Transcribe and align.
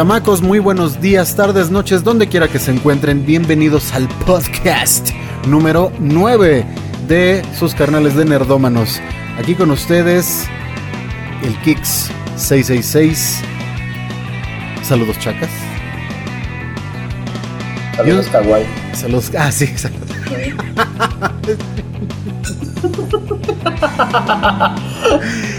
Chamacos, 0.00 0.40
muy 0.40 0.60
buenos 0.60 0.98
días, 1.02 1.36
tardes, 1.36 1.70
noches, 1.70 2.02
donde 2.02 2.26
quiera 2.26 2.48
que 2.48 2.58
se 2.58 2.70
encuentren. 2.70 3.26
Bienvenidos 3.26 3.92
al 3.92 4.08
podcast 4.24 5.10
número 5.46 5.92
9 5.98 6.64
de 7.06 7.42
sus 7.58 7.74
carnales 7.74 8.16
de 8.16 8.24
Nerdómanos. 8.24 8.98
Aquí 9.38 9.54
con 9.54 9.70
ustedes, 9.70 10.46
el 11.42 11.54
Kix 11.60 12.10
666. 12.36 13.42
Saludos, 14.82 15.18
chacas. 15.18 15.50
Saludos, 17.94 18.26
Kawaii. 18.28 18.64
Saludos. 18.94 19.30
Ah, 19.38 19.52
sí, 19.52 19.66
saludos. 19.66 20.08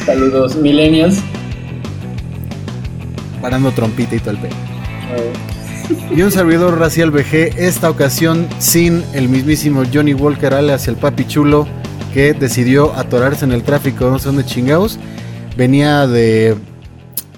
Saludos, 0.08 0.56
millennials. 0.56 1.22
Parando 3.42 3.72
trompita 3.72 4.16
y 4.16 4.20
todo 4.20 4.32
el 4.32 4.38
pelo. 4.38 4.56
Y 6.16 6.22
un 6.22 6.32
servidor 6.32 6.78
racial 6.78 7.12
VG, 7.12 7.58
esta 7.58 7.90
ocasión 7.90 8.48
sin 8.60 9.04
el 9.14 9.30
mismísimo 9.30 9.84
Johnny 9.92 10.14
Walker 10.14 10.54
alias 10.54 10.88
el 10.88 10.96
papi 10.96 11.26
chulo, 11.26 11.68
que 12.14 12.34
decidió 12.34 12.94
atorarse 12.94 13.46
en 13.46 13.52
el 13.52 13.64
tráfico, 13.64 14.10
no 14.10 14.20
sé 14.20 14.28
dónde 14.28 14.46
chingados. 14.46 15.00
Venía 15.58 16.08
de, 16.08 16.56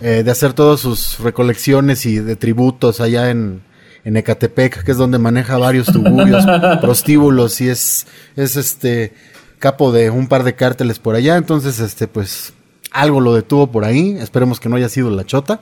eh, 0.01 0.23
de 0.23 0.31
hacer 0.31 0.53
todas 0.53 0.79
sus 0.79 1.19
recolecciones 1.19 2.05
y 2.05 2.19
de 2.19 2.35
tributos 2.35 2.99
allá 2.99 3.29
en, 3.29 3.61
en 4.03 4.17
Ecatepec, 4.17 4.83
que 4.83 4.91
es 4.91 4.97
donde 4.97 5.17
maneja 5.17 5.57
varios 5.57 5.87
tuburios, 5.87 6.45
prostíbulos 6.81 7.61
y 7.61 7.69
es, 7.69 8.05
es 8.35 8.55
este 8.55 9.13
capo 9.59 9.91
de 9.91 10.09
un 10.09 10.27
par 10.27 10.43
de 10.43 10.55
cárteles 10.55 10.99
por 10.99 11.15
allá. 11.15 11.37
Entonces, 11.37 11.79
este, 11.79 12.07
pues, 12.07 12.53
algo 12.91 13.21
lo 13.21 13.33
detuvo 13.33 13.67
por 13.67 13.85
ahí. 13.85 14.17
Esperemos 14.19 14.59
que 14.59 14.69
no 14.69 14.75
haya 14.75 14.89
sido 14.89 15.09
la 15.09 15.25
chota. 15.25 15.61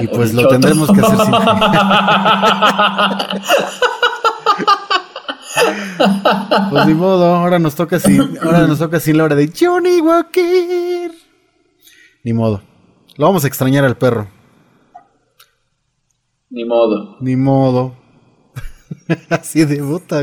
Y 0.00 0.06
pues 0.08 0.34
lo 0.34 0.48
tendremos 0.48 0.90
que 0.90 1.00
hacer 1.00 1.18
sin. 1.18 1.34
pues 6.70 6.86
ni 6.86 6.94
modo, 6.94 7.26
ahora 7.26 7.58
nos 7.58 7.74
toca 7.74 7.98
sin, 7.98 8.38
ahora 8.42 8.66
nos 8.66 8.78
toca 8.78 9.00
sin 9.00 9.18
la 9.18 9.24
hora 9.24 9.36
de 9.36 9.52
Johnny 9.58 10.00
Walker. 10.00 11.12
Ni 12.24 12.32
modo. 12.32 12.62
Lo 13.16 13.26
vamos 13.26 13.44
a 13.44 13.48
extrañar 13.48 13.84
al 13.84 13.96
perro. 13.96 14.28
Ni 16.50 16.64
modo. 16.64 17.16
Ni 17.20 17.36
modo. 17.36 17.94
Así 19.28 19.64
de 19.64 19.78
puta. 19.78 20.22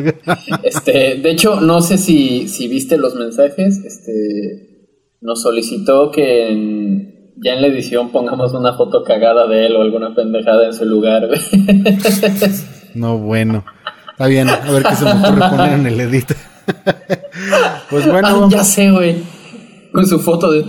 este, 0.63 1.15
de 1.15 1.31
hecho, 1.31 1.61
no 1.61 1.81
sé 1.81 1.97
si, 1.97 2.49
si 2.49 2.67
viste 2.67 2.97
los 2.97 3.15
mensajes. 3.15 3.77
Este, 3.83 4.77
nos 5.21 5.41
solicitó 5.41 6.11
que 6.11 6.49
en, 6.49 7.16
ya 7.43 7.53
en 7.53 7.61
la 7.61 7.67
edición 7.67 8.09
pongamos 8.11 8.53
una 8.53 8.73
foto 8.73 9.03
cagada 9.03 9.47
de 9.47 9.67
él 9.67 9.75
o 9.75 9.81
alguna 9.81 10.13
pendejada 10.13 10.65
en 10.65 10.73
su 10.73 10.85
lugar. 10.85 11.27
no, 12.95 13.17
bueno. 13.17 13.63
Está 14.11 14.27
bien, 14.27 14.49
a 14.49 14.71
ver 14.71 14.83
qué 14.83 14.95
se 14.95 15.05
me 15.05 15.11
ocurre 15.11 15.49
poner 15.49 15.73
en 15.73 15.85
el 15.85 15.99
edit. 15.99 16.31
pues 17.89 18.07
bueno. 18.07 18.45
Ah, 18.45 18.47
ya 18.49 18.63
sé, 18.63 18.89
güey. 18.89 19.23
Con 19.91 20.07
su 20.07 20.19
foto 20.19 20.51
de. 20.51 20.65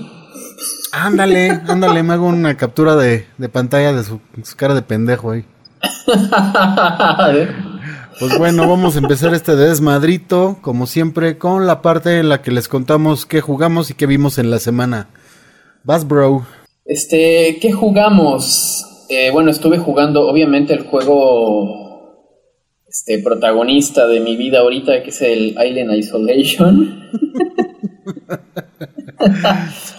Ándale, 0.92 1.62
ándale, 1.66 2.02
me 2.02 2.14
hago 2.14 2.27
una 2.27 2.56
captura 2.56 2.97
de, 2.97 3.27
de 3.38 3.48
pantalla 3.48 3.92
de 3.92 4.05
su, 4.05 4.20
su, 4.42 4.56
cara 4.56 4.75
de 4.75 4.82
pendejo 4.82 5.30
ahí. 5.30 5.44
Pues 8.19 8.36
bueno, 8.36 8.69
vamos 8.69 8.97
a 8.97 8.98
empezar 8.98 9.32
este 9.32 9.55
desmadrito, 9.55 10.58
como 10.60 10.86
siempre, 10.86 11.38
con 11.38 11.66
la 11.66 11.82
parte 11.82 12.19
en 12.19 12.28
la 12.28 12.42
que 12.42 12.50
les 12.50 12.69
contamos 12.69 13.27
qué 13.27 13.41
jugamos 13.41 13.91
y 13.91 13.94
qué 13.94 14.06
vimos 14.06 14.38
en 14.38 14.50
la 14.50 14.58
semana. 14.58 15.06
Vas, 15.89 16.06
bro. 16.06 16.47
Este, 16.84 17.58
¿qué 17.62 17.72
jugamos? 17.72 18.84
Eh, 19.09 19.31
bueno, 19.31 19.50
estuve 19.50 19.78
jugando, 19.78 20.28
obviamente, 20.28 20.75
el 20.75 20.84
juego 20.84 22.26
este 22.87 23.21
protagonista 23.21 24.06
de 24.06 24.21
mi 24.21 24.37
vida 24.37 24.59
ahorita, 24.59 25.03
que 25.03 25.09
es 25.09 25.22
el 25.22 25.56
Island 25.59 25.97
Isolation. 25.97 27.09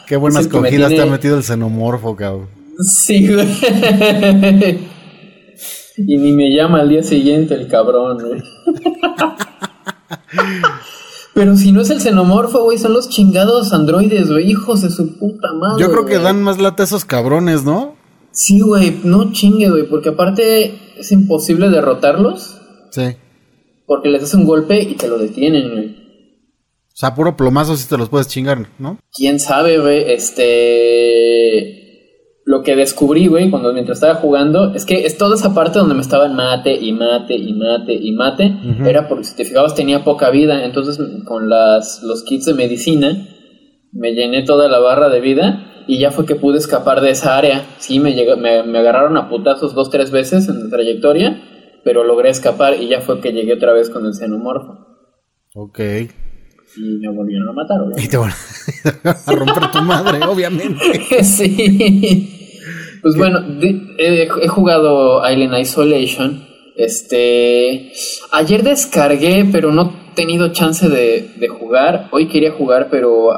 Qué 0.07 0.15
buenas 0.15 0.47
cogidas 0.47 0.89
te 0.89 1.01
ha 1.01 1.07
metido 1.07 1.37
el 1.37 1.43
xenomorfo, 1.43 2.15
cabrón. 2.15 2.49
Sí, 2.83 3.27
güey. 3.27 3.47
Y 5.97 6.17
ni 6.17 6.31
me 6.31 6.55
llama 6.55 6.81
al 6.81 6.89
día 6.89 7.01
siguiente 7.03 7.55
el 7.55 7.67
cabrón, 7.67 8.19
güey. 8.19 8.41
Pero 11.39 11.55
si 11.55 11.71
no 11.71 11.79
es 11.79 11.89
el 11.89 12.01
xenomorfo, 12.01 12.65
güey, 12.65 12.77
son 12.77 12.91
los 12.91 13.07
chingados 13.07 13.71
androides, 13.71 14.29
güey, 14.29 14.51
hijos 14.51 14.81
de 14.81 14.89
su 14.89 15.17
puta 15.17 15.53
madre. 15.53 15.81
Yo 15.81 15.89
creo 15.89 16.05
que 16.05 16.19
dan 16.19 16.43
más 16.43 16.59
lata 16.59 16.83
a 16.83 16.85
esos 16.85 17.05
cabrones, 17.05 17.63
¿no? 17.63 17.95
Sí, 18.33 18.59
güey, 18.59 18.99
no 19.05 19.31
chingue, 19.31 19.69
güey, 19.69 19.87
porque 19.87 20.09
aparte 20.09 20.77
es 20.97 21.13
imposible 21.13 21.69
derrotarlos. 21.69 22.59
Sí. 22.91 23.15
Porque 23.85 24.09
les 24.09 24.19
das 24.19 24.33
un 24.33 24.43
golpe 24.43 24.81
y 24.81 24.95
te 24.95 25.07
lo 25.07 25.17
detienen, 25.17 25.71
güey. 25.71 25.85
O 26.89 26.95
sea, 26.99 27.15
puro 27.15 27.37
plomazo 27.37 27.77
si 27.77 27.87
te 27.87 27.97
los 27.97 28.09
puedes 28.09 28.27
chingar, 28.27 28.67
¿no? 28.77 28.99
Quién 29.15 29.39
sabe, 29.39 29.79
güey. 29.79 30.11
Este. 30.11 31.88
Lo 32.45 32.63
que 32.63 32.75
descubrí, 32.75 33.27
güey, 33.27 33.49
cuando 33.51 33.73
mientras 33.73 33.97
estaba 33.97 34.15
jugando, 34.15 34.73
es 34.73 34.85
que 34.85 35.05
es 35.05 35.17
toda 35.17 35.35
esa 35.35 35.53
parte 35.53 35.79
donde 35.79 35.93
me 35.93 36.01
estaban 36.01 36.35
mate 36.35 36.73
y 36.73 36.93
mate 36.93 37.35
y 37.35 37.53
mate 37.53 37.93
y 37.93 38.11
mate. 38.11 38.53
Era 38.85 39.07
porque 39.07 39.25
si 39.25 39.35
te 39.35 39.45
fijabas 39.45 39.75
tenía 39.75 40.03
poca 40.03 40.29
vida. 40.29 40.63
Entonces, 40.65 40.99
con 41.25 41.49
las, 41.49 42.01
los 42.03 42.23
kits 42.23 42.45
de 42.45 42.53
medicina, 42.53 43.27
me 43.91 44.13
llené 44.13 44.43
toda 44.43 44.67
la 44.67 44.79
barra 44.79 45.09
de 45.09 45.21
vida 45.21 45.83
y 45.87 45.99
ya 45.99 46.11
fue 46.11 46.25
que 46.25 46.35
pude 46.35 46.57
escapar 46.57 47.01
de 47.01 47.11
esa 47.11 47.37
área. 47.37 47.65
Sí, 47.77 47.99
me, 47.99 48.13
llegó, 48.13 48.35
me, 48.37 48.63
me 48.63 48.79
agarraron 48.79 49.17
a 49.17 49.29
putazos 49.29 49.75
dos, 49.75 49.89
tres 49.89 50.09
veces 50.09 50.47
en 50.47 50.63
la 50.63 50.69
trayectoria 50.69 51.43
pero 51.83 52.03
logré 52.03 52.29
escapar 52.29 52.75
y 52.79 52.87
ya 52.87 53.01
fue 53.01 53.19
que 53.21 53.31
llegué 53.31 53.53
otra 53.53 53.73
vez 53.73 53.89
con 53.89 54.05
el 54.05 54.13
xenomorfo. 54.13 54.85
Ok. 55.55 55.79
Y 56.77 56.97
me 56.99 57.09
volvieron 57.09 57.49
a 57.49 57.53
matar, 57.53 57.81
obviamente. 57.81 58.03
Y 58.03 58.07
te 58.07 58.17
van 58.17 58.31
a 59.25 59.31
romper 59.31 59.71
tu 59.71 59.81
madre, 59.81 60.19
obviamente. 60.25 61.23
sí. 61.23 62.59
Pues 63.01 63.15
bueno, 63.15 63.39
he, 63.97 64.23
he, 64.23 64.47
jugado 64.47 65.27
Island 65.29 65.59
Isolation. 65.59 66.47
Este. 66.75 67.91
Ayer 68.31 68.63
descargué, 68.63 69.45
pero 69.51 69.71
no 69.71 69.93
he 70.11 70.15
tenido 70.15 70.51
chance 70.51 70.87
de, 70.87 71.31
de 71.37 71.47
jugar. 71.47 72.09
Hoy 72.11 72.27
quería 72.27 72.51
jugar, 72.51 72.89
pero 72.89 73.29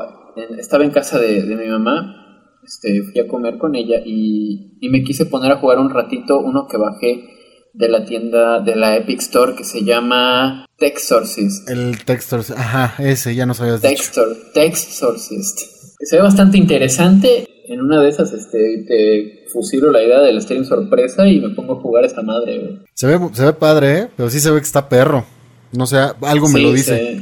estaba 0.58 0.84
en 0.84 0.92
casa 0.92 1.20
de, 1.20 1.44
de 1.44 1.56
mi 1.56 1.68
mamá. 1.68 2.18
Este, 2.64 3.02
fui 3.04 3.20
a 3.20 3.28
comer 3.28 3.58
con 3.58 3.76
ella 3.76 4.02
y, 4.06 4.78
y 4.80 4.90
me 4.90 5.04
quise 5.04 5.26
poner 5.26 5.52
a 5.52 5.58
jugar 5.58 5.80
un 5.80 5.90
ratito 5.90 6.40
uno 6.40 6.68
que 6.68 6.78
bajé 6.78 7.41
de 7.74 7.90
la 7.90 8.06
tienda 8.06 8.60
de 8.60 8.76
la 8.76 8.98
Epic 8.98 9.20
Store 9.20 9.56
que 9.56 9.64
se 9.64 9.84
llama 9.84 10.66
Textorcist. 10.78 11.70
El 11.70 12.04
Textorcist, 12.04 12.58
ajá, 12.58 12.96
ese 13.04 13.36
ya 13.36 13.46
no 13.46 13.54
sabías 13.54 13.82
Textor, 13.82 14.36
Textorcist. 14.54 15.60
Se 16.00 16.16
ve 16.16 16.22
bastante 16.22 16.58
interesante. 16.58 17.48
En 17.68 17.80
una 17.80 18.02
de 18.02 18.10
esas 18.10 18.34
este, 18.34 18.84
te 18.88 19.46
fusilo 19.52 19.92
la 19.92 20.04
idea 20.04 20.20
del 20.20 20.42
stream 20.42 20.66
sorpresa 20.66 21.28
y 21.28 21.40
me 21.40 21.52
pongo 21.52 21.74
a 21.74 21.82
jugar 21.82 22.04
esta 22.04 22.22
madre, 22.22 22.60
güey. 22.60 22.80
Se 22.94 23.08
ve, 23.08 23.20
se 23.34 23.46
ve 23.46 23.54
padre, 23.54 24.00
¿eh? 24.00 24.08
Pero 24.18 24.30
sí 24.30 24.40
se 24.40 24.52
ve 24.52 24.60
que 24.60 24.66
está 24.66 24.90
perro. 24.90 25.24
No 25.72 25.86
sé, 25.86 25.98
algo 25.98 26.50
me 26.50 26.60
sí, 26.60 26.64
lo 26.64 26.74
dice. 26.74 27.22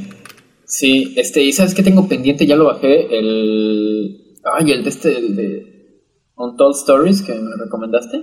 Sí, 0.64 1.14
este, 1.16 1.42
y 1.42 1.52
sabes 1.52 1.74
que 1.74 1.82
tengo 1.82 2.08
pendiente, 2.08 2.46
ya 2.46 2.56
lo 2.56 2.64
bajé, 2.64 3.16
el... 3.16 4.38
Ay, 4.44 4.72
el 4.72 4.82
de 4.82 4.90
este, 4.90 5.16
el 5.16 5.36
de 5.36 6.02
Untold 6.36 6.76
Stories 6.76 7.22
que 7.22 7.34
me 7.34 7.56
recomendaste. 7.56 8.22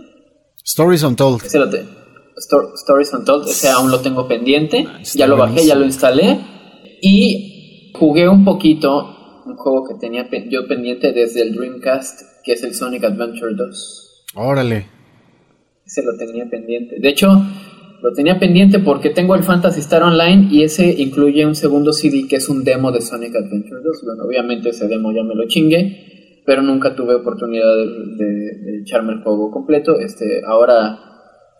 Stories 0.66 1.04
Untold. 1.04 1.46
Ese 1.46 1.60
lo 1.60 1.70
te... 1.70 1.86
Stories 2.38 3.14
Untold, 3.14 3.48
ese 3.48 3.70
aún 3.70 3.92
lo 3.92 4.00
tengo 4.02 4.28
pendiente. 4.28 4.86
ya 5.16 5.28
lo 5.28 5.38
bajé, 5.38 5.66
ya 5.66 5.76
lo 5.76 5.86
instalé. 5.86 6.40
Y 7.02 7.92
jugué 7.96 8.30
un 8.30 8.46
poquito 8.46 9.42
un 9.46 9.56
juego 9.56 9.88
que 9.88 9.96
tenía 9.96 10.28
yo 10.50 10.68
pendiente 10.68 11.14
desde 11.14 11.42
el 11.42 11.56
Dreamcast, 11.56 12.44
que 12.44 12.54
es 12.54 12.64
el 12.64 12.76
Sonic 12.76 13.04
Adventure 13.06 13.54
2. 13.56 14.26
Órale. 14.36 14.86
Ese 15.86 16.04
lo 16.04 16.16
tenía 16.18 16.46
pendiente. 16.50 17.00
De 17.00 17.10
hecho, 17.10 17.30
lo 18.02 18.14
tenía 18.14 18.38
pendiente 18.40 18.80
porque 18.80 19.10
tengo 19.10 19.36
el 19.36 19.44
Fantasy 19.44 19.80
Star 19.80 20.04
Online 20.04 20.48
y 20.52 20.64
ese 20.64 20.94
incluye 20.98 21.46
un 21.46 21.56
segundo 21.56 21.94
CD 21.94 22.28
que 22.28 22.36
es 22.36 22.50
un 22.50 22.64
demo 22.64 22.92
de 22.92 23.02
Sonic 23.02 23.36
Adventure 23.36 23.82
2. 23.82 24.04
Bueno, 24.06 24.24
obviamente 24.26 24.70
ese 24.70 24.88
demo 24.88 25.12
ya 25.12 25.24
me 25.24 25.34
lo 25.34 25.48
chingué, 25.48 26.44
pero 26.46 26.62
nunca 26.62 26.94
tuve 26.96 27.16
oportunidad 27.16 27.76
de, 27.76 28.26
de, 28.26 28.56
de 28.64 28.80
echarme 28.82 29.14
el 29.14 29.24
juego 29.24 29.50
completo. 29.50 29.98
Este, 30.00 30.42
ahora 30.46 31.00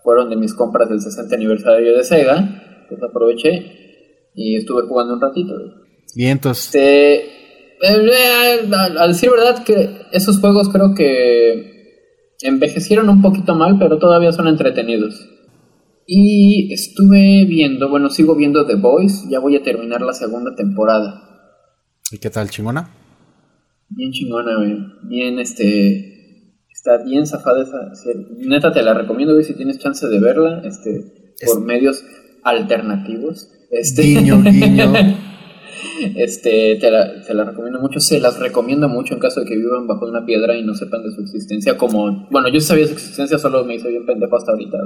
fueron 0.08 0.30
de 0.30 0.38
mis 0.38 0.54
compras 0.54 0.88
del 0.88 1.02
60 1.02 1.36
aniversario 1.36 1.98
de 1.98 2.02
Sega, 2.02 2.86
pues 2.88 3.04
aproveché 3.04 4.30
y 4.34 4.56
estuve 4.56 4.84
jugando 4.84 5.16
un 5.16 5.20
ratito. 5.20 5.54
Vientos. 6.16 6.60
Este, 6.60 7.26
eh, 7.26 8.70
al, 8.72 8.98
al 8.98 9.12
decir 9.12 9.30
verdad 9.30 9.66
que 9.66 10.04
esos 10.14 10.40
juegos 10.40 10.70
creo 10.70 10.96
que 10.96 12.38
envejecieron 12.42 13.10
un 13.10 13.22
poquito 13.22 13.54
mal, 13.54 13.78
pero 13.78 14.00
todavía 14.00 14.32
son 14.32 14.48
entretenidos. 14.48 15.28
Y 16.06 16.72
estuve 16.72 17.44
viendo, 17.44 17.90
bueno, 17.90 18.10
sigo 18.10 18.34
viendo 18.34 18.66
The 18.66 18.76
Boys, 18.76 19.28
ya 19.30 19.40
voy 19.40 19.58
a 19.58 19.62
terminar 19.62 20.00
la 20.00 20.14
segunda 20.14 20.56
temporada. 20.56 21.52
¿Y 22.14 22.20
qué 22.20 22.30
tal, 22.30 22.50
chingona? 22.50 22.92
Bien 23.90 24.14
chingona, 24.14 24.56
güey. 24.56 24.78
Bien, 25.04 25.38
este 25.38 26.17
Está 26.88 27.04
bien 27.04 27.28
zafada 27.28 27.64
esa 27.64 27.96
serie. 27.96 28.26
Neta, 28.38 28.72
te 28.72 28.82
la 28.82 28.94
recomiendo, 28.94 29.34
güey, 29.34 29.44
si 29.44 29.56
tienes 29.56 29.78
chance 29.78 30.08
de 30.08 30.22
verla, 30.22 30.62
este, 30.64 31.34
por 31.46 31.60
medios 31.60 32.02
alternativos. 32.44 33.50
Este, 33.70 34.04
Guiño, 34.04 34.42
guiño. 34.42 34.94
este, 36.16 36.78
te 36.78 36.90
la, 36.90 37.22
te 37.26 37.34
la 37.34 37.44
recomiendo 37.44 37.82
mucho. 37.82 38.00
Se 38.00 38.22
las 38.22 38.40
recomiendo 38.40 38.88
mucho 38.88 39.16
en 39.16 39.20
caso 39.20 39.42
de 39.42 39.48
que 39.48 39.58
vivan 39.58 39.86
bajo 39.86 40.06
una 40.06 40.26
piedra 40.26 40.56
y 40.56 40.64
no 40.64 40.76
sepan 40.76 41.04
de 41.04 41.12
su 41.12 41.20
existencia. 41.20 41.78
Como, 41.78 42.26
bueno, 42.32 42.48
yo 42.48 42.62
sabía 42.62 42.88
su 42.88 42.94
existencia, 42.94 43.38
solo 43.38 43.66
me 43.66 43.76
hice 43.76 43.90
bien 43.90 44.06
pendejo 44.06 44.38
hasta 44.38 44.54
ahorita. 44.54 44.78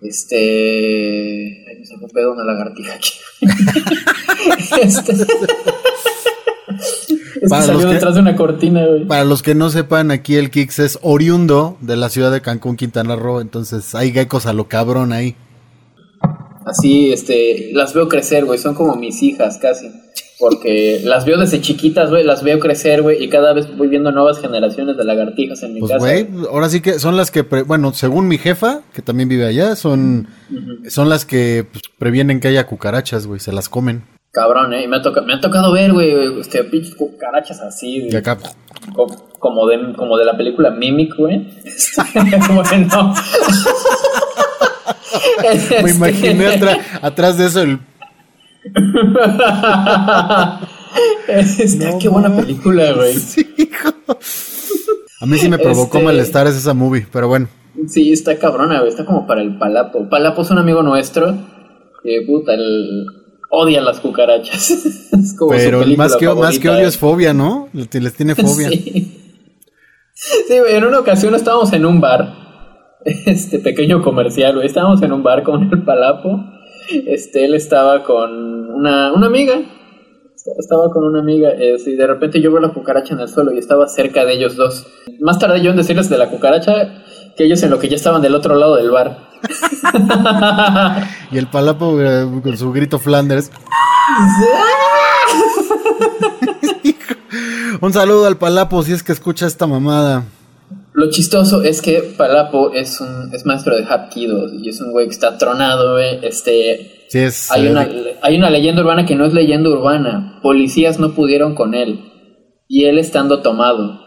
Este. 0.00 1.66
Ay, 1.68 1.80
me 1.80 1.84
sacó 1.84 2.06
un 2.06 2.10
pedo 2.12 2.32
una 2.32 2.44
lagartija 2.44 2.94
aquí. 2.94 3.10
este. 4.80 5.12
Es 7.40 7.50
Para 7.50 7.62
que 7.66 7.72
los 7.72 7.76
salió 7.82 7.88
que- 7.88 7.94
detrás 7.94 8.14
de 8.14 8.20
una 8.20 8.36
cortina, 8.36 8.86
güey. 8.86 9.04
Para 9.06 9.24
los 9.24 9.42
que 9.42 9.54
no 9.54 9.70
sepan, 9.70 10.10
aquí 10.10 10.36
el 10.36 10.50
Kix 10.50 10.78
es 10.78 10.98
oriundo 11.02 11.76
de 11.80 11.96
la 11.96 12.08
ciudad 12.08 12.32
de 12.32 12.40
Cancún, 12.40 12.76
Quintana 12.76 13.16
Roo. 13.16 13.40
Entonces 13.40 13.94
hay 13.94 14.12
geckos 14.12 14.46
a 14.46 14.52
lo 14.52 14.68
cabrón 14.68 15.12
ahí. 15.12 15.36
Así, 16.64 17.12
este, 17.12 17.70
las 17.72 17.94
veo 17.94 18.08
crecer, 18.08 18.44
güey, 18.44 18.58
son 18.58 18.74
como 18.74 18.96
mis 18.96 19.22
hijas 19.22 19.58
casi. 19.58 19.88
Porque 20.38 21.00
las 21.02 21.24
veo 21.24 21.38
desde 21.38 21.62
chiquitas, 21.62 22.10
güey, 22.10 22.22
las 22.22 22.42
veo 22.42 22.58
crecer, 22.58 23.00
güey, 23.00 23.22
y 23.24 23.28
cada 23.30 23.54
vez 23.54 23.74
voy 23.74 23.88
viendo 23.88 24.12
nuevas 24.12 24.38
generaciones 24.38 24.96
de 24.98 25.04
lagartijas 25.04 25.62
en 25.62 25.72
mi 25.74 25.80
Pues, 25.80 25.92
casa. 25.92 26.04
güey, 26.04 26.26
ahora 26.50 26.68
sí 26.68 26.80
que 26.80 26.98
son 26.98 27.16
las 27.16 27.30
que, 27.30 27.42
pre- 27.42 27.62
bueno, 27.62 27.94
según 27.94 28.28
mi 28.28 28.36
jefa, 28.36 28.82
que 28.92 29.00
también 29.00 29.30
vive 29.30 29.46
allá, 29.46 29.76
son, 29.76 30.28
son 30.88 31.08
las 31.08 31.24
que 31.24 31.64
pues, 31.72 31.84
previenen 31.98 32.40
que 32.40 32.48
haya 32.48 32.66
cucarachas, 32.66 33.26
güey, 33.26 33.40
se 33.40 33.52
las 33.52 33.70
comen. 33.70 34.02
Cabrón, 34.36 34.74
eh, 34.74 34.82
y 34.84 34.86
me 34.86 34.96
ha, 34.98 35.02
toca- 35.02 35.22
me 35.22 35.32
ha 35.32 35.40
tocado 35.40 35.72
ver, 35.72 35.94
güey, 35.94 36.38
este, 36.40 36.62
pinches 36.64 36.94
cucarachas 36.94 37.58
así, 37.62 38.02
güey, 38.02 38.16
acá, 38.16 38.36
co- 38.94 39.06
como, 39.38 39.66
de, 39.66 39.94
como 39.96 40.18
de 40.18 40.26
la 40.26 40.36
película 40.36 40.70
Mimic, 40.70 41.16
güey. 41.16 41.48
Este, 45.52 45.82
me 45.82 45.90
imaginé 45.90 46.46
atra- 46.48 46.80
atrás 47.00 47.38
de 47.38 47.46
eso 47.46 47.62
el... 47.62 47.78
Este, 51.28 51.90
No 51.92 51.98
qué 51.98 52.08
buena 52.08 52.34
película, 52.36 52.92
güey. 52.92 53.14
Sí, 53.18 53.46
hijo. 53.56 53.88
A 55.20 55.26
mí 55.26 55.38
sí 55.38 55.48
me 55.48 55.58
provocó 55.58 55.96
Este- 55.98 56.04
malestar 56.04 56.46
esa 56.46 56.74
movie, 56.74 57.06
pero 57.12 57.28
bueno. 57.28 57.48
Sí, 57.88 58.12
está 58.12 58.38
cabrona, 58.38 58.78
güey. 58.80 58.90
Está 58.90 59.04
como 59.04 59.26
para 59.26 59.40
el 59.42 59.56
Palapo. 59.58 60.08
Palapo 60.08 60.42
es 60.42 60.50
un 60.50 60.58
amigo 60.58 60.82
nuestro 60.82 61.34
que, 62.02 62.22
puta, 62.26 62.54
él 62.54 63.06
odia 63.50 63.80
las 63.80 64.00
cucarachas. 64.00 64.70
es 65.12 65.36
como 65.36 65.52
su 65.52 65.58
Pero 65.58 65.80
película 65.80 66.04
más 66.04 66.16
que, 66.16 66.26
más 66.26 66.34
favorita, 66.34 66.62
que 66.62 66.70
odio 66.70 66.88
es 66.88 66.98
fobia, 66.98 67.32
¿no? 67.32 67.68
Les 67.72 67.88
tiene 68.14 68.34
fobia. 68.34 68.70
Sí. 68.70 69.22
En 70.48 70.84
una 70.84 71.00
ocasión 71.00 71.34
estábamos 71.34 71.72
en 71.72 71.86
un 71.86 72.00
bar. 72.00 72.46
Este 73.04 73.60
pequeño 73.60 74.02
comercial, 74.02 74.54
güey. 74.54 74.66
Estábamos 74.66 75.02
en 75.02 75.12
un 75.12 75.22
bar 75.22 75.42
con 75.42 75.70
el 75.72 75.84
Palapo. 75.84 76.44
Este, 77.06 77.44
él 77.44 77.54
estaba 77.54 78.02
con 78.02 78.70
una, 78.70 79.12
una 79.12 79.26
amiga. 79.26 79.60
Estaba 80.58 80.90
con 80.90 81.04
una 81.04 81.20
amiga 81.20 81.50
este, 81.50 81.90
y 81.90 81.96
de 81.96 82.06
repente 82.06 82.40
yo 82.40 82.52
veo 82.52 82.60
la 82.60 82.72
cucaracha 82.72 83.14
en 83.14 83.20
el 83.20 83.28
suelo 83.28 83.52
y 83.52 83.58
estaba 83.58 83.88
cerca 83.88 84.24
de 84.24 84.34
ellos 84.34 84.54
dos. 84.54 84.86
Más 85.18 85.38
tarde 85.38 85.60
yo 85.60 85.70
en 85.70 85.76
decirles 85.76 86.08
de 86.08 86.18
la 86.18 86.30
cucaracha 86.30 87.04
que 87.36 87.44
ellos 87.44 87.62
en 87.62 87.70
lo 87.70 87.78
que 87.78 87.88
ya 87.88 87.96
estaban 87.96 88.22
del 88.22 88.34
otro 88.34 88.54
lado 88.56 88.76
del 88.76 88.90
bar. 88.90 89.26
Y 91.30 91.38
el 91.38 91.48
palapo 91.48 92.00
eh, 92.00 92.26
con 92.42 92.56
su 92.56 92.72
grito 92.72 92.98
Flanders. 92.98 93.50
Un 97.80 97.92
saludo 97.92 98.26
al 98.26 98.38
palapo 98.38 98.82
si 98.82 98.92
es 98.92 99.02
que 99.02 99.12
escucha 99.12 99.46
esta 99.46 99.66
mamada. 99.66 100.24
Lo 100.94 101.10
chistoso 101.10 101.62
es 101.62 101.82
que 101.82 102.14
Palapo 102.16 102.72
es 102.72 103.02
un 103.02 103.34
es 103.34 103.44
maestro 103.44 103.76
de 103.76 103.84
Hapkido 103.84 104.50
y 104.50 104.70
es 104.70 104.80
un 104.80 104.92
güey 104.92 105.06
que 105.06 105.12
está 105.12 105.36
tronado, 105.36 105.92
güey. 105.92 106.20
Este, 106.22 107.04
Sí, 107.08 107.18
es. 107.18 107.50
hay 107.52 107.66
eh, 107.66 107.70
una, 107.70 107.88
hay 108.22 108.36
una 108.36 108.48
leyenda 108.50 108.80
urbana 108.80 109.04
que 109.04 109.14
no 109.14 109.26
es 109.26 109.34
leyenda 109.34 109.68
urbana. 109.68 110.38
Policías 110.42 110.98
no 110.98 111.12
pudieron 111.12 111.54
con 111.54 111.74
él 111.74 112.00
y 112.66 112.84
él 112.86 112.98
estando 112.98 113.42
tomado. 113.42 114.05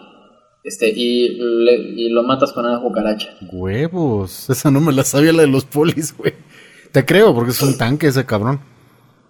Este, 0.64 0.90
y, 0.90 1.38
le- 1.40 1.94
y 1.96 2.10
lo 2.10 2.24
matas 2.24 2.52
con 2.52 2.66
una 2.66 2.80
cucaracha. 2.80 3.30
Huevos. 3.52 4.50
Esa 4.50 4.70
no 4.72 4.82
me 4.82 4.92
la 4.94 5.04
sabía 5.04 5.32
la 5.34 5.42
de 5.42 5.48
los 5.48 5.66
polis, 5.66 6.16
güey. 6.18 6.34
Te 6.92 7.06
creo, 7.06 7.34
porque 7.34 7.52
es 7.52 7.62
un 7.62 7.78
tanque 7.78 8.08
ese 8.08 8.26
cabrón. 8.26 8.60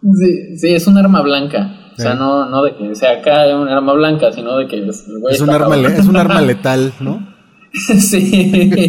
Sí, 0.01 0.57
sí, 0.57 0.73
es 0.73 0.87
un 0.87 0.97
arma 0.97 1.21
blanca. 1.21 1.91
O 1.97 2.01
sea, 2.01 2.13
Sí. 2.13 2.17
no, 2.17 2.49
no 2.49 2.63
de 2.63 2.75
que 2.77 2.95
sea 2.95 3.19
acá 3.19 3.53
un 3.57 3.67
arma 3.67 3.91
blanca, 3.93 4.31
sino 4.31 4.55
de 4.57 4.67
que 4.67 4.87
es, 4.87 5.05
el 5.07 5.19
güey 5.19 5.35
Es 5.35 5.41
un, 5.41 5.49
arma, 5.49 5.75
es 5.75 6.05
un 6.05 6.15
arma 6.15 6.41
letal, 6.41 6.93
¿no? 7.01 7.35
sí, 7.73 8.81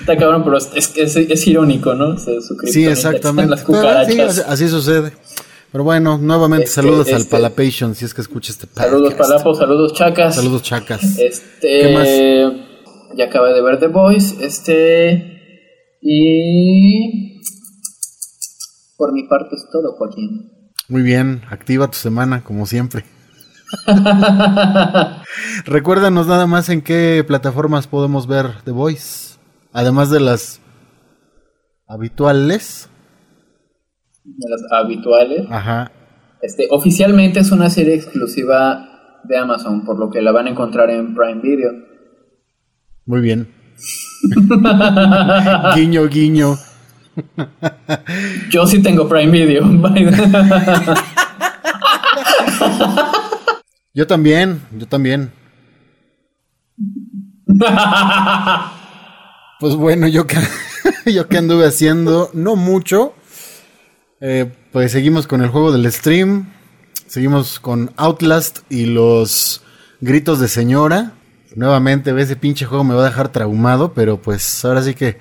está 0.00 0.16
cabrón, 0.16 0.42
pero 0.44 0.56
es, 0.56 0.70
es, 0.74 0.96
es, 0.96 1.16
es 1.16 1.46
irónico, 1.46 1.94
¿no? 1.94 2.14
O 2.14 2.18
sea, 2.18 2.40
su 2.40 2.56
Sí, 2.64 2.84
exactamente. 2.86 3.54
Pero, 3.66 4.04
sí, 4.06 4.20
así 4.46 4.68
sucede. 4.68 5.12
Pero 5.70 5.84
bueno, 5.84 6.16
nuevamente 6.18 6.64
Este, 6.64 6.76
saludos 6.76 7.08
al 7.08 7.20
este- 7.20 7.30
Palapation, 7.30 7.94
si 7.94 8.04
es 8.06 8.14
que 8.14 8.22
escucha 8.22 8.52
este 8.52 8.66
podcast. 8.66 8.88
Saludos 8.90 9.14
Palapos, 9.14 9.58
saludos 9.58 9.92
Chacas. 9.94 10.34
Saludos, 10.36 10.62
chacas. 10.62 11.18
Este, 11.18 11.80
¿Qué 11.80 11.92
más? 11.94 13.16
ya 13.16 13.24
acabé 13.26 13.52
de 13.52 13.60
ver 13.62 13.78
The 13.78 13.88
Voice, 13.88 14.44
este, 14.44 15.98
y 16.00 17.40
por 18.96 19.12
mi 19.12 19.24
parte 19.28 19.56
es 19.56 19.66
todo, 19.70 19.92
Joaquín. 19.92 20.52
Muy 20.88 21.02
bien, 21.02 21.42
activa 21.50 21.88
tu 21.90 21.98
semana, 21.98 22.42
como 22.42 22.64
siempre. 22.66 23.04
Recuérdanos 25.66 26.26
nada 26.26 26.46
más 26.46 26.68
en 26.70 26.80
qué 26.80 27.22
plataformas 27.26 27.86
podemos 27.86 28.26
ver 28.26 28.62
The 28.64 28.70
Voice. 28.70 29.36
Además 29.72 30.10
de 30.10 30.20
las 30.20 30.60
habituales. 31.86 32.88
De 34.36 34.48
las 34.48 34.62
habituales. 34.70 35.46
Ajá. 35.50 35.90
Este, 36.40 36.68
oficialmente 36.70 37.40
es 37.40 37.50
una 37.50 37.70
serie 37.70 37.94
exclusiva 37.94 39.20
de 39.24 39.36
Amazon, 39.36 39.84
por 39.84 39.98
lo 39.98 40.10
que 40.10 40.22
la 40.22 40.30
van 40.32 40.46
a 40.46 40.50
encontrar 40.50 40.90
en 40.90 41.14
Prime 41.14 41.40
Video. 41.42 41.72
Muy 43.06 43.20
bien. 43.20 43.48
guiño, 45.74 46.06
guiño. 46.08 46.56
Yo 48.50 48.66
sí 48.66 48.82
tengo 48.82 49.08
Prime 49.08 49.32
Video. 49.32 49.64
Yo 53.94 54.06
también, 54.06 54.60
yo 54.78 54.86
también. 54.86 55.32
Pues 59.60 59.74
bueno, 59.74 60.06
yo 60.06 60.24
que, 60.28 60.36
yo 61.12 61.26
que 61.26 61.36
anduve 61.36 61.66
haciendo, 61.66 62.30
no 62.32 62.54
mucho. 62.54 63.14
Eh, 64.20 64.50
pues 64.72 64.90
seguimos 64.92 65.26
con 65.26 65.42
el 65.42 65.48
juego 65.48 65.72
del 65.72 65.90
stream. 65.92 66.46
Seguimos 67.06 67.60
con 67.60 67.90
Outlast 67.96 68.60
y 68.70 68.86
los 68.86 69.62
gritos 70.00 70.40
de 70.40 70.48
señora. 70.48 71.12
Nuevamente, 71.54 72.14
ese 72.20 72.36
pinche 72.36 72.66
juego 72.66 72.84
me 72.84 72.94
va 72.94 73.02
a 73.02 73.08
dejar 73.08 73.30
traumado, 73.30 73.94
pero 73.94 74.20
pues 74.20 74.64
ahora 74.64 74.82
sí 74.82 74.94
que 74.94 75.16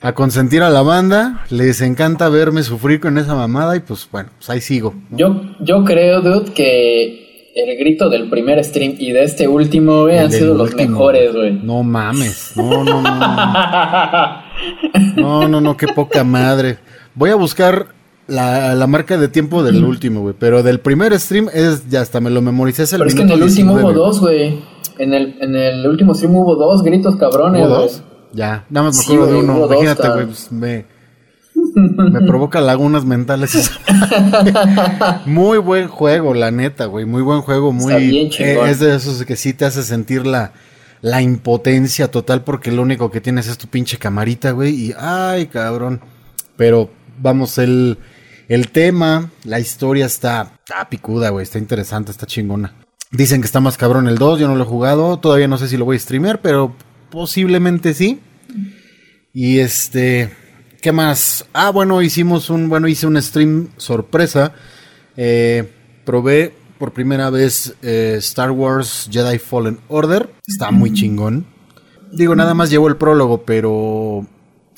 a 0.00 0.14
consentir 0.14 0.62
a 0.62 0.70
la 0.70 0.82
banda. 0.82 1.44
Les 1.50 1.80
encanta 1.80 2.28
verme 2.28 2.62
sufrir 2.62 3.00
con 3.00 3.18
esa 3.18 3.34
mamada 3.34 3.76
y 3.76 3.80
pues 3.80 4.08
bueno, 4.10 4.30
pues 4.36 4.50
ahí 4.50 4.60
sigo. 4.60 4.94
yo, 5.10 5.40
yo 5.60 5.84
creo, 5.84 6.20
dude, 6.22 6.52
que 6.52 7.50
el 7.54 7.78
grito 7.78 8.08
del 8.08 8.30
primer 8.30 8.64
stream 8.64 8.96
y 8.98 9.12
de 9.12 9.24
este 9.24 9.46
último, 9.46 10.02
güey, 10.02 10.18
han 10.18 10.32
sido 10.32 10.54
los 10.54 10.74
mejores, 10.74 11.34
güey. 11.34 11.52
No 11.52 11.82
mames. 11.82 12.52
No, 12.56 12.82
no, 12.82 13.02
no. 13.02 14.42
No, 15.16 15.48
no, 15.48 15.60
no, 15.60 15.76
qué 15.76 15.88
poca 15.88 16.22
madre. 16.22 16.78
Voy 17.14 17.30
a 17.30 17.34
buscar 17.34 17.88
la, 18.32 18.74
la 18.74 18.86
marca 18.86 19.16
de 19.18 19.28
tiempo 19.28 19.62
del 19.62 19.84
último, 19.84 20.20
güey. 20.22 20.34
Pero 20.38 20.62
del 20.62 20.80
primer 20.80 21.18
stream 21.20 21.48
es, 21.52 21.88
ya 21.88 22.00
hasta 22.00 22.20
me 22.20 22.30
lo 22.30 22.40
memoricé, 22.42 22.84
es 22.84 22.92
el 22.92 22.98
Pero 23.00 23.08
es 23.10 23.14
que 23.14 23.22
en 23.22 23.30
el 23.30 23.42
último 23.42 23.72
19. 23.76 23.82
hubo 23.98 24.06
dos, 24.06 24.20
güey. 24.20 24.60
En 24.98 25.14
el, 25.14 25.36
en 25.40 25.54
el 25.56 25.86
último 25.86 26.14
stream 26.14 26.34
hubo 26.36 26.54
dos 26.56 26.82
gritos 26.82 27.16
cabrones, 27.16 27.62
¿Hubo 27.66 27.68
güey. 27.76 27.82
dos? 27.88 28.02
Ya, 28.32 28.64
nada 28.70 28.86
más 28.86 28.96
me 28.96 29.02
Sí, 29.02 29.12
acuerdo 29.14 29.32
de 29.34 29.38
uno. 29.40 29.66
Imagínate, 29.66 30.08
güey, 30.08 30.26
pues 30.26 30.50
me, 30.52 30.84
me 31.74 32.20
provoca 32.26 32.60
lagunas 32.60 33.04
mentales. 33.04 33.70
muy 35.26 35.58
buen 35.58 35.88
juego, 35.88 36.34
la 36.34 36.50
neta, 36.50 36.86
güey. 36.86 37.04
Muy 37.04 37.22
buen 37.22 37.42
juego, 37.42 37.72
muy. 37.72 37.92
Está 37.92 37.98
bien 37.98 38.30
chingón. 38.30 38.66
eh, 38.66 38.70
es 38.70 38.80
de 38.80 38.94
esos 38.94 39.24
que 39.24 39.36
sí 39.36 39.52
te 39.52 39.64
hace 39.64 39.82
sentir 39.82 40.26
la, 40.26 40.52
la 41.00 41.20
impotencia 41.22 42.10
total 42.10 42.42
porque 42.42 42.72
lo 42.72 42.82
único 42.82 43.10
que 43.10 43.20
tienes 43.20 43.48
es 43.48 43.58
tu 43.58 43.66
pinche 43.68 43.98
camarita, 43.98 44.52
güey. 44.52 44.74
Y 44.88 44.94
ay, 44.98 45.46
cabrón. 45.46 46.00
Pero 46.56 46.90
vamos, 47.20 47.58
el, 47.58 47.98
el 48.52 48.68
tema, 48.68 49.30
la 49.44 49.60
historia 49.60 50.04
está, 50.04 50.58
está 50.58 50.86
picuda, 50.90 51.30
güey. 51.30 51.42
Está 51.42 51.58
interesante, 51.58 52.10
está 52.10 52.26
chingona. 52.26 52.74
Dicen 53.10 53.40
que 53.40 53.46
está 53.46 53.60
más 53.60 53.78
cabrón 53.78 54.08
el 54.08 54.18
2, 54.18 54.40
yo 54.40 54.46
no 54.46 54.56
lo 54.56 54.64
he 54.64 54.66
jugado. 54.66 55.18
Todavía 55.18 55.48
no 55.48 55.56
sé 55.56 55.68
si 55.68 55.78
lo 55.78 55.86
voy 55.86 55.96
a 55.96 56.00
streamear, 56.00 56.42
pero 56.42 56.76
posiblemente 57.08 57.94
sí. 57.94 58.20
Y 59.32 59.60
este, 59.60 60.34
¿qué 60.82 60.92
más? 60.92 61.46
Ah, 61.54 61.70
bueno, 61.70 62.02
hicimos 62.02 62.50
un, 62.50 62.68
bueno, 62.68 62.88
hice 62.88 63.06
un 63.06 63.20
stream 63.22 63.70
sorpresa. 63.78 64.52
Eh, 65.16 65.72
probé 66.04 66.54
por 66.78 66.92
primera 66.92 67.30
vez 67.30 67.74
eh, 67.80 68.16
Star 68.18 68.50
Wars 68.50 69.08
Jedi 69.10 69.38
Fallen 69.38 69.78
Order. 69.88 70.28
Está 70.46 70.70
muy 70.70 70.92
chingón. 70.92 71.46
Digo, 72.12 72.36
nada 72.36 72.52
más 72.52 72.68
llevo 72.68 72.88
el 72.88 72.98
prólogo, 72.98 73.46
pero 73.46 74.26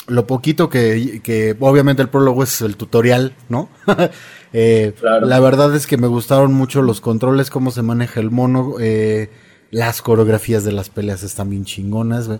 lo 0.07 0.27
poquito 0.27 0.69
que, 0.69 1.21
que 1.23 1.57
obviamente 1.61 2.03
el 2.03 2.09
prólogo 2.09 2.43
es 2.43 2.61
el 2.61 2.77
tutorial, 2.77 3.35
¿no? 3.49 3.69
Eh, 4.57 4.95
la 5.03 5.41
verdad 5.41 5.75
es 5.75 5.89
que 5.89 5.97
me 5.97 6.07
gustaron 6.07 6.53
mucho 6.53 6.81
los 6.81 7.01
controles, 7.01 7.51
cómo 7.51 7.73
se 7.73 7.83
maneja 7.83 8.21
el 8.21 8.31
mono, 8.31 8.77
eh, 8.79 9.29
las 9.73 10.01
coreografías 10.01 10.63
de 10.63 10.71
las 10.71 10.91
peleas 10.91 11.25
están 11.25 11.51
bien 11.51 11.65
chingonas. 11.65 12.31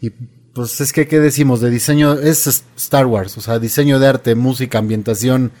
Y 0.00 0.10
pues 0.52 0.80
es 0.80 0.92
que, 0.92 1.06
¿qué 1.06 1.20
decimos? 1.20 1.60
De 1.60 1.70
diseño, 1.70 2.14
es 2.14 2.64
Star 2.76 3.06
Wars, 3.06 3.38
o 3.38 3.40
sea, 3.40 3.60
diseño 3.60 4.00
de 4.00 4.08
arte, 4.08 4.34
música, 4.34 4.78
ambientación, 4.78 5.52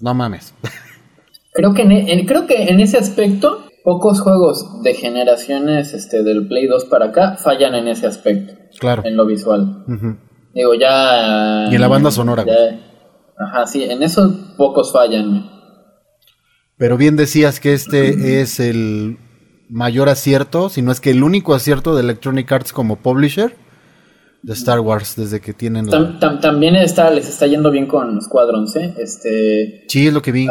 no 0.00 0.12
mames. 0.12 0.54
Creo 1.52 1.72
que 1.72 1.82
en, 1.82 2.26
creo 2.26 2.46
que 2.46 2.64
en 2.64 2.78
ese 2.78 2.98
aspecto, 2.98 3.66
pocos 3.82 4.20
juegos 4.20 4.82
de 4.82 4.94
generaciones 4.94 5.92
este, 5.92 6.22
del 6.22 6.46
Play 6.46 6.66
2 6.66 6.84
para 6.84 7.06
acá 7.06 7.36
fallan 7.36 7.74
en 7.74 7.88
ese 7.88 8.06
aspecto. 8.06 8.54
Claro. 8.78 9.02
En 9.04 9.16
lo 9.16 9.26
visual. 9.26 9.84
Digo, 10.58 10.74
ya... 10.74 11.68
Y 11.70 11.76
en 11.76 11.80
la 11.80 11.86
banda 11.86 12.10
sonora. 12.10 12.44
ajá, 13.38 13.66
sí, 13.68 13.84
en 13.84 14.02
eso 14.02 14.34
pocos 14.56 14.92
fallan. 14.92 15.48
Pero 16.76 16.96
bien 16.96 17.14
decías 17.14 17.60
que 17.60 17.74
este 17.74 18.40
es 18.40 18.58
el 18.58 19.18
mayor 19.68 20.08
acierto, 20.08 20.68
si 20.68 20.82
no 20.82 20.90
es 20.90 21.00
que 21.00 21.12
el 21.12 21.22
único 21.22 21.54
acierto 21.54 21.94
de 21.94 22.02
Electronic 22.02 22.50
Arts 22.50 22.72
como 22.72 22.96
publisher 22.96 23.54
de 24.42 24.52
Star 24.54 24.80
Wars 24.80 25.14
desde 25.14 25.40
que 25.40 25.52
tienen 25.52 25.88
también 26.40 26.74
está 26.76 27.10
les 27.10 27.28
está 27.28 27.46
yendo 27.48 27.72
bien 27.72 27.86
con 27.86 28.22
Squadrons 28.22 28.76
¿eh? 28.76 28.94
este 28.96 29.84
sí 29.88 30.06
es 30.06 30.14
lo 30.14 30.22
que 30.22 30.30
vi 30.30 30.46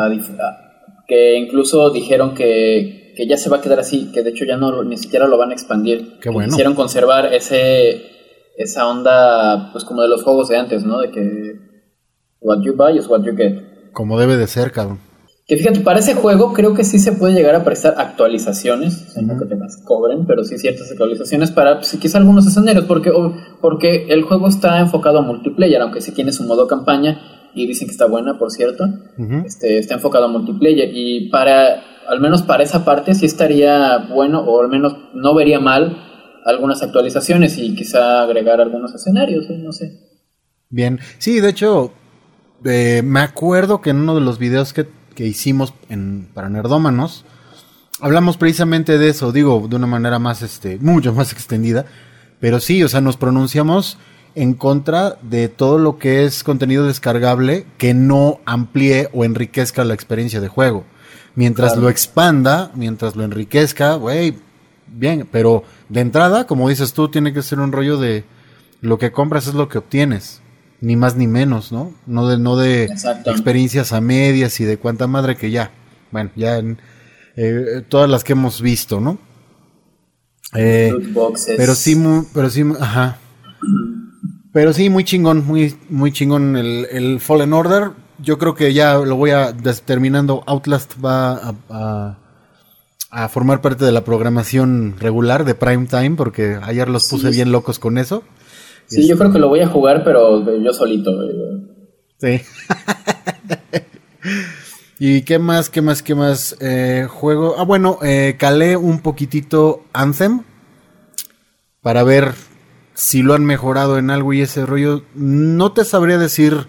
que 1.08 1.38
incluso 1.38 1.90
dijeron 1.90 2.34
que, 2.34 3.14
que, 3.16 3.26
ya 3.26 3.38
se 3.38 3.50
va 3.50 3.58
a 3.58 3.62
quedar 3.62 3.80
así 3.80 4.12
que 4.12 4.24
de 4.24 4.32
hecho 4.32 4.44
ya 4.44 4.58
no 4.58 4.84
ni 4.84 4.98
siquiera 4.98 5.26
lo 5.26 5.38
van 5.38 5.52
a 5.52 5.54
expandir 5.54 6.20
Qué 6.20 6.30
bueno. 6.30 6.50
quisieron 6.50 6.76
conservar 6.76 7.34
ese 7.34 8.17
esa 8.58 8.88
onda 8.88 9.72
pues 9.72 9.86
como 9.86 10.02
de 10.02 10.10
los 10.10 10.24
juegos 10.24 10.50
de 10.50 10.58
antes 10.58 10.84
no 10.84 11.00
de 11.00 11.12
que 11.12 11.60
what 12.42 12.62
you 12.62 12.76
buy 12.76 12.98
is 12.98 13.08
what 13.08 13.24
you 13.24 13.36
get. 13.36 13.92
Como 13.94 14.20
debe 14.20 14.36
de 14.38 14.48
ser 14.48 14.72
cabrón. 14.72 15.00
Que 15.48 15.56
fíjate, 15.56 15.80
para 15.80 16.00
ese 16.00 16.14
juego 16.14 16.52
creo 16.52 16.74
que 16.74 16.84
sí 16.84 17.00
se 17.00 17.14
puede 17.14 17.34
llegar 17.34 17.56
a 17.56 17.64
prestar 17.64 17.96
actualizaciones, 17.98 19.16
no 19.16 19.40
que 19.40 19.46
te 19.46 19.56
las 19.56 19.78
cobren, 19.78 20.26
pero 20.26 20.44
sí 20.44 20.58
ciertas 20.58 20.92
actualizaciones 20.92 21.52
para 21.52 21.76
pues, 21.78 21.96
quizá 22.02 22.18
algunos 22.18 22.46
escenarios, 22.46 22.84
porque, 22.84 23.14
porque 23.62 24.08
el 24.10 24.24
juego 24.24 24.50
está 24.50 24.80
enfocado 24.80 25.20
a 25.20 25.22
multiplayer, 25.22 25.82
aunque 25.82 26.02
sí 26.02 26.12
tiene 26.12 26.34
su 26.34 26.44
modo 26.44 26.68
campaña, 26.68 27.50
y 27.56 27.66
dicen 27.66 27.88
que 27.88 27.94
está 27.94 28.08
buena, 28.08 28.38
por 28.38 28.52
cierto, 28.52 28.90
este, 29.46 29.78
está 29.78 29.94
enfocado 29.94 30.26
a 30.26 30.28
multiplayer, 30.28 30.90
y 30.94 31.30
para, 31.30 31.82
al 32.10 32.20
menos 32.20 32.42
para 32.42 32.64
esa 32.64 32.84
parte 32.84 33.16
sí 33.16 33.26
estaría 33.26 34.00
bueno, 34.14 34.42
o 34.42 34.62
al 34.62 34.68
menos 34.68 34.98
no 35.14 35.34
vería 35.34 35.62
mal 35.62 36.07
algunas 36.48 36.82
actualizaciones 36.82 37.58
y 37.58 37.76
quizá 37.76 38.24
agregar 38.24 38.60
algunos 38.62 38.96
escenarios, 38.96 39.50
¿eh? 39.50 39.58
no 39.58 39.72
sé. 39.72 40.00
Bien, 40.70 41.00
sí, 41.20 41.40
de 41.40 41.50
hecho, 41.50 41.94
eh, 42.66 43.02
me 43.04 43.20
acuerdo 43.20 43.82
que 43.82 43.92
en 43.92 43.98
uno 43.98 44.16
de 44.16 44.22
los 44.22 44.40
videos 44.40 44.74
que 44.74 44.88
que 45.18 45.26
hicimos 45.26 45.74
en, 45.90 46.30
para 46.32 46.48
Nerdómanos, 46.48 47.26
hablamos 48.00 48.38
precisamente 48.38 49.00
de 49.00 49.10
eso, 49.10 49.32
digo, 49.32 49.66
de 49.68 49.76
una 49.76 49.88
manera 49.88 50.20
más, 50.20 50.44
este, 50.44 50.78
mucho 50.78 51.12
más 51.12 51.32
extendida, 51.34 51.88
pero 52.40 52.60
sí, 52.60 52.84
o 52.84 52.88
sea, 52.88 53.02
nos 53.02 53.18
pronunciamos 53.18 53.98
en 54.36 54.54
contra 54.54 55.18
de 55.24 55.50
todo 55.50 55.80
lo 55.80 55.98
que 55.98 56.24
es 56.24 56.44
contenido 56.44 56.86
descargable 56.86 57.66
que 57.80 57.96
no 57.96 58.42
amplíe 58.46 59.10
o 59.12 59.26
enriquezca 59.26 59.84
la 59.84 59.96
experiencia 59.96 60.40
de 60.40 60.50
juego. 60.50 60.86
Mientras 61.34 61.76
lo 61.76 61.90
expanda, 61.90 62.70
mientras 62.76 63.16
lo 63.16 63.24
enriquezca, 63.24 63.96
güey, 63.96 64.38
bien, 64.86 65.28
pero 65.32 65.64
de 65.90 66.02
entrada, 66.02 66.48
como 66.48 66.70
dices 66.70 66.94
tú, 66.94 67.10
tiene 67.10 67.34
que 67.34 67.42
ser 67.42 67.60
un 67.60 67.72
rollo 67.72 67.98
de 67.98 68.26
lo 68.82 68.98
que 68.98 69.12
compras 69.12 69.48
es 69.48 69.54
lo 69.54 69.70
que 69.70 69.78
obtienes 69.78 70.42
ni 70.82 70.96
más 70.96 71.16
ni 71.16 71.28
menos, 71.28 71.72
¿no? 71.72 71.94
No 72.06 72.28
de, 72.28 72.38
no 72.38 72.56
de 72.56 72.86
experiencias 73.26 73.94
a 73.94 74.02
medias 74.02 74.60
y 74.60 74.66
de 74.66 74.78
cuánta 74.78 75.08
madre 75.08 75.36
que 75.36 75.50
ya, 75.50 75.72
bueno, 76.12 76.30
ya 76.36 76.58
en, 76.58 76.80
eh, 77.36 77.84
todas 77.88 78.10
las 78.10 78.24
que 78.24 78.34
hemos 78.34 78.62
visto, 78.62 79.00
¿no? 79.00 79.18
Eh, 80.54 80.94
pero 81.58 81.76
sí, 81.76 81.96
muy, 81.96 82.26
pero 82.34 82.50
sí, 82.50 82.64
ajá. 82.80 83.18
Pero 84.54 84.74
sí, 84.74 84.90
muy 84.90 85.04
chingón, 85.04 85.46
muy, 85.46 85.76
muy 85.90 86.12
chingón 86.12 86.56
el, 86.56 86.88
el 86.92 87.20
Fallen 87.20 87.54
Order. 87.54 87.92
Yo 88.20 88.38
creo 88.38 88.56
que 88.56 88.74
ya 88.74 88.98
lo 88.98 89.16
voy 89.16 89.32
a 89.32 89.54
terminando. 89.86 90.44
Outlast 90.48 90.94
va 91.04 91.34
a, 91.34 91.56
a, 91.70 92.18
formar 93.28 93.62
parte 93.62 93.84
de 93.84 93.92
la 93.92 94.04
programación 94.04 94.94
regular 95.00 95.44
de 95.44 95.56
Prime 95.56 95.88
Time, 95.88 96.12
porque 96.12 96.60
ayer 96.62 96.88
los 96.88 97.10
puse 97.10 97.32
bien 97.32 97.52
locos 97.52 97.80
con 97.80 97.98
eso. 97.98 98.22
Sí, 98.86 99.08
yo 99.08 99.18
creo 99.18 99.32
que 99.32 99.40
lo 99.40 99.50
voy 99.50 99.62
a 99.62 99.68
jugar, 99.68 100.04
pero 100.04 100.46
yo 100.62 100.72
solito. 100.72 101.12
Sí. 102.20 102.42
¿Y 105.00 105.22
qué 105.24 105.40
más, 105.40 105.70
qué 105.70 105.82
más, 105.82 106.02
qué 106.02 106.16
más? 106.16 106.56
Eh, 106.60 107.08
juego. 107.10 107.56
Ah, 107.58 107.64
bueno, 107.64 108.00
eh, 108.02 108.36
calé 108.38 108.78
un 108.78 109.00
poquitito 109.00 109.84
Anthem 109.94 110.44
para 111.82 112.04
ver 112.04 112.34
si 112.94 113.22
lo 113.22 113.34
han 113.34 113.46
mejorado 113.46 113.98
en 113.98 114.10
algo 114.10 114.34
y 114.34 114.42
ese 114.42 114.66
rollo. 114.66 115.04
No 115.14 115.72
te 115.74 115.86
sabría 115.86 116.18
decir 116.18 116.68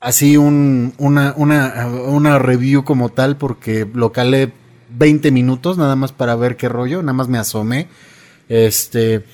así 0.00 0.36
un, 0.36 0.94
una, 0.98 1.34
una, 1.36 1.88
una 2.06 2.38
review 2.38 2.84
como 2.84 3.10
tal 3.10 3.36
porque 3.36 3.88
lo 3.92 4.12
calé 4.12 4.52
20 4.92 5.30
minutos 5.30 5.78
nada 5.78 5.96
más 5.96 6.12
para 6.12 6.36
ver 6.36 6.56
qué 6.56 6.68
rollo, 6.68 7.02
nada 7.02 7.12
más 7.12 7.28
me 7.28 7.38
asomé. 7.38 7.88
Este, 8.48 9.24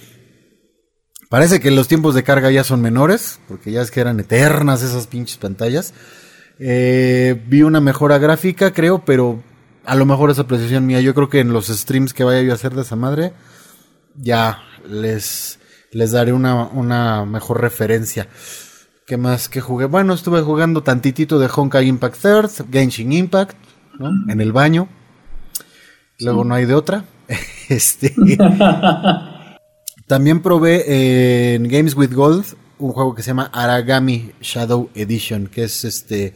Parece 1.29 1.59
que 1.61 1.73
los 1.73 1.89
tiempos 1.89 2.15
de 2.15 2.23
carga 2.23 2.51
ya 2.51 2.63
son 2.63 2.81
menores, 2.81 3.41
porque 3.49 3.73
ya 3.73 3.83
es 3.83 3.91
que 3.91 4.01
eran 4.01 4.21
eternas 4.21 4.83
esas 4.83 5.09
pinches 5.09 5.39
pantallas. 5.39 5.93
Eh, 6.59 7.43
vi 7.49 7.63
una 7.63 7.81
mejora 7.81 8.19
gráfica, 8.19 8.73
creo, 8.73 9.05
pero 9.05 9.43
a 9.85 9.97
lo 9.97 10.07
mejor 10.07 10.31
es 10.31 10.39
apreciación 10.39 10.87
mía. 10.87 11.01
Yo 11.01 11.15
creo 11.15 11.29
que 11.29 11.41
en 11.41 11.53
los 11.53 11.67
streams 11.67 12.15
que 12.15 12.23
vaya 12.23 12.43
yo 12.43 12.53
a 12.53 12.55
hacer 12.55 12.75
de 12.75 12.83
esa 12.83 12.95
madre, 12.95 13.33
ya 14.15 14.61
les, 14.89 15.59
les 15.91 16.13
daré 16.13 16.33
una, 16.33 16.69
una 16.69 17.25
mejor 17.25 17.61
referencia. 17.61 18.29
¿Qué 19.05 19.17
más 19.17 19.49
que 19.49 19.61
jugué? 19.61 19.87
Bueno, 19.87 20.15
estuve 20.15 20.43
jugando 20.43 20.85
tantitito 20.85 21.41
de 21.41 21.51
Honkai 21.53 21.89
Impact 21.89 22.23
Third, 22.23 22.51
Genshin 22.71 23.13
Impact. 23.13 23.57
En 24.29 24.41
el 24.41 24.53
baño. 24.53 24.89
Luego 26.21 26.45
no 26.45 26.55
hay 26.55 26.67
de 26.67 26.75
otra. 26.75 27.05
este. 27.69 28.15
También 30.07 30.41
probé 30.43 31.55
en 31.55 31.69
Games 31.69 31.97
with 31.97 32.13
Gold 32.13 32.57
un 32.79 32.93
juego 32.93 33.15
que 33.15 33.23
se 33.23 33.29
llama 33.29 33.51
Aragami 33.53 34.33
Shadow 34.41 34.91
Edition, 34.95 35.47
que 35.47 35.65
es 35.65 35.85
este 35.85 36.35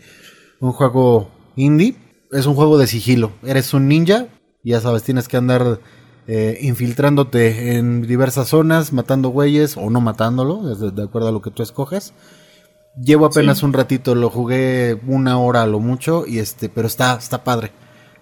un 0.60 0.72
juego 0.72 1.30
indie. 1.56 1.96
Es 2.30 2.46
un 2.46 2.54
juego 2.54 2.78
de 2.78 2.87
sigilo. 2.87 3.32
Eres 3.42 3.75
un 3.75 3.88
ninja, 3.88 4.28
ya 4.62 4.80
sabes, 4.80 5.02
tienes 5.02 5.26
que 5.26 5.37
andar 5.37 5.80
eh, 6.28 6.58
infiltrándote 6.60 7.76
en 7.76 8.02
diversas 8.02 8.49
zonas, 8.49 8.92
matando 8.92 9.30
güeyes 9.30 9.76
o 9.76 9.90
no 9.90 10.00
matándolo, 10.00 10.76
de, 10.76 11.02
acuerdo 11.02 11.28
a 11.28 11.32
lo 11.32 11.42
que 11.42 11.50
tú 11.50 11.62
escoges. 11.62 12.14
Llevo 12.96 13.26
apenas 13.26 13.62
un 13.62 13.72
ratito, 13.72 14.14
lo 14.14 14.30
jugué 14.30 15.00
una 15.06 15.38
hora 15.38 15.62
a 15.62 15.66
lo 15.66 15.80
mucho 15.80 16.25
y 16.26 16.38
este, 16.38 16.68
pero 16.68 16.87
está, 16.87 17.14
está 17.14 17.42
padre. 17.42 17.72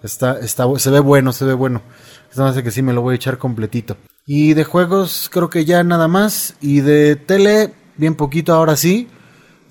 Está, 0.03 0.39
está, 0.39 0.65
se 0.77 0.89
ve 0.89 0.99
bueno, 0.99 1.33
se 1.33 1.45
ve 1.45 1.53
bueno. 1.53 1.81
Esto 2.29 2.45
hace 2.45 2.63
que 2.63 2.71
sí 2.71 2.81
me 2.81 2.93
lo 2.93 3.01
voy 3.01 3.13
a 3.13 3.15
echar 3.15 3.37
completito. 3.37 3.97
Y 4.25 4.53
de 4.53 4.63
juegos 4.63 5.29
creo 5.31 5.49
que 5.49 5.65
ya 5.65 5.83
nada 5.83 6.07
más. 6.07 6.55
Y 6.61 6.81
de 6.81 7.15
tele, 7.15 7.73
bien 7.97 8.15
poquito 8.15 8.53
ahora 8.53 8.75
sí. 8.75 9.07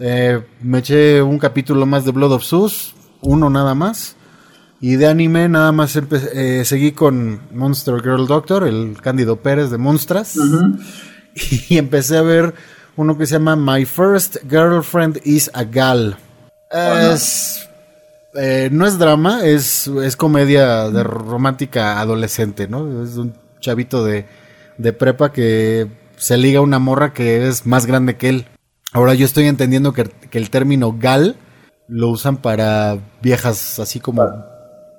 Eh, 0.00 0.44
me 0.60 0.78
eché 0.78 1.22
un 1.22 1.38
capítulo 1.38 1.86
más 1.86 2.04
de 2.04 2.12
Blood 2.12 2.32
of 2.32 2.44
Zeus, 2.44 2.94
uno 3.22 3.50
nada 3.50 3.74
más. 3.74 4.16
Y 4.80 4.96
de 4.96 5.08
anime 5.08 5.48
nada 5.48 5.72
más 5.72 5.96
eh, 5.96 6.64
seguí 6.64 6.92
con 6.92 7.40
Monster 7.52 8.00
Girl 8.00 8.26
Doctor, 8.26 8.66
el 8.66 8.96
Cándido 9.00 9.36
Pérez 9.36 9.70
de 9.70 9.78
Monstras. 9.78 10.36
Y 11.68 11.78
empecé 11.78 12.16
a 12.16 12.22
ver 12.22 12.52
uno 12.96 13.16
que 13.16 13.24
se 13.24 13.34
llama 13.34 13.54
My 13.54 13.84
First 13.84 14.38
Girlfriend 14.50 15.20
is 15.24 15.48
a 15.54 15.62
Gal. 15.62 16.16
Es, 16.72 17.67
eh, 18.38 18.68
no 18.72 18.86
es 18.86 18.98
drama, 18.98 19.44
es, 19.44 19.88
es 19.88 20.16
comedia 20.16 20.90
de 20.90 21.02
romántica 21.02 22.00
adolescente, 22.00 22.68
¿no? 22.68 23.02
Es 23.02 23.16
un 23.16 23.34
chavito 23.60 24.04
de 24.04 24.26
de 24.78 24.92
prepa 24.92 25.32
que 25.32 25.88
se 26.16 26.38
liga 26.38 26.60
una 26.60 26.78
morra 26.78 27.12
que 27.12 27.46
es 27.46 27.66
más 27.66 27.84
grande 27.84 28.16
que 28.16 28.28
él. 28.30 28.46
Ahora 28.92 29.14
yo 29.14 29.26
estoy 29.26 29.44
entendiendo 29.44 29.92
que, 29.92 30.10
el 30.32 30.50
término 30.50 30.96
gal 30.98 31.36
lo 31.88 32.08
usan 32.08 32.38
para 32.38 32.98
viejas 33.20 33.78
así 33.78 34.00
como 34.00 34.22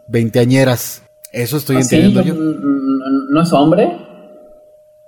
veinteañeras. 0.10 1.03
Eso 1.31 1.58
estoy 1.58 1.77
¿Ah, 1.77 1.81
entendiendo 1.81 2.22
yo. 2.22 2.36
¿No 2.36 3.41
es 3.41 3.51
hombre? 3.53 4.05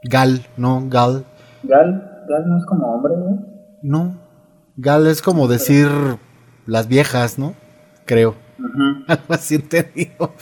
Gal, 0.04 0.46
no, 0.58 0.84
gal. 0.90 1.26
Gal, 1.64 2.24
gal 2.28 2.44
no 2.48 2.58
es 2.58 2.66
como 2.66 2.94
hombre, 2.94 3.14
¿no? 3.18 3.46
No, 3.84 4.18
gal 4.78 5.08
es 5.08 5.22
como 5.22 5.48
decir 5.48 5.88
las 6.66 6.88
viejas, 6.88 7.38
¿no? 7.38 7.56
Creo. 8.06 8.36
Algo 9.08 9.34
así 9.34 9.56
entendido. 9.56 10.36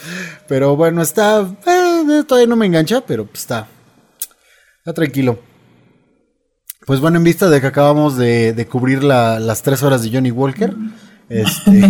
Pero 0.48 0.76
bueno, 0.76 1.02
está. 1.02 1.42
Eh, 1.66 2.24
todavía 2.28 2.48
no 2.48 2.56
me 2.56 2.66
engancha, 2.66 3.02
pero 3.02 3.28
está 3.34 3.68
tranquilo. 4.94 5.40
Pues 6.86 7.00
bueno, 7.00 7.18
en 7.18 7.24
vista 7.24 7.50
de 7.50 7.62
que 7.62 7.68
acabamos 7.68 8.18
de, 8.18 8.68
cubrir 8.70 9.04
las 9.04 9.62
tres 9.62 9.84
horas 9.84 10.02
de 10.02 10.10
Johnny 10.12 10.32
Walker, 10.32 10.74
este, 11.30 11.72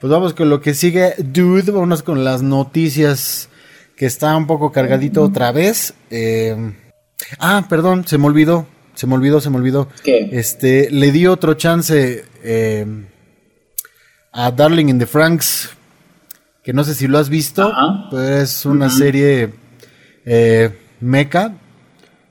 pues 0.00 0.10
vamos 0.10 0.32
con 0.34 0.48
lo 0.48 0.60
que 0.60 0.74
sigue, 0.74 1.14
dude, 1.18 1.72
vamos 1.72 2.02
con 2.02 2.22
las 2.22 2.42
noticias 2.42 3.48
que 3.96 4.06
está 4.06 4.36
un 4.36 4.46
poco 4.46 4.70
cargadito 4.70 5.24
otra 5.24 5.50
vez. 5.50 5.94
Eh, 6.10 6.72
ah, 7.40 7.66
perdón, 7.68 8.06
se 8.06 8.16
me 8.16 8.26
olvidó, 8.26 8.66
se 8.94 9.08
me 9.08 9.14
olvidó, 9.14 9.40
se 9.40 9.50
me 9.50 9.56
olvidó. 9.56 9.88
¿Qué? 10.04 10.28
Este, 10.30 10.88
le 10.92 11.10
di 11.10 11.26
otro 11.26 11.54
chance 11.54 12.24
eh, 12.44 12.86
a 14.36 14.50
Darling 14.50 14.90
in 14.90 14.98
the 14.98 15.06
Franks, 15.06 15.70
que 16.62 16.74
no 16.74 16.84
sé 16.84 16.94
si 16.94 17.06
lo 17.06 17.18
has 17.18 17.30
visto, 17.30 17.72
pero 18.10 18.22
es 18.22 18.66
una 18.66 18.90
serie 18.90 19.54
eh, 20.26 20.78
meca 21.00 21.54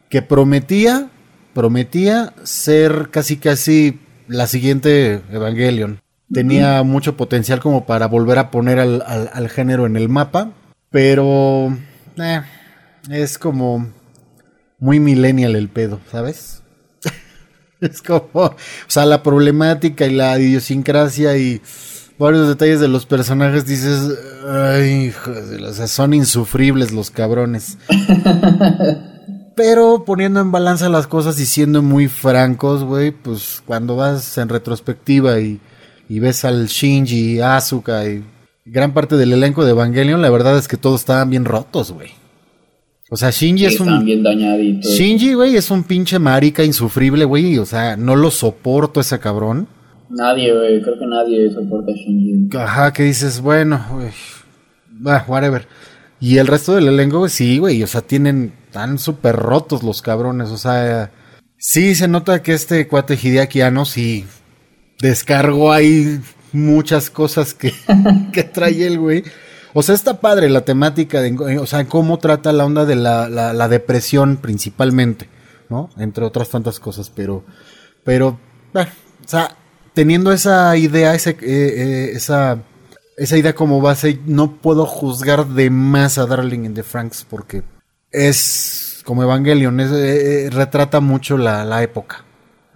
que 0.07 0.21
prometía, 0.21 1.09
prometía 1.55 2.33
ser 2.43 3.09
casi 3.09 3.38
casi 3.38 4.00
la 4.27 4.45
siguiente 4.45 5.24
Evangelion. 5.31 6.00
Tenía 6.31 6.83
mucho 6.83 7.17
potencial 7.17 7.59
como 7.59 7.88
para 7.88 8.07
volver 8.07 8.38
a 8.38 8.51
poner 8.51 8.79
al, 8.79 9.50
género 9.50 9.88
en 9.88 9.95
el 9.95 10.07
mapa, 10.07 10.51
pero 10.91 11.75
eh, 12.17 12.41
es 13.09 13.39
como 13.39 13.91
muy 14.77 15.00
millennial 15.00 15.55
el 15.55 15.69
pedo, 15.69 16.00
¿sabes? 16.12 16.62
es 17.81 18.03
como, 18.03 18.29
o 18.35 18.55
sea, 18.88 19.07
la 19.07 19.24
problemática 19.24 20.05
y 20.05 20.13
la 20.13 20.38
idiosincrasia 20.38 21.35
y 21.38 21.62
varios 22.17 22.48
detalles 22.48 22.79
de 22.79 22.88
los 22.88 23.05
personajes 23.05 23.65
dices, 23.65 24.17
ay, 24.48 25.13
o 25.65 25.74
sea, 25.74 25.88
son 25.88 26.13
insufribles 26.13 26.91
los 26.91 27.12
cabrones. 27.12 27.77
Pero 29.55 30.03
poniendo 30.05 30.41
en 30.41 30.51
balanza 30.51 30.89
las 30.89 31.07
cosas 31.07 31.39
y 31.39 31.45
siendo 31.45 31.81
muy 31.81 32.07
francos, 32.07 32.84
güey, 32.84 33.12
pues 33.12 33.63
cuando 33.65 33.95
vas 33.95 34.38
en 34.38 34.50
retrospectiva 34.50 35.39
y, 35.39 35.60
ves 36.10 36.43
al 36.43 36.67
Shinji, 36.67 37.39
Asuka 37.39 38.05
y 38.05 38.24
gran 38.65 38.93
parte 38.93 39.15
del 39.15 39.31
elenco 39.31 39.63
de 39.63 39.72
Evangelion, 39.72 40.22
la 40.22 40.29
verdad 40.29 40.57
es 40.57 40.67
que 40.67 40.75
todos 40.75 41.01
estaban 41.01 41.29
bien 41.29 41.45
rotos, 41.45 41.93
güey. 41.93 42.10
O 43.10 43.15
sea, 43.15 43.29
Shinji 43.29 43.65
es 43.65 43.79
un. 43.79 44.03
bien 44.03 44.24
dañaditos. 44.24 44.91
Shinji, 44.91 45.36
güey, 45.36 45.55
es 45.55 45.69
un 45.69 45.84
pinche 45.84 46.17
marica 46.19 46.63
insufrible, 46.63 47.24
güey. 47.24 47.57
O 47.60 47.65
sea, 47.65 47.95
no 47.95 48.15
lo 48.15 48.31
soporto 48.31 49.00
ese 49.00 49.19
cabrón. 49.19 49.67
Nadie, 50.09 50.53
güey. 50.53 50.81
Creo 50.81 51.00
que 51.00 51.05
nadie 51.05 51.51
soporta 51.51 51.91
a 51.91 51.95
Shinji. 51.95 52.55
Ajá, 52.57 52.93
que 52.93 53.03
dices, 53.03 53.41
bueno, 53.41 53.85
güey. 53.91 54.12
whatever. 55.27 55.67
Y 56.19 56.38
el 56.38 56.47
resto 56.47 56.75
del 56.75 56.88
elenco, 56.88 57.27
sí, 57.29 57.57
güey. 57.57 57.81
O 57.83 57.88
sea, 57.88 58.01
tienen. 58.01 58.53
Están 58.67 59.00
súper 59.00 59.35
rotos 59.35 59.83
los 59.83 60.01
cabrones. 60.01 60.50
O 60.50 60.57
sea, 60.57 61.12
sí 61.57 61.95
se 61.95 62.07
nota 62.07 62.41
que 62.41 62.53
este 62.53 62.88
cuate 62.88 63.17
Hideaki 63.21 63.62
sí 63.85 64.25
descargó 65.00 65.71
ahí 65.71 66.19
muchas 66.51 67.09
cosas 67.09 67.53
que, 67.53 67.74
que 68.33 68.43
trae 68.43 68.85
el 68.85 69.00
güey. 69.00 69.24
O 69.74 69.83
sea, 69.83 69.93
está 69.93 70.21
padre 70.21 70.50
la 70.50 70.62
temática, 70.62 71.21
de, 71.21 71.59
o 71.59 71.65
sea, 71.65 71.83
cómo 71.85 72.17
trata 72.17 72.53
la 72.53 72.65
onda 72.65 72.85
de 72.85 72.95
la, 72.95 73.27
la, 73.27 73.67
depresión 73.67 74.38
principalmente, 74.38 75.27
¿no? 75.69 75.89
Entre 75.97 76.24
otras 76.24 76.50
tantas 76.50 76.79
cosas, 76.79 77.12
pero, 77.13 77.43
pero, 78.05 78.39
o 78.74 79.27
sea, 79.27 79.57
teniendo 79.95 80.31
esa 80.31 80.77
idea, 80.77 81.15
ese, 81.15 81.31
eh, 81.31 81.37
eh, 81.41 82.11
esa, 82.13 82.59
esa 83.17 83.37
idea 83.37 83.55
como 83.55 83.81
base, 83.81 84.19
no 84.25 84.57
puedo 84.57 84.85
juzgar 84.85 85.47
de 85.47 85.71
más 85.71 86.20
a 86.20 86.27
Darling 86.27 86.65
in 86.65 86.74
the 86.75 86.83
Franks 86.83 87.25
porque 87.27 87.63
es 88.11 89.01
como 89.05 89.24
Evangelion, 89.24 89.79
eh, 89.79 90.50
retrata 90.51 91.00
mucho 91.00 91.37
la, 91.37 91.65
la, 91.65 91.81
época 91.81 92.25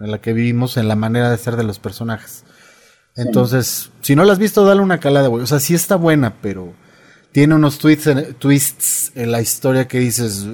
en 0.00 0.10
la 0.10 0.20
que 0.20 0.32
vivimos, 0.32 0.76
en 0.76 0.88
la 0.88 0.96
manera 0.96 1.30
de 1.30 1.38
ser 1.38 1.56
de 1.56 1.62
los 1.62 1.78
personajes. 1.78 2.44
Entonces, 3.16 3.90
si 4.00 4.16
no 4.16 4.24
la 4.24 4.32
has 4.32 4.38
visto, 4.38 4.64
dale 4.64 4.80
una 4.80 4.98
calada, 4.98 5.28
güey. 5.28 5.42
O 5.42 5.46
sea, 5.46 5.60
sí 5.60 5.74
está 5.74 5.96
buena, 5.96 6.36
pero 6.40 6.72
tiene 7.32 7.54
unos 7.54 7.78
twists 7.78 9.12
en, 9.14 9.32
la 9.32 9.42
historia 9.42 9.88
que 9.88 9.98
dices, 9.98 10.46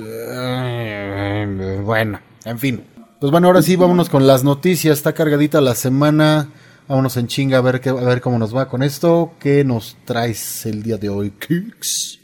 bueno, 1.85 2.21
en 2.45 2.59
fin. 2.59 2.96
Pues 3.27 3.33
bueno, 3.33 3.49
ahora 3.49 3.61
sí, 3.61 3.75
vámonos 3.75 4.09
con 4.09 4.25
las 4.25 4.45
noticias. 4.45 4.99
Está 4.99 5.13
cargadita 5.13 5.61
la 5.61 5.75
semana. 5.75 6.49
Vámonos 6.87 7.17
en 7.17 7.27
chinga 7.27 7.59
a 7.59 7.61
ver, 7.61 7.81
qué, 7.81 7.89
a 7.89 7.95
ver 7.95 8.21
cómo 8.21 8.39
nos 8.39 8.55
va 8.55 8.69
con 8.69 8.85
esto. 8.85 9.33
¿Qué 9.41 9.65
nos 9.65 9.97
traes 10.05 10.65
el 10.65 10.85
día 10.85 10.97
de 10.97 11.09
hoy, 11.09 11.33
Kicks? 11.33 12.21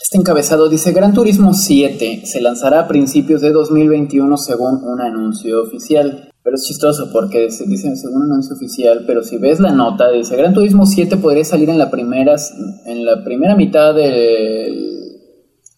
Este 0.00 0.16
encabezado 0.16 0.68
dice, 0.68 0.92
Gran 0.92 1.14
Turismo 1.14 1.52
7 1.52 2.22
se 2.26 2.40
lanzará 2.40 2.82
a 2.82 2.86
principios 2.86 3.40
de 3.40 3.50
2021 3.50 4.36
según 4.36 4.84
un 4.84 5.00
anuncio 5.00 5.64
oficial. 5.64 6.30
Pero 6.44 6.54
es 6.54 6.62
chistoso 6.62 7.10
porque 7.12 7.50
se 7.50 7.64
dice 7.66 7.96
según 7.96 8.22
un 8.22 8.30
anuncio 8.30 8.54
oficial, 8.54 9.02
pero 9.04 9.24
si 9.24 9.38
ves 9.38 9.58
la 9.58 9.72
nota, 9.72 10.12
dice 10.12 10.36
Gran 10.36 10.54
Turismo 10.54 10.86
7 10.86 11.16
podría 11.16 11.44
salir 11.44 11.70
en 11.70 11.78
la, 11.78 11.90
primeras, 11.90 12.54
en 12.84 13.04
la 13.04 13.24
primera 13.24 13.56
mitad 13.56 13.96
del 13.96 15.05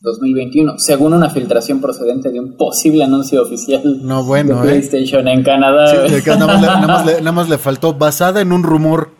2021, 0.00 0.78
según 0.78 1.12
una 1.12 1.30
filtración 1.30 1.80
procedente 1.80 2.30
de 2.30 2.38
un 2.38 2.56
posible 2.56 3.02
anuncio 3.04 3.42
oficial 3.42 3.82
no, 4.02 4.24
bueno, 4.24 4.62
de 4.62 4.68
¿eh? 4.68 4.70
PlayStation 4.70 5.26
en 5.26 5.42
Canadá. 5.42 6.06
nada, 6.38 7.32
más 7.32 7.48
le, 7.48 7.58
faltó 7.58 7.94
basada 7.94 8.40
en 8.40 8.52
un 8.52 8.62
rumor 8.62 9.10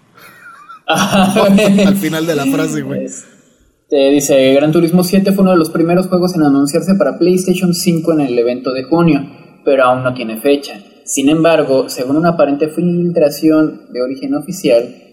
al 0.86 1.96
final 1.96 2.26
de 2.26 2.36
la 2.36 2.46
frase, 2.46 2.82
güey. 2.82 3.04
Este, 3.04 4.10
dice, 4.10 4.54
Gran 4.54 4.70
Turismo 4.70 5.02
7 5.02 5.32
fue 5.32 5.42
uno 5.42 5.52
de 5.52 5.56
los 5.56 5.70
primeros 5.70 6.06
juegos 6.06 6.34
en 6.34 6.42
anunciarse 6.42 6.94
para 6.94 7.18
PlayStation 7.18 7.74
5 7.74 8.12
en 8.12 8.20
el 8.20 8.38
evento 8.38 8.72
de 8.72 8.84
junio, 8.84 9.26
pero 9.64 9.84
aún 9.84 10.04
no 10.04 10.14
tiene 10.14 10.40
fecha. 10.40 10.74
Sin 11.04 11.28
embargo, 11.30 11.88
según 11.88 12.16
una 12.16 12.30
aparente 12.30 12.68
filtración 12.68 13.86
de 13.90 14.02
origen 14.02 14.34
oficial, 14.34 15.07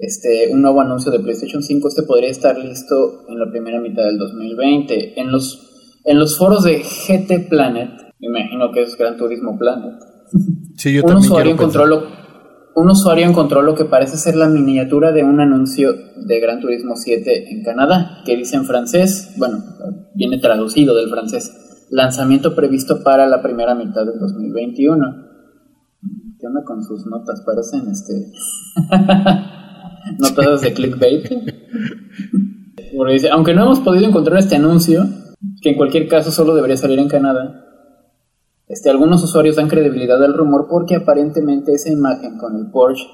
este, 0.00 0.48
un 0.52 0.62
nuevo 0.62 0.80
anuncio 0.80 1.12
de 1.12 1.20
PlayStation 1.20 1.62
5 1.62 1.88
este 1.88 2.02
podría 2.02 2.30
estar 2.30 2.58
listo 2.58 3.24
en 3.28 3.38
la 3.38 3.50
primera 3.50 3.80
mitad 3.80 4.04
del 4.04 4.18
2020. 4.18 5.20
En 5.20 5.30
los, 5.30 6.00
en 6.04 6.18
los 6.18 6.36
foros 6.36 6.64
de 6.64 6.82
GT 6.82 7.48
Planet, 7.48 7.90
me 8.18 8.28
imagino 8.28 8.72
que 8.72 8.82
es 8.82 8.96
Gran 8.96 9.16
Turismo 9.16 9.58
Planet, 9.58 9.94
un, 11.04 11.16
usuario 11.16 11.52
encontró 11.52 11.84
lo, 11.86 12.02
un 12.74 12.90
usuario 12.90 13.26
encontró 13.26 13.62
lo 13.62 13.74
que 13.74 13.84
parece 13.84 14.16
ser 14.16 14.36
la 14.36 14.48
miniatura 14.48 15.12
de 15.12 15.22
un 15.24 15.40
anuncio 15.40 15.92
de 16.16 16.40
Gran 16.40 16.60
Turismo 16.60 16.96
7 16.96 17.50
en 17.50 17.62
Canadá, 17.62 18.22
que 18.24 18.36
dice 18.36 18.56
en 18.56 18.64
francés, 18.64 19.34
bueno, 19.36 19.58
viene 20.14 20.38
traducido 20.38 20.94
del 20.94 21.10
francés 21.10 21.86
Lanzamiento 21.90 22.54
previsto 22.54 23.02
para 23.02 23.26
la 23.26 23.42
primera 23.42 23.74
mitad 23.74 24.06
del 24.06 24.20
2021. 24.20 25.26
¿Qué 26.38 26.46
onda 26.46 26.62
con 26.64 26.84
sus 26.84 27.04
notas? 27.04 27.42
Parecen 27.44 27.88
este. 27.88 28.32
notas 30.18 30.62
de 30.62 30.72
clickbait. 30.72 31.28
dice, 33.10 33.28
aunque 33.30 33.54
no 33.54 33.64
hemos 33.64 33.80
podido 33.80 34.06
encontrar 34.06 34.38
este 34.38 34.56
anuncio, 34.56 35.06
que 35.62 35.70
en 35.70 35.76
cualquier 35.76 36.08
caso 36.08 36.30
solo 36.30 36.54
debería 36.54 36.76
salir 36.76 36.98
en 36.98 37.08
Canadá, 37.08 37.66
este, 38.68 38.88
algunos 38.88 39.22
usuarios 39.24 39.56
dan 39.56 39.68
credibilidad 39.68 40.22
al 40.22 40.34
rumor 40.34 40.68
porque 40.70 40.94
aparentemente 40.94 41.72
esa 41.72 41.90
imagen 41.90 42.38
con 42.38 42.56
el 42.56 42.70
Porsche 42.70 43.04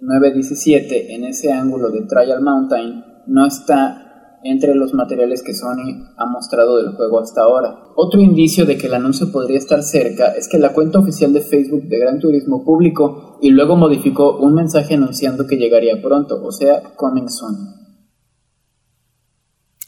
917 0.00 1.14
en 1.14 1.24
ese 1.24 1.52
ángulo 1.52 1.90
de 1.90 2.02
Trial 2.02 2.42
Mountain 2.42 3.04
no 3.28 3.46
está 3.46 4.03
entre 4.44 4.74
los 4.74 4.92
materiales 4.92 5.42
que 5.42 5.54
Sony 5.54 6.04
ha 6.18 6.26
mostrado 6.26 6.76
del 6.76 6.94
juego 6.94 7.18
hasta 7.18 7.40
ahora. 7.40 7.86
Otro 7.96 8.20
indicio 8.20 8.66
de 8.66 8.76
que 8.76 8.88
el 8.88 8.94
anuncio 8.94 9.32
podría 9.32 9.56
estar 9.56 9.82
cerca 9.82 10.32
es 10.34 10.48
que 10.48 10.58
la 10.58 10.74
cuenta 10.74 10.98
oficial 10.98 11.32
de 11.32 11.40
Facebook 11.40 11.84
de 11.84 11.98
Gran 11.98 12.20
Turismo 12.20 12.62
publicó 12.62 13.38
y 13.40 13.50
luego 13.50 13.74
modificó 13.74 14.36
un 14.36 14.54
mensaje 14.54 14.94
anunciando 14.94 15.46
que 15.46 15.56
llegaría 15.56 16.00
pronto, 16.02 16.44
o 16.44 16.52
sea, 16.52 16.82
coming 16.94 17.28
soon. 17.28 17.56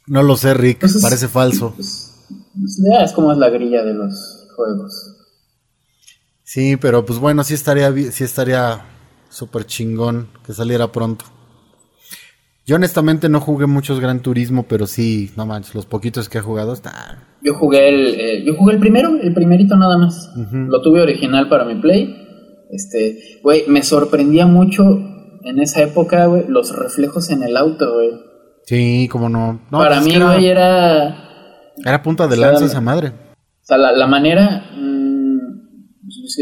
No 0.07 0.23
lo 0.23 0.37
sé, 0.37 0.55
Rick, 0.55 0.87
parece 1.03 1.29
falso. 1.29 1.75
Pues, 1.77 2.15
pues, 2.55 2.83
ya 2.83 3.05
es 3.05 3.13
como 3.13 3.33
es 3.33 3.39
la 3.39 3.51
grilla 3.51 3.85
de 3.85 3.93
los 3.93 4.49
juegos. 4.57 5.17
Sí, 6.45 6.79
pero 6.79 7.05
pues 7.05 7.19
bueno, 7.19 7.45
sí 7.45 7.53
estaría 7.53 7.93
sí 8.11 8.25
estaría 8.25 8.87
súper 9.29 9.67
chingón 9.67 10.29
que 10.47 10.55
saliera 10.55 10.91
pronto. 10.91 11.27
Yo 12.67 12.75
honestamente 12.75 13.29
no 13.29 13.41
jugué 13.41 13.67
muchos 13.67 14.01
Gran 14.01 14.21
Turismo, 14.21 14.65
pero 14.69 14.89
sí, 14.89 15.31
no 15.37 15.47
manches, 15.47 15.77
los 15.77 15.87
poquitos 15.87 16.29
que 16.29 16.39
he 16.39 16.41
jugado 16.41 16.73
está. 16.73 17.23
Yo 17.41 17.55
jugué 17.55 17.89
el, 17.89 18.21
eh, 18.21 18.45
yo 18.45 18.57
jugué 18.57 18.75
el 18.75 18.81
primero, 18.81 19.17
el 19.23 19.33
primerito 19.33 19.77
nada 19.77 19.97
más. 19.97 20.33
Lo 20.53 20.83
tuve 20.83 21.01
original 21.01 21.49
para 21.49 21.65
mi 21.65 21.77
play. 21.77 22.67
Este, 22.73 23.39
güey, 23.45 23.63
me 23.69 23.85
sorprendía 23.85 24.47
mucho 24.47 24.83
en 25.45 25.61
esa 25.61 25.81
época, 25.85 26.27
güey, 26.27 26.47
los 26.49 26.77
reflejos 26.77 27.31
en 27.31 27.45
el 27.45 27.57
auto, 27.57 27.95
güey. 27.95 28.11
Sí, 28.65 29.07
como 29.13 29.29
no. 29.29 29.61
para 29.71 30.01
mí, 30.01 30.19
güey, 30.19 30.47
era. 30.47 31.23
Era 31.85 32.03
punta 32.03 32.27
de 32.27 32.37
lanza 32.37 32.65
esa 32.65 32.81
madre. 32.81 33.11
O 33.11 33.65
sea, 33.65 33.79
la, 33.79 34.07
manera. 34.09 34.73
Mmm, 34.77 35.71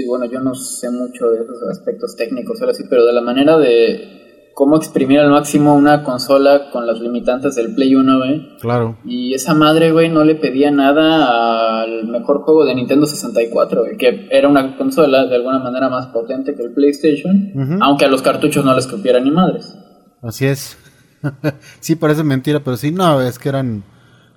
bueno, 0.08 0.24
yo 0.24 0.40
no 0.40 0.54
sé 0.54 0.88
mucho 0.90 1.28
de 1.28 1.42
esos 1.42 1.62
aspectos 1.70 2.16
técnicos, 2.16 2.62
ahora 2.62 2.72
sí, 2.72 2.84
pero 2.88 3.04
de 3.04 3.12
la 3.12 3.20
manera 3.20 3.58
de 3.58 4.23
cómo 4.54 4.76
exprimir 4.76 5.18
al 5.18 5.30
máximo 5.30 5.74
una 5.74 6.04
consola 6.04 6.70
con 6.70 6.86
las 6.86 7.00
limitantes 7.00 7.56
del 7.56 7.74
Play 7.74 7.94
1, 7.94 8.18
güey. 8.18 8.56
Claro. 8.60 8.96
Y 9.04 9.34
esa 9.34 9.52
madre, 9.52 9.90
güey, 9.90 10.08
no 10.08 10.24
le 10.24 10.36
pedía 10.36 10.70
nada 10.70 11.82
al 11.82 12.06
mejor 12.06 12.42
juego 12.42 12.64
de 12.64 12.74
Nintendo 12.74 13.06
64, 13.06 13.82
güey, 13.82 13.96
que 13.96 14.28
era 14.30 14.48
una 14.48 14.76
consola 14.76 15.26
de 15.26 15.36
alguna 15.36 15.58
manera 15.58 15.88
más 15.88 16.06
potente 16.06 16.54
que 16.54 16.62
el 16.62 16.72
PlayStation, 16.72 17.80
aunque 17.82 18.04
a 18.04 18.08
los 18.08 18.22
cartuchos 18.22 18.64
no 18.64 18.74
les 18.74 18.86
cupiera 18.86 19.20
ni 19.20 19.30
madres. 19.30 19.76
Así 20.22 20.46
es. 20.46 20.78
sí, 21.80 21.96
parece 21.96 22.22
mentira, 22.22 22.60
pero 22.60 22.76
sí, 22.76 22.92
no, 22.92 23.20
es 23.20 23.38
que 23.38 23.48
eran, 23.48 23.82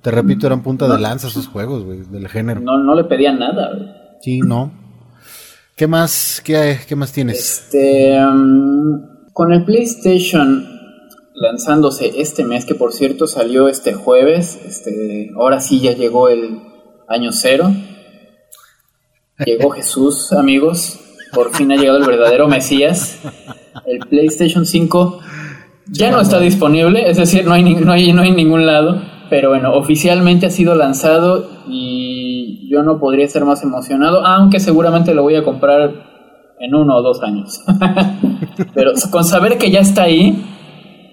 te 0.01 0.09
repito, 0.09 0.47
eran 0.47 0.63
punta 0.63 0.87
de 0.87 0.99
lanza 0.99 1.27
esos 1.27 1.47
juegos, 1.47 1.83
güey, 1.83 1.99
del 2.09 2.27
género. 2.27 2.59
No, 2.59 2.77
no 2.79 2.95
le 2.95 3.03
pedía 3.03 3.31
nada, 3.31 3.71
güey. 3.73 3.89
Sí, 4.19 4.39
no. 4.39 4.71
¿Qué 5.75 5.85
más, 5.85 6.41
qué, 6.43 6.79
qué 6.87 6.95
más 6.95 7.11
tienes? 7.13 7.37
Este, 7.37 8.19
mm, 8.19 9.16
con 9.37 9.53
el 9.53 9.65
PlayStation 9.65 10.67
lanzándose 11.35 12.19
este 12.19 12.43
mes, 12.43 12.65
que 12.65 12.73
por 12.73 12.91
cierto 12.91 13.27
salió 13.27 13.67
este 13.67 13.93
jueves, 13.93 14.59
este, 14.65 15.29
ahora 15.35 15.59
sí 15.59 15.79
ya 15.79 15.91
llegó 15.91 16.27
el 16.27 16.59
año 17.07 17.31
cero. 17.31 17.71
Llegó 19.45 19.69
Jesús, 19.69 20.33
amigos. 20.33 20.99
Por 21.35 21.53
fin 21.53 21.71
ha 21.71 21.75
llegado 21.75 21.99
el 21.99 22.07
verdadero 22.07 22.47
Mesías. 22.47 23.19
El 23.85 23.99
PlayStation 23.99 24.65
5 24.65 25.19
ya 25.91 26.09
no 26.09 26.19
está 26.19 26.39
disponible, 26.39 27.07
es 27.07 27.17
decir, 27.17 27.45
no 27.45 27.53
hay, 27.53 27.75
no 27.75 27.91
hay, 27.91 28.11
no 28.13 28.23
hay 28.23 28.31
ningún 28.31 28.65
lado. 28.65 28.99
Pero 29.29 29.49
bueno, 29.49 29.75
oficialmente 29.75 30.47
ha 30.47 30.49
sido 30.49 30.73
lanzado 30.73 31.47
y 31.67 32.67
yo 32.71 32.81
no 32.81 32.99
podría 32.99 33.25
estar 33.25 33.45
más 33.45 33.61
emocionado, 33.61 34.25
aunque 34.25 34.59
seguramente 34.59 35.13
lo 35.13 35.21
voy 35.21 35.35
a 35.35 35.43
comprar 35.43 36.06
en 36.59 36.75
uno 36.75 36.95
o 36.97 37.01
dos 37.01 37.21
años. 37.23 37.61
Pero 38.73 38.91
con 39.11 39.23
saber 39.23 39.57
que 39.57 39.69
ya 39.71 39.79
está 39.79 40.03
ahí, 40.03 40.43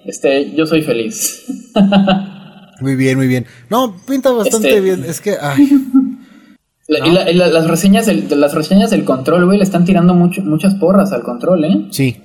este, 0.05 0.53
yo 0.55 0.65
soy 0.65 0.81
feliz. 0.81 1.45
Muy 2.81 2.97
bien, 2.97 3.17
muy 3.17 3.27
bien. 3.27 3.45
No, 3.69 3.95
pinta 4.05 4.31
bastante 4.31 4.67
Este- 4.67 4.81
bien. 4.81 5.05
Es 5.05 5.21
que, 5.21 5.37
ay, 5.41 5.65
La- 6.87 7.07
y 7.07 7.11
la- 7.11 7.31
y 7.31 7.33
la- 7.33 7.47
las 7.47 7.67
reseñas 7.67 8.05
del, 8.05 8.27
de 8.27 8.35
las 8.35 8.53
reseñas 8.53 8.91
del 8.91 9.05
control, 9.05 9.45
güey, 9.45 9.57
le 9.57 9.63
están 9.63 9.85
tirando 9.85 10.13
mucho, 10.13 10.41
muchas 10.43 10.75
porras 10.75 11.11
al 11.13 11.23
control, 11.23 11.63
¿eh? 11.65 11.87
sí. 11.91 12.17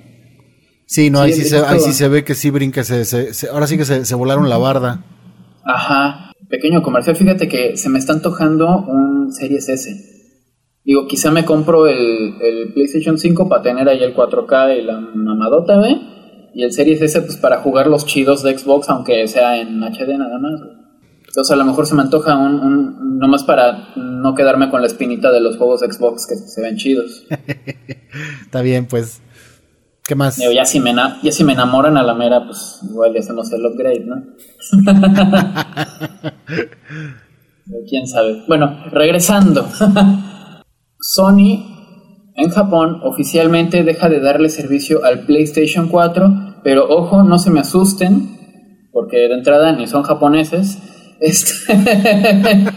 Sí, 0.85 1.09
no, 1.09 1.19
Sí, 1.19 1.23
ahí, 1.23 1.33
sí 1.33 1.45
se, 1.45 1.57
ahí 1.65 1.79
sí 1.79 1.93
se 1.93 2.09
ve 2.09 2.25
que 2.25 2.35
sí 2.35 2.49
brinca. 2.49 2.83
Se, 2.83 3.05
se- 3.05 3.33
se- 3.33 3.47
ahora 3.47 3.65
sí 3.65 3.77
que 3.77 3.85
se, 3.85 4.03
se 4.03 4.13
volaron 4.13 4.49
la 4.49 4.57
barda. 4.57 5.01
Ajá. 5.63 6.33
Pequeño 6.49 6.81
comercial, 6.83 7.15
fíjate 7.15 7.47
que 7.47 7.77
se 7.77 7.87
me 7.87 7.97
está 7.97 8.11
antojando 8.11 8.77
un 8.79 9.31
Series 9.31 9.69
S. 9.69 9.89
Digo, 10.91 11.07
quizá 11.07 11.31
me 11.31 11.45
compro 11.45 11.87
el, 11.87 12.35
el 12.41 12.73
PlayStation 12.73 13.17
5 13.17 13.47
para 13.47 13.61
tener 13.61 13.87
ahí 13.87 14.03
el 14.03 14.13
4K 14.13 14.77
y 14.77 14.81
la 14.81 14.99
mamadota, 14.99 15.77
güey. 15.77 15.95
Y 16.53 16.63
el 16.63 16.73
Series 16.73 17.01
S, 17.01 17.21
pues 17.21 17.37
para 17.37 17.59
jugar 17.59 17.87
los 17.87 18.05
chidos 18.05 18.43
de 18.43 18.57
Xbox, 18.57 18.89
aunque 18.89 19.25
sea 19.29 19.61
en 19.61 19.81
HD 19.81 20.17
nada 20.17 20.37
más. 20.37 20.59
Entonces 21.25 21.49
a 21.49 21.55
lo 21.55 21.63
mejor 21.63 21.87
se 21.87 21.95
me 21.95 22.01
antoja 22.01 22.35
un, 22.35 22.59
un 22.59 23.19
nomás 23.19 23.45
para 23.45 23.93
no 23.95 24.35
quedarme 24.35 24.69
con 24.69 24.81
la 24.81 24.87
espinita 24.87 25.31
de 25.31 25.39
los 25.39 25.55
juegos 25.55 25.79
de 25.79 25.93
Xbox 25.93 26.27
que 26.27 26.35
se 26.35 26.61
ven 26.61 26.75
chidos. 26.75 27.25
Está 28.41 28.61
bien, 28.61 28.85
pues. 28.85 29.21
¿Qué 30.03 30.15
más? 30.15 30.35
Digo, 30.35 30.51
ya 30.51 30.65
si 30.65 30.81
me, 30.81 30.93
ya 30.93 31.31
si 31.31 31.45
me 31.45 31.53
enamoran 31.53 31.95
a 31.95 32.03
la 32.03 32.15
mera, 32.15 32.45
pues 32.45 32.81
igual 32.83 33.13
ya 33.13 33.21
hacemos 33.21 33.49
el 33.53 33.65
upgrade, 33.65 34.05
¿no? 34.05 34.21
¿Quién 37.87 38.07
sabe? 38.07 38.43
Bueno, 38.45 38.77
regresando. 38.91 39.69
Sony 41.01 42.33
en 42.35 42.49
Japón 42.49 43.01
oficialmente 43.03 43.83
deja 43.83 44.07
de 44.09 44.19
darle 44.19 44.49
servicio 44.49 45.03
al 45.03 45.25
PlayStation 45.25 45.89
4, 45.89 46.61
pero 46.63 46.87
ojo, 46.89 47.23
no 47.23 47.37
se 47.37 47.49
me 47.49 47.59
asusten, 47.59 48.87
porque 48.91 49.17
de 49.17 49.33
entrada 49.33 49.73
ni 49.73 49.87
son 49.87 50.03
japoneses. 50.03 50.77
Este... 51.19 51.53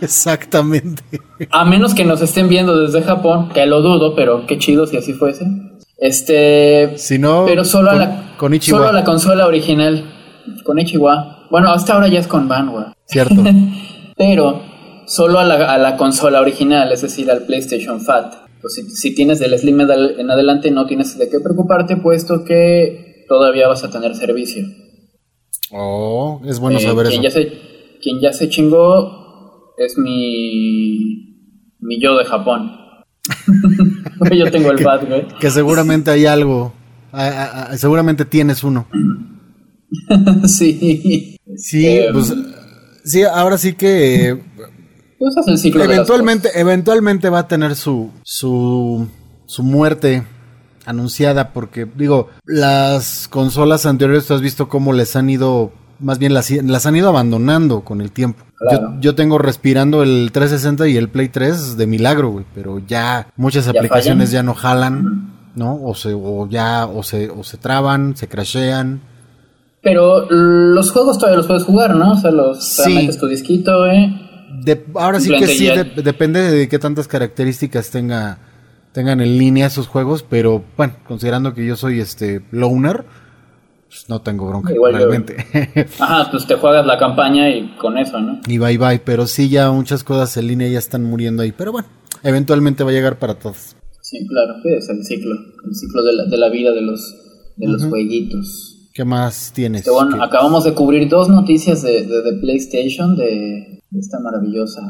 Exactamente. 0.00 1.02
A 1.50 1.64
menos 1.64 1.94
que 1.94 2.04
nos 2.04 2.20
estén 2.22 2.48
viendo 2.48 2.76
desde 2.76 3.02
Japón, 3.02 3.50
que 3.50 3.64
lo 3.66 3.82
dudo, 3.82 4.14
pero 4.16 4.46
qué 4.46 4.58
chido 4.58 4.86
si 4.86 4.96
así 4.96 5.12
fuese. 5.12 5.46
Este. 5.98 6.98
Si 6.98 7.18
no, 7.18 7.44
pero 7.46 7.64
solo 7.64 7.90
a 7.90 7.94
la, 7.94 8.34
con 8.36 8.60
solo 8.60 8.88
a 8.88 8.92
la 8.92 9.04
consola 9.04 9.46
original. 9.46 10.04
Con 10.64 10.80
Ichiwa. 10.80 11.46
Bueno, 11.50 11.70
hasta 11.70 11.94
ahora 11.94 12.08
ya 12.08 12.18
es 12.18 12.26
con 12.26 12.48
Vanwa. 12.48 12.94
Cierto. 13.06 13.36
Pero 14.16 14.62
solo 15.06 15.38
a 15.38 15.44
la, 15.44 15.72
a 15.74 15.78
la 15.78 15.96
consola 15.96 16.40
original, 16.40 16.92
es 16.92 17.02
decir, 17.02 17.30
al 17.30 17.44
PlayStation 17.46 18.00
Fat. 18.00 18.34
Pues 18.60 18.74
si, 18.74 18.82
si 18.90 19.14
tienes 19.14 19.38
del 19.40 19.58
Slim 19.58 19.80
en 19.80 19.88
adel- 19.88 20.14
en 20.20 20.30
adelante, 20.30 20.70
no 20.70 20.86
tienes 20.86 21.18
de 21.18 21.28
qué 21.28 21.40
preocuparte, 21.40 21.96
puesto 21.96 22.44
que 22.44 23.24
todavía 23.28 23.66
vas 23.68 23.82
a 23.84 23.90
tener 23.90 24.14
servicio. 24.14 24.64
Oh, 25.72 26.40
es 26.46 26.60
bueno 26.60 26.78
Eh, 26.78 26.82
saber 26.82 27.06
eso. 27.06 27.12
quien 27.12 27.22
Ya 27.22 27.30
se, 27.30 27.52
quien 28.02 28.20
ya 28.20 28.32
se 28.32 28.48
chingó 28.48 29.74
es 29.78 29.96
mi, 29.98 31.36
mi 31.80 32.00
yo 32.00 32.16
de 32.16 32.24
Japón. 32.24 32.70
yo 34.36 34.50
tengo 34.50 34.70
el 34.70 34.78
pad, 34.84 35.08
güey. 35.08 35.26
Que 35.40 35.50
seguramente 35.50 36.10
hay 36.10 36.26
algo. 36.26 36.72
seguramente 37.76 38.24
tienes 38.26 38.62
uno. 38.62 38.86
sí. 40.46 41.36
Sí, 41.56 41.86
Eh, 41.86 42.08
pues. 42.12 42.32
Sí, 43.04 43.22
ahora 43.24 43.58
sí 43.58 43.74
que. 43.74 44.28
eh, 44.30 44.42
Pues 45.18 45.36
es 45.36 45.46
el 45.48 45.58
ciclo 45.58 45.82
de 45.82 45.88
las 45.88 45.96
eventualmente, 45.96 46.50
eventualmente 46.60 47.28
va 47.30 47.40
a 47.40 47.48
tener 47.48 47.74
su, 47.76 48.10
su, 48.22 49.06
su 49.46 49.62
muerte 49.62 50.24
anunciada, 50.84 51.52
porque 51.52 51.86
digo, 51.96 52.28
las 52.44 53.28
consolas 53.28 53.86
anteriores, 53.86 54.26
tú 54.26 54.34
has 54.34 54.40
visto 54.40 54.68
cómo 54.68 54.92
les 54.92 55.14
han 55.14 55.30
ido, 55.30 55.72
más 56.00 56.18
bien 56.18 56.34
las, 56.34 56.50
las 56.50 56.86
han 56.86 56.96
ido 56.96 57.08
abandonando 57.08 57.82
con 57.82 58.00
el 58.00 58.10
tiempo. 58.10 58.44
Claro. 58.58 58.94
Yo, 58.94 59.00
yo 59.00 59.14
tengo 59.14 59.38
respirando 59.38 60.02
el 60.02 60.30
360 60.32 60.88
y 60.88 60.96
el 60.96 61.08
Play 61.08 61.28
3 61.28 61.76
de 61.76 61.86
milagro, 61.86 62.30
güey, 62.30 62.44
pero 62.54 62.80
ya 62.80 63.28
muchas 63.36 63.64
¿Ya 63.66 63.70
aplicaciones 63.72 64.30
fallan? 64.30 64.32
ya 64.32 64.42
no 64.44 64.54
jalan, 64.54 65.32
¿no? 65.54 65.80
O 65.82 65.94
se, 65.94 66.12
o 66.14 66.48
ya, 66.48 66.86
o 66.86 67.02
se, 67.02 67.30
o 67.30 67.42
se 67.44 67.58
traban, 67.58 68.16
se 68.16 68.26
crashean. 68.28 69.00
Pero 69.82 70.26
los 70.30 70.90
juegos 70.92 71.18
todavía 71.18 71.38
los 71.38 71.46
puedes 71.46 71.64
jugar, 71.64 71.94
¿no? 71.96 72.12
O 72.12 72.16
sea, 72.16 72.30
los 72.30 72.64
Sí. 72.64 72.94
metes 72.94 73.18
tu 73.18 73.26
disquito, 73.26 73.84
eh. 73.86 74.12
De- 74.64 74.84
ahora 74.94 75.18
sí 75.18 75.30
que 75.36 75.46
sí, 75.48 75.66
de- 75.66 76.02
depende 76.02 76.40
de 76.40 76.68
qué 76.68 76.78
tantas 76.78 77.08
características 77.08 77.90
tenga 77.90 78.38
tengan 78.92 79.22
en 79.22 79.38
línea 79.38 79.66
esos 79.68 79.86
juegos, 79.88 80.22
pero 80.22 80.62
bueno, 80.76 80.94
considerando 81.08 81.54
que 81.54 81.64
yo 81.66 81.76
soy 81.76 81.98
este 81.98 82.42
loner, 82.50 83.06
pues 83.88 84.04
no 84.10 84.20
tengo 84.20 84.46
bronca 84.46 84.70
Igual 84.74 84.92
yo. 84.92 84.98
realmente. 84.98 85.46
Ajá, 85.98 86.30
pues 86.30 86.46
te 86.46 86.56
juegas 86.56 86.84
la 86.84 86.98
campaña 86.98 87.48
y 87.48 87.68
con 87.78 87.96
eso, 87.96 88.20
¿no? 88.20 88.40
y 88.46 88.58
bye 88.58 88.76
bye, 88.76 88.98
pero 88.98 89.26
sí 89.26 89.48
ya 89.48 89.70
muchas 89.70 90.04
cosas 90.04 90.36
en 90.36 90.46
línea 90.48 90.68
ya 90.68 90.78
están 90.78 91.04
muriendo 91.04 91.42
ahí, 91.42 91.52
pero 91.52 91.72
bueno, 91.72 91.88
eventualmente 92.22 92.84
va 92.84 92.90
a 92.90 92.92
llegar 92.92 93.18
para 93.18 93.32
todos. 93.34 93.74
Sí, 94.02 94.26
claro, 94.28 94.56
es 94.64 94.86
el 94.90 95.02
ciclo. 95.06 95.36
El 95.66 95.74
ciclo 95.74 96.02
de 96.02 96.12
la, 96.12 96.24
de 96.26 96.36
la 96.36 96.50
vida 96.50 96.72
de 96.72 96.82
los, 96.82 97.14
de 97.56 97.66
los 97.68 97.84
jueguitos. 97.86 98.71
¿Qué 98.92 99.04
más 99.04 99.52
tienes? 99.54 99.86
Bueno, 99.90 100.16
¿Qué- 100.18 100.22
acabamos 100.24 100.64
de 100.64 100.74
cubrir 100.74 101.08
dos 101.08 101.28
noticias 101.28 101.82
de, 101.82 102.06
de, 102.06 102.22
de 102.22 102.32
PlayStation, 102.40 103.16
de, 103.16 103.82
de 103.90 104.00
esta 104.00 104.18
maravillosa 104.20 104.80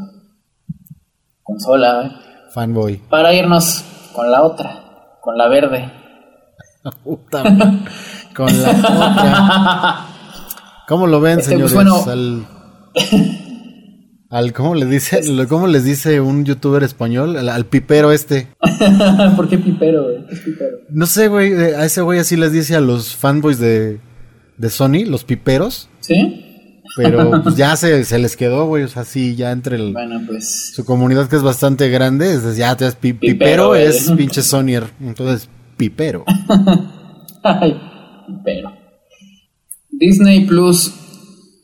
consola, 1.43 2.07
¿eh? 2.07 2.11
Fanboy. 2.53 2.97
para 3.09 3.33
irnos 3.33 3.85
con 4.12 4.31
la 4.31 4.43
otra, 4.43 5.17
con 5.21 5.37
la 5.38 5.49
verde. 5.49 5.91
Puta. 7.05 7.43
Con 8.35 8.62
la 8.62 8.71
otra. 8.71 10.07
¿Cómo 10.88 11.07
lo 11.07 11.21
ven, 11.21 11.38
Este, 11.38 11.57
pues, 11.59 11.71
señores? 11.71 12.05
bueno. 12.05 12.12
Al, 12.12 12.47
al 14.33 14.53
¿cómo 14.53 14.75
le 14.75 14.87
dice, 14.87 15.21
cómo 15.49 15.66
les 15.68 15.85
dice 15.85 16.21
un 16.21 16.45
youtuber 16.45 16.83
español? 16.83 17.37
Al, 17.37 17.49
al 17.51 17.66
pipero 17.66 18.11
este. 18.12 18.49
¿Por 19.37 19.49
qué 19.49 19.59
pipero, 19.59 20.05
güey? 20.05 20.27
¿Qué 20.27 20.37
pipero? 20.37 20.79
No 20.90 21.07
sé, 21.07 21.29
güey, 21.29 21.53
eh, 21.53 21.77
a 21.77 21.85
ese 21.85 22.01
güey 22.01 22.18
así 22.18 22.37
les 22.37 22.51
dice 22.53 22.75
a 22.75 22.81
los 22.81 23.14
fanboys 23.14 23.59
de, 23.59 24.01
de 24.57 24.71
Sony, 24.71 25.05
los 25.07 25.25
piperos, 25.25 25.88
¿Sí? 26.01 26.47
pero 26.97 27.42
pues, 27.42 27.57
ya 27.57 27.77
se, 27.77 28.05
se 28.05 28.18
les 28.18 28.37
quedó, 28.37 28.66
güey, 28.66 28.85
o 28.85 28.88
sea, 28.88 29.05
sí, 29.05 29.37
ya 29.37 29.51
entre 29.53 29.77
el- 29.77 29.92
Bueno, 29.92 30.21
pues. 30.27 30.73
su 30.75 30.85
comunidad 30.85 31.29
que 31.29 31.37
es 31.37 31.42
bastante 31.42 31.88
grande, 31.90 32.33
es, 32.35 32.57
ya 32.57 32.77
te 32.77 32.87
es 32.87 32.95
pi- 32.97 33.12
Pipero, 33.12 33.73
pipero, 33.73 33.75
es 33.77 34.11
pinche 34.12 34.42
Sonyer, 34.42 34.85
entonces 35.01 35.49
pipero. 35.77 36.25
Ay, 37.45 37.79
pipero. 38.27 38.73
Disney 39.90 40.47
Plus 40.47 40.92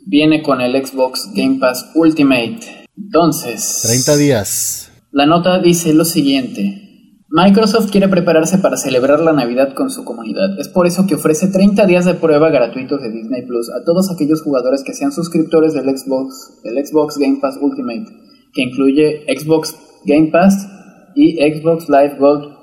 viene 0.08 0.42
con 0.42 0.60
el 0.62 0.74
Xbox 0.84 1.30
Game 1.34 1.58
Pass 1.60 1.90
Ultimate. 1.94 2.60
Entonces. 2.96 3.80
30 3.82 4.16
días. 4.16 4.90
La 5.12 5.26
nota 5.26 5.60
dice 5.60 5.92
lo 5.92 6.04
siguiente. 6.04 6.84
Microsoft 7.30 7.90
quiere 7.90 8.08
prepararse 8.08 8.56
para 8.56 8.78
celebrar 8.78 9.20
la 9.20 9.34
Navidad 9.34 9.74
con 9.74 9.90
su 9.90 10.04
comunidad. 10.04 10.58
Es 10.58 10.68
por 10.68 10.86
eso 10.86 11.06
que 11.06 11.16
ofrece 11.16 11.48
30 11.48 11.84
días 11.84 12.06
de 12.06 12.14
prueba 12.14 12.48
gratuitos 12.48 13.02
de 13.02 13.10
Disney 13.10 13.44
Plus 13.44 13.68
a 13.68 13.84
todos 13.84 14.10
aquellos 14.10 14.40
jugadores 14.40 14.82
que 14.82 14.94
sean 14.94 15.12
suscriptores 15.12 15.74
del 15.74 15.94
Xbox, 15.94 16.62
del 16.64 16.84
Xbox 16.86 17.18
Game 17.18 17.38
Pass 17.40 17.58
Ultimate, 17.60 18.06
que 18.54 18.62
incluye 18.62 19.26
Xbox 19.28 19.76
Game 20.06 20.28
Pass 20.28 20.68
y 21.14 21.36
Xbox 21.36 21.90
Live 21.90 22.16
Gold 22.18 22.57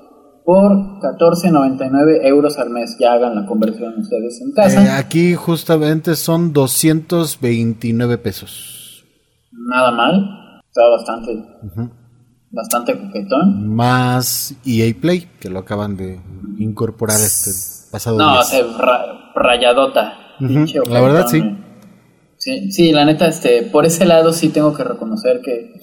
por 0.46 1.00
14.99 1.00 2.20
euros 2.24 2.56
al 2.58 2.70
mes. 2.70 2.96
Ya 3.00 3.14
hagan 3.14 3.34
la 3.34 3.44
conversión 3.44 3.98
ustedes 3.98 4.40
en 4.40 4.52
casa. 4.52 4.84
Eh, 4.84 4.90
aquí 4.90 5.34
justamente 5.34 6.14
son 6.14 6.52
229 6.52 8.16
pesos. 8.18 9.04
Nada 9.50 9.90
mal. 9.90 10.62
Está 10.68 10.88
bastante, 10.88 11.44
bastante 12.50 12.96
coquetón. 12.96 13.74
Más 13.74 14.54
EA 14.64 14.94
Play, 14.98 15.28
que 15.40 15.50
lo 15.50 15.58
acaban 15.58 15.96
de 15.96 16.20
incorporar 16.58 17.16
este 17.16 17.50
pasado 17.90 18.16
No, 18.16 18.40
se 18.44 18.62
rayadota. 19.34 20.14
La 20.38 21.00
verdad, 21.00 21.26
sí. 21.26 21.42
sí. 22.36 22.70
Sí, 22.70 22.92
la 22.92 23.04
neta, 23.04 23.26
este, 23.26 23.62
por 23.62 23.84
ese 23.84 24.04
lado 24.04 24.32
sí 24.32 24.50
tengo 24.50 24.74
que 24.74 24.84
reconocer 24.84 25.40
que 25.40 25.74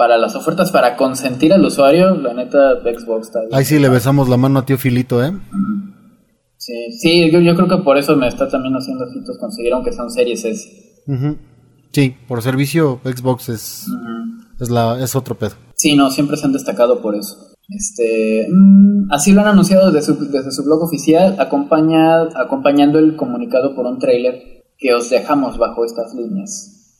para 0.00 0.16
las 0.16 0.34
ofertas 0.34 0.72
para 0.72 0.96
consentir 0.96 1.52
al 1.52 1.62
usuario, 1.62 2.14
la 2.14 2.32
neta 2.32 2.80
Xbox 2.80 3.26
está 3.26 3.40
bien. 3.40 3.54
Ahí 3.54 3.66
sí 3.66 3.78
le 3.78 3.90
besamos 3.90 4.30
la 4.30 4.38
mano 4.38 4.58
a 4.58 4.64
tío 4.64 4.78
Filito, 4.78 5.22
¿eh? 5.22 5.30
Sí, 6.56 6.72
sí 6.98 7.30
yo, 7.30 7.54
creo 7.54 7.68
que 7.68 7.84
por 7.84 7.98
eso 7.98 8.16
me 8.16 8.26
está 8.26 8.48
también 8.48 8.74
haciendo 8.74 9.04
ojitos 9.04 9.36
conseguir 9.36 9.74
aunque 9.74 9.92
son 9.92 10.10
series 10.10 10.42
S. 10.46 11.04
Sí, 11.92 12.16
por 12.26 12.40
servicio 12.40 13.00
Xbox 13.04 13.50
es, 13.50 13.88
es, 14.58 14.70
la, 14.70 14.98
es 15.04 15.14
otro 15.14 15.36
pedo. 15.36 15.52
Sí, 15.74 15.94
no, 15.94 16.10
siempre 16.10 16.38
se 16.38 16.46
han 16.46 16.54
destacado 16.54 17.02
por 17.02 17.14
eso. 17.14 17.36
Este, 17.68 18.48
mm, 18.50 19.12
así 19.12 19.34
lo 19.34 19.42
han 19.42 19.48
anunciado 19.48 19.92
desde 19.92 20.14
su, 20.14 20.30
desde 20.30 20.50
su 20.50 20.64
blog 20.64 20.82
oficial, 20.82 21.36
acompaña, 21.38 22.22
acompañando 22.36 22.98
el 22.98 23.16
comunicado 23.16 23.74
por 23.74 23.84
un 23.84 23.98
trailer 23.98 24.64
que 24.78 24.94
os 24.94 25.10
dejamos 25.10 25.58
bajo 25.58 25.84
estas 25.84 26.14
líneas. 26.14 26.96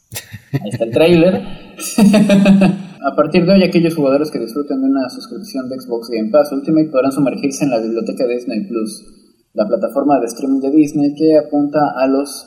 Ahí 0.52 0.68
está 0.70 0.84
el 0.84 0.90
trailer. 0.90 1.42
A 3.02 3.16
partir 3.16 3.46
de 3.46 3.52
hoy, 3.52 3.62
aquellos 3.62 3.94
jugadores 3.94 4.30
que 4.30 4.38
disfruten 4.38 4.82
de 4.82 4.88
una 4.88 5.08
suscripción 5.08 5.68
de 5.68 5.80
Xbox 5.80 6.08
Game 6.10 6.30
Pass 6.30 6.52
Ultimate 6.52 6.90
podrán 6.90 7.12
sumergirse 7.12 7.64
en 7.64 7.70
la 7.70 7.80
biblioteca 7.80 8.26
de 8.26 8.34
Disney 8.34 8.66
Plus, 8.66 9.04
la 9.54 9.66
plataforma 9.66 10.20
de 10.20 10.26
streaming 10.26 10.60
de 10.60 10.70
Disney 10.70 11.14
que 11.14 11.38
apunta 11.38 11.78
a 11.96 12.06
los 12.06 12.46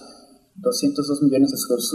202 0.55 1.23
millones 1.23 1.51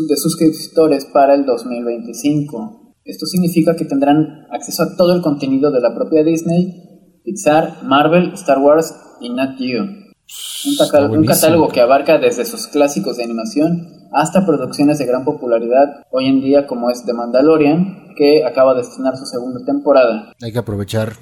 de 0.09 0.17
suscriptores 0.17 1.05
para 1.05 1.35
el 1.35 1.47
2025. 1.47 2.95
Esto 3.05 3.27
significa 3.27 3.77
que 3.77 3.85
tendrán 3.85 4.47
acceso 4.51 4.83
a 4.83 4.97
todo 4.97 5.15
el 5.15 5.23
contenido 5.23 5.71
de 5.71 5.81
la 5.81 5.95
propia 5.95 6.25
Disney, 6.25 7.21
Pixar, 7.25 7.85
Marvel, 7.85 8.33
Star 8.35 8.59
Wars 8.59 8.93
y 9.21 9.31
Nat 9.31 9.57
Geo. 9.57 9.85
Un, 9.85 11.25
catálogo 11.25 11.69
que 11.69 11.81
abarca 11.81 12.19
desde 12.19 12.45
sus 12.45 12.67
clásicos 12.67 13.17
de 13.17 13.25
animación 13.25 13.98
hasta 14.13 14.47
producciones 14.47 14.99
de 14.99 15.07
gran 15.07 15.25
popularidad 15.25 16.05
hoy 16.11 16.27
en 16.27 16.41
día 16.41 16.67
como 16.67 16.91
es 16.91 17.05
The 17.05 17.13
Mandalorian, 17.13 18.15
que 18.17 18.45
acaba 18.45 18.75
de 18.75 18.83
estrenar 18.83 19.17
su 19.17 19.27
segunda 19.27 19.65
temporada. 19.65 20.33
Hay 20.43 20.53
que 20.53 20.59
aprovechar. 20.59 21.13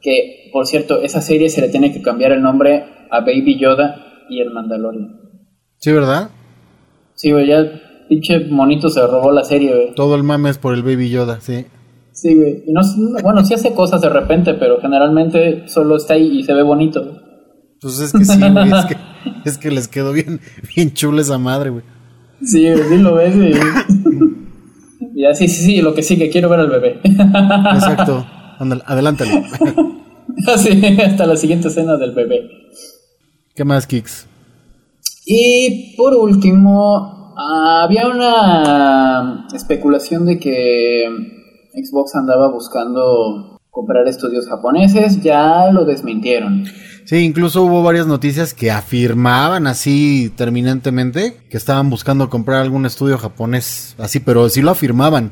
Que, 0.00 0.50
por 0.52 0.66
cierto, 0.66 1.00
esa 1.02 1.20
serie 1.20 1.50
se 1.50 1.60
le 1.60 1.68
tiene 1.68 1.92
que 1.92 2.02
cambiar 2.02 2.32
el 2.32 2.42
nombre 2.42 2.84
a 3.10 3.20
Baby 3.20 3.58
Yoda 3.58 3.96
y 4.28 4.40
el 4.40 4.52
Mandalorian. 4.52 5.20
¿Sí, 5.78 5.92
verdad? 5.92 6.30
Sí, 7.14 7.32
güey, 7.32 7.48
ya 7.48 7.64
pinche 8.08 8.46
monito 8.50 8.88
se 8.88 9.04
robó 9.06 9.32
la 9.32 9.44
serie, 9.44 9.74
güey. 9.74 9.94
Todo 9.94 10.14
el 10.14 10.22
mame 10.22 10.50
es 10.50 10.58
por 10.58 10.74
el 10.74 10.82
Baby 10.82 11.10
Yoda, 11.10 11.40
sí. 11.40 11.66
Sí, 12.12 12.34
güey. 12.34 12.64
Y 12.66 12.72
no, 12.72 12.80
bueno, 13.22 13.44
sí 13.44 13.54
hace 13.54 13.74
cosas 13.74 14.00
de 14.00 14.08
repente, 14.08 14.54
pero 14.54 14.80
generalmente 14.80 15.68
solo 15.68 15.96
está 15.96 16.14
ahí 16.14 16.38
y 16.38 16.44
se 16.44 16.54
ve 16.54 16.62
bonito. 16.62 17.02
Pues 17.80 18.00
es 18.00 18.12
que 18.12 18.24
sí, 18.24 18.38
güey, 18.38 18.72
es 18.72 18.84
que, 18.86 18.96
es 19.44 19.58
que 19.58 19.70
les 19.70 19.88
quedó 19.88 20.12
bien, 20.12 20.40
bien 20.74 20.92
chula 20.92 21.20
esa 21.20 21.38
madre, 21.38 21.70
güey. 21.70 21.84
Sí, 22.42 22.66
sí 22.88 22.98
lo 22.98 23.14
ves, 23.14 23.36
güey. 23.36 23.54
Ya, 25.14 25.34
sí, 25.34 25.48
sí, 25.48 25.64
sí, 25.64 25.82
lo 25.82 25.94
que 25.94 26.02
sigue, 26.02 26.30
quiero 26.30 26.48
ver 26.48 26.60
al 26.60 26.70
bebé. 26.70 27.00
Exacto, 27.02 28.26
adelántale. 28.86 29.44
Así, 30.46 30.82
hasta 31.00 31.26
la 31.26 31.36
siguiente 31.36 31.68
escena 31.68 31.96
del 31.96 32.12
bebé. 32.12 32.50
¿Qué 33.54 33.64
más, 33.64 33.86
Kicks? 33.86 34.26
Y 35.24 35.94
por 35.96 36.14
último, 36.14 37.34
había 37.36 38.08
una 38.08 39.46
especulación 39.54 40.26
de 40.26 40.38
que 40.38 41.04
Xbox 41.74 42.14
andaba 42.14 42.50
buscando 42.50 43.58
comprar 43.70 44.06
estudios 44.08 44.48
japoneses, 44.48 45.22
ya 45.22 45.70
lo 45.72 45.84
desmintieron. 45.84 46.64
Sí, 47.06 47.18
incluso 47.18 47.62
hubo 47.62 47.84
varias 47.84 48.08
noticias 48.08 48.52
que 48.52 48.72
afirmaban 48.72 49.68
así 49.68 50.32
terminantemente 50.36 51.36
que 51.48 51.56
estaban 51.56 51.88
buscando 51.88 52.28
comprar 52.28 52.60
algún 52.60 52.84
estudio 52.84 53.16
japonés, 53.16 53.94
así, 53.98 54.18
pero 54.18 54.48
sí 54.48 54.60
lo 54.60 54.72
afirmaban. 54.72 55.30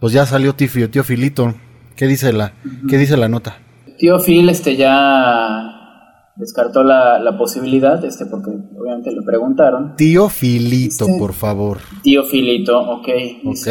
Pues 0.00 0.14
ya 0.14 0.24
salió 0.24 0.54
Tifio, 0.54 0.88
tío 0.88 1.04
Filito. 1.04 1.54
¿Qué 1.96 2.06
dice 2.06 2.32
la, 2.32 2.54
¿qué 2.88 2.96
dice 2.96 3.18
la 3.18 3.28
nota? 3.28 3.58
Tío 3.98 4.18
Phil 4.20 4.48
este 4.48 4.76
ya 4.76 6.32
descartó 6.36 6.82
la, 6.82 7.36
posibilidad, 7.36 8.02
este, 8.02 8.24
porque 8.24 8.50
obviamente 8.78 9.10
le 9.10 9.20
preguntaron. 9.20 9.96
Tío 9.96 10.30
Filito, 10.30 11.04
este, 11.06 11.18
por 11.18 11.34
favor. 11.34 11.78
Tío 12.02 12.24
Filito, 12.24 12.78
ok. 12.78 13.08
ok. 13.44 13.68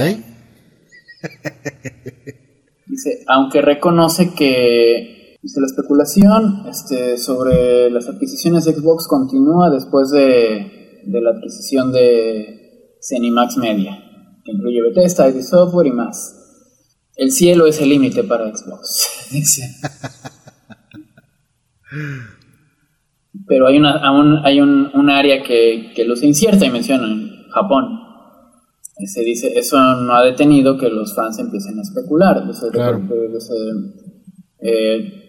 dice, 2.85 3.23
aunque 3.27 3.61
reconoce 3.63 4.33
que 4.35 5.24
la 5.53 5.67
especulación 5.67 6.63
este, 6.67 7.17
sobre 7.17 7.89
las 7.91 8.07
adquisiciones 8.09 8.65
de 8.65 8.73
Xbox 8.73 9.07
continúa 9.07 9.69
después 9.69 10.09
de, 10.09 11.03
la 11.05 11.29
adquisición 11.31 11.91
de 11.91 12.97
Cenimax 13.01 13.57
Media, 13.57 13.95
que 14.43 14.51
incluye 14.51 14.81
Bethesda, 14.81 15.29
ID 15.29 15.41
Software 15.41 15.87
y 15.87 15.91
más. 15.91 16.41
El 17.15 17.31
cielo 17.31 17.67
es 17.67 17.79
el 17.79 17.89
límite 17.89 18.23
para 18.23 18.51
Xbox, 18.55 19.29
Pero 23.47 23.67
hay, 23.67 23.77
una, 23.77 23.97
aún 23.99 24.39
hay 24.43 24.59
un, 24.59 25.09
área 25.09 25.43
que, 25.43 25.91
que 25.95 26.03
luce 26.05 26.25
incierta 26.25 26.65
y 26.65 26.71
mencionan, 26.71 27.29
Japón. 27.51 27.99
Se 29.05 29.21
dice, 29.21 29.59
eso 29.59 29.77
no 29.77 30.15
ha 30.15 30.23
detenido 30.23 30.77
que 30.77 30.89
los 30.89 31.13
fans 31.13 31.37
empiecen 31.37 31.77
a 31.77 31.83
especular. 31.83 32.43
eh, 34.59 35.24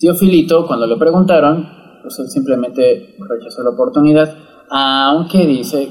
Tío 0.00 0.14
Filito, 0.14 0.66
cuando 0.66 0.86
le 0.86 0.96
preguntaron, 0.96 1.68
pues 2.00 2.18
él 2.20 2.30
simplemente 2.30 3.16
rechazó 3.18 3.62
la 3.62 3.68
oportunidad, 3.68 4.34
aunque 4.70 5.46
dice 5.46 5.90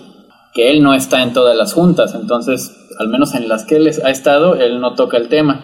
que 0.52 0.72
él 0.72 0.82
no 0.82 0.96
está 0.96 1.22
en 1.22 1.32
todas 1.32 1.56
las 1.56 1.74
juntas, 1.74 2.16
entonces, 2.16 2.76
al 2.98 3.10
menos 3.10 3.36
en 3.36 3.48
las 3.48 3.66
que 3.66 3.76
él 3.76 3.88
ha 4.04 4.10
estado, 4.10 4.56
él 4.56 4.82
no 4.82 4.96
toca 4.96 5.18
el 5.18 5.30
tema. 5.30 5.64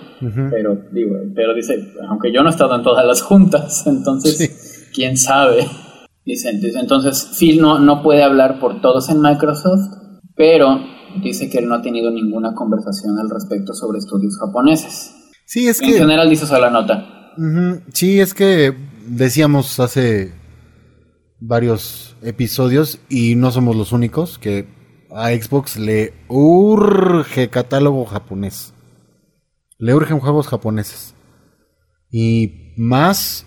Pero 0.51 0.77
digo, 0.91 1.15
pero 1.33 1.55
dice, 1.55 1.95
aunque 2.07 2.31
yo 2.31 2.43
no 2.43 2.49
he 2.49 2.51
estado 2.51 2.75
en 2.75 2.83
todas 2.83 3.03
las 3.03 3.23
juntas, 3.23 3.83
entonces, 3.87 4.91
quién 4.93 5.17
sabe. 5.17 5.65
Dice, 6.23 6.51
entonces 6.51 7.35
Phil 7.39 7.59
no, 7.59 7.79
no 7.79 8.03
puede 8.03 8.21
hablar 8.21 8.59
por 8.59 8.79
todos 8.79 9.09
en 9.09 9.21
Microsoft, 9.21 9.89
pero 10.35 10.81
dice 11.23 11.49
que 11.49 11.57
él 11.57 11.67
no 11.67 11.73
ha 11.73 11.81
tenido 11.81 12.11
ninguna 12.11 12.53
conversación 12.53 13.17
al 13.17 13.27
respecto 13.31 13.73
sobre 13.73 13.97
estudios 13.97 14.37
japoneses. 14.37 15.15
Sí, 15.45 15.67
es 15.67 15.81
en 15.81 15.89
que... 15.89 15.97
general 15.97 16.29
dice 16.29 16.45
eso 16.45 16.59
la 16.59 16.69
nota. 16.69 17.14
Sí, 17.93 18.19
es 18.19 18.33
que 18.33 18.73
decíamos 19.07 19.79
hace 19.79 20.33
varios 21.39 22.15
episodios 22.21 22.99
y 23.09 23.35
no 23.35 23.51
somos 23.51 23.75
los 23.75 23.91
únicos 23.91 24.37
que 24.37 24.67
a 25.11 25.29
Xbox 25.29 25.77
le 25.77 26.13
urge 26.27 27.49
catálogo 27.49 28.05
japonés. 28.05 28.73
Le 29.77 29.93
urgen 29.93 30.19
juegos 30.19 30.47
japoneses. 30.47 31.15
Y 32.09 32.73
más 32.77 33.45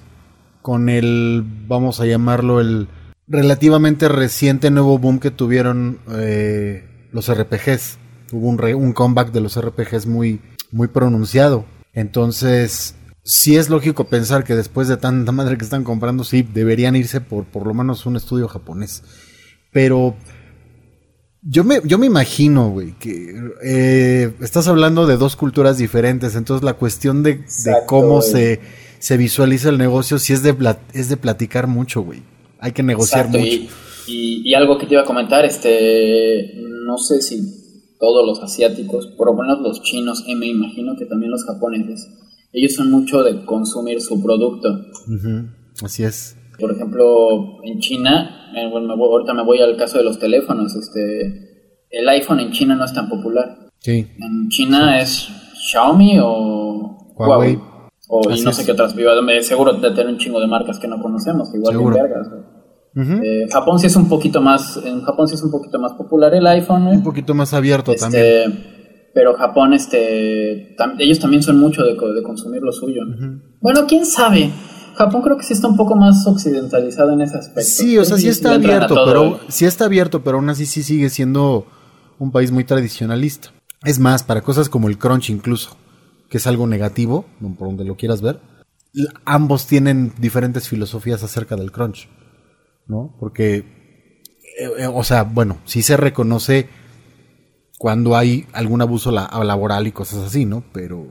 con 0.63 0.89
el, 0.89 1.45
vamos 1.67 2.01
a 2.01 2.07
llamarlo, 2.07 2.61
el 2.61 2.89
relativamente 3.27 4.09
reciente 4.09 4.71
nuevo 4.71 4.99
boom 4.99 5.21
que 5.21 5.31
tuvieron 5.31 6.01
eh, 6.11 7.09
los 7.13 7.33
RPGs. 7.33 7.99
Hubo 8.33 8.49
un, 8.49 8.63
un 8.75 8.93
comeback 8.93 9.33
de 9.33 9.41
los 9.41 9.61
RPGs 9.61 10.07
muy, 10.07 10.41
muy 10.71 10.89
pronunciado. 10.89 11.65
Entonces, 11.93 12.95
sí 13.29 13.57
es 13.57 13.69
lógico 13.69 14.09
pensar 14.09 14.43
que 14.43 14.55
después 14.55 14.89
de 14.89 14.97
tanta 14.97 15.33
madre 15.33 15.59
que 15.59 15.65
están 15.65 15.85
comprando, 15.85 16.25
sí, 16.25 16.43
deberían 16.43 16.97
irse 16.97 17.21
por 17.21 17.45
por 17.45 17.67
lo 17.67 17.75
menos 17.75 18.07
un 18.07 18.17
estudio 18.17 18.49
japonés. 18.49 19.03
Pero 19.71 20.17
yo 21.43 21.63
me, 21.63 21.83
yo 21.85 21.99
me 21.99 22.07
imagino, 22.07 22.71
güey, 22.71 22.95
que 22.99 23.35
eh, 23.63 24.33
estás 24.41 24.67
hablando 24.67 25.07
de 25.07 25.19
dos 25.19 25.37
culturas 25.37 25.77
diferentes, 25.77 26.37
entonces 26.37 26.65
la 26.65 26.73
cuestión 26.73 27.23
de, 27.23 27.45
cómo 27.87 28.23
se, 28.23 28.61
se, 28.99 29.17
visualiza 29.19 29.69
el 29.69 29.77
negocio 29.77 30.19
sí 30.19 30.33
es 30.33 30.43
de, 30.43 30.57
es 30.95 31.11
de 31.11 31.19
platicar 31.19 31.67
mucho, 31.67 32.01
güey. 32.01 32.23
Hay 32.61 32.73
que 32.73 32.83
negociar 32.83 33.29
mucho. 33.29 33.45
Y, 33.45 33.69
y, 34.07 34.55
algo 34.55 34.79
que 34.79 34.87
te 34.87 34.95
iba 34.95 35.03
a 35.03 35.07
comentar, 35.07 35.45
este, 35.45 36.55
no 36.57 36.97
sé 36.97 37.21
si 37.21 37.43
todos 38.01 38.27
los 38.27 38.43
asiáticos, 38.43 39.07
por 39.19 39.27
lo 39.27 39.35
menos 39.35 39.61
los 39.61 39.83
chinos, 39.83 40.25
y 40.27 40.35
me 40.35 40.47
imagino 40.47 40.97
que 40.97 41.05
también 41.05 41.31
los 41.31 41.45
japoneses, 41.45 42.09
ellos 42.53 42.75
son 42.75 42.91
mucho 42.91 43.23
de 43.23 43.45
consumir 43.45 44.01
su 44.01 44.23
producto. 44.23 44.69
Así 45.83 46.05
es. 46.05 46.37
Por 46.59 46.73
ejemplo, 46.73 47.63
en 47.63 47.79
China, 47.79 48.51
eh, 48.57 48.69
bueno, 48.71 48.93
ahorita 48.95 49.33
me 49.35 49.45
voy 49.45 49.61
al 49.61 49.77
caso 49.77 49.99
de 49.99 50.05
los 50.05 50.19
teléfonos, 50.19 50.75
este, 50.75 51.77
el 51.91 52.09
iPhone 52.09 52.41
en 52.41 52.53
China 52.53 52.75
no 52.75 52.85
es 52.85 52.93
tan 52.93 53.09
popular. 53.09 53.71
Sí. 53.79 54.07
En 54.19 54.49
China 54.49 55.01
es 55.01 55.29
Xiaomi 55.71 56.19
o 56.21 57.15
Huawei. 57.17 57.59
O, 58.09 58.31
y 58.31 58.41
no 58.41 58.53
sé 58.53 58.65
qué 58.65 58.73
otras. 58.73 58.95
Seguro 59.43 59.75
de 59.75 59.91
tener 59.91 60.07
un 60.07 60.19
chingo 60.19 60.41
de 60.41 60.47
marcas 60.47 60.79
que 60.79 60.89
no 60.89 61.01
conocemos, 61.01 61.51
que 61.51 61.59
igual 61.59 61.79
que 61.79 62.01
vergas. 62.01 62.29
Eh, 62.97 63.47
Japón 63.53 63.79
sí 63.79 63.87
es 63.87 63.95
un 63.95 64.09
poquito 64.09 64.41
más, 64.41 64.77
en 64.85 65.03
Japón 65.03 65.29
sí 65.29 65.35
es 65.35 65.43
un 65.43 65.51
poquito 65.51 65.79
más 65.79 65.93
popular 65.93 66.35
el 66.35 66.47
iPhone. 66.47 66.87
Un 66.89 67.03
poquito 67.03 67.35
más 67.35 67.55
abierto 67.55 67.93
este, 67.93 68.01
también. 68.01 68.78
Pero 69.19 69.35
Japón, 69.35 69.75
este, 69.75 70.77
ellos 71.01 71.19
también 71.19 71.43
son 71.43 71.59
mucho 71.59 71.83
de, 71.83 71.97
consumir 72.23 72.63
lo 72.63 72.71
suyo. 72.71 73.03
Bueno, 73.61 73.85
quién 73.89 74.07
sabe. 74.07 74.49
Japón 74.95 75.23
creo 75.23 75.37
que 75.37 75.43
sí 75.43 75.55
está 75.55 75.67
un 75.67 75.77
poco 75.77 75.97
más 75.97 76.25
occidentalizado 76.25 77.15
en 77.15 77.23
ese 77.23 77.37
aspecto. 77.37 77.69
Sí, 77.69 77.99
o 77.99 78.05
sea, 78.05 78.17
sí 78.17 78.29
está 78.29 78.55
abierto, 78.55 78.95
pero 79.05 79.41
sí 79.49 79.65
está 79.65 79.87
abierto, 79.87 80.23
pero 80.23 80.37
aún 80.37 80.49
así 80.51 80.67
sí 80.67 80.85
sigue 80.85 81.11
siendo 81.11 81.67
un 82.21 82.31
país 82.31 82.53
muy 82.53 82.63
tradicionalista. 82.63 83.49
Es 83.83 83.99
más, 83.99 84.23
para 84.23 84.43
cosas 84.43 84.69
como 84.69 84.87
el 84.87 84.99
crunch 84.99 85.31
incluso, 85.31 85.77
que 86.31 86.37
es 86.37 86.47
algo 86.47 86.69
negativo, 86.69 87.27
por 87.59 87.67
donde 87.67 87.85
lo 87.85 87.97
quieras 87.97 88.23
ver, 88.23 88.39
ambos 89.25 89.67
tienen 89.67 90.13
diferentes 90.21 90.69
filosofías 90.69 91.25
acerca 91.25 91.57
del 91.57 91.73
crunch. 91.73 92.09
¿no? 92.87 93.17
Porque, 93.19 93.57
eh, 93.57 94.71
eh, 94.79 94.87
o 94.87 95.03
sea, 95.03 95.25
bueno, 95.25 95.59
sí 95.65 95.83
se 95.83 95.97
reconoce 95.97 96.69
cuando 97.79 98.17
hay 98.17 98.47
algún 98.53 98.83
abuso 98.83 99.13
laboral 99.13 99.87
y 99.87 99.93
cosas 99.93 100.25
así, 100.25 100.45
¿no? 100.45 100.65
Pero 100.73 101.07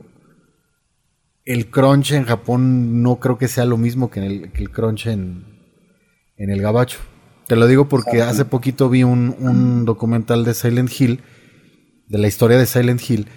el 1.46 1.70
crunch 1.70 2.12
en 2.12 2.26
Japón 2.26 3.02
no 3.02 3.20
creo 3.20 3.38
que 3.38 3.48
sea 3.48 3.66
lo 3.66 3.78
mismo 3.78 4.12
que, 4.12 4.26
el, 4.26 4.72
crunch 4.72 5.08
en, 5.08 5.46
en, 6.36 6.50
el 6.50 6.62
gabacho. 6.62 7.00
Te 7.48 7.56
lo 7.56 7.68
digo 7.68 7.88
porque 7.88 8.22
hace 8.22 8.44
poquito 8.44 8.90
vi 8.90 9.04
un, 9.04 9.34
un, 9.40 9.86
documental 9.86 10.44
de 10.44 10.54
Silent 10.54 10.92
Hill, 11.00 11.22
de 12.10 12.18
la 12.18 12.28
historia 12.28 12.58
de 12.58 12.66
Silent 12.66 13.02
Hill, 13.10 13.28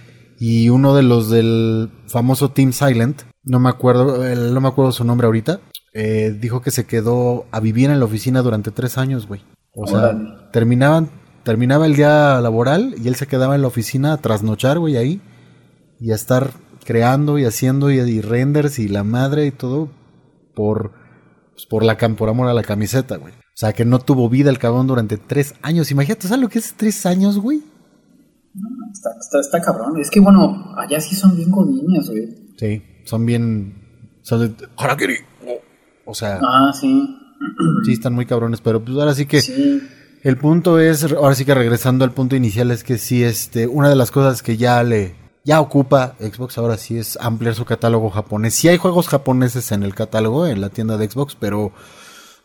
y 0.40 0.68
uno 0.70 0.96
de 0.96 1.04
los 1.04 1.30
del 1.30 1.88
famoso 2.08 2.50
Team 2.50 2.72
Silent, 2.72 3.22
no 3.44 3.60
me 3.60 3.68
acuerdo, 3.68 4.24
no 4.34 4.60
me 4.60 4.68
acuerdo 4.68 4.90
su 4.90 5.04
nombre 5.04 5.26
ahorita, 5.26 5.60
eh, 5.94 6.36
dijo 6.36 6.62
que 6.62 6.72
se 6.72 6.86
quedó 6.86 7.46
a 7.52 7.60
vivir 7.60 7.90
en 7.90 8.00
la 8.00 8.06
oficina 8.06 8.42
durante 8.42 8.72
tres 8.72 8.98
años, 8.98 9.28
güey. 9.28 9.42
O 9.76 9.86
sea, 9.86 10.50
terminaban, 10.52 11.10
terminaba 11.50 11.84
el 11.84 11.96
día 11.96 12.40
laboral 12.40 12.94
y 13.02 13.08
él 13.08 13.16
se 13.16 13.26
quedaba 13.26 13.56
en 13.56 13.62
la 13.62 13.66
oficina 13.66 14.12
a 14.12 14.18
trasnochar, 14.18 14.78
güey, 14.78 14.96
ahí. 14.96 15.20
Y 15.98 16.12
a 16.12 16.14
estar 16.14 16.52
creando 16.84 17.40
y 17.40 17.44
haciendo 17.44 17.90
y, 17.90 18.20
renders 18.20 18.78
y 18.78 18.86
la 18.86 19.02
madre 19.02 19.46
y 19.46 19.50
todo 19.50 19.88
por, 20.54 20.92
pues, 21.50 21.66
por, 21.66 21.82
la, 21.82 21.98
por 21.98 22.28
amor 22.28 22.46
a 22.46 22.54
la 22.54 22.62
camiseta, 22.62 23.16
güey. 23.16 23.34
O 23.34 23.56
sea, 23.56 23.72
que 23.72 23.84
no 23.84 23.98
tuvo 23.98 24.28
vida 24.28 24.48
el 24.48 24.60
cabrón 24.60 24.86
durante 24.86 25.16
tres 25.16 25.56
años. 25.60 25.90
Imagínate, 25.90 26.28
¿sabes 26.28 26.40
lo 26.40 26.48
que 26.48 26.60
es 26.60 26.72
tres 26.76 27.04
años, 27.04 27.36
güey? 27.36 27.64
Está, 28.92 29.10
está, 29.18 29.40
está, 29.40 29.60
cabrón. 29.60 29.98
Es 29.98 30.08
que, 30.08 30.20
bueno, 30.20 30.72
allá 30.76 31.00
sí 31.00 31.16
son 31.16 31.34
bien 31.34 31.50
godines, 31.50 32.08
güey. 32.08 32.28
Sí, 32.58 32.80
son 33.02 33.26
bien... 33.26 33.74
Son 34.22 34.56
de... 34.56 34.68
O 36.04 36.14
sea. 36.14 36.38
Ah, 36.44 36.70
sí. 36.72 37.16
Sí, 37.84 37.94
están 37.94 38.14
muy 38.14 38.26
cabrones, 38.26 38.60
pero 38.60 38.84
pues 38.84 38.96
ahora 38.96 39.14
sí 39.14 39.26
que. 39.26 39.40
El 40.22 40.36
punto 40.36 40.78
es, 40.78 41.04
ahora 41.04 41.34
sí 41.34 41.44
que 41.44 41.54
regresando 41.54 42.04
al 42.04 42.12
punto 42.12 42.36
inicial, 42.36 42.70
es 42.70 42.84
que 42.84 42.98
sí, 42.98 43.24
este, 43.24 43.66
una 43.66 43.88
de 43.88 43.96
las 43.96 44.10
cosas 44.10 44.42
que 44.42 44.58
ya 44.58 44.82
le, 44.82 45.14
ya 45.44 45.60
ocupa 45.60 46.14
Xbox 46.20 46.58
ahora 46.58 46.76
sí 46.76 46.98
es 46.98 47.16
ampliar 47.20 47.54
su 47.54 47.64
catálogo 47.64 48.10
japonés. 48.10 48.54
Sí 48.54 48.68
hay 48.68 48.76
juegos 48.76 49.08
japoneses 49.08 49.72
en 49.72 49.82
el 49.82 49.94
catálogo, 49.94 50.46
en 50.46 50.60
la 50.60 50.68
tienda 50.68 50.98
de 50.98 51.08
Xbox, 51.08 51.36
pero 51.40 51.72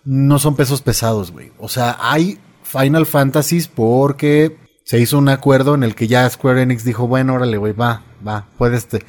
no 0.06 0.40
son 0.40 0.56
pesos 0.56 0.82
pesados, 0.82 1.32
güey. 1.32 1.52
O 1.60 1.68
sea, 1.68 1.98
hay 2.00 2.40
Final 2.64 3.06
Fantasies 3.06 3.68
porque 3.68 4.58
se 4.86 5.00
hizo 5.00 5.18
un 5.18 5.28
acuerdo 5.28 5.76
en 5.76 5.84
el 5.84 5.96
que 5.96 6.08
ya 6.08 6.30
Square 6.30 6.62
Enix 6.62 6.86
dijo, 6.86 7.08
bueno, 7.08 7.34
órale, 7.34 7.58
güey, 7.58 7.74
va, 7.74 8.04
va, 8.26 8.48
puedes, 8.58 8.88
te, 8.88 9.04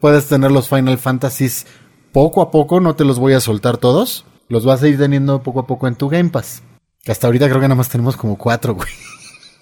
puedes 0.00 0.26
tener 0.26 0.50
los 0.50 0.68
Final 0.68 0.98
Fantasies 0.98 1.66
poco 2.12 2.42
a 2.42 2.50
poco, 2.50 2.80
no 2.80 2.96
te 2.96 3.04
los 3.04 3.20
voy 3.20 3.34
a 3.34 3.40
soltar 3.40 3.76
todos. 3.76 4.24
Los 4.48 4.64
vas 4.64 4.82
a 4.82 4.88
ir 4.88 4.98
teniendo 4.98 5.44
poco 5.44 5.60
a 5.60 5.66
poco 5.68 5.86
en 5.86 5.94
tu 5.94 6.08
Game 6.08 6.30
Pass. 6.30 6.64
Que 7.02 7.12
hasta 7.12 7.26
ahorita 7.26 7.48
creo 7.48 7.60
que 7.60 7.68
nada 7.68 7.76
más 7.76 7.88
tenemos 7.88 8.16
como 8.16 8.36
cuatro, 8.36 8.74
güey. 8.74 8.88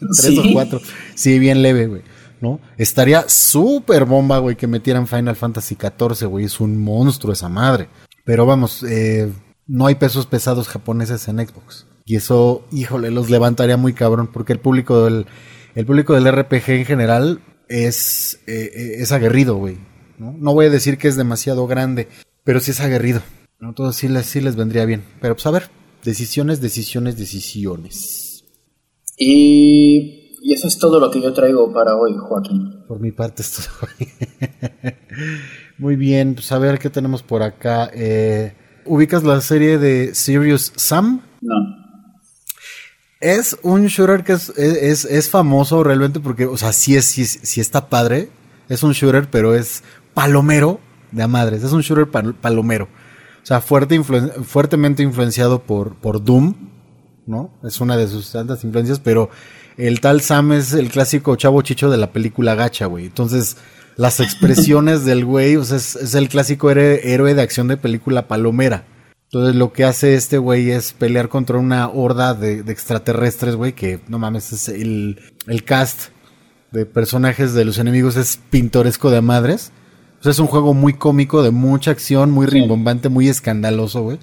Tres 0.21 0.39
o 0.39 0.43
cuatro. 0.53 0.81
Sí, 1.15 1.39
bien 1.39 1.63
leve, 1.63 1.87
güey. 1.87 2.03
¿No? 2.41 2.61
Estaría 2.77 3.29
súper 3.29 4.05
bomba, 4.05 4.39
güey, 4.39 4.57
que 4.57 4.67
metieran 4.67 5.09
Final 5.09 5.37
Fantasy 5.37 5.77
XIV, 5.77 6.29
güey. 6.29 6.45
Es 6.45 6.61
un 6.61 6.79
monstruo 6.79 7.33
esa 7.33 7.49
madre. 7.49 7.89
Pero 8.25 8.47
vamos, 8.47 8.85
eh, 8.85 9.33
no 9.67 9.87
hay 9.87 9.97
pesos 9.97 10.27
pesados 10.27 10.69
japoneses 10.69 11.27
en 11.29 11.39
Xbox. 11.39 11.87
Y 12.05 12.17
eso, 12.17 12.67
híjole, 12.71 13.11
los 13.11 13.29
levantaría 13.31 13.77
muy 13.77 13.93
cabrón. 13.93 14.29
Porque 14.33 14.53
el 14.53 14.61
público 14.61 15.05
del, 15.05 15.27
el 15.75 15.87
público 15.87 16.15
del 16.15 16.31
RPG 16.31 16.71
en 16.71 16.85
general 16.85 17.41
es, 17.69 18.41
eh, 18.47 18.71
eh, 18.75 18.95
es 18.99 19.13
aguerrido, 19.13 19.57
güey. 19.57 19.79
¿no? 20.19 20.35
¿no? 20.39 20.55
voy 20.55 20.67
a 20.67 20.71
decir 20.71 20.99
que 20.99 21.09
es 21.09 21.17
demasiado 21.17 21.67
grande, 21.67 22.09
pero 22.45 22.61
sí 22.61 22.71
es 22.71 22.81
aguerrido. 22.81 23.23
Entonces 23.61 23.97
sí 24.01 24.09
les, 24.09 24.27
sí 24.27 24.41
les 24.41 24.57
vendría 24.57 24.85
bien. 24.85 25.05
Pero 25.21 25.35
pues 25.35 25.47
a 25.47 25.51
ver, 25.51 25.71
decisiones, 26.09 26.63
decisiones, 26.63 27.19
decisiones. 27.19 28.43
Y, 29.19 30.39
y 30.43 30.55
eso 30.55 30.67
es 30.67 30.79
todo 30.79 31.01
lo 31.01 31.11
que 31.11 31.21
yo 31.21 31.35
traigo 31.35 31.71
para 31.71 31.97
hoy, 31.97 32.15
Joaquín. 32.17 32.83
Por 32.89 32.99
mi 32.99 33.13
parte 33.13 33.43
es 33.43 33.53
todo. 33.53 33.89
Muy 35.79 35.97
bien, 35.97 36.35
pues 36.35 36.51
a 36.51 36.59
ver 36.59 36.79
qué 36.79 36.89
tenemos 36.89 37.23
por 37.23 37.43
acá. 37.43 37.91
Eh, 37.93 38.55
¿Ubicas 38.87 39.23
la 39.23 39.43
serie 39.43 39.77
de 39.77 40.15
Serious 40.15 40.73
Sam? 40.77 41.21
No. 41.43 41.55
Es 43.21 43.59
un 43.63 43.87
shooter 43.89 44.25
que 44.25 44.33
es, 44.33 44.49
es, 44.57 45.05
es, 45.05 45.29
famoso 45.29 45.85
realmente 45.85 46.21
porque, 46.21 46.47
o 46.47 46.57
sea, 46.57 46.73
sí, 46.73 46.97
es, 46.97 47.05
sí, 47.05 47.27
sí 47.27 47.61
está 47.61 47.91
padre. 47.91 48.31
Es 48.71 48.83
un 48.83 48.93
shooter, 48.93 49.29
pero 49.29 49.55
es 49.55 49.83
palomero 50.15 50.81
de 51.13 51.23
a 51.23 51.29
madres. 51.29 51.63
Es 51.65 51.73
un 51.73 51.83
shooter 51.83 52.09
palomero. 52.41 52.89
O 53.43 53.47
sea, 53.49 53.61
fuerte 53.61 54.01
fuertemente 54.03 55.03
influenciado 55.03 55.63
por, 55.63 55.95
por 55.97 56.23
Doom, 56.23 56.55
¿no? 57.27 57.51
Es 57.63 57.81
una 57.81 57.97
de 57.97 58.09
sus 58.09 58.33
tantas 58.33 58.65
influencias, 58.65 59.01
pero 59.01 59.31
el 59.77 60.01
tal 60.01 60.21
Sam 60.21 60.53
es 60.53 60.73
el 60.73 60.91
clásico 60.91 61.37
chavo 61.37 61.63
chicho 61.63 61.89
de 61.89 61.97
la 61.97 62.13
película 62.13 62.55
Gacha, 62.55 62.87
güey. 62.87 63.07
Entonces, 63.07 63.57
las 63.97 64.21
expresiones 64.21 65.05
del 65.05 65.25
güey, 65.25 65.57
o 65.57 65.65
sea, 65.65 65.77
es, 65.77 66.15
el 66.15 66.29
clásico 66.29 66.71
héroe 66.71 67.35
de 67.35 67.43
acción 67.43 67.69
de 67.69 67.77
película 67.77 68.29
palomera. 68.29 68.85
Entonces, 69.25 69.57
lo 69.57 69.73
que 69.73 69.85
hace 69.85 70.15
este 70.15 70.39
güey 70.39 70.71
es 70.71 70.95
pelear 70.95 71.29
contra 71.29 71.59
una 71.59 71.89
horda 71.89 72.35
de, 72.35 72.61
extraterrestres, 72.61 73.57
güey, 73.57 73.75
que 73.75 74.01
no 74.09 74.19
mames, 74.19 74.53
es 74.53 74.69
el, 74.69 75.21
el 75.47 75.65
cast 75.65 76.09
de 76.73 76.87
personajes 76.87 77.55
de 77.55 77.65
los 77.65 77.79
enemigos 77.79 78.17
es 78.17 78.41
pintoresco 78.51 79.11
de 79.11 79.21
madres. 79.21 79.73
O 80.21 80.23
sea, 80.23 80.33
es 80.33 80.39
un 80.39 80.49
juego 80.49 80.75
muy 80.75 80.95
cómico, 80.95 81.43
de 81.43 81.51
mucha 81.51 81.93
acción, 81.93 82.31
muy 82.31 82.47
rimbombante, 82.47 83.09
muy 83.09 83.29
escandaloso, 83.29 84.03
güey. 84.03 84.19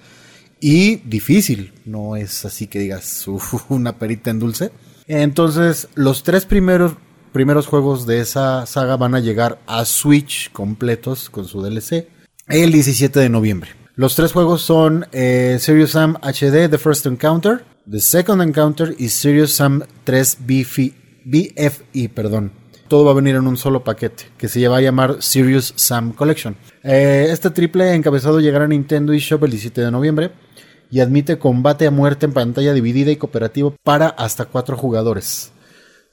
Y 0.59 0.97
difícil, 0.97 1.73
no 1.85 2.15
es 2.15 2.45
así 2.45 2.67
que 2.67 2.79
digas 2.79 3.25
una 3.69 3.97
perita 3.97 4.31
en 4.31 4.39
dulce. 4.39 4.71
Entonces, 5.07 5.87
los 5.95 6.23
tres 6.23 6.45
primeros, 6.45 6.93
primeros 7.31 7.67
juegos 7.67 8.05
de 8.07 8.19
esa 8.19 8.65
saga 8.65 8.97
van 8.97 9.15
a 9.15 9.19
llegar 9.19 9.59
a 9.67 9.85
Switch 9.85 10.51
completos 10.51 11.29
con 11.29 11.45
su 11.45 11.61
DLC 11.61 12.07
el 12.47 12.71
17 12.71 13.19
de 13.19 13.29
noviembre. 13.29 13.71
Los 13.95 14.15
tres 14.15 14.33
juegos 14.33 14.61
son 14.61 15.07
eh, 15.13 15.57
Serious 15.59 15.91
Sam 15.91 16.17
HD, 16.21 16.69
The 16.69 16.77
First 16.77 17.05
Encounter, 17.05 17.63
The 17.89 17.99
Second 17.99 18.41
Encounter 18.41 18.95
y 18.97 19.09
Serious 19.09 19.53
Sam 19.53 19.83
3 20.03 20.39
BFI, 20.45 22.07
perdón 22.09 22.64
todo 22.87 23.05
va 23.05 23.11
a 23.11 23.15
venir 23.15 23.35
en 23.35 23.47
un 23.47 23.57
solo 23.57 23.83
paquete, 23.83 24.25
que 24.37 24.47
se 24.47 24.67
va 24.67 24.77
a 24.77 24.81
llamar 24.81 25.17
Serious 25.19 25.73
Sam 25.75 26.13
Collection. 26.13 26.55
Eh, 26.83 27.27
este 27.29 27.49
triple 27.49 27.93
encabezado 27.93 28.39
llegará 28.39 28.65
a 28.65 28.67
Nintendo 28.67 29.13
eShop 29.13 29.43
el 29.43 29.51
17 29.51 29.81
de 29.81 29.91
noviembre 29.91 30.31
y 30.91 30.99
admite 30.99 31.39
combate 31.39 31.87
a 31.87 31.91
muerte 31.91 32.25
en 32.25 32.33
pantalla 32.33 32.73
dividida 32.73 33.11
y 33.11 33.17
cooperativo 33.17 33.75
para 33.83 34.07
hasta 34.07 34.45
cuatro 34.45 34.77
jugadores. 34.77 35.51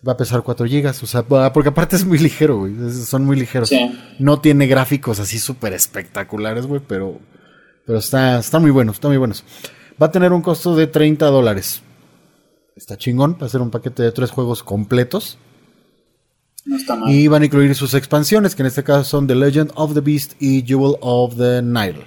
Va 0.06 0.14
a 0.14 0.16
pesar 0.16 0.42
4 0.42 0.66
gigas, 0.66 1.00
o 1.04 1.06
sea, 1.06 1.22
porque 1.22 1.68
aparte 1.68 1.94
es 1.94 2.04
muy 2.04 2.18
ligero, 2.18 2.58
güey. 2.58 2.74
Son 2.90 3.24
muy 3.24 3.36
ligeros. 3.36 3.70
No 4.18 4.40
tiene 4.40 4.66
gráficos 4.66 5.20
así 5.20 5.38
súper 5.38 5.74
espectaculares, 5.74 6.66
güey, 6.66 6.80
pero, 6.84 7.20
pero 7.86 7.98
está, 8.00 8.40
está 8.40 8.58
muy 8.58 8.72
bueno, 8.72 8.90
está 8.90 9.06
muy 9.06 9.16
bueno. 9.16 9.34
Va 10.02 10.06
a 10.06 10.10
tener 10.10 10.32
un 10.32 10.42
costo 10.42 10.74
de 10.74 10.88
30 10.88 11.26
dólares. 11.26 11.82
Está 12.74 12.96
chingón, 12.96 13.38
va 13.40 13.46
a 13.46 13.48
ser 13.48 13.60
un 13.60 13.70
paquete 13.70 14.02
de 14.02 14.10
tres 14.10 14.32
juegos 14.32 14.64
completos. 14.64 15.38
Y 17.06 17.26
van 17.26 17.42
a 17.42 17.46
incluir 17.46 17.74
sus 17.74 17.94
expansiones, 17.94 18.54
que 18.54 18.62
en 18.62 18.66
este 18.66 18.84
caso 18.84 19.04
son 19.04 19.26
The 19.26 19.34
Legend 19.34 19.72
of 19.74 19.94
the 19.94 20.00
Beast 20.00 20.34
y 20.40 20.62
Jewel 20.62 20.96
of 21.00 21.36
the 21.36 21.60
Nile. 21.62 22.06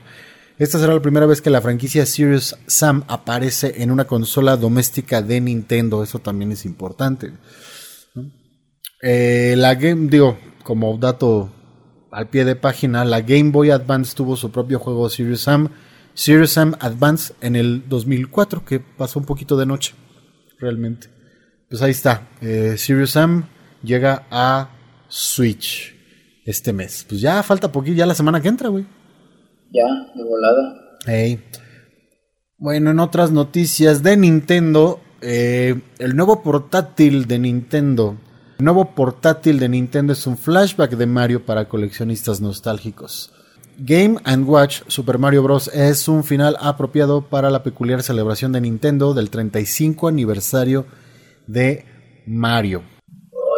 Esta 0.58 0.80
será 0.80 0.94
la 0.94 1.02
primera 1.02 1.26
vez 1.26 1.42
que 1.42 1.50
la 1.50 1.62
franquicia 1.62 2.06
Serious 2.06 2.56
Sam 2.66 3.04
aparece 3.10 3.82
en 3.84 3.92
una 3.92 4.06
consola 4.06 4.56
doméstica 4.56 5.22
de 5.22 5.42
Nintendo. 5.42 6.02
Eso 6.02 6.20
también 6.20 6.54
es 6.54 6.66
importante. 6.66 7.34
Eh, 9.02 9.56
la 9.58 9.76
Game, 9.76 10.08
digo, 10.10 10.38
como 10.64 10.98
dato 10.98 11.52
al 12.10 12.30
pie 12.30 12.46
de 12.46 12.56
página, 12.56 13.04
la 13.04 13.20
Game 13.20 13.52
Boy 13.52 13.72
Advance 13.72 14.16
tuvo 14.16 14.38
su 14.38 14.50
propio 14.50 14.80
juego 14.80 15.10
Serious 15.10 15.42
Sam, 15.42 15.70
Serious 16.14 16.52
Sam 16.52 16.76
Advance 16.80 17.34
en 17.42 17.58
el 17.58 17.90
2004, 17.90 18.64
que 18.64 18.80
pasó 18.80 19.20
un 19.20 19.26
poquito 19.26 19.58
de 19.58 19.66
noche, 19.66 19.94
realmente. 20.58 21.10
Pues 21.70 21.82
ahí 21.82 21.92
está, 21.92 22.30
eh, 22.40 22.76
Serious 22.78 23.12
Sam 23.12 23.50
llega 23.86 24.26
a 24.30 24.70
Switch 25.08 25.96
este 26.46 26.74
mes. 26.74 27.06
Pues 27.08 27.22
ya 27.22 27.42
falta 27.44 27.72
poquito, 27.72 27.96
ya 27.96 28.06
la 28.06 28.16
semana 28.16 28.42
que 28.42 28.48
entra, 28.48 28.70
güey. 28.70 28.86
Ya, 29.72 29.86
de 30.16 30.24
volada. 30.24 30.98
Hey. 31.06 31.44
Bueno, 32.58 32.92
en 32.92 33.00
otras 33.00 33.32
noticias 33.32 34.02
de 34.02 34.16
Nintendo, 34.16 35.02
eh, 35.22 35.82
el 36.00 36.16
nuevo 36.16 36.42
portátil 36.42 37.26
de 37.26 37.40
Nintendo. 37.40 38.18
El 38.60 38.66
nuevo 38.66 38.96
portátil 38.96 39.60
de 39.60 39.68
Nintendo 39.68 40.14
es 40.14 40.26
un 40.28 40.38
flashback 40.38 40.92
de 40.92 41.06
Mario 41.06 41.46
para 41.46 41.68
coleccionistas 41.68 42.40
nostálgicos. 42.40 43.34
Game⁇ 43.78 44.16
Watch 44.46 44.84
Super 44.88 45.18
Mario 45.18 45.44
Bros. 45.44 45.68
es 45.74 46.08
un 46.08 46.24
final 46.24 46.56
apropiado 46.62 47.24
para 47.24 47.50
la 47.50 47.64
peculiar 47.64 48.02
celebración 48.04 48.54
de 48.54 48.62
Nintendo 48.62 49.14
del 49.14 49.30
35 49.30 50.08
aniversario 50.08 50.86
de 51.48 51.86
Mario. 52.26 52.95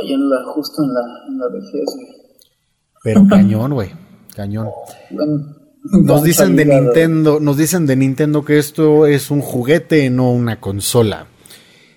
Oye, 0.02 0.14
en 0.14 0.30
la, 0.30 0.44
justo 0.46 0.84
en 0.84 0.94
la, 0.94 1.02
en 1.28 1.40
la 1.40 1.48
vejez, 1.48 1.86
Pero 3.04 3.28
cañón, 3.30 3.74
güey. 3.74 3.92
Cañón. 4.36 4.70
nos 5.84 6.24
dicen 6.24 6.56
de 6.56 6.66
Nintendo, 6.66 7.40
nos 7.40 7.58
dicen 7.58 7.88
de 7.88 7.96
Nintendo 7.96 8.46
que 8.46 8.60
esto 8.60 9.08
es 9.08 9.32
un 9.32 9.42
juguete, 9.42 10.10
no 10.10 10.32
una 10.32 10.60
consola. 10.60 11.28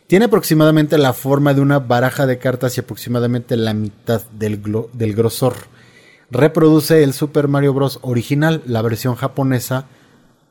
Tiene 0.06 0.24
aproximadamente 0.24 0.98
la 0.98 1.12
forma 1.12 1.54
de 1.54 1.60
una 1.60 1.78
baraja 1.78 2.26
de 2.26 2.38
cartas 2.38 2.76
y 2.76 2.80
aproximadamente 2.80 3.56
la 3.56 3.74
mitad 3.74 4.22
del, 4.32 4.60
del 4.92 5.14
grosor 5.14 5.54
reproduce 6.30 7.02
el 7.02 7.12
Super 7.12 7.48
Mario 7.48 7.74
Bros. 7.74 7.98
original, 8.02 8.62
la 8.66 8.82
versión 8.82 9.14
japonesa 9.14 9.86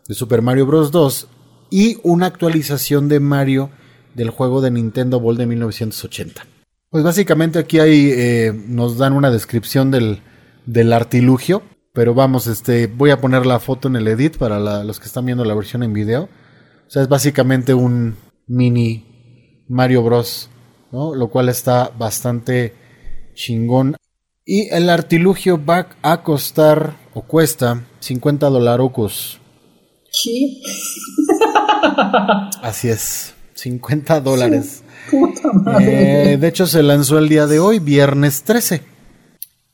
de 0.07 0.13
Super 0.15 0.41
Mario 0.41 0.65
Bros. 0.65 0.91
2 0.91 1.27
y 1.71 1.97
una 2.03 2.27
actualización 2.27 3.07
de 3.09 3.19
Mario 3.19 3.69
del 4.15 4.29
juego 4.29 4.61
de 4.61 4.71
Nintendo 4.71 5.19
Ball 5.19 5.37
de 5.37 5.45
1980. 5.45 6.45
Pues 6.89 7.03
básicamente 7.03 7.59
aquí 7.59 7.79
hay, 7.79 8.11
eh, 8.11 8.51
nos 8.53 8.97
dan 8.97 9.13
una 9.13 9.29
descripción 9.29 9.91
del, 9.91 10.23
del, 10.65 10.91
artilugio, 10.91 11.61
pero 11.93 12.15
vamos, 12.15 12.47
este, 12.47 12.87
voy 12.87 13.11
a 13.11 13.21
poner 13.21 13.45
la 13.45 13.59
foto 13.59 13.87
en 13.87 13.95
el 13.95 14.07
edit 14.07 14.37
para 14.37 14.59
los 14.83 14.99
que 14.99 15.05
están 15.05 15.25
viendo 15.25 15.45
la 15.45 15.53
versión 15.53 15.83
en 15.83 15.93
video. 15.93 16.23
O 16.23 16.89
sea, 16.89 17.03
es 17.03 17.07
básicamente 17.07 17.75
un 17.75 18.15
mini 18.47 19.63
Mario 19.67 20.01
Bros, 20.01 20.49
¿no? 20.91 21.13
Lo 21.13 21.29
cual 21.29 21.49
está 21.49 21.91
bastante 21.95 22.73
chingón. 23.35 23.95
Y 24.43 24.69
el 24.69 24.89
artilugio 24.89 25.63
va 25.63 25.89
a 26.01 26.23
costar 26.23 26.95
o 27.13 27.21
cuesta 27.21 27.83
50 27.99 28.49
dólares. 28.49 29.39
¿Qué? 30.23 30.63
Así 32.63 32.89
es, 32.89 33.35
50 33.53 34.21
dólares. 34.21 34.83
Eh, 35.81 36.37
de 36.39 36.47
hecho, 36.47 36.67
se 36.67 36.83
lanzó 36.83 37.17
el 37.17 37.29
día 37.29 37.47
de 37.47 37.59
hoy, 37.59 37.79
viernes 37.79 38.43
13. 38.43 38.81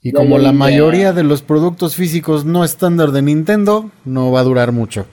Y 0.02 0.12
como 0.12 0.38
la 0.38 0.52
mayoría 0.52 1.14
de 1.14 1.24
los 1.24 1.42
productos 1.42 1.96
físicos 1.96 2.46
no 2.46 2.64
estándar 2.64 3.12
de 3.12 3.24
Nintendo, 3.24 3.90
no 4.06 4.32
va 4.32 4.42
a 4.42 4.44
durar 4.44 4.72
mucho. 4.72 5.08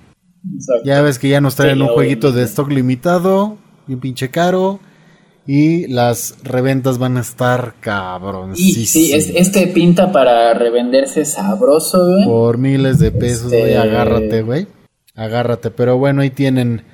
Ya 0.84 1.00
ves 1.00 1.18
que 1.18 1.28
ya 1.28 1.40
nos 1.40 1.54
traen 1.54 1.80
un 1.80 1.88
jueguito 1.88 2.30
de 2.32 2.42
stock 2.42 2.70
limitado, 2.70 3.56
bien 3.86 4.00
pinche 4.00 4.30
caro 4.30 4.80
y 5.46 5.88
las 5.88 6.36
reventas 6.44 6.98
van 6.98 7.16
a 7.16 7.20
estar 7.20 7.74
cabroncísimas. 7.80 8.88
Sí, 9.24 9.32
este 9.34 9.66
pinta 9.68 10.12
para 10.12 10.54
revenderse 10.54 11.24
sabroso, 11.24 11.98
güey. 12.06 12.24
Por 12.26 12.58
miles 12.58 12.98
de 12.98 13.10
pesos, 13.10 13.48
güey. 13.48 13.62
Este, 13.62 13.78
agárrate, 13.78 14.42
güey. 14.42 14.66
Agárrate. 15.14 15.70
Pero 15.70 15.98
bueno, 15.98 16.22
ahí 16.22 16.30
tienen 16.30 16.84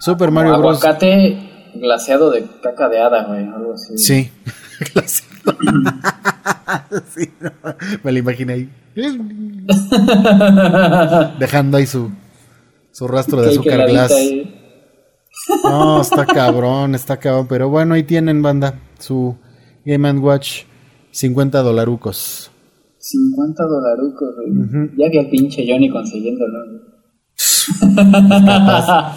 Super 0.00 0.30
Mario 0.30 0.58
Bros. 0.58 0.82
Aguacate 0.82 1.51
glaseado 1.74 2.30
de 2.30 2.44
caca 2.62 2.88
de 2.88 3.00
hada, 3.00 3.24
güey. 3.24 3.44
Algo 3.46 3.74
así. 3.74 3.98
Sí. 3.98 4.30
sí 7.14 7.30
Me 8.02 8.12
lo 8.12 8.18
imaginé 8.18 8.52
ahí. 8.52 8.70
Dejando 11.38 11.78
ahí 11.78 11.86
su, 11.86 12.10
su 12.90 13.08
rastro 13.08 13.42
de 13.42 13.50
azúcar 13.50 13.88
glass. 13.88 14.12
No, 15.64 16.00
está 16.00 16.26
cabrón, 16.26 16.94
está 16.94 17.16
cabrón. 17.16 17.46
Pero 17.48 17.68
bueno, 17.68 17.94
ahí 17.94 18.02
tienen, 18.02 18.42
banda, 18.42 18.78
su 18.98 19.36
Game 19.84 20.10
Watch, 20.18 20.64
50 21.10 21.62
dolarucos. 21.62 22.50
50 22.98 23.64
dolarucos, 23.64 24.34
Ya 24.96 25.10
que 25.10 25.18
el 25.20 25.30
pinche 25.30 25.64
Johnny 25.66 25.90
consiguiéndolo. 25.90 26.92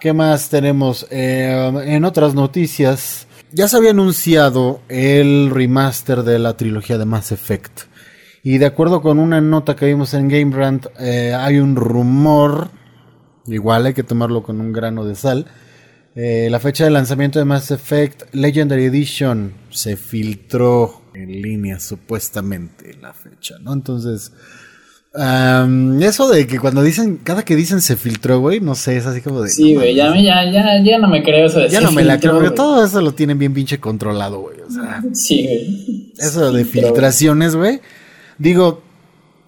¿Qué 0.00 0.12
más 0.12 0.48
tenemos? 0.48 1.06
Eh, 1.10 1.72
en 1.86 2.04
otras 2.04 2.34
noticias, 2.34 3.26
ya 3.52 3.68
se 3.68 3.76
había 3.76 3.90
anunciado 3.90 4.80
el 4.88 5.50
remaster 5.50 6.22
de 6.22 6.38
la 6.38 6.56
trilogía 6.56 6.98
de 6.98 7.04
Mass 7.04 7.32
Effect. 7.32 7.82
Y 8.42 8.58
de 8.58 8.66
acuerdo 8.66 9.02
con 9.02 9.18
una 9.18 9.40
nota 9.40 9.76
que 9.76 9.86
vimos 9.86 10.14
en 10.14 10.28
Game 10.28 10.56
Rant, 10.56 10.86
eh, 10.98 11.34
hay 11.34 11.58
un 11.58 11.76
rumor 11.76 12.70
Igual 13.46 13.86
hay 13.86 13.94
que 13.94 14.02
tomarlo 14.02 14.42
con 14.42 14.60
un 14.60 14.72
grano 14.72 15.04
de 15.04 15.14
sal. 15.14 15.46
Eh, 16.14 16.48
la 16.50 16.60
fecha 16.60 16.84
de 16.84 16.90
lanzamiento 16.90 17.38
de 17.38 17.44
Mass 17.44 17.70
Effect 17.70 18.34
Legendary 18.34 18.84
Edition 18.84 19.54
se 19.70 19.96
filtró 19.96 21.02
en 21.14 21.40
línea 21.42 21.80
supuestamente 21.80 22.94
la 22.94 23.12
fecha, 23.12 23.58
¿no? 23.60 23.72
Entonces, 23.72 24.32
eso 25.12 26.28
de 26.28 26.46
que 26.46 26.58
cuando 26.58 26.82
dicen, 26.82 27.18
cada 27.22 27.44
que 27.44 27.56
dicen 27.56 27.80
se 27.80 27.96
filtró, 27.96 28.40
güey, 28.40 28.60
no 28.60 28.74
sé, 28.74 28.96
es 28.96 29.06
así 29.06 29.20
como 29.20 29.42
de... 29.42 29.50
Sí, 29.50 29.74
güey, 29.74 29.94
ya, 29.94 30.14
ya, 30.16 30.44
ya, 30.82 30.98
no 30.98 31.08
me 31.08 31.22
creo 31.22 31.46
eso 31.46 31.60
de 31.60 31.68
Ya 31.68 31.80
no 31.80 31.90
me 31.90 32.04
la 32.04 32.20
creo, 32.20 32.34
porque 32.34 32.50
todo 32.50 32.84
eso 32.84 33.00
lo 33.00 33.12
tienen 33.12 33.38
bien 33.38 33.52
pinche 33.52 33.80
controlado, 33.80 34.40
güey. 34.40 34.60
O 34.60 34.70
sea, 34.70 35.02
sí, 35.12 35.42
güey. 35.42 36.12
Eso 36.18 36.52
de 36.52 36.64
filtraciones, 36.64 37.56
güey. 37.56 37.80
Digo, 38.38 38.82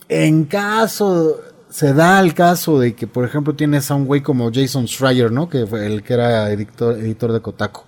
en 0.09 0.45
caso 0.45 1.41
se 1.73 1.95
da 1.95 2.21
el 2.21 2.35
caso 2.35 2.79
de 2.79 2.95
que, 2.95 3.07
por 3.07 3.25
ejemplo, 3.25 3.55
tienes 3.55 3.91
a 3.91 3.95
un 3.95 4.05
güey 4.05 4.21
como 4.21 4.51
Jason 4.53 4.87
Schreier, 4.87 5.33
¿no? 5.33 5.49
Que 5.49 5.67
fue 5.67 5.87
el 5.87 6.03
que 6.03 6.13
era 6.13 6.51
editor, 6.53 6.99
editor 6.99 7.33
de 7.33 7.41
Kotaku. 7.41 7.83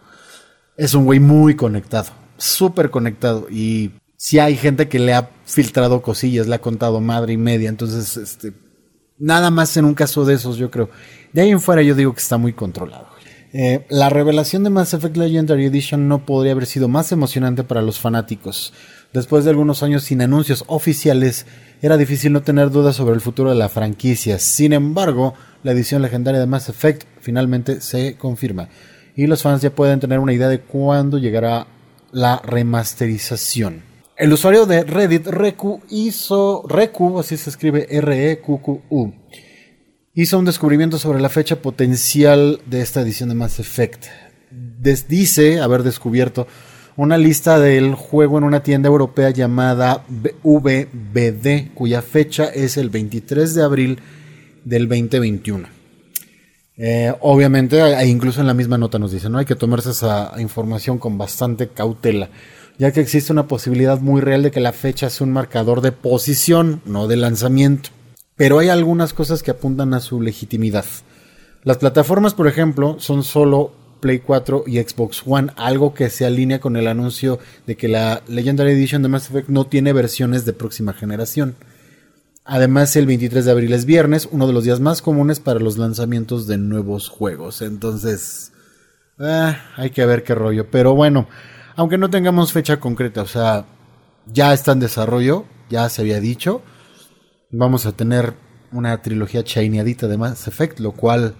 Es 0.76 0.94
un 0.94 1.04
güey 1.04 1.20
muy 1.20 1.54
conectado, 1.54 2.10
súper 2.38 2.90
conectado. 2.90 3.46
Y 3.50 3.90
si 4.16 4.38
hay 4.38 4.56
gente 4.56 4.88
que 4.88 4.98
le 4.98 5.14
ha 5.14 5.30
filtrado 5.44 6.02
cosillas, 6.02 6.46
le 6.46 6.54
ha 6.54 6.60
contado 6.60 7.00
madre 7.00 7.32
y 7.32 7.36
media. 7.36 7.68
Entonces, 7.68 8.16
este, 8.16 8.52
nada 9.18 9.50
más 9.50 9.76
en 9.76 9.84
un 9.84 9.94
caso 9.94 10.24
de 10.24 10.34
esos, 10.34 10.56
yo 10.56 10.70
creo. 10.70 10.90
De 11.32 11.42
ahí 11.42 11.50
en 11.50 11.60
fuera, 11.60 11.82
yo 11.82 11.94
digo 11.94 12.12
que 12.12 12.20
está 12.20 12.38
muy 12.38 12.52
controlado. 12.52 13.08
Eh, 13.52 13.86
la 13.88 14.10
revelación 14.10 14.64
de 14.64 14.70
Mass 14.70 14.94
Effect 14.94 15.16
Legendary 15.16 15.66
Edition 15.66 16.08
no 16.08 16.26
podría 16.26 16.52
haber 16.52 16.66
sido 16.66 16.88
más 16.88 17.12
emocionante 17.12 17.62
para 17.62 17.82
los 17.82 18.00
fanáticos. 18.00 18.72
Después 19.12 19.44
de 19.44 19.50
algunos 19.50 19.84
años 19.84 20.02
sin 20.02 20.22
anuncios 20.22 20.64
oficiales, 20.66 21.46
era 21.80 21.96
difícil 21.96 22.32
no 22.32 22.42
tener 22.42 22.70
dudas 22.70 22.96
sobre 22.96 23.14
el 23.14 23.20
futuro 23.20 23.50
de 23.50 23.56
la 23.56 23.68
franquicia. 23.68 24.40
Sin 24.40 24.72
embargo, 24.72 25.34
la 25.62 25.70
edición 25.70 26.02
legendaria 26.02 26.40
de 26.40 26.46
Mass 26.46 26.68
Effect 26.68 27.04
finalmente 27.20 27.80
se 27.80 28.16
confirma. 28.16 28.68
Y 29.14 29.28
los 29.28 29.42
fans 29.42 29.62
ya 29.62 29.70
pueden 29.70 30.00
tener 30.00 30.18
una 30.18 30.32
idea 30.32 30.48
de 30.48 30.60
cuándo 30.60 31.18
llegará 31.18 31.68
la 32.10 32.42
remasterización. 32.44 33.93
El 34.16 34.32
usuario 34.32 34.64
de 34.64 34.84
Reddit 34.84 35.26
Reku 35.26 35.80
hizo 35.90 36.64
Reku, 36.68 37.18
así 37.18 37.36
se 37.36 37.50
escribe 37.50 37.88
R 37.90 38.30
E 38.30 38.38
Q 38.38 38.82
U. 38.88 39.12
Hizo 40.14 40.38
un 40.38 40.44
descubrimiento 40.44 40.98
sobre 40.98 41.20
la 41.20 41.28
fecha 41.28 41.56
potencial 41.56 42.60
de 42.66 42.80
esta 42.80 43.00
edición 43.00 43.30
de 43.30 43.34
Mass 43.34 43.58
Effect. 43.58 44.04
dice 45.08 45.60
haber 45.60 45.82
descubierto 45.82 46.46
una 46.96 47.18
lista 47.18 47.58
del 47.58 47.96
juego 47.96 48.38
en 48.38 48.44
una 48.44 48.62
tienda 48.62 48.88
europea 48.88 49.30
llamada 49.30 50.04
VBD, 50.08 51.74
cuya 51.74 52.00
fecha 52.00 52.44
es 52.44 52.76
el 52.76 52.90
23 52.90 53.52
de 53.52 53.62
abril 53.64 53.98
del 54.64 54.86
2021. 54.88 55.66
Eh, 56.76 57.12
obviamente, 57.20 57.80
incluso 58.06 58.40
en 58.40 58.46
la 58.46 58.54
misma 58.54 58.78
nota 58.78 59.00
nos 59.00 59.10
dice, 59.10 59.28
no 59.28 59.38
hay 59.38 59.44
que 59.44 59.56
tomarse 59.56 59.90
esa 59.90 60.32
información 60.38 60.98
con 60.98 61.18
bastante 61.18 61.68
cautela, 61.68 62.30
ya 62.78 62.92
que 62.92 63.00
existe 63.00 63.32
una 63.32 63.46
posibilidad 63.46 64.00
muy 64.00 64.20
real 64.20 64.42
de 64.42 64.50
que 64.50 64.60
la 64.60 64.72
fecha 64.72 65.10
sea 65.10 65.26
un 65.26 65.32
marcador 65.32 65.80
de 65.80 65.92
posición, 65.92 66.80
no 66.84 67.06
de 67.06 67.16
lanzamiento. 67.16 67.90
Pero 68.36 68.58
hay 68.58 68.68
algunas 68.68 69.12
cosas 69.12 69.42
que 69.42 69.52
apuntan 69.52 69.94
a 69.94 70.00
su 70.00 70.20
legitimidad. 70.20 70.84
Las 71.62 71.78
plataformas, 71.78 72.34
por 72.34 72.48
ejemplo, 72.48 72.96
son 72.98 73.22
solo 73.22 73.72
Play 74.00 74.18
4 74.18 74.64
y 74.66 74.78
Xbox 74.82 75.22
One, 75.24 75.52
algo 75.56 75.94
que 75.94 76.10
se 76.10 76.26
alinea 76.26 76.60
con 76.60 76.76
el 76.76 76.88
anuncio 76.88 77.38
de 77.66 77.76
que 77.76 77.88
la 77.88 78.22
Legendary 78.28 78.72
Edition 78.72 79.02
de 79.02 79.08
Mass 79.08 79.30
Effect 79.30 79.48
no 79.48 79.66
tiene 79.66 79.92
versiones 79.92 80.44
de 80.44 80.52
próxima 80.52 80.92
generación. 80.92 81.54
Además, 82.44 82.94
el 82.96 83.06
23 83.06 83.46
de 83.46 83.50
abril 83.50 83.72
es 83.72 83.86
viernes, 83.86 84.28
uno 84.30 84.46
de 84.46 84.52
los 84.52 84.64
días 84.64 84.80
más 84.80 85.00
comunes 85.00 85.40
para 85.40 85.60
los 85.60 85.78
lanzamientos 85.78 86.46
de 86.46 86.58
nuevos 86.58 87.08
juegos. 87.08 87.62
Entonces, 87.62 88.52
ah, 89.18 89.56
hay 89.76 89.88
que 89.88 90.04
ver 90.04 90.22
qué 90.22 90.34
rollo. 90.34 90.70
Pero 90.70 90.94
bueno, 90.94 91.26
aunque 91.76 91.98
no 91.98 92.10
tengamos 92.10 92.52
fecha 92.52 92.80
concreta, 92.80 93.22
o 93.22 93.26
sea, 93.26 93.66
ya 94.26 94.52
está 94.52 94.72
en 94.72 94.80
desarrollo, 94.80 95.44
ya 95.70 95.88
se 95.88 96.02
había 96.02 96.20
dicho. 96.20 96.62
Vamos 97.50 97.86
a 97.86 97.92
tener 97.92 98.34
una 98.72 99.00
trilogía 99.02 99.44
chaineadita 99.44 100.08
de 100.08 100.18
Mass 100.18 100.48
Effect, 100.48 100.80
lo 100.80 100.92
cual 100.92 101.34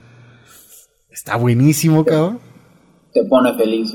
está 1.11 1.37
buenísimo, 1.37 2.05
cabrón 2.05 2.41
te 3.15 3.25
pone 3.25 3.55
feliz. 3.55 3.95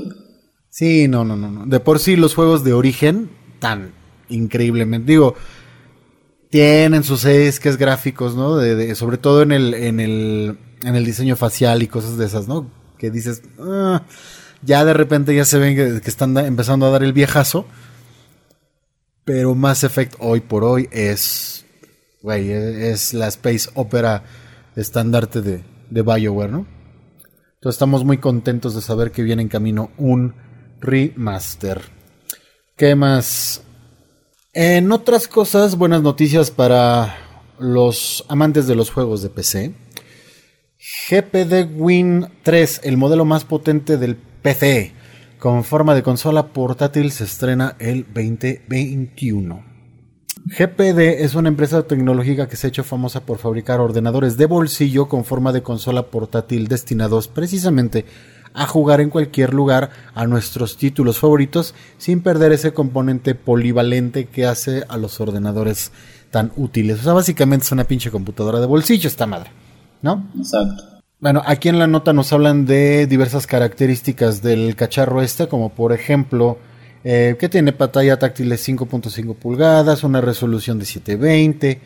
Sí, 0.70 1.08
no, 1.08 1.24
no, 1.26 1.36
no, 1.36 1.52
no. 1.52 1.66
De 1.66 1.80
por 1.80 2.00
sí 2.00 2.16
los 2.16 2.34
juegos 2.34 2.64
de 2.64 2.74
origen 2.74 3.30
tan 3.60 3.92
increíblemente. 4.30 5.12
Digo, 5.12 5.36
tienen 6.50 7.04
sus 7.04 7.26
es 7.26 7.78
gráficos, 7.78 8.36
¿no? 8.36 8.56
De, 8.56 8.96
sobre 8.96 9.18
todo 9.18 9.44
en 9.44 9.52
el, 9.52 9.74
en, 9.74 10.00
el, 10.00 10.58
en 10.84 10.96
el 10.96 11.06
diseño 11.06 11.36
facial 11.36 11.84
y 11.84 11.88
cosas 11.88 12.18
de 12.18 12.26
esas, 12.26 12.48
¿no? 12.48 12.72
Que 12.98 13.12
dices, 13.12 13.44
ah", 13.60 14.04
ya 14.62 14.86
de 14.86 14.94
repente 14.94 15.36
ya 15.36 15.46
se 15.46 15.60
ven 15.60 15.76
que, 15.76 16.10
están 16.10 16.38
empezando 16.38 16.86
a 16.86 16.90
dar 16.90 17.04
el 17.04 17.14
viejazo. 17.14 17.66
Pero 19.24 19.54
Mass 19.56 19.84
Effect 19.84 20.16
hoy 20.20 20.40
por 20.40 20.64
hoy 20.64 20.90
es, 20.92 21.66
güey, 22.22 22.52
es 22.52 23.14
la 23.14 23.28
space 23.28 23.70
opera 23.76 24.24
estandarte 24.76 25.42
de, 25.42 25.64
de 25.90 26.02
BioWare, 26.02 26.52
¿no? 26.52 26.66
Entonces 27.56 27.76
estamos 27.76 28.06
muy 28.06 28.18
contentos 28.18 28.74
de 28.74 28.82
saber 28.82 29.12
que 29.12 29.22
viene 29.22 29.42
en 29.42 29.50
camino 29.50 29.92
un 29.98 30.34
remaster. 30.80 31.82
¿Qué 32.78 32.96
más? 32.96 33.62
En 34.54 34.92
otras 34.92 35.28
cosas, 35.28 35.78
buenas 35.78 36.02
noticias 36.02 36.50
para 36.50 37.16
los 37.60 38.26
amantes 38.30 38.66
de 38.66 38.76
los 38.76 38.90
juegos 38.90 39.22
de 39.22 39.30
PC. 39.30 39.74
GPD 41.10 41.70
Win 41.76 42.30
3, 42.44 42.82
el 42.84 42.98
modelo 42.98 43.26
más 43.26 43.44
potente 43.44 43.98
del 43.98 44.16
PC, 44.42 44.94
con 45.38 45.64
forma 45.64 45.94
de 45.96 46.04
consola 46.04 46.48
portátil, 46.48 47.12
se 47.12 47.26
estrena 47.26 47.76
el 47.80 48.06
2021. 48.06 49.64
GPD 50.46 51.24
es 51.24 51.36
una 51.36 51.50
empresa 51.50 51.84
tecnológica 51.84 52.48
que 52.48 52.56
se 52.56 52.68
ha 52.68 52.70
hecho 52.70 52.84
famosa 52.84 53.26
por 53.26 53.38
fabricar 53.38 53.82
ordenadores 53.82 54.38
de 54.38 54.46
bolsillo 54.46 55.08
con 55.08 55.26
forma 55.26 55.52
de 55.52 55.62
consola 55.62 56.08
portátil 56.08 56.68
destinados 56.68 57.28
precisamente 57.28 58.06
a 58.54 58.66
jugar 58.66 59.02
en 59.02 59.10
cualquier 59.10 59.54
lugar 59.54 59.92
a 60.16 60.26
nuestros 60.26 60.78
títulos 60.78 61.20
favoritos 61.20 61.76
sin 61.98 62.22
perder 62.22 62.52
ese 62.54 62.74
componente 62.74 63.36
polivalente 63.36 64.26
que 64.26 64.46
hace 64.46 64.86
a 64.88 64.98
los 64.98 65.20
ordenadores 65.20 65.92
tan 66.32 66.52
útiles. 66.56 67.02
O 67.02 67.04
sea, 67.04 67.14
básicamente 67.14 67.66
es 67.66 67.72
una 67.72 67.84
pinche 67.84 68.10
computadora 68.10 68.60
de 68.60 68.66
bolsillo 68.66 69.08
esta 69.08 69.28
madre, 69.28 69.52
¿no? 70.02 70.32
Exacto. 70.38 70.89
Bueno, 71.22 71.42
aquí 71.46 71.68
en 71.68 71.80
la 71.80 71.88
nota 71.88 72.14
nos 72.14 72.32
hablan 72.32 72.66
de 72.66 73.06
diversas 73.06 73.46
características 73.46 74.42
del 74.42 74.78
cacharro 74.78 75.22
este, 75.22 75.50
como 75.50 75.70
por 75.76 75.92
ejemplo 75.92 76.58
eh, 77.04 77.36
que 77.38 77.50
tiene 77.50 77.74
pantalla 77.74 78.18
táctil 78.18 78.48
de 78.48 78.56
5.5 78.56 79.36
pulgadas, 79.36 80.06
una 80.06 80.22
resolución 80.22 80.80
de 80.80 80.86
720, 80.86 81.82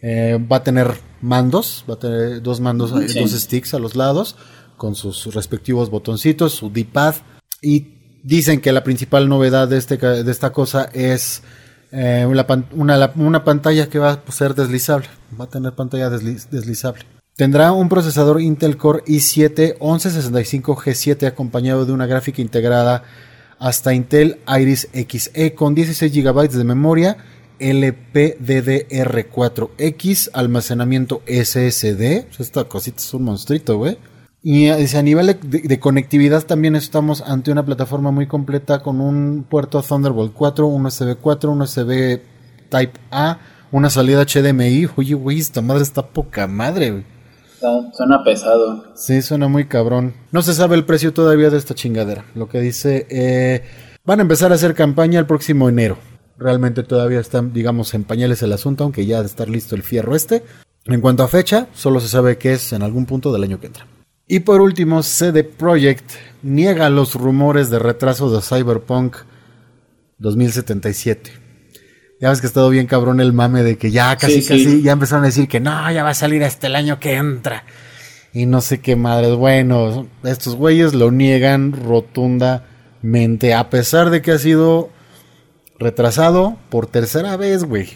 eh, 0.00 0.38
va 0.50 0.56
a 0.56 0.62
tener 0.62 0.88
mandos, 1.20 1.84
va 1.88 1.94
a 1.94 1.98
tener 1.98 2.42
dos 2.42 2.60
mandos, 2.60 2.92
eh, 2.92 3.20
dos 3.20 3.32
sticks 3.32 3.74
a 3.74 3.78
los 3.78 3.94
lados, 3.94 4.36
con 4.78 4.94
sus 4.94 5.34
respectivos 5.34 5.90
botoncitos, 5.90 6.54
su 6.54 6.70
D-pad, 6.70 7.16
y 7.60 8.20
dicen 8.22 8.62
que 8.62 8.72
la 8.72 8.84
principal 8.84 9.28
novedad 9.28 9.68
de, 9.68 9.76
este, 9.76 9.98
de 9.98 10.30
esta 10.30 10.50
cosa 10.50 10.88
es 10.94 11.42
una, 11.92 13.44
pantalla 13.44 13.88
que 13.90 13.98
va 13.98 14.12
a 14.26 14.32
ser 14.32 14.54
deslizable, 14.54 15.08
va 15.38 15.44
a 15.44 15.48
tener 15.48 15.72
pantalla 15.74 16.08
deslizable. 16.08 17.04
Tendrá 17.36 17.72
un 17.72 17.88
procesador 17.88 18.42
Intel 18.42 18.76
Core 18.76 19.02
i7 19.04 19.78
1165G7 19.78 21.26
acompañado 21.26 21.86
de 21.86 21.92
una 21.92 22.06
gráfica 22.06 22.42
integrada 22.42 23.04
hasta 23.58 23.94
Intel 23.94 24.40
Iris 24.46 24.90
Xe 24.92 25.54
con 25.54 25.74
16 25.74 26.12
GB 26.12 26.50
de 26.50 26.64
memoria 26.64 27.16
LPDDR4X, 27.58 30.28
almacenamiento 30.34 31.22
SSD. 31.26 32.26
Esta 32.38 32.64
cosita 32.64 32.98
es 32.98 33.14
un 33.14 33.22
monstruito, 33.22 33.78
güey. 33.78 33.96
Y 34.42 34.68
a 34.68 35.02
nivel 35.02 35.38
de, 35.42 35.80
conectividad 35.80 36.44
también 36.44 36.76
estamos 36.76 37.22
ante 37.22 37.50
una 37.50 37.64
plataforma 37.64 38.10
muy 38.10 38.26
completa 38.26 38.82
con 38.82 39.00
un 39.00 39.46
puerto 39.48 39.80
Thunderbolt 39.80 40.34
4, 40.34 40.66
un 40.66 40.84
USB 40.84 41.16
4, 41.18 41.50
un 41.50 41.62
USB 41.62 42.20
Type 42.68 43.00
A, 43.10 43.38
una 43.70 43.88
salida 43.88 44.26
HDMI. 44.26 44.86
Oye, 44.96 45.14
güey, 45.14 45.38
esta 45.38 45.62
madre 45.62 45.84
está 45.84 46.08
poca 46.08 46.46
madre, 46.46 46.90
güey. 46.90 47.11
Suena 47.92 48.24
pesado. 48.24 48.84
Sí, 48.94 49.22
suena 49.22 49.48
muy 49.48 49.66
cabrón. 49.66 50.14
No 50.32 50.42
se 50.42 50.54
sabe 50.54 50.76
el 50.76 50.84
precio 50.84 51.12
todavía 51.12 51.50
de 51.50 51.58
esta 51.58 51.74
chingadera. 51.74 52.24
Lo 52.34 52.48
que 52.48 52.60
dice, 52.60 53.06
eh, 53.08 53.62
van 54.04 54.18
a 54.18 54.22
empezar 54.22 54.52
a 54.52 54.56
hacer 54.56 54.74
campaña 54.74 55.20
el 55.20 55.26
próximo 55.26 55.68
enero. 55.68 55.96
Realmente 56.38 56.82
todavía 56.82 57.20
están, 57.20 57.52
digamos, 57.52 57.94
en 57.94 58.04
pañales 58.04 58.42
el 58.42 58.52
asunto, 58.52 58.84
aunque 58.84 59.06
ya 59.06 59.20
de 59.20 59.26
estar 59.26 59.48
listo 59.48 59.76
el 59.76 59.82
fierro 59.82 60.16
este. 60.16 60.42
En 60.86 61.00
cuanto 61.00 61.22
a 61.22 61.28
fecha, 61.28 61.68
solo 61.72 62.00
se 62.00 62.08
sabe 62.08 62.36
que 62.38 62.54
es 62.54 62.72
en 62.72 62.82
algún 62.82 63.06
punto 63.06 63.32
del 63.32 63.44
año 63.44 63.60
que 63.60 63.68
entra. 63.68 63.86
Y 64.26 64.40
por 64.40 64.60
último, 64.60 65.02
CD 65.02 65.44
Projekt 65.44 66.10
niega 66.42 66.90
los 66.90 67.14
rumores 67.14 67.70
de 67.70 67.78
retraso 67.78 68.30
de 68.30 68.42
Cyberpunk 68.42 69.16
2077. 70.18 71.41
Ya 72.22 72.30
ves 72.30 72.40
que 72.40 72.46
ha 72.46 72.50
estado 72.50 72.70
bien 72.70 72.86
cabrón 72.86 73.18
el 73.18 73.32
mame 73.32 73.64
de 73.64 73.76
que 73.76 73.90
ya 73.90 74.14
casi, 74.14 74.46
casi, 74.46 74.80
ya 74.80 74.92
empezaron 74.92 75.24
a 75.24 75.26
decir 75.26 75.48
que 75.48 75.58
no, 75.58 75.90
ya 75.90 76.04
va 76.04 76.10
a 76.10 76.14
salir 76.14 76.44
hasta 76.44 76.68
el 76.68 76.76
año 76.76 77.00
que 77.00 77.14
entra. 77.14 77.64
Y 78.32 78.46
no 78.46 78.60
sé 78.60 78.78
qué 78.80 78.94
madres. 78.94 79.34
Bueno, 79.34 80.06
estos 80.22 80.54
güeyes 80.54 80.94
lo 80.94 81.10
niegan 81.10 81.72
rotundamente, 81.72 83.54
a 83.54 83.68
pesar 83.70 84.10
de 84.10 84.22
que 84.22 84.30
ha 84.30 84.38
sido 84.38 84.90
retrasado 85.80 86.58
por 86.70 86.86
tercera 86.86 87.36
vez, 87.36 87.64
güey. 87.64 87.88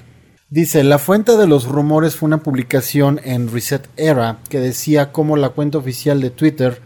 Dice, 0.51 0.83
la 0.83 0.99
fuente 0.99 1.37
de 1.37 1.47
los 1.47 1.67
rumores 1.67 2.17
fue 2.17 2.27
una 2.27 2.43
publicación 2.43 3.21
en 3.23 3.53
Reset 3.53 3.89
Era 3.97 4.39
que 4.51 4.59
decía 4.59 5.13
cómo 5.13 5.37
la 5.37 5.51
cuenta 5.51 5.79
oficial 5.79 6.21
de 6.21 6.31
Twitter, 6.31 6.81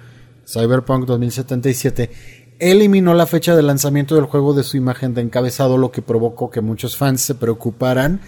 Cyberpunk 0.46 1.06
2077, 1.06 2.10
eliminó 2.60 3.14
la 3.14 3.26
fecha 3.26 3.56
de 3.56 3.62
lanzamiento 3.62 4.14
del 4.14 4.26
juego 4.26 4.54
de 4.54 4.62
su 4.62 4.76
imagen 4.76 5.14
de 5.14 5.22
encabezado, 5.22 5.78
lo 5.78 5.90
que 5.90 6.02
provocó 6.02 6.50
que 6.50 6.60
muchos 6.60 6.96
fans 6.96 7.22
se 7.22 7.34
preocuparan 7.34 8.20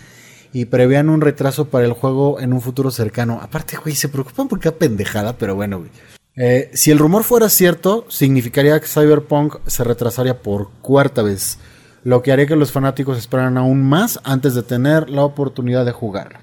y 0.52 0.66
prevean 0.66 1.08
un 1.08 1.20
retraso 1.20 1.68
para 1.68 1.84
el 1.84 1.92
juego 1.92 2.40
en 2.40 2.52
un 2.52 2.60
futuro 2.60 2.90
cercano. 2.90 3.38
Aparte, 3.40 3.76
güey, 3.76 3.94
se 3.94 4.08
preocupan 4.08 4.48
porque 4.48 4.70
qué 4.70 4.72
pendejada, 4.72 5.36
pero 5.38 5.54
bueno, 5.54 5.78
güey. 5.78 5.90
Eh, 6.34 6.70
si 6.72 6.90
el 6.90 6.98
rumor 6.98 7.24
fuera 7.24 7.48
cierto, 7.48 8.06
significaría 8.08 8.80
que 8.80 8.86
Cyberpunk 8.86 9.56
se 9.66 9.84
retrasaría 9.84 10.40
por 10.40 10.70
cuarta 10.80 11.22
vez, 11.22 11.58
lo 12.04 12.22
que 12.22 12.32
haría 12.32 12.46
que 12.46 12.56
los 12.56 12.72
fanáticos 12.72 13.18
esperaran 13.18 13.58
aún 13.58 13.82
más 13.82 14.18
antes 14.24 14.54
de 14.54 14.62
tener 14.62 15.10
la 15.10 15.24
oportunidad 15.24 15.84
de 15.84 15.92
jugar. 15.92 16.40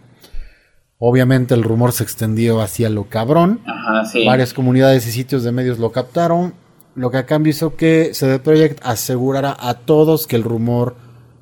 Obviamente 1.00 1.56
el 1.56 1.64
rumor 1.64 1.92
se 1.92 2.04
extendió 2.04 2.62
hacia 2.62 2.90
lo 2.90 3.06
cabrón. 3.06 3.62
Varias 4.26 4.54
comunidades 4.54 5.08
y 5.08 5.12
sitios 5.12 5.44
de 5.44 5.52
medios 5.52 5.80
lo 5.80 5.92
captaron 5.92 6.54
lo 7.00 7.10
que 7.10 7.18
a 7.18 7.26
cambio 7.26 7.52
hizo 7.52 7.78
que 7.78 8.12
CD 8.14 8.40
Projekt 8.40 8.80
asegurara 8.84 9.56
a 9.58 9.74
todos 9.76 10.28
que 10.28 10.36
el 10.36 10.44
rumor 10.44 10.96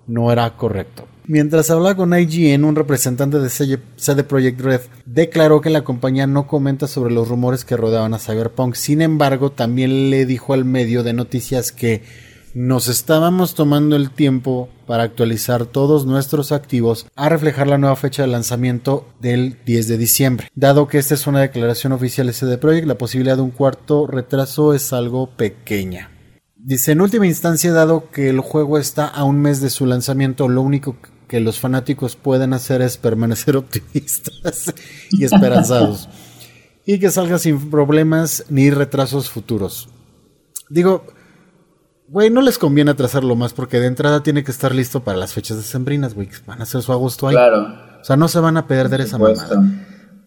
no 0.06 0.32
era 0.32 0.56
correcto. 0.56 1.08
Mientras 1.26 1.72
hablaba 1.72 1.96
con 1.98 2.18
IGN, 2.18 2.64
un 2.64 2.76
representante 2.76 3.40
de 3.40 3.50
CD 3.50 4.24
Projekt 4.24 4.62
Red 4.62 4.82
declaró 5.06 5.60
que 5.60 5.72
la 5.72 5.84
compañía 5.84 6.28
no 6.28 6.46
comenta 6.46 6.88
sobre 6.88 7.12
los 7.12 7.28
rumores 7.28 7.66
que 7.66 7.76
rodeaban 7.76 8.14
a 8.14 8.20
Cyberpunk. 8.20 8.76
Sin 8.76 9.02
embargo, 9.02 9.52
también 9.52 10.12
le 10.12 10.28
dijo 10.28 10.54
al 10.54 10.64
medio 10.64 11.02
de 11.02 11.14
noticias 11.14 11.72
que 11.72 12.04
nos 12.58 12.88
estábamos 12.88 13.54
tomando 13.54 13.96
el 13.96 14.10
tiempo 14.10 14.68
para 14.88 15.04
actualizar 15.04 15.68
todos 15.68 16.08
nuestros 16.08 16.52
activos 16.52 17.06
a 17.16 17.30
reflejar 17.30 17.68
la 17.68 17.78
nueva 17.78 17.96
fecha 17.96 18.24
de 18.24 18.30
lanzamiento 18.30 19.08
del 19.22 19.60
10 19.64 19.88
de 19.88 19.98
diciembre. 20.00 20.48
Dado 20.56 20.88
que 20.88 20.98
esta 20.98 21.14
es 21.14 21.28
una 21.28 21.40
declaración 21.40 21.94
oficial 21.94 22.26
de 22.26 22.34
CD 22.34 22.58
Projekt, 22.58 22.88
la 22.88 22.98
posibilidad 22.98 23.36
de 23.36 23.44
un 23.44 23.52
cuarto 23.52 24.08
retraso 24.08 24.74
es 24.74 24.92
algo 24.92 25.30
pequeña. 25.38 26.10
Dice, 26.56 26.94
en 26.94 27.02
última 27.02 27.28
instancia, 27.28 27.72
dado 27.74 28.10
que 28.10 28.28
el 28.28 28.40
juego 28.40 28.80
está 28.80 29.06
a 29.06 29.24
un 29.24 29.40
mes 29.40 29.62
de 29.62 29.70
su 29.70 29.86
lanzamiento, 29.86 30.50
lo 30.50 30.64
único 30.64 30.96
que 31.28 31.40
los 31.40 31.60
fanáticos 31.60 32.16
pueden 32.16 32.54
hacer 32.54 32.82
es 32.82 32.98
permanecer 32.98 33.56
optimistas 33.56 34.74
y 35.12 35.26
esperanzados. 35.26 36.10
y 36.88 36.98
que 36.98 37.12
salga 37.12 37.38
sin 37.38 37.70
problemas 37.70 38.46
ni 38.50 38.72
retrasos 38.72 39.30
futuros. 39.30 39.90
Digo, 40.70 41.06
Güey, 42.10 42.30
no 42.30 42.42
les 42.42 42.58
conviene 42.58 42.92
atrasarlo 42.92 43.36
más 43.36 43.54
porque 43.54 43.80
de 43.80 43.88
entrada 43.88 44.24
tiene 44.24 44.44
que 44.44 44.52
estar 44.52 44.74
listo 44.74 45.04
para 45.04 45.18
las 45.18 45.34
fechas 45.34 45.58
decembrinas, 45.58 46.14
güey. 46.14 46.30
Van 46.46 46.60
a 46.62 46.64
hacer 46.64 46.82
su 46.82 46.92
agosto 46.92 47.28
ahí. 47.28 47.36
Claro. 47.36 47.68
O 48.00 48.04
sea, 48.04 48.16
no 48.16 48.28
se 48.28 48.40
van 48.40 48.56
a 48.58 48.68
perder 48.68 49.02
esa 49.02 49.18
mamada. 49.18 49.62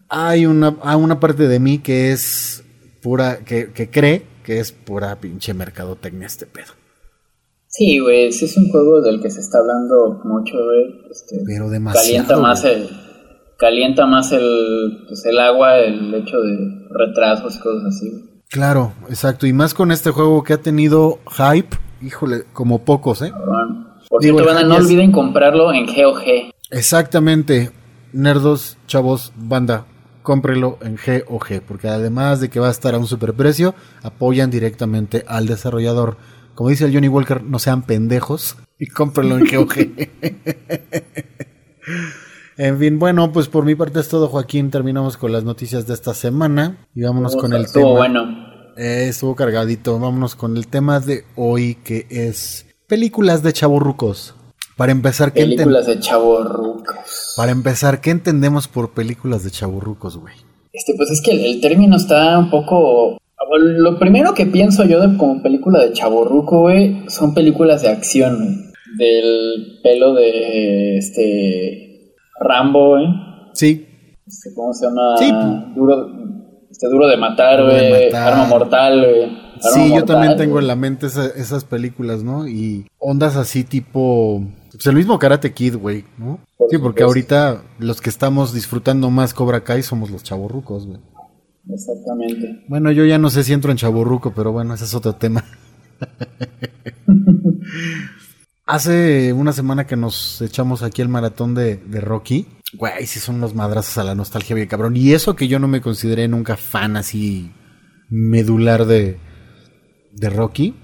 Hay 0.09 0.45
una, 0.45 0.77
hay 0.83 0.97
una 0.97 1.21
parte 1.21 1.49
de 1.49 1.59
mí 1.59 1.79
que 1.79 2.13
es 2.13 2.65
pura, 3.01 3.39
que, 3.45 3.73
que 3.73 3.89
cree 3.89 4.27
que 4.45 4.61
es 4.61 4.73
pura 4.73 5.17
pinche 5.17 5.55
mercadotecnia 5.55 6.27
este 6.27 6.47
pedo. 6.47 6.73
Sí, 7.69 8.01
güey, 8.01 8.27
ese 8.27 8.47
es 8.47 8.57
un 8.57 8.69
juego 8.69 9.01
del 9.01 9.23
que 9.23 9.31
se 9.31 9.41
está 9.41 9.59
hablando 9.59 10.21
mucho, 10.25 10.57
güey. 10.65 11.07
Este, 11.11 11.41
Pero 11.47 11.71
demasiado. 11.71 12.05
Calienta 12.05 12.37
más 12.37 12.65
el, 12.65 12.91
calienta 13.57 14.07
más 14.07 14.33
el, 14.33 15.05
pues, 15.07 15.25
el 15.25 15.39
agua, 15.39 15.79
el 15.79 16.13
hecho 16.15 16.41
de 16.41 16.89
retrasos 16.91 17.57
y 17.57 17.61
cosas 17.61 17.97
así. 17.97 18.30
Claro, 18.51 18.93
exacto. 19.09 19.47
Y 19.47 19.53
más 19.53 19.75
con 19.75 19.93
este 19.93 20.11
juego 20.11 20.43
que 20.43 20.55
ha 20.55 20.61
tenido 20.61 21.21
hype, 21.37 21.77
híjole, 22.03 22.45
como 22.53 22.85
pocos, 22.85 23.23
¿eh? 23.23 23.33
Por 24.09 24.23
cierto, 24.23 24.45
banda, 24.45 24.65
no 24.65 24.75
olviden 24.75 25.13
comprarlo 25.13 25.73
en 25.73 25.87
GOG. 25.87 26.53
Exactamente. 26.71 27.71
Nerdos, 28.13 28.77
chavos, 28.89 29.33
banda, 29.37 29.87
cómprelo 30.23 30.79
en 30.83 30.97
GOG, 30.97 31.63
porque 31.67 31.89
además 31.89 32.41
de 32.41 32.51
que 32.51 32.59
va 32.59 32.67
a 32.67 32.73
estar 32.73 32.95
a 32.95 32.99
un 32.99 33.07
superprecio, 33.07 33.77
apoyan 34.03 34.51
directamente 34.51 35.25
al 35.29 35.47
desarrollador. 35.47 36.17
Como 36.57 36.71
dice 36.71 36.87
el 36.87 36.93
Johnny 36.93 37.07
Walker, 37.07 37.45
no 37.45 37.61
sean 37.61 37.83
pendejos 37.83 38.57
y 38.81 38.89
cómprenlo 38.89 39.39
en 39.39 39.47
GOG. 39.47 39.75
En 42.61 42.79
fin, 42.79 42.99
bueno, 42.99 43.33
pues 43.33 43.49
por 43.49 43.65
mi 43.65 43.75
parte 43.75 44.01
es 44.01 44.09
todo, 44.09 44.29
Joaquín. 44.29 44.71
Terminamos 44.71 45.17
con 45.17 45.33
las 45.33 45.45
noticias 45.45 45.87
de 45.87 45.95
esta 45.95 46.13
semana 46.13 46.77
y 46.95 47.01
vámonos 47.01 47.35
con 47.35 47.55
el 47.55 47.65
Estuvo 47.65 47.85
tema. 47.85 47.97
bueno. 47.97 48.75
Eh, 48.77 49.07
estuvo 49.09 49.35
cargadito. 49.35 49.99
Vámonos 49.99 50.35
con 50.35 50.59
el 50.59 50.67
tema 50.67 51.01
de 51.01 51.25
hoy 51.37 51.77
que 51.83 52.07
es 52.11 52.67
películas 52.87 53.43
de 53.43 53.55
chaburrucos. 53.55 54.35
Para 54.77 54.93
empezar, 54.93 55.33
¿qué 55.33 55.41
Películas 55.41 55.87
de 55.87 56.01
chavorrucos. 56.01 57.33
Para 57.35 57.51
empezar, 57.51 58.03
¿qué 58.03 58.11
entendemos 58.11 58.69
por 58.69 58.93
películas 58.93 59.43
de 59.43 59.51
chaburrucos, 59.51 60.19
güey? 60.19 60.35
Este, 60.75 60.93
pues 60.99 61.11
es 61.13 61.23
que 61.23 61.31
el, 61.31 61.41
el 61.41 61.61
término 61.63 61.97
está 61.97 62.39
un 62.39 62.51
poco. 62.51 63.17
Lo 63.59 63.99
primero 63.99 64.35
que 64.35 64.45
pienso 64.45 64.85
yo 64.85 65.01
de, 65.01 65.17
como 65.17 65.43
película 65.43 65.81
de 65.81 65.95
chaborruco, 65.95 66.61
güey, 66.61 67.09
son 67.09 67.33
películas 67.33 67.81
de 67.81 67.89
acción, 67.89 68.37
güey. 68.37 68.71
Del 68.99 69.81
pelo 69.83 70.13
de 70.13 70.99
este 70.99 71.90
Rambo, 72.41 72.91
güey. 72.97 73.07
Sí, 73.55 73.87
Este, 74.27 74.55
¿Cómo 74.55 74.73
se 74.73 74.87
llama? 74.87 75.17
Sí. 75.19 75.31
Duro, 75.75 76.07
este, 76.71 76.89
duro 76.89 77.07
de 77.09 77.17
matar, 77.17 77.63
güey. 77.63 78.13
Arma 78.15 78.45
mortal, 78.47 79.01
güey. 79.01 79.25
Arma 79.25 79.61
sí, 79.75 79.93
yo 79.95 80.05
también 80.05 80.37
tengo 80.37 80.53
güey. 80.53 80.65
en 80.65 80.69
la 80.69 80.77
mente 80.77 81.07
esa- 81.07 81.27
esas 81.37 81.65
películas, 81.65 82.23
¿no? 82.23 82.47
Y 82.49 82.87
ondas 82.99 83.37
así 83.37 83.65
tipo... 83.65 84.43
Pues 84.73 84.87
el 84.87 84.95
mismo 84.97 85.19
Karate 85.19 85.53
Kid, 85.53 85.77
güey, 85.77 86.05
¿no? 86.17 86.39
Por 86.57 86.71
Sí, 86.71 86.79
porque 86.79 87.03
supuesto. 87.03 87.05
ahorita 87.07 87.63
los 87.81 88.01
que 88.01 88.09
estamos 88.09 88.55
disfrutando 88.55 89.11
más 89.11 89.35
Cobra 89.35 89.63
Kai 89.65 89.83
somos 89.83 90.11
los 90.11 90.23
chaburrucos, 90.23 90.87
güey. 90.87 91.01
Exactamente. 91.69 92.65
Bueno, 92.69 92.91
yo 92.93 93.05
ya 93.05 93.19
no 93.19 93.29
sé 93.31 93.43
si 93.45 93.53
entro 93.53 93.71
en 93.73 93.77
chaburruco, 93.77 94.33
pero 94.35 94.53
bueno, 94.53 94.73
ese 94.75 94.85
es 94.85 94.95
otro 94.95 95.15
tema. 95.17 95.45
Hace 98.71 99.33
una 99.33 99.53
semana 99.53 99.87
que 99.87 99.97
nos 99.97 100.41
echamos 100.43 100.85
aquí 100.85 101.03
el 101.03 101.09
maratón 101.09 101.57
de, 101.57 101.77
de 101.77 102.01
Rocky. 102.01 102.47
Güey, 102.75 103.05
sí 103.07 103.19
son 103.19 103.37
unos 103.37 103.53
madrazos 103.53 103.99
a 103.99 104.05
la 104.05 104.15
nostalgia 104.15 104.55
bien 104.55 104.69
cabrón. 104.69 104.97
Y 104.97 105.13
eso 105.13 105.35
que 105.35 105.49
yo 105.49 105.59
no 105.59 105.67
me 105.67 105.81
consideré 105.81 106.29
nunca 106.29 106.57
fan 106.57 106.97
así 106.97 107.53
medular 108.09 108.87
de, 108.87 109.19
de 110.13 110.31
Rocky. 110.31 110.77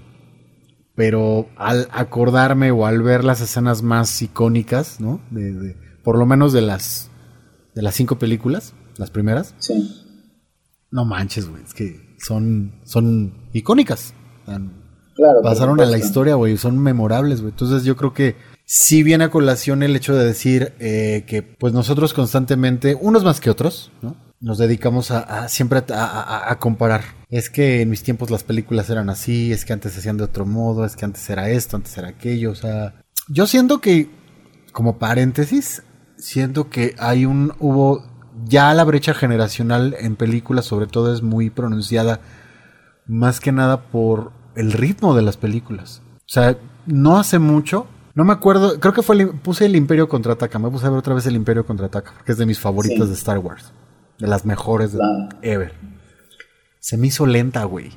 Pero 0.95 1.47
al 1.55 1.87
acordarme 1.93 2.71
o 2.71 2.85
al 2.85 3.01
ver 3.03 3.23
las 3.23 3.39
escenas 3.39 3.83
más 3.83 4.21
icónicas, 4.21 4.99
¿no? 4.99 5.21
De, 5.31 5.53
de- 5.53 5.77
por 6.03 6.17
lo 6.17 6.25
menos 6.25 6.51
de 6.51 6.61
las, 6.61 7.09
de 7.73 7.83
las 7.83 7.95
cinco 7.95 8.19
películas, 8.19 8.73
las 8.97 9.11
primeras. 9.11 9.55
Sí. 9.59 10.03
No 10.91 11.05
manches, 11.05 11.47
güey. 11.47 11.63
Es 11.63 11.73
que 11.73 12.15
son, 12.19 12.81
son 12.83 13.47
icónicas. 13.53 14.13
Tan- 14.45 14.76
Claro. 15.17 15.41
pasaron 15.41 15.81
a 15.81 15.85
la 15.85 15.97
historia, 15.97 16.35
güey. 16.35 16.55
Son 16.57 16.77
memorables, 16.79 17.41
güey. 17.41 17.51
Entonces 17.51 17.83
yo 17.83 17.97
creo 17.97 18.13
que 18.13 18.35
sí 18.65 19.03
viene 19.03 19.25
a 19.25 19.29
colación 19.31 19.83
el 19.83 19.95
hecho 19.95 20.15
de 20.15 20.23
decir 20.25 20.73
eh, 20.79 21.25
que 21.27 21.41
pues 21.43 21.73
nosotros 21.73 22.13
constantemente, 22.13 22.95
unos 22.99 23.23
más 23.25 23.39
que 23.41 23.49
otros, 23.49 23.91
¿no? 24.01 24.15
Nos 24.39 24.59
dedicamos 24.59 25.09
a, 25.09 25.19
a 25.45 25.49
siempre 25.49 25.79
a, 25.89 26.05
a- 26.05 26.51
a 26.51 26.59
comparar. 26.59 27.01
Es 27.29 27.49
que 27.49 27.81
en 27.81 27.89
mis 27.89 28.03
tiempos 28.03 28.29
las 28.29 28.43
películas 28.43 28.89
eran 28.91 29.09
así, 29.09 29.51
es 29.51 29.65
que 29.65 29.73
antes 29.73 29.93
se 29.93 29.99
hacían 29.99 30.17
de 30.17 30.25
otro 30.25 30.45
modo, 30.45 30.85
es 30.85 30.95
que 30.95 31.05
antes 31.05 31.27
era 31.29 31.49
esto, 31.49 31.75
antes 31.75 31.97
era 31.97 32.09
aquello. 32.09 32.51
O 32.51 32.55
sea, 32.55 32.93
yo 33.27 33.47
siento 33.47 33.81
que, 33.81 34.09
como 34.71 34.99
paréntesis, 34.99 35.81
siento 36.17 36.69
que 36.69 36.93
hay 36.99 37.25
un, 37.25 37.53
hubo, 37.59 38.03
ya 38.45 38.71
la 38.75 38.83
brecha 38.83 39.15
generacional 39.15 39.95
en 39.99 40.15
películas 40.15 40.65
sobre 40.65 40.85
todo 40.85 41.11
es 41.11 41.23
muy 41.23 41.49
pronunciada 41.49 42.19
más 43.07 43.39
que 43.39 43.51
nada 43.51 43.89
por 43.89 44.31
el 44.57 44.73
ritmo 44.73 45.15
de 45.15 45.21
las 45.21 45.37
películas. 45.37 46.01
O 46.17 46.29
sea, 46.29 46.57
no 46.85 47.17
hace 47.17 47.39
mucho, 47.39 47.87
no 48.15 48.25
me 48.25 48.33
acuerdo, 48.33 48.79
creo 48.79 48.93
que 48.93 49.01
fue 49.03 49.15
el- 49.15 49.29
puse 49.29 49.65
el 49.65 49.75
Imperio 49.75 50.09
contraataca, 50.09 50.59
me 50.59 50.69
puse 50.69 50.85
a 50.87 50.89
ver 50.89 50.99
otra 50.99 51.13
vez 51.13 51.25
el 51.27 51.35
Imperio 51.35 51.65
contraataca, 51.65 52.11
porque 52.15 52.31
es 52.33 52.37
de 52.37 52.45
mis 52.45 52.59
favoritas 52.59 53.03
Sí. 53.05 53.07
de 53.07 53.13
Star 53.13 53.37
Wars, 53.39 53.71
de 54.19 54.27
las 54.27 54.45
mejores 54.45 54.91
de 54.93 54.99
ever. 55.41 55.73
Se 56.79 56.97
me 56.97 57.07
hizo 57.07 57.25
lenta, 57.25 57.63
güey. 57.65 57.91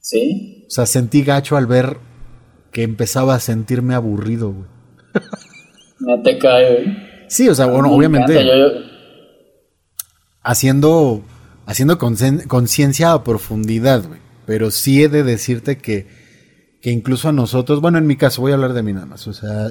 Sí. 0.00 0.64
O 0.68 0.70
sea, 0.70 0.86
sentí 0.86 1.22
gacho 1.22 1.56
al 1.56 1.66
ver 1.66 1.98
que 2.72 2.82
empezaba 2.82 3.34
a 3.34 3.40
sentirme 3.40 3.94
aburrido, 3.94 4.52
güey. 4.52 4.68
Me 5.98 6.18
te 6.18 6.38
cae, 6.38 6.74
güey. 6.84 6.96
Sí, 7.28 7.48
o 7.48 7.54
sea, 7.54 7.66
bueno, 7.66 7.88
Me 7.88 7.94
obviamente 7.96 8.32
encanta, 8.32 8.54
yo- 8.56 8.68
yo- 8.80 8.86
haciendo 10.42 11.22
haciendo 11.66 11.98
concien- 11.98 12.46
conciencia 12.46 13.12
a 13.12 13.24
profundidad, 13.24 14.04
güey. 14.06 14.20
Pero 14.46 14.70
sí 14.70 15.02
he 15.02 15.08
de 15.08 15.22
decirte 15.24 15.78
que, 15.78 16.06
que 16.80 16.90
incluso 16.90 17.28
a 17.28 17.32
nosotros, 17.32 17.80
bueno, 17.80 17.98
en 17.98 18.06
mi 18.06 18.16
caso, 18.16 18.40
voy 18.42 18.52
a 18.52 18.54
hablar 18.54 18.72
de 18.72 18.82
mí 18.82 18.92
nada 18.92 19.06
más, 19.06 19.26
o 19.26 19.32
sea, 19.32 19.68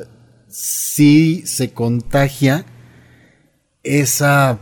sí 0.48 1.44
se 1.46 1.72
contagia 1.72 2.66
esa, 3.84 4.60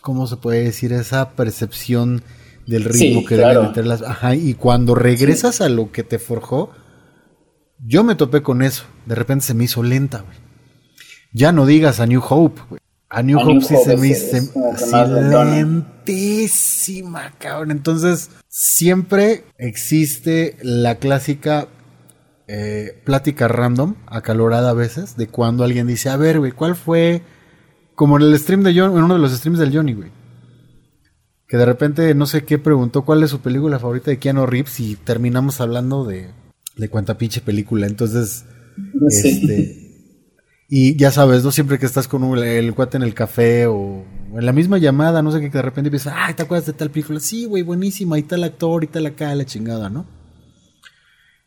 ¿cómo 0.00 0.26
se 0.26 0.36
puede 0.36 0.64
decir? 0.64 0.92
Esa 0.92 1.30
percepción 1.32 2.22
del 2.66 2.84
ritmo 2.84 3.20
Sí, 3.20 3.26
que 3.26 3.36
claro. 3.36 3.60
deben 3.60 3.68
meter 3.68 3.86
las... 3.86 4.02
Ajá, 4.02 4.34
y 4.34 4.54
cuando 4.54 4.94
regresas 4.94 5.60
a 5.60 5.68
lo 5.68 5.90
que 5.90 6.02
te 6.04 6.18
forjó, 6.18 6.70
yo 7.84 8.04
me 8.04 8.14
topé 8.14 8.42
con 8.42 8.62
eso. 8.62 8.84
De 9.06 9.14
repente 9.14 9.46
se 9.46 9.54
me 9.54 9.64
hizo 9.64 9.82
lenta, 9.82 10.18
güey. 10.20 10.36
Ya 11.32 11.52
no 11.52 11.66
digas 11.66 12.00
a 12.00 12.06
New 12.06 12.22
Hope, 12.28 12.60
güey. 12.68 12.80
A 13.10 13.22
New 13.22 13.38
A 13.38 13.42
Hope 13.42 13.52
New 13.54 13.62
sí 13.62 13.74
Hope 13.74 13.84
se 13.84 13.96
me 13.96 14.08
hizo 14.08 14.52
como 14.52 14.70
que 14.70 14.76
así 14.76 14.90
más 14.92 15.08
lentona. 15.10 15.56
lentísima, 15.56 17.32
cabrón. 17.38 17.70
Entonces, 17.72 18.30
siempre 18.48 19.44
existe 19.58 20.56
la 20.62 20.94
clásica 20.96 21.68
eh, 22.46 23.00
plática 23.04 23.48
random, 23.48 23.96
acalorada 24.06 24.70
a 24.70 24.74
veces, 24.74 25.16
de 25.16 25.26
cuando 25.28 25.64
alguien 25.64 25.86
dice, 25.86 26.08
a 26.08 26.16
ver, 26.16 26.38
güey, 26.38 26.52
¿cuál 26.52 26.76
fue? 26.76 27.22
Como 27.94 28.16
en 28.16 28.22
el 28.24 28.38
stream 28.38 28.62
de 28.62 28.74
John, 28.78 28.96
en 28.96 29.04
uno 29.04 29.14
de 29.14 29.20
los 29.20 29.32
streams 29.32 29.58
del 29.58 29.74
Johnny, 29.76 29.94
güey. 29.94 30.10
Que 31.48 31.56
de 31.56 31.64
repente, 31.66 32.14
no 32.14 32.26
sé 32.26 32.44
qué, 32.44 32.58
preguntó 32.58 33.04
cuál 33.04 33.22
es 33.24 33.30
su 33.30 33.40
película 33.40 33.78
favorita 33.80 34.10
de 34.12 34.18
Keanu 34.20 34.46
Reeves 34.46 34.78
y 34.78 34.94
terminamos 34.94 35.60
hablando 35.60 36.04
de, 36.04 36.30
de 36.76 36.88
cuánta 36.88 37.18
pinche 37.18 37.40
película. 37.40 37.86
Entonces, 37.88 38.44
Sí. 39.08 39.28
este, 39.28 39.89
y 40.70 40.96
ya 40.96 41.10
sabes, 41.10 41.44
¿no? 41.44 41.50
Siempre 41.50 41.78
que 41.78 41.86
estás 41.86 42.08
con 42.08 42.22
un- 42.24 42.38
el 42.38 42.74
cuate 42.74 42.96
en 42.96 43.02
el 43.02 43.12
café 43.14 43.66
o 43.66 44.04
en 44.34 44.46
la 44.46 44.52
misma 44.52 44.78
llamada, 44.78 45.20
no 45.22 45.32
sé 45.32 45.40
qué, 45.40 45.50
que 45.50 45.58
de 45.58 45.62
repente 45.62 45.88
empiezas, 45.88 46.14
ay, 46.16 46.34
¿te 46.34 46.42
acuerdas 46.44 46.66
de 46.66 46.72
tal 46.74 46.90
película? 46.90 47.20
Sí, 47.20 47.44
güey, 47.46 47.62
buenísima, 47.64 48.18
y 48.18 48.22
tal 48.22 48.44
actor, 48.44 48.84
y 48.84 48.86
tal 48.86 49.06
acá, 49.06 49.34
la 49.34 49.44
chingada, 49.44 49.90
¿no? 49.90 50.06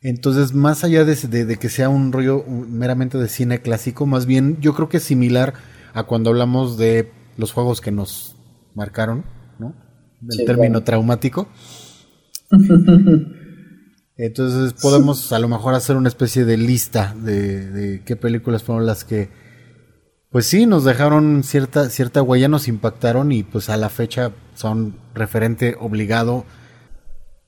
Entonces, 0.02 0.54
más 0.54 0.84
allá 0.84 1.06
de, 1.06 1.16
de- 1.16 1.46
de 1.46 1.58
que 1.58 1.70
sea 1.70 1.88
un 1.90 2.12
rollo 2.12 2.44
meramente 2.48 3.18
de 3.18 3.30
cine 3.30 3.62
clásico, 3.62 4.06
más 4.06 4.26
bien 4.26 4.58
yo 4.60 4.74
creo 4.76 4.90
que 4.90 4.98
es 4.98 5.04
similar 5.04 5.54
a 5.94 6.04
cuando 6.04 6.30
hablamos 6.32 6.78
de 6.78 7.10
los 7.38 7.54
juegos 7.54 7.80
que 7.80 7.92
nos 7.92 8.36
marcaron, 8.76 9.24
¿no? 9.60 9.74
Del 10.20 10.40
Sí, 10.40 10.46
término 10.46 10.72
claro. 10.74 10.84
traumático. 10.86 11.48
Entonces 14.18 14.74
podemos 14.82 15.32
a 15.34 15.40
lo 15.40 15.48
mejor 15.48 15.74
hacer 15.74 15.96
una 15.96 16.08
especie 16.10 16.46
de 16.46 16.58
lista 16.58 17.16
de, 17.20 17.70
de 17.72 18.04
qué 18.04 18.16
películas 18.16 18.62
fueron 18.64 18.86
las 18.86 19.04
que, 19.04 19.30
pues 20.30 20.46
sí, 20.46 20.66
nos 20.68 20.84
dejaron 20.84 21.44
cierta, 21.44 21.90
cierta 21.90 22.22
huella, 22.22 22.48
nos 22.48 22.68
impactaron 22.68 23.32
y 23.32 23.44
pues 23.44 23.70
a 23.70 23.78
la 23.78 23.90
fecha 23.90 24.32
son 24.56 24.96
referente 25.16 25.76
obligado. 25.80 26.46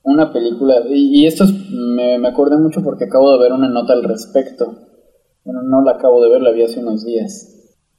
Una 0.02 0.32
película, 0.32 0.74
y, 0.88 1.22
y 1.22 1.26
esto 1.26 1.44
es- 1.44 1.52
me, 1.70 2.18
me 2.18 2.28
acordé 2.28 2.56
mucho 2.56 2.82
porque 2.82 3.04
acabo 3.04 3.32
de 3.32 3.38
ver 3.40 3.52
una 3.52 3.68
nota 3.68 3.92
al 3.92 4.02
respecto. 4.04 4.76
Bueno, 5.44 5.62
no 5.62 5.82
la 5.84 5.92
acabo 5.92 6.22
de 6.24 6.30
ver, 6.30 6.42
la 6.42 6.50
vi 6.50 6.64
hace 6.64 6.80
unos 6.80 7.04
días. 7.04 7.52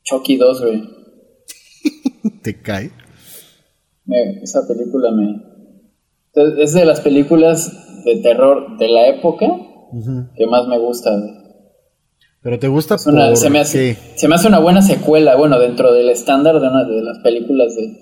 Chucky 0.04 0.36
2, 0.38 0.62
güey. 0.62 0.90
Te 2.44 2.62
cae. 2.62 2.92
Me- 4.06 4.42
esa 4.44 4.68
película 4.68 5.12
me... 5.12 5.42
Es 6.62 6.74
de 6.74 6.86
las 6.86 7.02
películas 7.02 7.72
de 8.08 8.22
terror 8.22 8.78
de 8.78 8.88
la 8.88 9.08
época 9.10 9.46
que 10.36 10.46
más 10.48 10.68
me 10.68 10.78
gusta. 10.80 11.12
Pero 12.42 12.60
te 12.60 12.68
gusta 12.68 12.96
una- 13.08 13.36
se, 13.36 13.50
me 13.50 13.60
hace, 13.60 13.98
se 14.16 14.28
me 14.28 14.36
hace 14.36 14.48
una 14.48 14.60
buena 14.60 14.82
secuela, 14.82 15.36
bueno, 15.36 15.60
dentro 15.60 15.94
del 15.94 16.10
estándar 16.10 16.60
de 16.60 16.68
una 16.68 16.84
de 16.84 17.02
las 17.02 17.20
películas 17.20 17.76
de, 17.76 17.94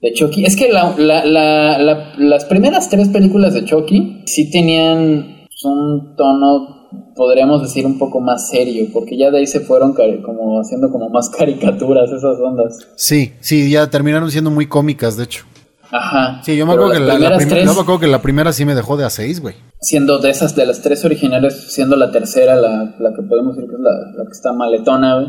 de 0.00 0.12
Chucky. 0.12 0.44
Es 0.44 0.56
que 0.56 0.70
la- 0.72 0.94
la- 0.98 1.24
la- 1.24 1.78
la- 1.78 2.12
las 2.18 2.44
primeras 2.44 2.88
tres 2.90 3.08
películas 3.08 3.54
de 3.54 3.64
Chucky 3.64 4.22
sí 4.26 4.50
tenían 4.50 5.46
un 5.64 6.14
tono, 6.16 6.88
podríamos 7.16 7.62
decir, 7.62 7.86
un 7.86 7.98
poco 7.98 8.20
más 8.20 8.48
serio, 8.50 8.86
porque 8.92 9.16
ya 9.16 9.30
de 9.30 9.38
ahí 9.38 9.46
se 9.46 9.60
fueron 9.60 9.94
como 9.94 10.60
haciendo 10.60 10.90
como 10.90 11.08
más 11.08 11.28
caricaturas 11.36 12.10
esas 12.12 12.38
ondas. 12.38 12.86
Sí, 12.96 13.32
sí, 13.40 13.70
ya 13.70 13.88
terminaron 13.90 14.30
siendo 14.30 14.50
muy 14.50 14.66
cómicas, 14.66 15.16
de 15.16 15.24
hecho. 15.24 15.44
Ajá. 15.90 16.40
Sí, 16.44 16.56
yo 16.56 16.66
me 16.66 16.72
acuerdo 16.74 16.92
que 16.92 17.00
la, 17.00 17.06
la 17.06 17.14
primeras 17.14 17.38
prim- 17.38 17.48
tres, 17.50 17.64
yo 17.64 17.74
me 17.74 17.80
acuerdo 17.80 18.00
que 18.00 18.06
la 18.08 18.22
primera 18.22 18.52
sí 18.52 18.64
me 18.64 18.74
dejó 18.74 18.96
de 18.96 19.04
a 19.04 19.10
seis, 19.10 19.40
güey. 19.40 19.54
siendo 19.80 20.18
de 20.18 20.30
esas, 20.30 20.54
de 20.56 20.66
las 20.66 20.82
tres 20.82 21.04
originales, 21.04 21.72
siendo 21.72 21.96
la 21.96 22.10
tercera 22.10 22.56
la, 22.56 22.96
la 22.98 23.10
que 23.14 23.22
podemos 23.28 23.54
decir 23.56 23.68
que 23.70 23.76
es 23.76 23.80
la, 23.82 23.90
la 24.16 24.24
que 24.24 24.32
está 24.32 24.52
maletona, 24.52 25.14
güey. 25.16 25.26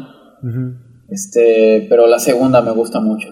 Este, 1.10 1.86
pero 1.89 2.08
la 2.08 2.20
segunda 2.20 2.62
me 2.62 2.72
gusta 2.72 2.99
mucho. 2.99 3.28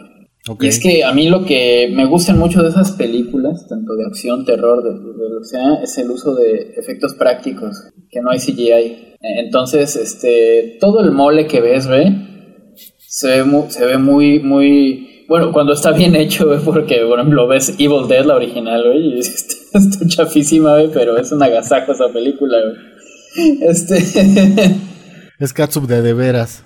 Y 0.61 0.67
es 0.67 0.79
que 0.79 1.03
a 1.03 1.11
mí 1.11 1.27
lo 1.27 1.43
que 1.43 1.91
me 1.95 2.05
gustan 2.05 2.37
mucho 2.37 2.61
de 2.61 2.69
esas 2.69 2.91
películas, 2.91 3.65
tanto 3.67 3.95
de 3.95 4.05
acción, 4.05 4.45
terror, 4.45 4.83
de, 4.83 4.91
de 4.91 5.29
lo 5.29 5.39
que 5.39 5.45
sea, 5.47 5.81
es 5.83 5.97
el 5.97 6.11
uso 6.11 6.35
de 6.35 6.75
efectos 6.77 7.15
prácticos, 7.15 7.75
que 8.11 8.21
no 8.21 8.29
hay 8.29 8.37
CGI. 8.37 9.15
Entonces, 9.21 9.95
este, 9.95 10.77
todo 10.79 10.99
el 11.01 11.11
mole 11.11 11.47
que 11.47 11.61
ves, 11.61 11.87
ve, 11.87 12.15
se 13.07 13.27
ve 13.37 13.43
muy, 13.43 13.71
se 13.71 13.85
ve 13.87 13.97
muy, 13.97 14.39
muy, 14.39 15.14
bueno, 15.27 15.51
cuando 15.51 15.73
está 15.73 15.91
bien 15.91 16.15
hecho, 16.15 16.47
porque, 16.63 17.03
por 17.07 17.19
ejemplo, 17.19 17.47
ves 17.47 17.75
Evil 17.79 18.07
Dead, 18.07 18.25
la 18.25 18.35
original, 18.35 18.83
güey, 18.83 19.15
y 19.15 19.19
está, 19.19 19.79
está 19.79 20.07
chafísima, 20.07 20.73
güey, 20.73 20.89
pero 20.91 21.17
es 21.17 21.31
una 21.31 21.45
agasajo 21.45 21.91
esa 21.91 22.09
película, 22.09 22.57
güey. 22.61 23.57
Este... 23.61 23.95
es 25.39 25.53
Katsup 25.53 25.87
de 25.87 26.01
de 26.01 26.13
veras. 26.13 26.63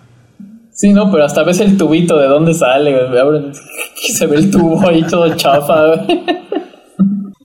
Sí, 0.72 0.94
no, 0.94 1.12
pero 1.12 1.26
hasta 1.26 1.44
ves 1.44 1.60
el 1.60 1.78
tubito 1.78 2.18
de 2.18 2.28
dónde 2.28 2.54
sale, 2.54 2.92
güey. 2.92 3.52
Se 3.96 4.28
ve 4.28 4.38
el 4.38 4.52
tubo 4.52 4.88
ahí 4.88 5.04
todo 5.04 5.36
chafa, 5.36 5.88
güey. 5.88 6.24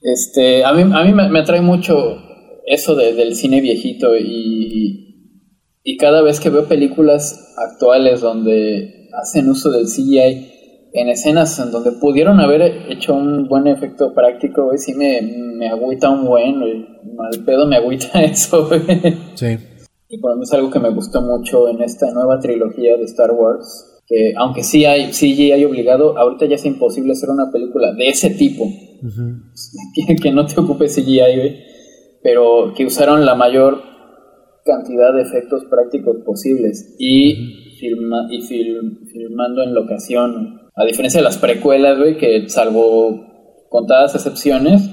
Este, 0.01 0.63
a 0.63 0.71
mí, 0.71 0.83
a 0.83 1.03
mí 1.03 1.13
me, 1.13 1.39
atrae 1.39 1.61
mucho 1.61 2.21
eso 2.67 2.95
del 2.95 3.35
cine 3.35 3.59
viejito 3.59 4.15
y, 4.15 5.33
y 5.83 5.97
cada 5.97 6.21
vez 6.21 6.39
que 6.39 6.49
veo 6.49 6.65
películas 6.65 7.53
actuales 7.57 8.21
donde 8.21 9.09
hacen 9.19 9.49
uso 9.49 9.71
del 9.71 9.85
CGI 9.85 10.54
en 10.95 11.09
escenas 11.09 11.59
en 11.59 11.71
donde 11.71 11.91
pudieron 11.91 12.39
haber 12.39 12.61
hecho 12.89 13.13
un 13.13 13.47
buen 13.47 13.67
efecto 13.67 14.13
práctico, 14.13 14.65
güey, 14.65 14.77
sí 14.77 14.93
me, 14.93 15.21
me 15.21 15.67
agüita 15.69 16.09
un 16.09 16.25
buen, 16.25 16.59
güey. 16.59 16.87
Mal 17.15 17.43
pedo 17.45 17.67
me 17.67 17.75
agüita 17.75 18.21
eso, 18.23 18.67
güey. 18.67 18.81
Sí. 19.35 19.57
Y 20.07 20.17
por 20.19 20.31
lo 20.31 20.35
menos 20.37 20.49
es 20.49 20.53
algo 20.53 20.69
que 20.69 20.79
me 20.79 20.89
gustó 20.89 21.21
mucho 21.21 21.67
en 21.67 21.81
esta 21.81 22.11
nueva 22.11 22.39
trilogía 22.39 22.95
de 22.97 23.03
Star 23.05 23.31
Wars. 23.31 24.01
Que 24.07 24.33
aunque 24.37 24.63
sí 24.63 24.85
hay 24.85 25.11
CGI 25.11 25.65
obligado, 25.65 26.17
ahorita 26.17 26.45
ya 26.45 26.55
es 26.55 26.65
imposible 26.65 27.13
hacer 27.13 27.29
una 27.29 27.51
película 27.51 27.91
de 27.91 28.07
ese 28.07 28.29
tipo. 28.29 28.65
que, 30.21 30.31
no 30.31 30.45
te 30.45 30.59
ocupe 30.59 30.87
CGI, 30.87 31.17
güey. 31.17 31.59
Pero 32.21 32.73
que 32.75 32.85
usaron 32.85 33.25
la 33.25 33.35
mayor 33.35 33.81
cantidad 34.63 35.13
de 35.13 35.23
efectos 35.23 35.65
prácticos 35.65 36.17
posibles. 36.25 36.95
Y, 36.99 37.75
filma, 37.79 38.27
y 38.29 38.41
filmando 38.41 39.63
en 39.63 39.73
locación. 39.73 40.64
A 40.77 40.83
diferencia 40.83 41.19
de 41.19 41.23
las 41.23 41.37
precuelas, 41.37 41.97
güey, 41.97 42.17
que 42.17 42.49
salvo 42.49 43.67
contadas 43.69 44.13
excepciones, 44.15 44.89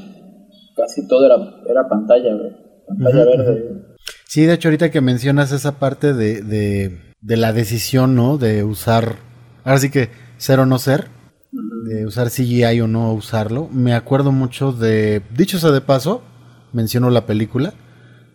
casi 0.77 1.07
todo 1.09 1.27
era, 1.27 1.37
era 1.69 1.89
pantalla, 1.89 2.35
güey. 2.35 2.53
Pantalla 2.87 3.25
verde. 3.25 3.97
Sí, 4.27 4.47
de 4.47 4.55
hecho, 4.55 4.69
ahorita 4.69 4.91
que 4.91 5.01
mencionas 5.01 5.53
esa 5.53 5.79
parte 5.79 6.15
de, 6.15 6.43
de, 6.43 7.37
la 7.37 7.53
decisión, 7.53 8.15
¿no? 8.15 8.39
De 8.39 8.65
usar, 8.65 9.17
ahora 9.65 9.79
sí 9.79 9.91
que 9.91 10.11
ser 10.37 10.61
o 10.61 10.67
no 10.67 10.79
ser, 10.79 11.09
de 11.85 12.07
usar 12.07 12.31
CGI 12.31 12.81
o 12.81 12.89
no 12.89 13.13
usarlo, 13.13 13.69
me 13.69 13.95
acuerdo 13.95 14.33
mucho 14.33 14.73
de, 14.73 15.23
dicho 15.37 15.59
sea 15.59 15.71
de 15.71 15.81
paso, 15.81 16.23
menciono 16.73 17.11
la 17.11 17.27
película, 17.27 17.75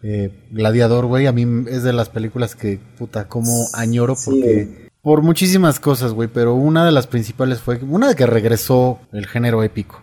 eh, 0.04 0.48
Gladiador, 0.52 1.06
güey, 1.06 1.28
a 1.28 1.32
mí 1.32 1.66
es 1.70 1.84
de 1.84 1.94
las 1.94 2.10
películas 2.10 2.56
que, 2.56 2.80
puta, 2.98 3.28
como 3.28 3.52
añoro 3.74 4.16
porque... 4.24 4.87
Por 5.02 5.22
muchísimas 5.22 5.80
cosas, 5.80 6.14
güey, 6.14 6.28
pero 6.28 6.56
una 6.56 6.86
de 6.86 6.92
las 6.92 7.08
principales 7.08 7.60
fue 7.60 7.78
una 7.84 8.10
de 8.10 8.16
que 8.16 8.26
regresó 8.26 9.00
el 9.14 9.28
género 9.28 9.64
épico. 9.64 10.02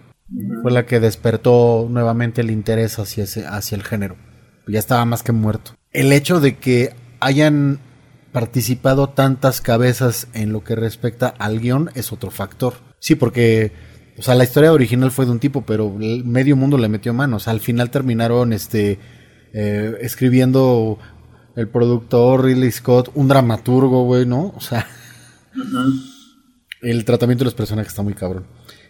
Fue 0.62 0.70
la 0.70 0.86
que 0.86 1.00
despertó 1.00 1.86
nuevamente 1.90 2.40
el 2.40 2.50
interés 2.50 2.98
hacia, 2.98 3.24
ese, 3.24 3.46
hacia 3.46 3.76
el 3.76 3.82
género. 3.82 4.16
Ya 4.66 4.78
estaba 4.78 5.04
más 5.04 5.22
que 5.22 5.32
muerto 5.32 5.72
el 5.94 6.12
hecho 6.12 6.40
de 6.40 6.58
que 6.58 6.92
hayan 7.20 7.78
participado 8.32 9.08
tantas 9.08 9.60
cabezas 9.60 10.26
en 10.34 10.52
lo 10.52 10.62
que 10.64 10.74
respecta 10.74 11.28
al 11.28 11.60
guion 11.60 11.90
es 11.94 12.12
otro 12.12 12.30
factor. 12.30 12.74
Sí, 12.98 13.14
porque, 13.14 13.72
o 14.18 14.22
sea, 14.22 14.34
la 14.34 14.44
historia 14.44 14.72
original 14.72 15.12
fue 15.12 15.24
de 15.24 15.30
un 15.30 15.38
tipo, 15.38 15.62
pero 15.62 15.96
el 16.00 16.24
medio 16.24 16.56
mundo 16.56 16.76
le 16.76 16.88
metió 16.88 17.14
manos. 17.14 17.48
al 17.48 17.60
final 17.60 17.90
terminaron 17.90 18.52
este, 18.52 18.98
eh, 19.52 19.96
escribiendo 20.00 20.98
el 21.56 21.68
productor 21.68 22.44
Ridley 22.44 22.70
Scott, 22.70 23.10
un 23.14 23.28
dramaturgo, 23.28 24.04
güey, 24.04 24.26
¿no? 24.26 24.52
O 24.56 24.60
sea, 24.60 24.86
el 26.82 27.04
tratamiento 27.04 27.42
de 27.42 27.46
los 27.46 27.54
personajes 27.54 27.92
está 27.92 28.02
muy 28.02 28.14
cabrón. 28.14 28.46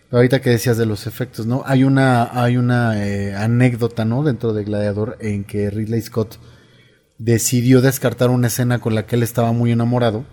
Pero 0.08 0.18
ahorita 0.18 0.40
que 0.40 0.50
decías 0.50 0.76
de 0.76 0.86
los 0.86 1.06
efectos, 1.06 1.46
¿no? 1.46 1.62
Hay 1.66 1.84
una, 1.84 2.30
hay 2.40 2.56
una 2.56 3.04
eh, 3.06 3.34
anécdota, 3.34 4.04
¿no? 4.04 4.22
Dentro 4.22 4.52
de 4.52 4.64
Gladiador 4.64 5.16
en 5.20 5.44
que 5.44 5.70
Ridley 5.70 6.00
Scott 6.02 6.38
decidió 7.18 7.80
descartar 7.80 8.30
una 8.30 8.48
escena 8.48 8.80
con 8.80 8.94
la 8.94 9.06
que 9.06 9.16
él 9.16 9.22
estaba 9.22 9.52
muy 9.52 9.72
enamorado. 9.72 10.24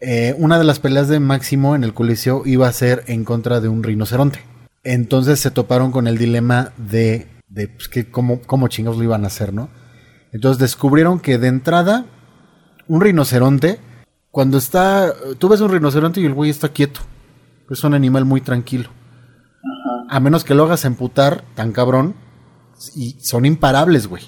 Eh, 0.00 0.34
una 0.38 0.58
de 0.58 0.64
las 0.64 0.78
peleas 0.78 1.08
de 1.08 1.20
Máximo 1.20 1.74
en 1.74 1.84
el 1.84 1.94
Coliseo 1.94 2.42
iba 2.44 2.68
a 2.68 2.72
ser 2.72 3.04
en 3.06 3.24
contra 3.24 3.60
de 3.60 3.68
un 3.68 3.82
rinoceronte. 3.82 4.40
Entonces 4.84 5.40
se 5.40 5.50
toparon 5.50 5.90
con 5.90 6.06
el 6.06 6.18
dilema 6.18 6.72
de, 6.76 7.26
de 7.48 7.68
pues, 7.68 7.88
que 7.88 8.10
cómo, 8.10 8.40
cómo 8.42 8.68
chingados 8.68 8.98
lo 8.98 9.04
iban 9.04 9.24
a 9.24 9.28
hacer, 9.28 9.52
¿no? 9.52 9.68
Entonces 10.32 10.58
descubrieron 10.58 11.20
que 11.20 11.38
de 11.38 11.48
entrada, 11.48 12.06
un 12.88 13.00
rinoceronte, 13.00 13.78
cuando 14.30 14.58
está, 14.58 15.12
tú 15.38 15.48
ves 15.48 15.60
un 15.60 15.70
rinoceronte 15.70 16.20
y 16.20 16.26
el 16.26 16.34
güey 16.34 16.50
está 16.50 16.68
quieto. 16.68 17.00
Es 17.70 17.82
un 17.84 17.94
animal 17.94 18.24
muy 18.24 18.40
tranquilo. 18.40 18.90
A 20.08 20.20
menos 20.20 20.44
que 20.44 20.54
lo 20.54 20.64
hagas 20.64 20.84
emputar 20.84 21.42
tan 21.54 21.72
cabrón, 21.72 22.14
y 22.94 23.16
son 23.20 23.46
imparables, 23.46 24.06
güey 24.06 24.22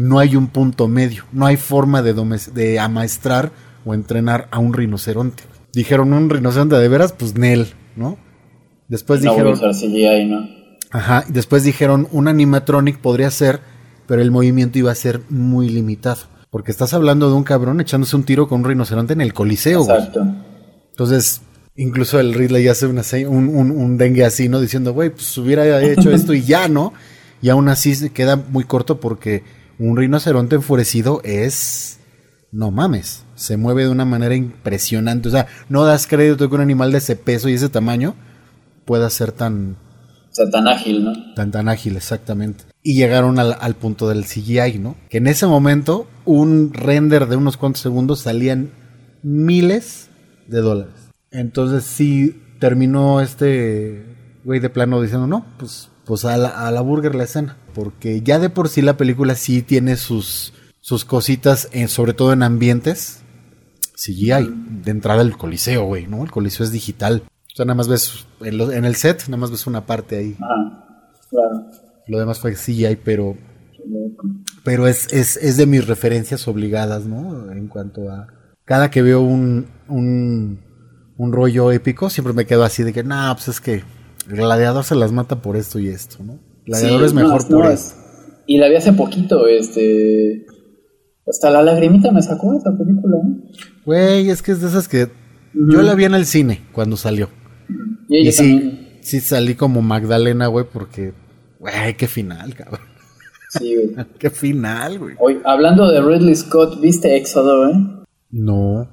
no 0.00 0.18
hay 0.18 0.34
un 0.34 0.48
punto 0.48 0.88
medio, 0.88 1.24
no 1.30 1.44
hay 1.44 1.56
forma 1.56 2.00
de, 2.00 2.14
de 2.54 2.78
amaestrar 2.78 3.52
o 3.84 3.92
entrenar 3.92 4.48
a 4.50 4.58
un 4.58 4.72
rinoceronte. 4.72 5.42
Dijeron 5.74 6.14
un 6.14 6.30
rinoceronte 6.30 6.76
de 6.76 6.88
veras, 6.88 7.12
pues 7.12 7.36
Nel, 7.36 7.68
¿no? 7.96 8.16
Después 8.88 9.20
dijeron. 9.20 9.60
¿no? 9.60 10.48
Ajá, 10.90 11.24
después 11.28 11.64
dijeron 11.64 12.08
un 12.12 12.28
animatronic 12.28 12.98
podría 12.98 13.30
ser, 13.30 13.60
pero 14.10 14.22
el 14.22 14.32
movimiento 14.32 14.76
iba 14.76 14.90
a 14.90 14.94
ser 14.96 15.20
muy 15.28 15.68
limitado. 15.68 16.22
Porque 16.50 16.72
estás 16.72 16.94
hablando 16.94 17.28
de 17.28 17.36
un 17.36 17.44
cabrón 17.44 17.80
echándose 17.80 18.16
un 18.16 18.24
tiro 18.24 18.48
con 18.48 18.62
un 18.62 18.66
rinoceronte 18.66 19.12
en 19.12 19.20
el 19.20 19.32
coliseo. 19.32 19.82
Exacto. 19.82 20.26
Entonces, 20.90 21.42
incluso 21.76 22.18
el 22.18 22.34
Ridley 22.34 22.66
hace 22.66 22.88
una, 22.88 23.02
un, 23.28 23.48
un, 23.48 23.70
un 23.70 23.98
dengue 23.98 24.24
así, 24.24 24.48
¿no? 24.48 24.60
Diciendo, 24.60 24.92
güey, 24.94 25.10
pues 25.10 25.38
hubiera 25.38 25.80
hecho 25.80 26.10
esto 26.12 26.34
y 26.34 26.42
ya, 26.42 26.66
¿no? 26.66 26.92
Y 27.40 27.50
aún 27.50 27.68
así 27.68 27.94
se 27.94 28.10
queda 28.10 28.34
muy 28.34 28.64
corto 28.64 28.98
porque 28.98 29.44
un 29.78 29.96
rinoceronte 29.96 30.56
enfurecido 30.56 31.20
es... 31.22 32.00
No 32.50 32.72
mames, 32.72 33.22
se 33.36 33.56
mueve 33.56 33.84
de 33.84 33.90
una 33.90 34.06
manera 34.06 34.34
impresionante. 34.34 35.28
O 35.28 35.30
sea, 35.30 35.46
no 35.68 35.84
das 35.84 36.08
crédito 36.08 36.48
que 36.48 36.54
un 36.56 36.62
animal 36.62 36.90
de 36.90 36.98
ese 36.98 37.14
peso 37.14 37.48
y 37.48 37.52
ese 37.52 37.68
tamaño 37.68 38.16
pueda 38.86 39.08
ser 39.08 39.30
tan... 39.30 39.76
Tan 40.34 40.68
ágil, 40.68 41.04
¿no? 41.04 41.34
Tan, 41.34 41.50
tan 41.50 41.68
ágil, 41.68 41.96
exactamente. 41.96 42.64
Y 42.82 42.94
llegaron 42.94 43.38
al, 43.38 43.56
al, 43.60 43.74
punto 43.74 44.08
del 44.08 44.24
CGI, 44.24 44.78
¿no? 44.78 44.96
Que 45.08 45.18
en 45.18 45.26
ese 45.26 45.46
momento 45.46 46.06
un 46.24 46.72
render 46.72 47.26
de 47.26 47.36
unos 47.36 47.56
cuantos 47.56 47.82
segundos 47.82 48.20
salían 48.20 48.70
miles 49.22 50.08
de 50.46 50.60
dólares. 50.60 50.94
Entonces 51.30 51.84
sí 51.84 52.40
terminó 52.58 53.20
este 53.20 54.04
güey 54.44 54.60
de 54.60 54.70
plano 54.70 55.02
diciendo, 55.02 55.26
no, 55.26 55.44
pues 55.58 55.90
pues 56.10 56.24
a 56.24 56.36
la, 56.36 56.48
a 56.48 56.72
la 56.72 56.80
burger 56.80 57.14
la 57.14 57.22
escena. 57.22 57.56
Porque 57.72 58.20
ya 58.22 58.40
de 58.40 58.50
por 58.50 58.68
sí 58.68 58.82
la 58.82 58.96
película 58.96 59.36
sí 59.36 59.62
tiene 59.62 59.96
sus, 59.96 60.52
sus 60.80 61.04
cositas, 61.04 61.68
sobre 61.86 62.14
todo 62.14 62.32
en 62.32 62.42
ambientes. 62.42 63.20
Hay. 64.34 64.52
De 64.82 64.90
entrada 64.90 65.22
el 65.22 65.36
coliseo, 65.36 65.84
güey, 65.84 66.08
¿no? 66.08 66.24
El 66.24 66.32
coliseo 66.32 66.64
es 66.64 66.72
digital. 66.72 67.22
Sea, 67.60 67.66
nada 67.66 67.74
más 67.74 67.88
ves 67.88 68.26
en, 68.40 68.86
el 68.86 68.94
set, 68.96 69.24
nada 69.26 69.36
más 69.36 69.50
ves 69.50 69.66
una 69.66 69.84
parte 69.84 70.16
ahí. 70.16 70.34
Ah, 70.40 71.12
claro. 71.28 71.66
Lo 72.06 72.18
demás 72.18 72.40
fue 72.40 72.54
CGI, 72.54 72.96
pero. 73.04 73.36
Pero 74.64 74.86
es, 74.86 75.12
es, 75.12 75.36
es 75.36 75.58
de 75.58 75.66
mis 75.66 75.86
referencias 75.86 76.48
obligadas, 76.48 77.04
¿no? 77.04 77.52
En 77.52 77.68
cuanto 77.68 78.10
a. 78.10 78.28
Cada 78.64 78.90
que 78.90 79.02
veo 79.02 79.20
un, 79.20 79.66
un, 79.88 80.60
un 81.18 81.32
rollo 81.32 81.70
épico, 81.70 82.08
siempre 82.08 82.32
me 82.32 82.46
quedo 82.46 82.64
así 82.64 82.82
de 82.82 82.94
que, 82.94 83.04
nah, 83.04 83.34
pues 83.34 83.48
es 83.48 83.60
que 83.60 83.82
Gladiador 84.26 84.84
se 84.84 84.94
las 84.94 85.12
mata 85.12 85.42
por 85.42 85.58
esto 85.58 85.78
y 85.78 85.88
esto, 85.88 86.24
¿no? 86.24 86.38
Gladiador 86.64 87.04
es 87.04 87.12
mejor 87.12 87.46
por 87.46 87.66
esto. 87.66 87.94
Y 88.46 88.56
la 88.56 88.70
vi 88.70 88.76
hace 88.76 88.94
poquito, 88.94 89.46
este. 89.46 90.46
Hasta 91.28 91.50
la 91.50 91.62
lagrimita 91.62 92.10
me 92.10 92.22
sacó 92.22 92.56
esta 92.56 92.70
película, 92.74 93.18
¿no? 93.22 93.42
Güey, 93.84 94.30
es 94.30 94.40
que 94.40 94.52
es 94.52 94.62
de 94.62 94.68
esas 94.68 94.88
que. 94.88 95.10
Yo 95.52 95.82
la 95.82 95.94
vi 95.94 96.04
en 96.04 96.14
el 96.14 96.24
cine 96.24 96.62
cuando 96.72 96.96
salió. 96.96 97.28
Y, 98.10 98.32
sí, 98.32 98.98
sí 99.00 99.20
salí 99.20 99.54
como 99.54 99.82
Magdalena, 99.82 100.48
güey, 100.48 100.66
porque. 100.70 101.12
Güey, 101.58 101.96
qué 101.96 102.08
final, 102.08 102.54
cabrón. 102.54 102.80
Sí, 103.50 103.76
güey. 103.76 104.06
qué 104.18 104.30
final, 104.30 104.98
güey. 104.98 105.14
Hoy, 105.18 105.40
hablando 105.44 105.88
de 105.90 106.00
Ridley 106.00 106.34
Scott, 106.34 106.80
¿viste 106.80 107.16
Éxodo, 107.16 107.66
güey? 107.66 108.04
No. 108.30 108.88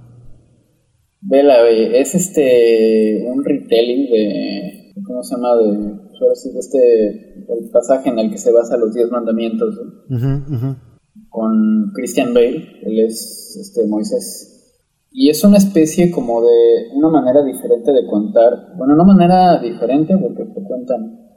Vela, 1.21 1.61
güey. 1.61 1.97
Es 1.97 2.13
este. 2.13 3.23
Un 3.25 3.43
retelling 3.43 4.11
de 4.11 4.93
¿cómo 5.05 5.23
se 5.23 5.35
llama? 5.35 5.55
De, 5.55 6.59
este, 6.59 7.43
el 7.49 7.69
pasaje 7.71 8.09
en 8.09 8.19
el 8.19 8.31
que 8.31 8.37
se 8.37 8.51
basa 8.51 8.77
los 8.77 8.93
diez 8.93 9.09
mandamientos, 9.11 9.79
con 11.29 11.91
Christian 11.93 12.33
Bale, 12.33 12.79
él 12.83 12.99
es 12.99 13.57
este, 13.59 13.85
Moisés. 13.87 14.53
Y 15.19 15.31
es 15.31 15.43
una 15.43 15.57
especie 15.57 16.11
como 16.11 16.41
de 16.41 16.89
una 16.93 17.09
manera 17.09 17.41
diferente 17.41 17.91
de 17.91 18.05
contar, 18.05 18.75
bueno, 18.77 18.93
una 18.93 19.03
manera 19.03 19.59
diferente 19.59 20.15
porque 20.15 20.43
te 20.43 20.63
cuentan 20.63 21.27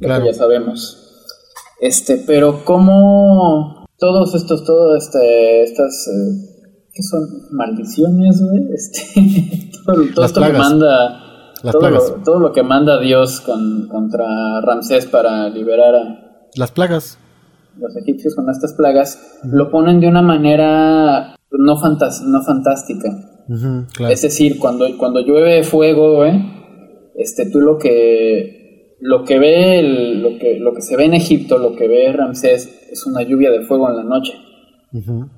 lo 0.00 0.18
que 0.18 0.26
ya 0.26 0.34
sabemos. 0.34 1.36
Este, 1.80 2.24
pero 2.26 2.64
como 2.64 3.86
todos 3.96 4.34
estos, 4.34 4.64
todas 4.64 5.04
este, 5.04 5.62
estas 5.62 6.08
eh, 6.08 6.58
¿Qué 6.92 7.04
son? 7.04 7.28
Maldiciones, 7.52 8.42
güey. 8.42 8.66
Este, 8.74 9.70
todo, 9.86 10.02
todo 10.16 10.24
esto 10.24 10.42
que 10.42 10.52
manda. 10.52 11.52
Todo 11.62 11.90
lo, 11.90 12.00
todo 12.24 12.40
lo, 12.40 12.52
que 12.52 12.64
manda 12.64 12.98
Dios 12.98 13.40
con, 13.40 13.86
contra 13.86 14.60
Ramsés 14.62 15.06
para 15.06 15.48
liberar 15.48 15.94
a. 15.94 16.48
Las 16.56 16.72
plagas. 16.72 17.16
Los 17.78 17.94
egipcios 17.94 18.34
con 18.34 18.50
estas 18.50 18.72
plagas. 18.72 19.38
Lo 19.44 19.70
ponen 19.70 20.00
de 20.00 20.08
una 20.08 20.22
manera 20.22 21.36
no, 21.52 21.74
no 21.74 22.42
fantástica. 22.42 23.08
Es 24.08 24.22
decir, 24.22 24.58
cuando, 24.58 24.86
cuando 24.98 25.20
llueve 25.20 25.62
fuego, 25.62 26.16
güey. 26.16 26.32
Este, 27.16 27.50
tú 27.50 27.60
lo 27.60 27.78
que. 27.78 28.96
Lo 29.00 29.24
que 29.24 29.38
ve, 29.38 29.82
lo, 29.82 30.38
que, 30.38 30.58
lo 30.58 30.74
que 30.74 30.82
se 30.82 30.96
ve 30.96 31.04
en 31.04 31.14
Egipto, 31.14 31.58
lo 31.58 31.76
que 31.76 31.86
ve 31.86 32.12
Ramsés, 32.12 32.88
es 32.90 33.06
una 33.06 33.22
lluvia 33.22 33.50
de 33.50 33.62
fuego 33.62 33.88
en 33.88 33.96
la 33.96 34.02
noche. 34.02 34.34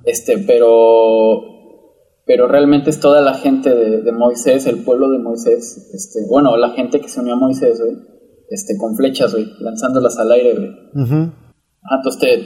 Este, 0.03 0.39
pero 0.39 1.51
pero 2.25 2.47
realmente 2.47 2.89
es 2.89 2.99
toda 3.01 3.19
la 3.19 3.33
gente 3.33 3.69
de, 3.69 4.11
Moisés, 4.13 4.65
el 4.65 4.83
pueblo 4.83 5.09
de 5.09 5.19
Moisés, 5.19 5.89
este, 5.93 6.19
bueno, 6.29 6.55
la 6.55 6.69
gente 6.69 7.01
que 7.01 7.09
se 7.09 7.19
unió 7.19 7.33
a 7.33 7.37
Moisés, 7.37 7.81
este, 8.49 8.77
con 8.77 8.95
flechas, 8.95 9.33
güey, 9.33 9.47
lanzándolas 9.59 10.17
al 10.17 10.31
aire. 10.31 10.71
Ah, 11.83 11.97
entonces 11.97 12.39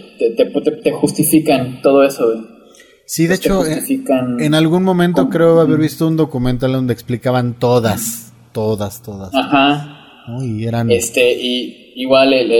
te, 0.81 0.91
justifican 0.91 1.81
todo 1.83 2.03
eso. 2.03 2.33
Sí, 3.05 3.27
de 3.27 3.35
hecho, 3.35 3.63
en, 3.65 4.55
algún 4.55 4.83
momento 4.83 5.29
creo 5.29 5.59
haber 5.59 5.77
visto 5.77 6.07
un 6.07 6.17
documental 6.17 6.73
donde 6.73 6.93
explicaban 6.93 7.53
todas, 7.53 8.33
todas, 8.51 9.01
todas. 9.03 9.33
Ajá. 9.33 9.95
Y 10.41 10.65
eran... 10.65 10.89
Este, 10.89 11.33
y 11.39 11.93
igual 11.95 12.33
el, 12.33 12.51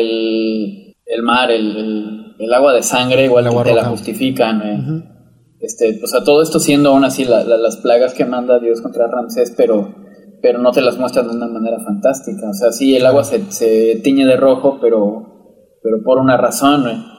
el, 1.06 1.24
mar, 1.24 1.50
el, 1.50 2.36
el, 2.38 2.54
agua 2.54 2.74
de 2.74 2.84
sangre, 2.84 3.26
igual 3.26 3.50
te 3.64 3.74
la 3.74 3.86
justifican, 3.86 4.60
güey. 4.60 5.16
Este, 5.60 6.00
o 6.04 6.08
sea, 6.08 6.24
todo 6.24 6.44
esto 6.44 6.60
siendo 6.60 6.90
aún 6.90 7.06
así 7.06 7.26
las 7.26 7.78
plagas 7.78 8.14
que 8.14 8.26
manda 8.26 8.60
Dios 8.60 8.82
contra 8.82 9.08
Ramsés, 9.08 9.52
pero, 9.58 9.96
pero 10.42 10.60
no 10.60 10.72
te 10.72 10.82
las 10.82 11.00
muestran 11.00 11.28
de 11.28 11.36
una 11.36 11.48
manera 11.48 11.80
fantástica. 11.80 12.50
O 12.50 12.54
sea, 12.54 12.72
sí, 12.72 12.96
el 12.96 13.06
agua 13.06 13.24
se, 13.24 14.00
tiñe 14.04 14.26
de 14.26 14.38
rojo, 14.38 14.78
pero, 14.80 15.80
pero 15.82 16.04
por 16.04 16.20
una 16.20 16.38
razón. 16.38 17.15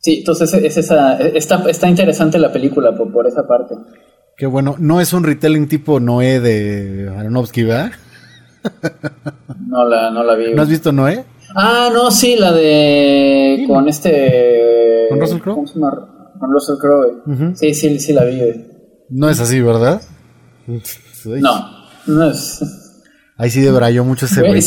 Sí, 0.00 0.18
entonces 0.18 0.52
es 0.54 0.76
esa, 0.76 1.18
está, 1.18 1.62
está 1.68 1.88
interesante 1.88 2.38
la 2.38 2.52
película 2.52 2.96
por, 2.96 3.12
por 3.12 3.26
esa 3.26 3.46
parte. 3.46 3.74
Qué 4.36 4.46
bueno, 4.46 4.76
no 4.78 5.00
es 5.00 5.12
un 5.12 5.24
retelling 5.24 5.68
tipo 5.68 6.00
Noé 6.00 6.40
de 6.40 7.12
Aronofsky, 7.14 7.64
¿verdad? 7.64 7.92
no 9.68 9.84
la, 9.86 10.10
no 10.10 10.22
la 10.24 10.34
vi. 10.34 10.54
¿No 10.54 10.62
has 10.62 10.68
visto 10.68 10.92
Noé? 10.92 11.24
Ah, 11.54 11.90
no, 11.92 12.10
sí, 12.10 12.36
la 12.36 12.52
de. 12.52 13.64
Con 13.66 13.88
este. 13.88 15.06
¿Con 15.10 15.20
Russell 15.20 15.40
Crowe? 15.40 15.64
con 16.40 16.50
Russell 16.52 16.76
Crowe. 16.78 17.54
Sí, 17.54 17.74
sí, 17.74 17.98
sí 17.98 18.12
la 18.14 18.24
vi, 18.24 18.40
No 19.10 19.28
es 19.28 19.40
así, 19.40 19.60
¿verdad? 19.60 20.00
No, 21.26 21.88
no 22.06 22.30
es. 22.30 22.62
Ahí 23.36 23.50
sí 23.50 23.60
debrayó 23.60 24.04
mucho 24.04 24.26
ese 24.26 24.40
güey. 24.40 24.62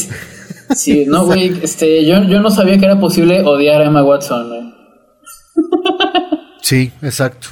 Sí, 0.76 1.06
no, 1.08 1.26
güey, 1.26 1.60
este, 1.64 2.06
yo, 2.06 2.24
yo 2.24 2.42
no 2.42 2.50
sabía 2.50 2.78
que 2.78 2.86
era 2.86 3.00
posible 3.00 3.42
odiar 3.44 3.82
a 3.82 3.86
Emma 3.86 4.04
Watson. 4.04 4.53
Sí, 6.74 6.92
exacto. 7.04 7.50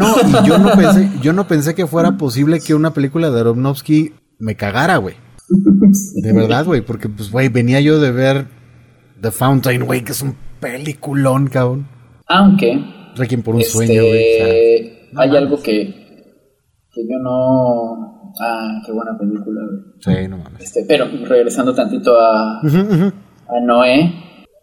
No, 0.00 0.14
y 0.26 0.46
yo 0.46 0.56
no 0.56 0.72
pensé, 0.72 1.10
yo 1.20 1.32
no 1.34 1.46
pensé 1.46 1.74
que 1.74 1.86
fuera 1.86 2.16
posible 2.16 2.60
que 2.60 2.74
una 2.74 2.94
película 2.94 3.30
de 3.30 3.40
Aronofsky 3.40 4.14
me 4.38 4.56
cagara, 4.56 4.96
güey. 4.96 5.16
De 6.14 6.32
verdad, 6.32 6.64
güey, 6.64 6.80
porque 6.80 7.10
pues, 7.10 7.30
güey, 7.30 7.50
venía 7.50 7.82
yo 7.82 8.00
de 8.00 8.10
ver 8.10 8.46
The 9.20 9.30
Fountain, 9.32 9.84
güey, 9.84 10.02
que 10.02 10.12
es 10.12 10.22
un 10.22 10.34
peliculón, 10.60 11.48
cabrón. 11.48 11.86
Aunque 12.26 12.82
Requiem 13.16 13.42
por 13.42 13.54
un 13.54 13.62
sueño, 13.64 14.00
güey. 14.00 14.32
Este, 14.32 15.10
hay 15.14 15.36
algo 15.36 15.62
que, 15.62 15.84
que 16.90 17.02
yo 17.02 17.18
no. 17.22 18.32
Ah, 18.40 18.80
qué 18.86 18.92
buena 18.92 19.12
película, 19.18 19.60
güey. 19.60 19.82
Sí, 20.22 20.28
no 20.28 20.38
mames. 20.38 20.62
Este, 20.62 20.86
pero 20.88 21.04
regresando 21.26 21.74
tantito 21.74 22.18
a, 22.18 22.60
a 22.60 23.60
Noé, 23.62 24.10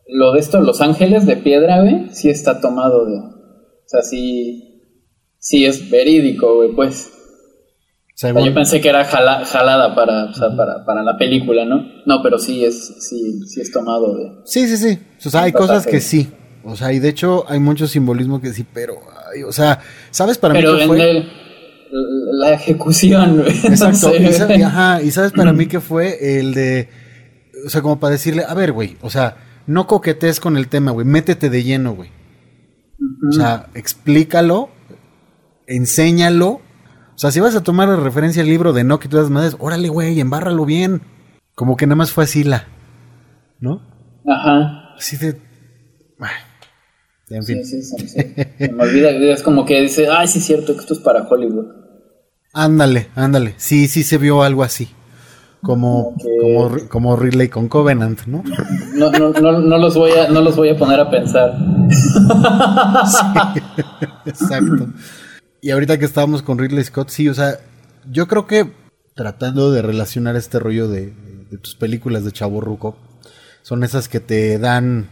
lo 0.07 0.33
de 0.33 0.39
esto, 0.39 0.59
Los 0.59 0.81
Ángeles 0.81 1.27
de 1.27 1.37
Piedra, 1.37 1.81
güey, 1.81 2.09
sí 2.09 2.31
está 2.31 2.59
tomado 2.59 3.05
de. 3.05 3.40
O 3.91 3.99
sea, 3.99 4.03
sí. 4.03 4.67
Sí 5.37 5.65
es 5.65 5.89
verídico, 5.89 6.55
güey, 6.55 6.69
pues. 6.73 7.11
yo 8.21 8.53
pensé 8.53 8.79
que 8.79 8.89
era 8.89 9.03
jalada 9.03 9.95
para, 9.95 10.25
o 10.25 10.33
sea, 10.33 10.55
para, 10.55 10.85
para, 10.85 11.01
la 11.01 11.17
película, 11.17 11.65
¿no? 11.65 11.83
No, 12.05 12.21
pero 12.21 12.37
sí 12.37 12.63
es, 12.63 13.09
sí, 13.09 13.41
sí 13.47 13.59
es 13.59 13.71
tomado 13.71 14.15
de. 14.15 14.31
Sí, 14.45 14.67
sí, 14.67 14.77
sí. 14.77 14.99
O 15.25 15.29
sea, 15.31 15.41
hay 15.41 15.51
cosas 15.51 15.87
que 15.87 15.99
sí. 15.99 16.29
O 16.63 16.75
sea, 16.75 16.93
y 16.93 16.99
de 16.99 17.09
hecho 17.09 17.43
hay 17.49 17.59
mucho 17.59 17.87
simbolismo 17.87 18.39
que 18.39 18.53
sí, 18.53 18.63
pero, 18.71 18.99
o 19.47 19.51
sea, 19.51 19.79
¿sabes 20.11 20.37
para 20.37 20.53
mí 20.53 20.61
qué 20.61 20.87
fue? 20.87 21.25
la 21.91 22.53
ejecución, 22.53 23.43
Exacto, 23.63 24.13
y, 24.15 24.61
ajá, 24.61 25.01
y 25.01 25.11
¿sabes 25.11 25.33
para 25.33 25.51
mí 25.51 25.65
qué 25.65 25.81
fue? 25.81 26.39
El 26.39 26.53
de, 26.53 26.87
o 27.65 27.69
sea, 27.69 27.81
como 27.81 27.99
para 27.99 28.11
decirle, 28.11 28.45
a 28.47 28.53
ver, 28.53 28.71
güey, 28.71 28.95
o 29.01 29.09
sea, 29.09 29.37
no 29.65 29.87
coquetes 29.87 30.39
con 30.39 30.55
el 30.55 30.69
tema, 30.69 30.91
güey, 30.91 31.05
métete 31.05 31.49
de 31.49 31.63
lleno, 31.63 31.95
güey. 31.95 32.20
O 33.27 33.31
sea, 33.31 33.69
explícalo, 33.73 34.69
enséñalo. 35.67 36.49
O 36.49 37.17
sea, 37.21 37.31
si 37.31 37.39
vas 37.39 37.55
a 37.55 37.63
tomar 37.63 37.89
referencia 37.89 38.41
al 38.41 38.49
libro 38.49 38.73
de 38.73 38.83
Nock 38.83 39.05
y 39.05 39.07
todas 39.09 39.25
las 39.25 39.31
madres, 39.31 39.55
órale, 39.59 39.89
güey, 39.89 40.19
embárralo 40.19 40.65
bien. 40.65 41.01
Como 41.55 41.77
que 41.77 41.85
nada 41.85 41.97
más 41.97 42.11
fue 42.11 42.23
así 42.23 42.43
la, 42.43 42.67
¿no? 43.59 43.81
Ajá. 44.25 44.95
Así 44.97 45.17
de, 45.17 45.39
en 47.31 47.45
fin. 47.45 47.65
Sí, 47.65 47.81
sí, 47.81 48.07
sí, 48.07 48.17
me 48.71 48.83
olvida, 48.83 49.09
es 49.09 49.41
como 49.41 49.65
que 49.65 49.81
dice, 49.81 50.07
ay, 50.09 50.27
sí 50.27 50.39
es 50.39 50.45
cierto 50.45 50.73
que 50.73 50.81
esto 50.81 50.93
es 50.93 50.99
para 50.99 51.27
Hollywood. 51.27 51.65
Ándale, 52.53 53.07
ándale. 53.15 53.53
Sí, 53.57 53.87
sí 53.87 54.03
se 54.03 54.17
vio 54.17 54.43
algo 54.43 54.63
así. 54.63 54.89
Como, 55.61 56.15
como, 56.15 56.89
como, 56.89 57.15
Ridley 57.15 57.49
con 57.49 57.67
Covenant, 57.67 58.25
¿no? 58.25 58.43
No, 58.95 59.11
no, 59.11 59.29
no, 59.29 59.59
no, 59.59 59.77
los 59.77 59.95
voy 59.95 60.11
a, 60.11 60.27
no 60.27 60.41
los 60.41 60.55
voy 60.55 60.69
a 60.69 60.77
poner 60.77 60.99
a 60.99 61.09
pensar. 61.09 61.53
exacto. 64.25 64.87
Y 65.61 65.69
ahorita 65.69 65.99
que 65.99 66.05
estábamos 66.05 66.41
con 66.41 66.57
Ridley 66.57 66.83
Scott, 66.83 67.09
sí, 67.09 67.29
o 67.29 67.35
sea, 67.35 67.59
yo 68.09 68.27
creo 68.27 68.47
que 68.47 68.71
tratando 69.15 69.71
de 69.71 69.83
relacionar 69.83 70.35
este 70.35 70.57
rollo 70.57 70.87
de, 70.87 71.13
de 71.51 71.57
tus 71.59 71.75
películas 71.75 72.25
de 72.25 72.31
Chavo 72.31 72.59
Ruco, 72.59 72.97
son 73.61 73.83
esas 73.83 74.09
que 74.09 74.19
te 74.19 74.57
dan 74.57 75.09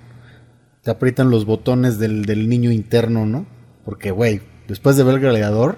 te 0.83 0.91
aprietan 0.91 1.29
los 1.29 1.45
botones 1.45 1.99
del, 1.99 2.49
niño 2.49 2.71
interno, 2.71 3.25
¿no? 3.25 3.45
Porque, 3.83 4.11
güey, 4.11 4.41
después 4.67 4.97
de 4.97 5.03
ver 5.03 5.15
el 5.15 5.21
gladiador, 5.21 5.77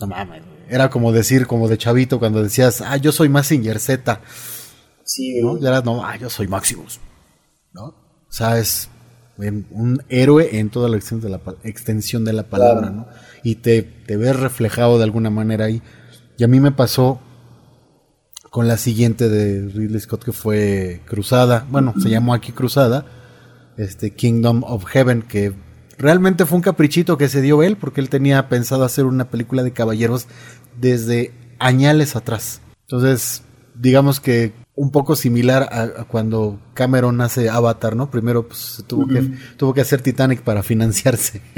no 0.00 0.06
mames, 0.06 0.42
era 0.68 0.90
como 0.90 1.12
decir, 1.12 1.46
como 1.46 1.68
de 1.68 1.78
chavito, 1.78 2.18
cuando 2.18 2.42
decías, 2.42 2.80
ah, 2.80 2.96
yo 2.96 3.12
soy 3.12 3.28
Massinger 3.28 3.78
Z. 3.78 4.20
Sí, 5.04 5.40
¿no? 5.40 5.58
Ya 5.58 5.80
no, 5.82 6.04
ah, 6.04 6.16
yo 6.16 6.30
soy 6.30 6.48
Maximus. 6.48 7.00
¿No? 7.72 7.84
O 7.84 8.32
sea, 8.32 8.58
es 8.58 8.88
un 9.38 10.02
héroe 10.08 10.58
en 10.58 10.70
toda 10.70 10.88
la 10.88 10.96
extensión 10.96 11.20
de 11.20 11.28
la, 11.28 11.40
extensión 11.62 12.24
de 12.24 12.32
la 12.32 12.44
palabra, 12.44 12.90
¿no? 12.90 13.06
Y 13.42 13.56
te, 13.56 13.82
te 13.82 14.16
ves 14.16 14.34
reflejado 14.34 14.98
de 14.98 15.04
alguna 15.04 15.30
manera 15.30 15.66
ahí. 15.66 15.82
Y 16.38 16.44
a 16.44 16.48
mí 16.48 16.58
me 16.58 16.72
pasó 16.72 17.20
con 18.50 18.66
la 18.66 18.78
siguiente 18.78 19.28
de 19.28 19.68
Ridley 19.68 20.00
Scott 20.00 20.24
que 20.24 20.32
fue 20.32 21.02
Cruzada. 21.06 21.66
Bueno, 21.70 21.94
se 22.00 22.08
llamó 22.08 22.34
aquí 22.34 22.52
Cruzada 22.52 23.04
este 23.76 24.14
Kingdom 24.14 24.64
of 24.64 24.84
Heaven, 24.86 25.22
que 25.22 25.52
realmente 25.98 26.46
fue 26.46 26.56
un 26.56 26.62
caprichito 26.62 27.18
que 27.18 27.28
se 27.28 27.42
dio 27.42 27.62
él, 27.62 27.76
porque 27.76 28.00
él 28.00 28.08
tenía 28.08 28.48
pensado 28.48 28.84
hacer 28.84 29.04
una 29.04 29.30
película 29.30 29.62
de 29.62 29.72
caballeros 29.72 30.26
desde 30.80 31.32
añales 31.58 32.16
atrás. 32.16 32.60
Entonces, 32.82 33.42
digamos 33.74 34.20
que 34.20 34.52
un 34.76 34.90
poco 34.90 35.16
similar 35.16 35.68
a, 35.72 36.04
cuando 36.04 36.60
Cameron 36.74 37.20
hace 37.22 37.48
Avatar, 37.48 37.96
¿no? 37.96 38.10
Primero 38.10 38.46
pues, 38.46 38.84
tuvo, 38.86 39.08
que, 39.08 39.32
tuvo 39.56 39.72
que 39.72 39.80
hacer 39.80 40.02
Titanic 40.02 40.42
para 40.42 40.62
financiarse. 40.62 41.40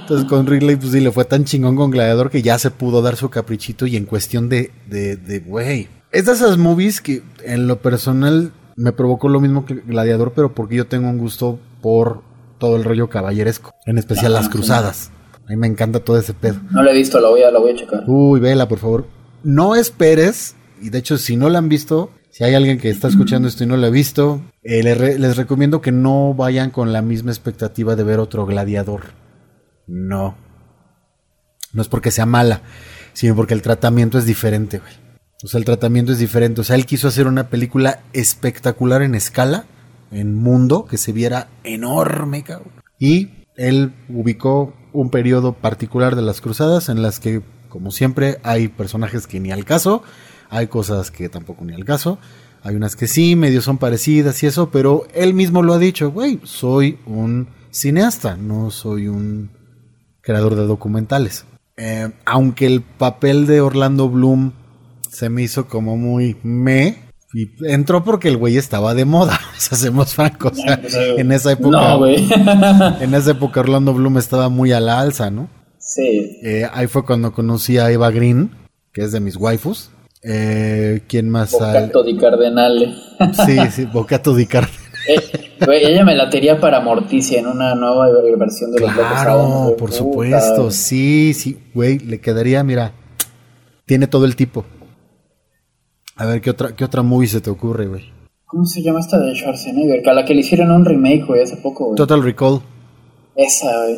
Entonces 0.00 0.28
con 0.28 0.46
Ridley 0.46 0.74
pues 0.76 0.90
sí 0.92 1.00
le 1.00 1.12
fue 1.12 1.24
tan 1.24 1.44
chingón 1.44 1.76
con 1.76 1.92
Gladiador 1.92 2.30
que 2.30 2.42
ya 2.42 2.58
se 2.58 2.72
pudo 2.72 3.02
dar 3.02 3.14
su 3.16 3.30
caprichito 3.30 3.86
y 3.86 3.96
en 3.96 4.04
cuestión 4.04 4.48
de, 4.48 4.72
de, 4.88 5.16
de 5.16 5.38
güey. 5.38 5.88
Es 6.10 6.26
de 6.26 6.32
esas 6.32 6.58
movies 6.58 7.00
que 7.00 7.22
en 7.44 7.68
lo 7.68 7.80
personal 7.80 8.52
me 8.74 8.92
provocó 8.92 9.28
lo 9.28 9.40
mismo 9.40 9.64
que 9.64 9.74
Gladiador, 9.74 10.32
pero 10.34 10.54
porque 10.54 10.74
yo 10.74 10.88
tengo 10.88 11.08
un 11.08 11.18
gusto 11.18 11.60
por 11.86 12.24
todo 12.58 12.74
el 12.74 12.82
rollo 12.82 13.08
caballeresco, 13.08 13.72
en 13.84 13.96
especial 13.96 14.32
las 14.32 14.48
cruzadas. 14.48 15.12
A 15.44 15.50
mí 15.50 15.56
me 15.56 15.68
encanta 15.68 16.00
todo 16.00 16.18
ese 16.18 16.34
pedo. 16.34 16.56
No 16.72 16.82
la 16.82 16.90
he 16.90 16.94
visto, 16.94 17.20
la 17.20 17.28
voy 17.28 17.44
a, 17.44 17.52
la 17.52 17.60
voy 17.60 17.70
a 17.70 17.76
checar. 17.76 18.02
Uy, 18.08 18.40
vela, 18.40 18.66
por 18.66 18.80
favor. 18.80 19.06
No 19.44 19.76
esperes, 19.76 20.56
y 20.82 20.90
de 20.90 20.98
hecho, 20.98 21.16
si 21.16 21.36
no 21.36 21.48
la 21.48 21.58
han 21.58 21.68
visto, 21.68 22.10
si 22.32 22.42
hay 22.42 22.54
alguien 22.54 22.78
que 22.78 22.90
está 22.90 23.06
escuchando 23.06 23.46
esto 23.46 23.62
y 23.62 23.68
no 23.68 23.76
la 23.76 23.86
ha 23.86 23.90
visto, 23.90 24.42
eh, 24.64 24.82
les, 24.82 25.36
recomiendo 25.36 25.80
que 25.80 25.92
no 25.92 26.34
vayan 26.34 26.72
con 26.72 26.92
la 26.92 27.02
misma 27.02 27.30
expectativa 27.30 27.94
de 27.94 28.02
ver 28.02 28.18
otro 28.18 28.46
gladiador. 28.46 29.02
No. 29.86 30.34
No 31.72 31.82
es 31.82 31.86
porque 31.86 32.10
sea 32.10 32.26
mala, 32.26 32.62
sino 33.12 33.36
porque 33.36 33.54
el 33.54 33.62
tratamiento 33.62 34.18
es 34.18 34.26
diferente, 34.26 34.80
güey. 34.80 34.92
O 35.44 35.46
sea, 35.46 35.58
el 35.58 35.64
tratamiento 35.64 36.10
es 36.10 36.18
diferente. 36.18 36.62
O 36.62 36.64
sea, 36.64 36.74
él 36.74 36.84
quiso 36.84 37.06
hacer 37.06 37.28
una 37.28 37.48
película 37.48 38.00
espectacular 38.12 39.02
en 39.02 39.14
escala, 39.14 39.66
en 40.10 40.34
mundo, 40.34 40.86
que 40.86 40.98
se 40.98 41.12
viera 41.12 41.48
enorme. 41.64 42.44
Y 42.98 43.30
él 43.56 43.94
ubicó 44.08 44.74
un 44.92 45.10
periodo 45.10 45.52
particular 45.52 46.16
de 46.16 46.22
las 46.22 46.40
cruzadas 46.40 46.88
en 46.88 47.02
las 47.02 47.20
que, 47.20 47.42
como 47.68 47.90
siempre, 47.90 48.38
hay 48.42 48.68
personajes 48.68 49.26
que 49.26 49.40
ni 49.40 49.50
al 49.50 49.64
caso, 49.64 50.02
hay 50.48 50.68
cosas 50.68 51.10
que 51.10 51.28
tampoco 51.28 51.64
ni 51.64 51.74
al 51.74 51.84
caso, 51.84 52.18
hay 52.62 52.74
unas 52.74 52.96
que 52.96 53.06
sí, 53.06 53.36
medio 53.36 53.62
son 53.62 53.78
parecidas 53.78 54.42
y 54.42 54.46
eso, 54.46 54.70
pero 54.70 55.06
él 55.14 55.34
mismo 55.34 55.62
lo 55.62 55.74
ha 55.74 55.78
dicho, 55.78 56.10
güey, 56.10 56.40
soy 56.44 56.98
un 57.06 57.48
cineasta, 57.70 58.36
no 58.36 58.70
soy 58.70 59.08
un 59.08 59.50
creador 60.20 60.56
de 60.56 60.66
documentales. 60.66 61.44
Eh, 61.76 62.10
aunque 62.24 62.66
el 62.66 62.80
papel 62.80 63.46
de 63.46 63.60
Orlando 63.60 64.08
Bloom 64.08 64.52
se 65.10 65.28
me 65.28 65.42
hizo 65.42 65.68
como 65.68 65.96
muy 65.96 66.36
me. 66.42 67.05
Y 67.36 67.50
entró 67.66 68.02
porque 68.02 68.28
el 68.28 68.38
güey 68.38 68.56
estaba 68.56 68.94
de 68.94 69.04
moda, 69.04 69.38
hacemos 69.70 70.14
francos. 70.14 70.58
en 71.18 71.32
esa 71.32 71.52
época. 71.52 71.98
en 73.00 73.14
esa 73.14 73.32
época 73.32 73.60
Orlando 73.60 73.92
Bloom 73.92 74.16
estaba 74.16 74.48
muy 74.48 74.72
a 74.72 74.80
la 74.80 75.00
alza, 75.00 75.30
¿no? 75.30 75.50
Sí. 75.78 76.38
Eh, 76.42 76.66
ahí 76.72 76.86
fue 76.86 77.04
cuando 77.04 77.34
conocí 77.34 77.76
a 77.76 77.90
Eva 77.90 78.10
Green, 78.10 78.52
que 78.90 79.02
es 79.02 79.12
de 79.12 79.20
mis 79.20 79.36
waifus. 79.36 79.90
Eh, 80.22 81.02
¿Quién 81.08 81.28
más? 81.28 81.52
Bocato 81.52 82.02
di 82.04 82.16
Cardenale. 82.16 82.94
sí, 83.44 83.58
sí, 83.70 83.84
Bocato 83.84 84.34
di 84.34 84.46
Cardenale. 84.46 84.86
Eh, 85.06 85.20
ella 85.82 86.06
me 86.06 86.14
la 86.14 86.30
tenía 86.30 86.58
para 86.58 86.80
Morticia 86.80 87.38
en 87.38 87.48
una 87.48 87.74
nueva 87.74 88.08
versión 88.38 88.72
de 88.72 88.80
los 88.80 88.92
Claro, 88.94 89.76
por 89.78 89.92
supuesto, 89.92 90.70
sí, 90.70 91.34
sí, 91.34 91.58
güey, 91.74 91.98
le 91.98 92.18
quedaría, 92.18 92.64
mira, 92.64 92.92
tiene 93.84 94.06
todo 94.06 94.24
el 94.24 94.36
tipo. 94.36 94.64
A 96.16 96.24
ver, 96.24 96.40
¿qué 96.40 96.50
otra, 96.50 96.74
qué 96.74 96.84
otra 96.84 97.02
movie 97.02 97.28
se 97.28 97.42
te 97.42 97.50
ocurre, 97.50 97.86
güey? 97.86 98.04
¿Cómo 98.46 98.64
se 98.64 98.82
llama 98.82 99.00
esta 99.00 99.18
de 99.18 99.34
Schwarzenegger? 99.34 100.08
A 100.08 100.14
la 100.14 100.24
que 100.24 100.32
le 100.32 100.40
hicieron 100.40 100.70
un 100.70 100.84
remake, 100.84 101.24
güey, 101.26 101.42
hace 101.42 101.56
poco, 101.56 101.86
güey. 101.86 101.96
Total 101.96 102.22
Recall. 102.22 102.60
Esa, 103.34 103.66
güey. 103.82 103.96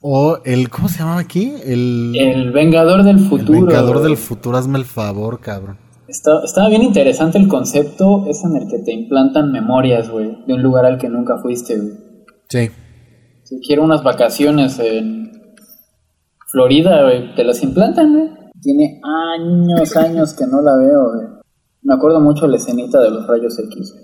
O 0.00 0.38
el, 0.44 0.68
¿cómo 0.68 0.88
se 0.88 0.98
llamaba 0.98 1.18
aquí? 1.18 1.54
El... 1.64 2.14
El 2.16 2.52
Vengador 2.52 3.02
del 3.02 3.18
Futuro. 3.18 3.58
El 3.58 3.64
Vengador 3.64 4.02
del 4.02 4.16
Futuro, 4.16 4.56
hazme 4.56 4.78
el 4.78 4.84
favor, 4.84 5.40
cabrón. 5.40 5.78
Está, 6.06 6.44
estaba 6.44 6.68
bien 6.68 6.82
interesante 6.82 7.38
el 7.38 7.48
concepto, 7.48 8.26
es 8.28 8.44
en 8.44 8.54
el 8.56 8.68
que 8.68 8.78
te 8.78 8.92
implantan 8.92 9.50
memorias, 9.50 10.10
güey, 10.10 10.44
de 10.46 10.54
un 10.54 10.62
lugar 10.62 10.84
al 10.84 10.98
que 10.98 11.08
nunca 11.08 11.38
fuiste, 11.38 11.76
güey. 11.78 11.94
Sí. 12.48 12.70
Si 13.42 13.60
quiero 13.60 13.82
unas 13.82 14.04
vacaciones 14.04 14.78
en 14.78 15.32
Florida, 16.46 17.02
güey, 17.02 17.34
te 17.34 17.42
las 17.42 17.62
implantan, 17.62 18.14
güey. 18.14 18.30
Tiene 18.64 19.00
años, 19.04 19.94
años 19.94 20.32
que 20.32 20.46
no 20.46 20.62
la 20.62 20.74
veo, 20.76 21.42
Me 21.82 21.92
acuerdo 21.92 22.18
mucho 22.18 22.46
la 22.46 22.56
escenita 22.56 22.98
de 22.98 23.10
los 23.10 23.26
rayos 23.26 23.58
X. 23.58 23.94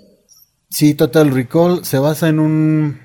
Sí, 0.69 0.93
Total 0.93 1.31
Recall 1.31 1.83
se 1.83 1.97
basa 1.97 2.29
en 2.29 2.39
un 2.39 2.99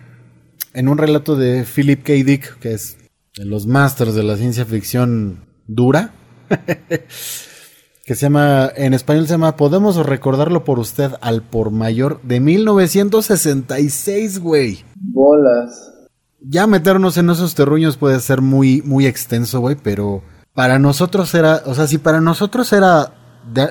en 0.74 0.88
un 0.88 0.98
relato 0.98 1.34
de 1.34 1.64
Philip 1.64 2.02
K. 2.02 2.12
Dick, 2.12 2.58
que 2.58 2.74
es 2.74 2.98
de 3.38 3.46
los 3.46 3.66
masters 3.66 4.14
de 4.14 4.22
la 4.22 4.36
ciencia 4.36 4.66
ficción 4.66 5.46
dura. 5.66 6.12
que 8.04 8.14
se 8.14 8.26
llama, 8.26 8.70
en 8.76 8.92
español 8.92 9.26
se 9.26 9.32
llama 9.32 9.56
Podemos 9.56 9.96
recordarlo 9.96 10.62
por 10.62 10.78
usted 10.78 11.12
al 11.22 11.42
por 11.42 11.70
mayor 11.70 12.20
de 12.22 12.40
1966, 12.40 14.40
güey. 14.40 14.84
Bolas. 14.94 15.94
Ya 16.40 16.66
meternos 16.66 17.16
en 17.16 17.30
esos 17.30 17.54
terruños 17.54 17.96
puede 17.96 18.20
ser 18.20 18.42
muy, 18.42 18.82
muy 18.82 19.06
extenso, 19.06 19.60
güey, 19.60 19.76
pero 19.82 20.22
para 20.56 20.78
nosotros 20.78 21.32
era, 21.34 21.62
o 21.66 21.74
sea, 21.74 21.86
si 21.86 21.98
para 21.98 22.22
nosotros 22.22 22.72
era, 22.72 23.12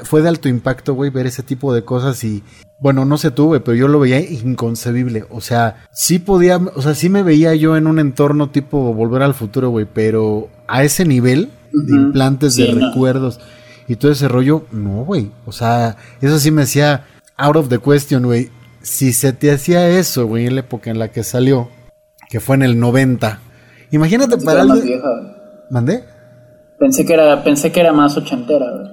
fue 0.04 0.22
de 0.22 0.30
alto 0.30 0.48
impacto, 0.48 0.94
güey, 0.94 1.10
ver 1.10 1.26
ese 1.26 1.42
tipo 1.42 1.74
de 1.74 1.84
cosas 1.84 2.24
y, 2.24 2.44
bueno, 2.80 3.06
no 3.06 3.18
sé 3.18 3.32
tú, 3.32 3.48
güey, 3.48 3.60
pero 3.60 3.76
yo 3.76 3.88
lo 3.88 4.00
veía 4.00 4.20
inconcebible. 4.20 5.26
O 5.32 5.42
sea, 5.42 5.88
sí 5.92 6.20
podía, 6.20 6.58
o 6.58 6.82
sea, 6.84 6.94
sí 6.94 7.10
me 7.10 7.24
veía 7.24 7.56
yo 7.56 7.76
en 7.76 7.88
un 7.88 7.98
entorno 7.98 8.52
tipo 8.52 8.94
volver 8.94 9.24
al 9.24 9.34
futuro, 9.34 9.72
güey, 9.72 9.88
pero 9.92 10.48
a 10.68 10.84
ese 10.84 11.06
nivel 11.06 11.50
de 11.74 11.96
implantes, 11.96 12.56
de 12.56 12.68
recuerdos 12.68 13.40
y 13.88 13.96
todo 13.96 14.12
ese 14.12 14.28
rollo, 14.28 14.68
no, 14.72 15.06
güey. 15.06 15.32
O 15.48 15.52
sea, 15.52 15.98
eso 16.22 16.38
sí 16.38 16.52
me 16.52 16.62
decía 16.62 17.06
out 17.36 17.56
of 17.56 17.68
the 17.68 17.80
question, 17.80 18.26
güey. 18.26 18.52
Si 18.84 19.12
se 19.12 19.34
te 19.34 19.52
hacía 19.52 19.90
eso, 19.90 20.28
güey, 20.28 20.46
en 20.46 20.54
la 20.54 20.62
época 20.62 20.92
en 20.92 21.00
la 21.00 21.08
que 21.08 21.24
salió, 21.24 21.68
que 22.30 22.40
fue 22.40 22.58
en 22.58 22.62
el 22.62 22.80
90. 22.80 23.40
Imagínate 23.90 24.38
para 24.38 24.62
alguien. 24.62 25.02
¿Mandé? 25.72 26.15
Pensé 26.80 27.06
que 27.06 27.14
era, 27.14 27.44
pensé 27.44 27.72
que 27.72 27.80
era 27.80 27.94
más 27.94 28.18
ochentera, 28.18 28.66
güey. 28.72 28.92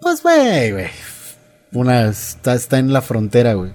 Pues, 0.00 0.22
güey, 0.22 0.72
güey. 0.72 0.86
Una 1.72 2.08
está, 2.08 2.54
está 2.54 2.78
en 2.78 2.92
la 2.92 3.02
frontera, 3.02 3.54
güey. 3.54 3.72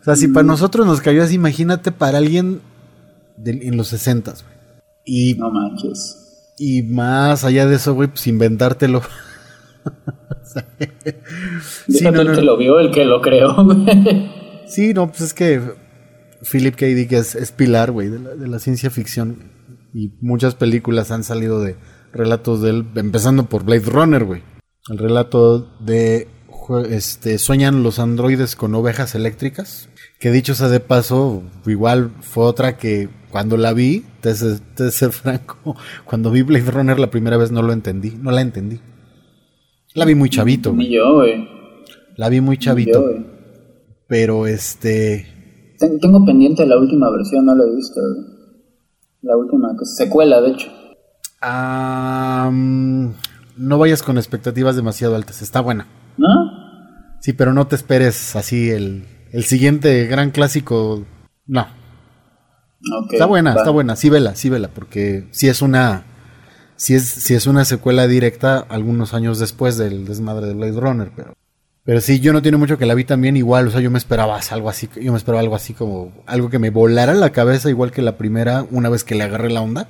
O 0.00 0.04
sea, 0.04 0.16
si 0.16 0.28
para 0.28 0.44
mm. 0.44 0.48
nosotros 0.48 0.86
nos 0.86 1.00
cayó 1.00 1.22
así, 1.22 1.34
imagínate 1.34 1.92
para 1.92 2.18
alguien 2.18 2.60
en 3.44 3.76
los 3.76 3.88
60, 3.88 4.32
güey. 4.32 4.44
Y, 5.04 5.34
no 5.34 5.50
manches. 5.50 6.54
Y 6.58 6.82
más 6.82 7.44
allá 7.44 7.66
de 7.66 7.76
eso, 7.76 7.94
güey, 7.94 8.08
pues 8.08 8.26
inventártelo. 8.26 9.02
sí, 11.88 12.04
no, 12.04 12.20
el 12.20 12.34
que 12.34 12.42
lo 12.42 12.56
vio, 12.56 12.78
el 12.78 12.92
que 12.92 13.04
lo 13.04 13.20
creó, 13.20 13.54
güey. 13.64 14.30
Sí, 14.66 14.94
no, 14.94 15.08
pues 15.08 15.22
es 15.22 15.34
que 15.34 15.60
Philip 16.50 16.76
K. 16.76 16.86
Dick 16.86 17.12
es, 17.12 17.34
es 17.34 17.50
pilar, 17.50 17.90
güey, 17.90 18.08
de 18.08 18.20
la, 18.20 18.34
de 18.34 18.48
la 18.48 18.58
ciencia 18.58 18.90
ficción. 18.90 19.50
Y 19.94 20.12
muchas 20.20 20.54
películas 20.54 21.10
han 21.10 21.24
salido 21.24 21.60
de, 21.60 21.76
relatos 22.12 22.62
de 22.62 22.70
él, 22.70 22.86
empezando 22.94 23.44
por 23.44 23.64
Blade 23.64 23.86
Runner, 23.86 24.24
güey. 24.24 24.42
El 24.88 24.98
relato 24.98 25.66
de 25.80 26.28
este, 26.88 27.38
sueñan 27.38 27.82
los 27.82 27.98
androides 27.98 28.56
con 28.56 28.74
ovejas 28.74 29.14
eléctricas. 29.14 29.88
Que 30.20 30.30
dicho 30.30 30.54
sea 30.54 30.68
de 30.68 30.80
paso, 30.80 31.42
igual 31.66 32.10
fue 32.20 32.44
otra 32.44 32.76
que 32.76 33.08
cuando 33.30 33.56
la 33.56 33.72
vi, 33.72 34.04
te, 34.20 34.32
te 34.76 34.90
ser 34.90 35.10
franco, 35.12 35.76
cuando 36.04 36.30
vi 36.30 36.42
Blade 36.42 36.70
Runner 36.70 36.98
la 36.98 37.10
primera 37.10 37.36
vez 37.36 37.50
no 37.50 37.62
lo 37.62 37.72
entendí, 37.72 38.10
no 38.20 38.30
la 38.30 38.40
entendí. 38.40 38.80
La 39.94 40.04
vi 40.04 40.14
muy 40.14 40.30
chavito. 40.30 40.72
Ni 40.72 40.90
yo, 40.90 41.14
güey. 41.14 41.48
La 42.16 42.28
vi 42.28 42.40
muy 42.40 42.58
chavito. 42.58 43.04
pero 44.06 44.46
este... 44.46 45.26
Tengo 46.00 46.24
pendiente 46.24 46.64
la 46.64 46.78
última 46.78 47.10
versión, 47.10 47.44
no 47.44 47.56
la 47.56 47.64
he 47.64 47.74
visto. 47.74 48.00
La 49.22 49.36
última, 49.36 49.74
secuela, 49.84 50.40
de 50.40 50.50
hecho 50.52 50.81
no 52.50 53.78
vayas 53.78 54.02
con 54.02 54.18
expectativas 54.18 54.76
demasiado 54.76 55.16
altas. 55.16 55.42
Está 55.42 55.60
buena. 55.60 55.86
¿No? 56.16 56.28
Sí, 57.20 57.32
pero 57.32 57.52
no 57.52 57.66
te 57.66 57.76
esperes 57.76 58.34
así 58.36 58.70
el, 58.70 59.06
el 59.32 59.44
siguiente 59.44 60.06
gran 60.06 60.30
clásico. 60.30 61.04
No. 61.46 61.66
está 63.10 63.26
buena, 63.26 63.54
está 63.54 63.70
buena. 63.70 63.96
Sí, 63.96 64.10
vela, 64.10 64.34
sí, 64.34 64.48
vela, 64.48 64.68
porque 64.68 65.28
si 65.30 65.48
es 65.48 65.62
una. 65.62 66.04
Si 66.76 66.94
es, 66.94 67.04
si 67.04 67.34
es 67.34 67.46
una 67.46 67.64
secuela 67.64 68.08
directa 68.08 68.58
algunos 68.58 69.14
años 69.14 69.38
después 69.38 69.76
del 69.76 70.04
desmadre 70.04 70.46
de 70.46 70.54
Blade 70.54 70.80
Runner, 70.80 71.12
pero. 71.14 71.34
Pero 71.84 72.00
sí, 72.00 72.20
yo 72.20 72.32
no 72.32 72.42
tiene 72.42 72.58
mucho 72.58 72.78
que 72.78 72.86
la 72.86 72.94
vi 72.94 73.02
también 73.02 73.36
igual, 73.36 73.66
o 73.66 73.70
sea, 73.72 73.80
yo 73.80 73.90
me 73.90 73.98
esperaba 73.98 74.38
algo 74.50 74.70
así, 74.70 74.88
yo 75.00 75.10
me 75.10 75.18
esperaba 75.18 75.40
algo 75.40 75.56
así 75.56 75.74
como 75.74 76.12
algo 76.26 76.48
que 76.48 76.60
me 76.60 76.70
volara 76.70 77.12
la 77.12 77.30
cabeza 77.30 77.70
igual 77.70 77.90
que 77.90 78.02
la 78.02 78.16
primera 78.16 78.64
una 78.70 78.88
vez 78.88 79.02
que 79.02 79.16
le 79.16 79.24
agarré 79.24 79.50
la 79.50 79.62
onda. 79.62 79.88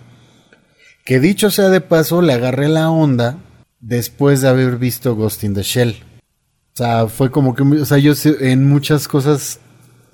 Que 1.05 1.19
dicho 1.19 1.51
sea 1.51 1.69
de 1.69 1.81
paso, 1.81 2.23
le 2.23 2.33
agarré 2.33 2.69
la 2.69 2.91
onda 2.91 3.39
después 3.81 4.41
de 4.41 4.49
haber 4.49 4.77
visto 4.77 5.17
Ghost 5.17 5.43
in 5.45 5.55
the 5.55 5.63
Shell. 5.63 5.97
O 6.75 6.77
sea, 6.77 7.09
fue 7.09 7.31
como 7.31 7.55
que, 7.55 7.63
o 7.63 7.85
sea, 7.85 7.99
yo 7.99 8.13
en 8.41 8.67
muchas 8.69 9.09
cosas, 9.09 9.59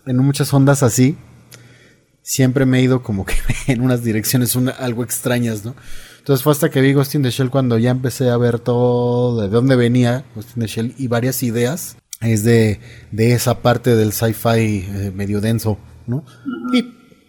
en 0.07 0.17
muchas 0.17 0.53
ondas 0.53 0.83
así, 0.83 1.17
siempre 2.23 2.67
me 2.67 2.79
he 2.79 2.83
ido 2.83 3.03
como 3.03 3.25
que 3.25 3.35
en 3.69 3.81
unas 3.81 4.03
direcciones 4.03 4.57
algo 4.79 5.05
extrañas, 5.05 5.65
¿no? 5.65 5.75
Entonces 6.19 6.43
fue 6.43 6.53
hasta 6.53 6.71
que 6.71 6.81
vi 6.81 6.93
Ghost 6.93 7.15
in 7.15 7.23
the 7.23 7.31
Shell 7.31 7.51
cuando 7.51 7.79
ya 7.79 7.91
empecé 7.91 8.29
a 8.29 8.37
ver 8.37 8.59
todo 8.59 9.41
de 9.41 9.49
dónde 9.49 9.77
venía 9.77 10.25
Ghost 10.35 10.57
in 10.57 10.63
the 10.63 10.67
Shell 10.67 10.95
y 10.99 11.07
varias 11.09 11.43
ideas. 11.43 11.97
Es 12.21 12.43
de, 12.43 12.81
de 13.13 13.33
esa 13.33 13.63
parte 13.63 13.95
del 13.95 14.13
sci-fi 14.13 14.85
eh, 14.89 15.13
medio 15.15 15.41
denso, 15.41 15.79
¿no? 16.07 16.25
Y 16.73 16.85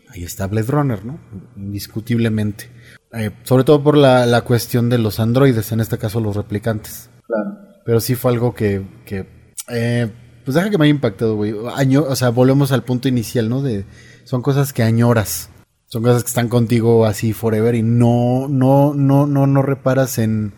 ahí 0.10 0.24
está 0.24 0.48
Blade 0.48 0.68
Runner, 0.68 1.06
¿no? 1.06 1.20
Indiscutiblemente. 1.56 2.70
Eh, 3.14 3.32
sobre 3.44 3.64
todo 3.64 3.84
por 3.84 3.98
la, 3.98 4.42
cuestión 4.42 4.90
de 4.90 5.00
los 5.00 5.20
androides, 5.20 5.72
en 5.72 5.80
este 5.80 5.98
caso 5.98 6.20
los 6.20 6.36
replicantes. 6.36 7.10
Claro. 7.26 7.58
Pero 7.86 8.00
sí 8.00 8.16
fue 8.16 8.32
algo 8.32 8.54
que, 8.54 8.84
que 9.06 9.26
eh, 9.68 10.12
pues 10.46 10.56
deja 10.56 10.70
que 10.70 10.78
me 10.78 10.86
haya 10.86 10.94
impactado, 10.94 11.36
güey. 11.36 11.54
o 11.54 12.16
sea, 12.16 12.30
volvemos 12.30 12.72
al 12.72 12.84
punto 12.84 13.08
inicial, 13.08 13.50
¿no? 13.50 13.62
De, 13.62 13.86
son 14.24 14.42
cosas 14.42 14.74
que 14.74 14.84
añoras. 14.84 15.50
Son 15.88 16.04
cosas 16.04 16.24
que 16.24 16.28
están 16.28 16.50
contigo 16.50 17.06
así 17.06 17.34
forever 17.34 17.74
y 17.74 17.82
no, 17.82 18.48
no, 18.48 18.94
no, 18.94 19.26
no, 19.26 19.48
no 19.48 19.62
reparas 19.64 20.20
en, 20.20 20.54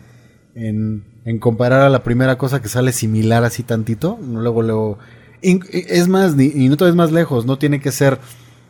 en, 0.54 1.04
en 1.24 1.38
comparar 1.38 1.80
a 1.80 1.88
la 1.88 2.02
primera 2.02 2.36
cosa 2.36 2.60
que 2.60 2.68
sale 2.68 2.92
similar 2.92 3.42
así 3.44 3.62
tantito. 3.62 4.18
Luego, 4.20 4.62
luego. 4.62 4.98
Es 5.40 6.08
más, 6.08 6.38
y 6.38 6.68
no 6.68 6.76
todo 6.76 6.88
es 6.88 6.94
más 6.94 7.12
lejos, 7.12 7.46
no 7.46 7.58
tiene 7.58 7.80
que 7.80 7.90
ser 7.90 8.20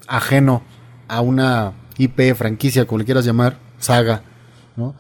ajeno 0.07 0.62
a 1.09 1.20
una 1.20 1.74
IP, 1.99 2.35
franquicia, 2.35 2.87
como 2.87 3.01
le 3.01 3.05
quieras 3.05 3.24
llamar 3.24 3.59
saga, 3.83 4.22
¿no? 4.76 4.95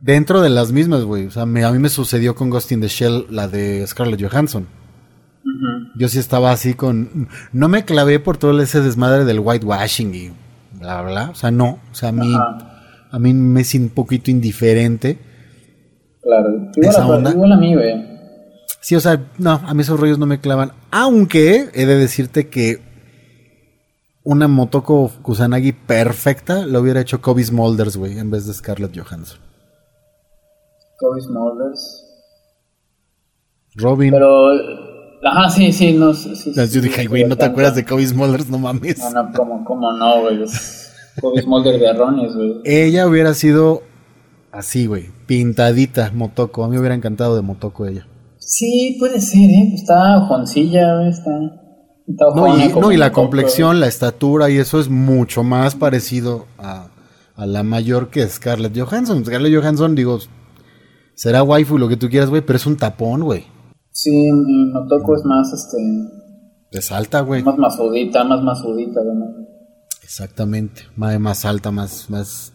Dentro 0.00 0.40
de 0.40 0.50
las 0.50 0.72
mismas, 0.72 1.02
güey. 1.02 1.26
O 1.26 1.30
sea, 1.30 1.42
a 1.42 1.46
mí 1.46 1.78
me 1.78 1.88
sucedió 1.88 2.34
con 2.34 2.50
Ghost 2.50 2.72
in 2.72 2.80
the 2.80 2.88
Shell 2.88 3.26
la 3.30 3.48
de 3.48 3.86
Scarlett 3.86 4.22
Johansson. 4.22 4.66
Yo 5.96 6.08
sí 6.08 6.18
estaba 6.18 6.52
así 6.52 6.74
con... 6.74 7.28
No 7.52 7.68
me 7.68 7.84
clavé 7.84 8.20
por 8.20 8.36
todo 8.36 8.60
ese 8.60 8.80
desmadre 8.80 9.24
del 9.24 9.40
whitewashing 9.40 10.14
y 10.14 10.30
bla, 10.78 11.02
bla, 11.02 11.10
bla. 11.10 11.30
O 11.30 11.34
sea, 11.34 11.50
no. 11.50 11.80
O 11.90 11.94
sea, 11.94 12.10
a 12.10 12.12
mí 12.12 12.32
a 13.10 13.18
mí 13.18 13.32
me 13.32 13.62
es 13.62 13.74
un 13.74 13.88
poquito 13.88 14.30
indiferente. 14.30 15.18
Claro, 16.22 16.70
igual, 16.76 17.26
a, 17.26 17.30
igual 17.30 17.52
a 17.52 17.56
mí, 17.56 17.74
güey. 17.74 18.06
Sí, 18.80 18.94
o 18.96 19.00
sea, 19.00 19.20
no, 19.38 19.52
a 19.52 19.74
mí 19.74 19.82
esos 19.82 19.98
rollos 19.98 20.18
no 20.18 20.26
me 20.26 20.40
clavan. 20.40 20.72
Aunque 20.90 21.70
he 21.72 21.86
de 21.86 21.96
decirte 21.96 22.48
que 22.48 22.82
una 24.28 24.46
Motoko 24.46 25.10
Kusanagi 25.22 25.72
perfecta 25.72 26.66
lo 26.66 26.80
hubiera 26.80 27.00
hecho 27.00 27.22
Kobe 27.22 27.42
Smulders, 27.42 27.96
güey, 27.96 28.18
en 28.18 28.30
vez 28.30 28.46
de 28.46 28.52
Scarlett 28.52 28.94
Johansson. 28.94 29.38
Kobe 30.98 31.20
Smulders. 31.22 32.04
Robin. 33.74 34.10
Pero. 34.10 34.50
Ajá, 35.24 35.48
sí, 35.48 35.72
sí, 35.72 35.94
no 35.94 36.12
sé. 36.12 36.36
Sí, 36.36 36.52
Yo 36.54 36.82
dije, 36.82 37.06
güey, 37.06 37.24
¿no 37.24 37.36
te 37.36 37.46
acuerdas 37.46 37.74
de 37.74 37.86
Kobe 37.86 38.06
Smulders? 38.06 38.50
No 38.50 38.58
mames. 38.58 38.98
No, 38.98 39.10
no, 39.10 39.32
¿cómo, 39.34 39.64
cómo 39.64 39.92
no, 39.92 40.20
güey? 40.20 40.44
Kobe 41.22 41.40
Smulders 41.40 41.80
de 41.80 41.88
Arrones, 41.88 42.34
güey. 42.34 42.60
Ella 42.64 43.06
hubiera 43.06 43.32
sido 43.32 43.82
así, 44.52 44.84
güey, 44.84 45.06
pintadita, 45.26 46.12
Motoko. 46.14 46.64
A 46.64 46.68
mí 46.68 46.74
me 46.74 46.80
hubiera 46.80 46.94
encantado 46.94 47.34
de 47.34 47.40
Motoko 47.40 47.86
ella. 47.86 48.06
Sí, 48.36 48.96
puede 48.98 49.22
ser, 49.22 49.48
¿eh? 49.48 49.72
Está 49.74 50.20
joncilla, 50.26 51.08
está. 51.08 51.30
No 52.08 52.90
y, 52.90 52.96
la 52.96 53.12
complexión, 53.12 53.80
la 53.80 53.86
estatura 53.86 54.48
y 54.48 54.56
eso 54.56 54.80
es 54.80 54.88
mucho 54.88 55.42
más 55.42 55.74
parecido 55.74 56.46
a, 56.56 56.88
a, 57.36 57.46
la 57.46 57.62
mayor 57.62 58.08
que 58.08 58.26
Scarlett 58.26 58.78
Johansson. 58.78 59.24
Scarlett 59.26 59.54
Johansson, 59.54 59.94
digo, 59.94 60.18
será 61.14 61.42
waifu 61.42 61.76
lo 61.76 61.86
que 61.86 61.98
tú 61.98 62.08
quieras, 62.08 62.30
güey, 62.30 62.40
pero 62.40 62.56
es 62.56 62.64
un 62.64 62.78
tapón, 62.78 63.24
güey. 63.24 63.44
Sí, 63.90 64.10
mi 64.32 64.72
Motoko 64.72 65.16
es 65.16 65.24
más, 65.24 65.52
este... 65.52 65.76
Es 66.70 66.92
alta, 66.92 67.20
güey. 67.20 67.42
Más 67.42 67.58
masudita, 67.58 68.24
más 68.24 68.42
masudita, 68.42 69.00
güey. 69.02 69.46
Exactamente, 70.02 70.82
más, 70.96 71.20
más 71.20 71.44
alta, 71.44 71.70
más, 71.70 72.08
más... 72.08 72.52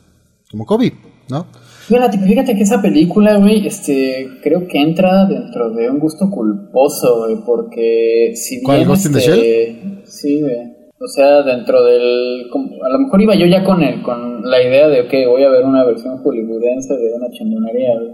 Como 0.49 0.65
Kobe, 0.65 0.97
¿no? 1.29 1.45
Fíjate, 1.87 2.17
fíjate 2.17 2.55
que 2.55 2.63
esa 2.63 2.81
película, 2.81 3.37
güey, 3.37 3.67
este, 3.67 4.27
creo 4.41 4.67
que 4.67 4.81
entra 4.81 5.25
dentro 5.25 5.69
de 5.71 5.89
un 5.89 5.99
gusto 5.99 6.29
culposo, 6.29 7.19
güey, 7.19 7.35
porque 7.45 8.31
si 8.35 8.55
bien... 8.55 8.65
¿Cuál, 8.65 8.85
Ghost 8.85 9.07
in 9.07 9.11
the 9.11 9.19
este, 9.19 9.35
Shell? 9.35 10.01
Sí, 10.05 10.41
güey. 10.41 10.55
O 10.99 11.07
sea, 11.07 11.41
dentro 11.43 11.83
del... 11.83 12.47
A 12.83 12.89
lo 12.89 12.99
mejor 12.99 13.21
iba 13.21 13.35
yo 13.35 13.45
ya 13.45 13.65
con 13.65 13.83
el, 13.83 14.01
con 14.01 14.49
la 14.49 14.63
idea 14.63 14.87
de, 14.87 15.01
ok, 15.01 15.13
voy 15.27 15.43
a 15.43 15.49
ver 15.49 15.65
una 15.65 15.83
versión 15.83 16.19
hollywoodense 16.19 16.93
de 16.93 17.13
una 17.13 17.29
chingonería, 17.31 17.99
güey. 17.99 18.13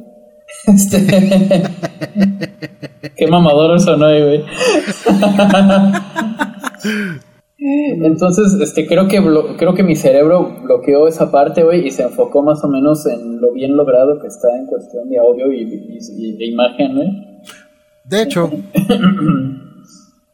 Este... 0.75 1.05
Qué 3.15 3.27
mamador 3.27 3.75
eso 3.75 3.95
no 3.97 4.07
hay, 4.07 4.23
güey. 4.23 4.43
Entonces, 7.61 8.53
este, 8.61 8.87
creo 8.87 9.09
que 9.09 9.21
creo 9.57 9.73
que 9.73 9.83
mi 9.83 9.95
cerebro 9.95 10.61
bloqueó 10.63 11.09
esa 11.09 11.29
parte, 11.29 11.63
güey, 11.63 11.85
y 11.85 11.91
se 11.91 12.03
enfocó 12.03 12.41
más 12.41 12.63
o 12.63 12.69
menos 12.69 13.05
en 13.05 13.41
lo 13.41 13.51
bien 13.51 13.75
logrado 13.75 14.19
que 14.21 14.27
está 14.27 14.47
en 14.57 14.65
cuestión 14.65 15.09
de 15.09 15.17
audio 15.17 15.51
y, 15.51 15.65
de 16.37 16.45
imagen, 16.45 16.95
güey. 16.95 17.09
De 18.05 18.21
hecho, 18.23 18.49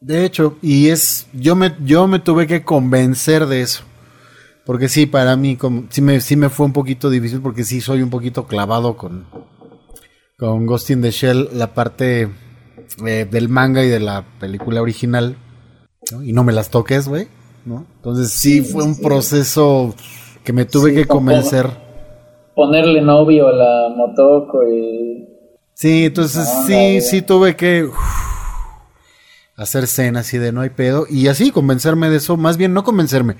de 0.02 0.24
hecho, 0.24 0.58
y 0.62 0.90
es, 0.90 1.28
yo 1.34 1.56
me, 1.56 1.74
yo 1.84 2.08
me 2.08 2.20
tuve 2.20 2.46
que 2.46 2.64
convencer 2.64 3.48
de 3.48 3.62
eso, 3.62 3.84
porque 4.64 4.88
sí, 4.88 5.08
para 5.08 5.36
mí, 5.36 5.56
como, 5.56 5.86
sí 5.90 6.04
me, 6.04 6.22
sí 6.22 6.36
me 6.36 6.50
fue 6.50 6.68
un 6.68 6.74
poquito 6.74 7.10
difícil, 7.10 7.42
porque 7.42 7.64
sí 7.64 7.82
soy 7.82 8.04
un 8.04 8.12
poquito 8.12 8.46
clavado 8.46 8.98
con, 8.98 9.26
con 10.38 10.68
Ghost 10.68 10.92
in 10.92 11.02
the 11.02 11.10
Shell, 11.10 11.50
la 11.54 11.74
parte 11.74 12.30
eh, 13.04 13.28
del 13.30 13.50
manga 13.50 13.84
y 13.84 13.90
de 13.90 14.00
la 14.00 14.24
película 14.40 14.84
original 14.84 15.38
y 16.24 16.34
no 16.34 16.44
me 16.44 16.54
las 16.54 16.70
toques, 16.70 17.08
güey, 17.08 17.28
¿no? 17.66 17.86
Entonces 17.98 18.32
sí, 18.32 18.62
fue 18.62 18.84
un 18.84 19.00
proceso 19.00 19.96
que 20.44 20.54
me 20.54 20.66
tuve 20.66 20.94
que 20.94 21.06
convencer. 21.06 21.70
Ponerle 22.56 23.02
novio 23.02 23.48
a 23.48 23.54
la 23.54 23.96
Motoko 23.96 24.64
y... 24.68 25.28
Sí, 25.74 26.06
entonces 26.06 26.48
sí, 26.66 27.02
sí 27.02 27.22
tuve 27.22 27.56
que 27.56 27.90
hacer 29.58 29.86
escenas 29.86 30.28
así 30.28 30.38
de 30.38 30.52
no 30.52 30.62
hay 30.62 30.70
pedo 30.70 31.06
y 31.10 31.28
así 31.28 31.52
convencerme 31.52 32.10
de 32.10 32.18
eso, 32.18 32.38
más 32.38 32.58
bien 32.58 32.74
no 32.74 32.84
convencerme, 32.84 33.36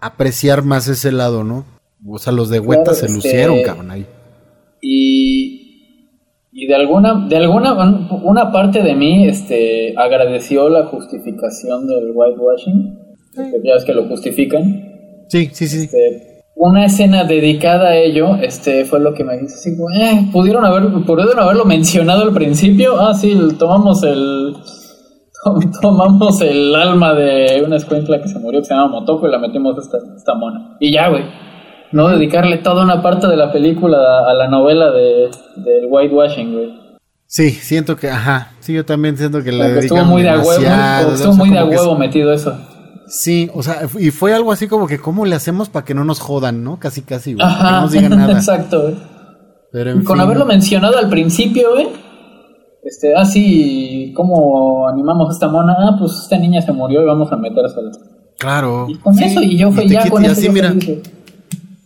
apreciar 0.00 0.64
más 0.64 0.88
ese 0.88 1.12
lado, 1.12 1.44
¿no? 1.44 1.64
O 2.06 2.18
sea, 2.18 2.32
los 2.32 2.48
de 2.48 2.60
Hueta 2.60 2.94
se 2.94 3.06
este, 3.06 3.16
lucieron, 3.16 3.62
cabrón, 3.62 3.90
ahí. 3.90 4.06
Y 4.80 5.49
y 6.60 6.66
de 6.66 6.74
alguna, 6.74 7.26
de 7.26 7.38
alguna, 7.38 7.72
una 8.22 8.52
parte 8.52 8.82
de 8.82 8.94
mí 8.94 9.26
este, 9.26 9.94
agradeció 9.96 10.68
la 10.68 10.84
justificación 10.84 11.86
del 11.86 12.10
whitewashing, 12.12 12.98
ya 13.64 13.76
es 13.78 13.84
que 13.84 13.94
lo 13.94 14.06
justifican. 14.06 15.24
Sí, 15.28 15.48
sí, 15.52 15.66
sí. 15.66 15.84
Este, 15.84 16.42
una 16.56 16.84
escena 16.84 17.24
dedicada 17.24 17.88
a 17.88 17.96
ello, 17.96 18.36
este, 18.42 18.84
fue 18.84 19.00
lo 19.00 19.14
que 19.14 19.24
me 19.24 19.38
dice 19.38 19.54
así, 19.54 19.70
eh, 19.70 20.28
pudieron 20.30 20.66
haber, 20.66 21.02
pudieron 21.06 21.38
haberlo 21.38 21.64
mencionado 21.64 22.24
al 22.24 22.34
principio, 22.34 23.00
ah, 23.00 23.14
sí, 23.14 23.34
tomamos 23.58 24.02
el, 24.02 24.52
tomamos 25.80 26.42
el 26.42 26.74
alma 26.74 27.14
de 27.14 27.62
una 27.66 27.76
escuela 27.76 28.20
que 28.20 28.28
se 28.28 28.38
murió 28.38 28.60
que 28.60 28.66
se 28.66 28.74
llama 28.74 29.00
Motoko 29.00 29.26
y 29.26 29.30
la 29.30 29.38
metimos 29.38 29.78
esta, 29.78 29.96
esta 30.14 30.34
mona. 30.34 30.76
Y 30.78 30.92
ya, 30.92 31.08
güey 31.08 31.24
no 31.92 32.08
dedicarle 32.08 32.58
toda 32.58 32.84
una 32.84 33.02
parte 33.02 33.26
de 33.26 33.36
la 33.36 33.52
película 33.52 33.98
a 34.28 34.34
la 34.34 34.48
novela 34.48 34.90
de, 34.90 35.30
del 35.56 35.86
whitewashing, 35.88 36.52
güey. 36.52 36.80
Sí, 37.26 37.50
siento 37.50 37.96
que, 37.96 38.10
ajá, 38.10 38.52
sí, 38.58 38.72
yo 38.72 38.84
también 38.84 39.16
siento 39.16 39.42
que 39.42 39.52
la 39.52 39.68
estuvo 39.68 40.04
muy 40.04 40.22
de 40.22 40.36
huevo, 40.36 41.12
estuvo 41.12 41.34
muy 41.34 41.50
de 41.50 41.62
huevo 41.62 41.96
metido 41.96 42.32
eso. 42.32 42.56
Sí, 43.06 43.50
o 43.54 43.62
sea, 43.62 43.88
y 43.98 44.10
fue 44.10 44.34
algo 44.34 44.52
así 44.52 44.68
como 44.68 44.86
que 44.86 44.98
cómo 44.98 45.26
le 45.26 45.34
hacemos 45.34 45.68
para 45.68 45.84
que 45.84 45.94
no 45.94 46.04
nos 46.04 46.20
jodan, 46.20 46.62
¿no? 46.62 46.78
Casi, 46.78 47.02
casi, 47.02 47.34
güey, 47.34 47.46
que 47.46 47.62
no 47.62 47.80
nos 47.82 47.92
digan 47.92 48.16
nada. 48.16 48.32
Exacto, 48.38 48.82
güey. 48.82 48.96
Pero 49.72 50.04
Con 50.04 50.20
haberlo 50.20 50.44
mencionado 50.44 50.98
al 50.98 51.08
principio, 51.08 51.72
güey. 51.72 51.88
Este, 52.82 53.14
ah, 53.14 53.24
sí, 53.24 54.12
¿cómo 54.16 54.88
animamos 54.88 55.28
a 55.28 55.32
esta 55.32 55.48
mona? 55.48 55.76
Ah, 55.78 55.96
pues 55.98 56.12
esta 56.22 56.38
niña 56.38 56.62
se 56.62 56.72
murió 56.72 57.02
y 57.02 57.04
vamos 57.04 57.30
a 57.30 57.36
metérsela. 57.36 57.90
Claro. 58.38 58.86
Y 58.88 58.94
con 58.96 59.18
eso, 59.18 59.42
y 59.42 59.56
yo 59.56 59.70
fue 59.70 59.86
ya 59.86 60.08
con 60.08 60.24
eso. 60.24 60.32
Así, 60.32 60.48
mira, 60.48 60.74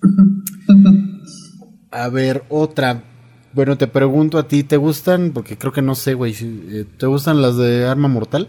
a 1.90 2.08
ver, 2.08 2.42
otra. 2.48 3.02
Bueno, 3.52 3.78
te 3.78 3.86
pregunto 3.86 4.38
a 4.38 4.48
ti, 4.48 4.64
¿te 4.64 4.76
gustan? 4.76 5.30
Porque 5.32 5.56
creo 5.56 5.72
que 5.72 5.82
no 5.82 5.94
sé, 5.94 6.14
güey. 6.14 6.34
Eh, 6.40 6.84
¿Te 6.98 7.06
gustan 7.06 7.40
las 7.40 7.56
de 7.56 7.86
Arma 7.86 8.08
Mortal? 8.08 8.48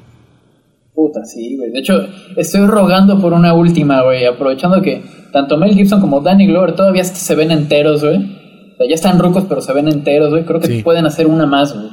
Puta, 0.94 1.24
sí, 1.26 1.58
güey. 1.58 1.72
De 1.72 1.80
hecho, 1.80 2.08
estoy 2.38 2.66
rogando 2.66 3.20
por 3.22 3.34
una 3.34 3.54
última, 3.54 4.02
güey. 4.02 4.26
Aprovechando 4.26 4.82
que 4.82 5.04
tanto 5.32 5.58
Mel 5.58 5.76
Gibson 5.76 6.02
como 6.02 6.22
Danny 6.22 6.48
Glover 6.48 6.74
todavía 6.76 7.04
se 7.04 7.36
ven 7.36 7.52
enteros, 7.52 8.02
güey. 8.02 8.18
O 8.18 8.78
sea, 8.78 8.88
ya 8.88 8.96
están 8.96 9.20
rucos, 9.20 9.46
pero 9.48 9.62
se 9.62 9.74
ven 9.74 9.90
enteros, 9.90 10.32
güey. 10.32 10.46
Creo 10.46 10.60
que 10.60 10.82
pueden 10.84 11.06
hacer 11.06 11.28
una 11.28 11.46
más, 11.46 11.74
güey. 11.74 11.90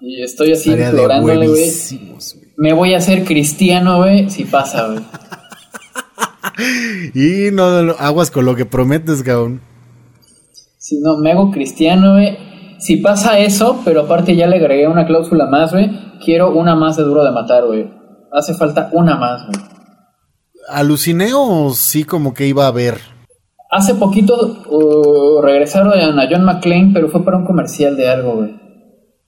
Y 0.00 0.22
estoy 0.22 0.52
así 0.52 0.70
explorándole, 0.70 1.48
güey. 1.48 1.64
Me 2.56 2.72
voy 2.72 2.94
a 2.94 2.98
hacer 2.98 3.24
cristiano, 3.24 3.98
güey, 3.98 4.30
si 4.30 4.44
pasa, 4.44 4.86
güey. 4.88 5.00
y 7.14 7.50
no, 7.52 7.64
aguas 7.98 8.30
con 8.30 8.44
lo 8.44 8.54
que 8.54 8.64
prometes, 8.64 9.22
cabrón. 9.22 9.60
Si 10.78 11.00
no, 11.00 11.16
me 11.18 11.32
hago 11.32 11.50
cristiano, 11.50 12.12
güey. 12.12 12.36
Si 12.78 12.98
pasa 12.98 13.38
eso, 13.38 13.80
pero 13.84 14.02
aparte 14.02 14.36
ya 14.36 14.46
le 14.46 14.56
agregué 14.56 14.86
una 14.86 15.06
cláusula 15.06 15.46
más, 15.46 15.72
güey. 15.72 15.90
Quiero 16.24 16.52
una 16.52 16.74
más 16.74 16.96
de 16.96 17.04
duro 17.04 17.24
de 17.24 17.30
matar, 17.30 17.64
güey. 17.64 17.90
Hace 18.32 18.54
falta 18.54 18.90
una 18.92 19.16
más, 19.16 19.46
güey. 19.46 19.66
¿Aluciné 20.68 21.30
o 21.34 21.70
sí 21.72 22.04
como 22.04 22.34
que 22.34 22.46
iba 22.46 22.66
a 22.66 22.70
ver? 22.70 22.98
Hace 23.70 23.94
poquito 23.94 24.62
uh, 24.68 25.42
regresaron 25.42 25.92
a 25.92 26.28
John 26.30 26.44
McClane, 26.44 26.90
pero 26.92 27.08
fue 27.08 27.24
para 27.24 27.38
un 27.38 27.44
comercial 27.44 27.96
de 27.96 28.08
algo, 28.08 28.36
güey. 28.36 28.64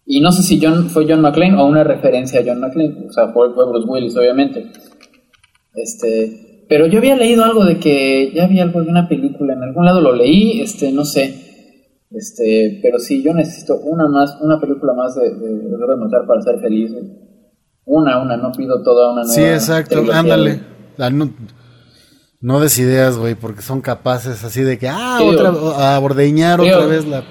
Y 0.04 0.20
no 0.20 0.30
sé 0.30 0.42
si 0.42 0.60
John, 0.62 0.88
fue 0.88 1.04
John 1.08 1.20
McClane 1.20 1.56
o 1.56 1.66
una 1.66 1.82
referencia 1.82 2.40
a 2.40 2.44
John 2.46 2.60
McClane. 2.60 3.06
O 3.08 3.12
sea, 3.12 3.28
fue, 3.32 3.52
fue 3.54 3.68
Bruce 3.68 3.88
Willis, 3.88 4.16
obviamente. 4.16 4.70
Este, 5.74 6.45
pero 6.68 6.86
yo 6.86 6.98
había 6.98 7.16
leído 7.16 7.44
algo 7.44 7.64
de 7.64 7.78
que 7.78 8.32
ya 8.34 8.44
había 8.44 8.64
algo 8.64 8.82
de 8.82 8.90
una 8.90 9.08
película, 9.08 9.54
en 9.54 9.62
algún 9.62 9.84
lado 9.84 10.00
lo 10.00 10.14
leí, 10.14 10.60
este, 10.60 10.90
no 10.92 11.04
sé. 11.04 11.46
Este, 12.10 12.78
pero 12.82 12.98
sí, 12.98 13.22
yo 13.22 13.34
necesito 13.34 13.76
una 13.76 14.08
más, 14.08 14.36
una 14.40 14.60
película 14.60 14.92
más 14.94 15.14
de, 15.16 15.34
de, 15.34 15.48
de 15.48 15.96
Matar 15.96 16.26
para 16.26 16.40
ser 16.42 16.58
feliz. 16.60 16.92
Una, 17.84 18.20
una, 18.20 18.36
no 18.36 18.52
pido 18.52 18.82
toda 18.82 19.12
una 19.12 19.22
nueva. 19.22 19.34
Sí, 19.34 19.42
exacto, 19.42 20.04
ándale. 20.12 20.60
no, 21.12 21.30
no 22.40 22.60
des 22.60 22.78
ideas, 22.78 23.16
güey, 23.16 23.34
porque 23.34 23.62
son 23.62 23.80
capaces 23.80 24.42
así 24.44 24.62
de 24.62 24.78
que, 24.78 24.88
ah, 24.88 25.20
otra, 25.22 25.94
a 25.94 25.98
bordeñar 25.98 26.60
otra 26.60 26.86
vez 26.86 27.06
la... 27.06 27.22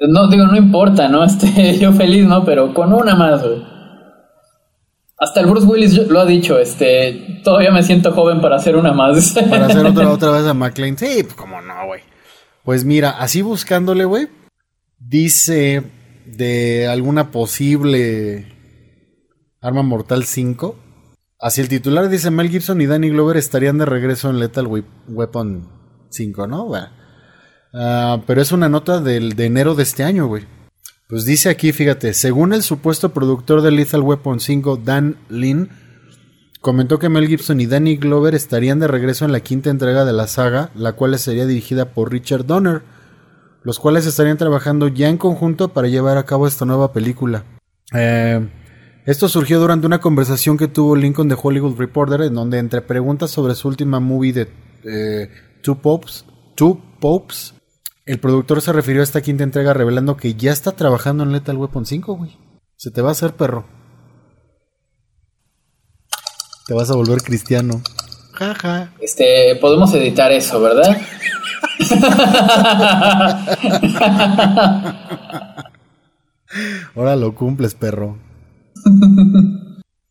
No, 0.00 0.28
digo, 0.28 0.46
no 0.46 0.56
importa, 0.56 1.08
¿no? 1.08 1.24
Este, 1.24 1.78
yo 1.78 1.92
feliz, 1.92 2.26
¿no? 2.26 2.44
Pero 2.44 2.74
con 2.74 2.92
una 2.92 3.14
más, 3.14 3.42
güey. 3.42 3.73
Hasta 5.24 5.40
el 5.40 5.46
Bruce 5.46 5.66
Willis 5.66 5.94
lo 6.08 6.20
ha 6.20 6.26
dicho, 6.26 6.58
este, 6.58 7.40
todavía 7.42 7.70
me 7.70 7.82
siento 7.82 8.12
joven 8.12 8.42
para 8.42 8.56
hacer 8.56 8.76
una 8.76 8.92
más. 8.92 9.32
Para 9.50 9.66
hacer 9.66 9.86
otra, 9.86 10.10
otra 10.12 10.30
vez 10.32 10.46
a 10.46 10.52
McLean. 10.52 10.98
Sí, 10.98 11.22
pues 11.22 11.32
como 11.32 11.62
no, 11.62 11.86
güey. 11.86 12.02
Pues 12.62 12.84
mira, 12.84 13.08
así 13.08 13.40
buscándole, 13.40 14.04
güey, 14.04 14.28
dice 14.98 15.82
de 16.26 16.88
alguna 16.88 17.30
posible 17.30 18.52
Arma 19.62 19.82
Mortal 19.82 20.24
5. 20.24 20.76
Así 21.40 21.62
el 21.62 21.68
titular 21.68 22.10
dice 22.10 22.30
Mel 22.30 22.50
Gibson 22.50 22.82
y 22.82 22.86
Danny 22.86 23.08
Glover 23.08 23.38
estarían 23.38 23.78
de 23.78 23.86
regreso 23.86 24.28
en 24.28 24.40
Lethal 24.40 24.66
Weapon 25.08 25.70
5, 26.10 26.46
¿no? 26.46 26.70
Ah, 27.72 28.20
pero 28.26 28.42
es 28.42 28.52
una 28.52 28.68
nota 28.68 29.00
del, 29.00 29.36
de 29.36 29.46
enero 29.46 29.74
de 29.74 29.84
este 29.84 30.04
año, 30.04 30.26
güey. 30.26 30.44
Pues 31.14 31.26
dice 31.26 31.48
aquí, 31.48 31.70
fíjate, 31.70 32.12
según 32.12 32.52
el 32.52 32.64
supuesto 32.64 33.10
productor 33.10 33.62
de 33.62 33.70
Lethal 33.70 34.00
Weapon 34.00 34.40
5, 34.40 34.78
Dan 34.78 35.16
Lin, 35.28 35.68
comentó 36.60 36.98
que 36.98 37.08
Mel 37.08 37.28
Gibson 37.28 37.60
y 37.60 37.66
Danny 37.66 37.98
Glover 37.98 38.34
estarían 38.34 38.80
de 38.80 38.88
regreso 38.88 39.24
en 39.24 39.30
la 39.30 39.38
quinta 39.38 39.70
entrega 39.70 40.04
de 40.04 40.12
la 40.12 40.26
saga, 40.26 40.70
la 40.74 40.94
cual 40.94 41.16
sería 41.20 41.46
dirigida 41.46 41.92
por 41.92 42.10
Richard 42.10 42.46
Donner, 42.46 42.82
los 43.62 43.78
cuales 43.78 44.06
estarían 44.06 44.38
trabajando 44.38 44.88
ya 44.88 45.08
en 45.08 45.16
conjunto 45.16 45.68
para 45.68 45.86
llevar 45.86 46.18
a 46.18 46.24
cabo 46.24 46.48
esta 46.48 46.64
nueva 46.64 46.92
película. 46.92 47.44
Eh, 47.92 48.48
esto 49.06 49.28
surgió 49.28 49.60
durante 49.60 49.86
una 49.86 50.00
conversación 50.00 50.56
que 50.56 50.66
tuvo 50.66 50.96
Lincoln 50.96 51.28
de 51.28 51.38
Hollywood 51.40 51.78
Reporter, 51.78 52.22
en 52.22 52.34
donde 52.34 52.58
entre 52.58 52.82
preguntas 52.82 53.30
sobre 53.30 53.54
su 53.54 53.68
última 53.68 54.00
movie 54.00 54.32
de 54.32 54.48
eh, 54.82 55.30
Two 55.62 55.80
Popes, 55.80 56.24
Two 56.56 56.82
Popes, 56.98 57.53
el 58.06 58.20
productor 58.20 58.60
se 58.60 58.72
refirió 58.72 59.00
a 59.00 59.04
esta 59.04 59.22
quinta 59.22 59.44
entrega 59.44 59.72
revelando 59.72 60.16
que 60.16 60.34
ya 60.34 60.52
está 60.52 60.72
trabajando 60.72 61.24
en 61.24 61.32
Lethal 61.32 61.56
Weapon 61.56 61.86
5, 61.86 62.14
güey. 62.14 62.36
Se 62.76 62.90
te 62.90 63.00
va 63.00 63.10
a 63.10 63.12
hacer 63.12 63.34
perro. 63.34 63.64
Te 66.66 66.74
vas 66.74 66.90
a 66.90 66.96
volver 66.96 67.22
cristiano. 67.22 67.80
Jaja. 68.32 68.92
Este, 69.00 69.56
podemos 69.60 69.94
editar 69.94 70.32
eso, 70.32 70.60
¿verdad? 70.60 70.98
Ahora 76.94 77.16
lo 77.16 77.34
cumples, 77.34 77.74
perro. 77.74 78.18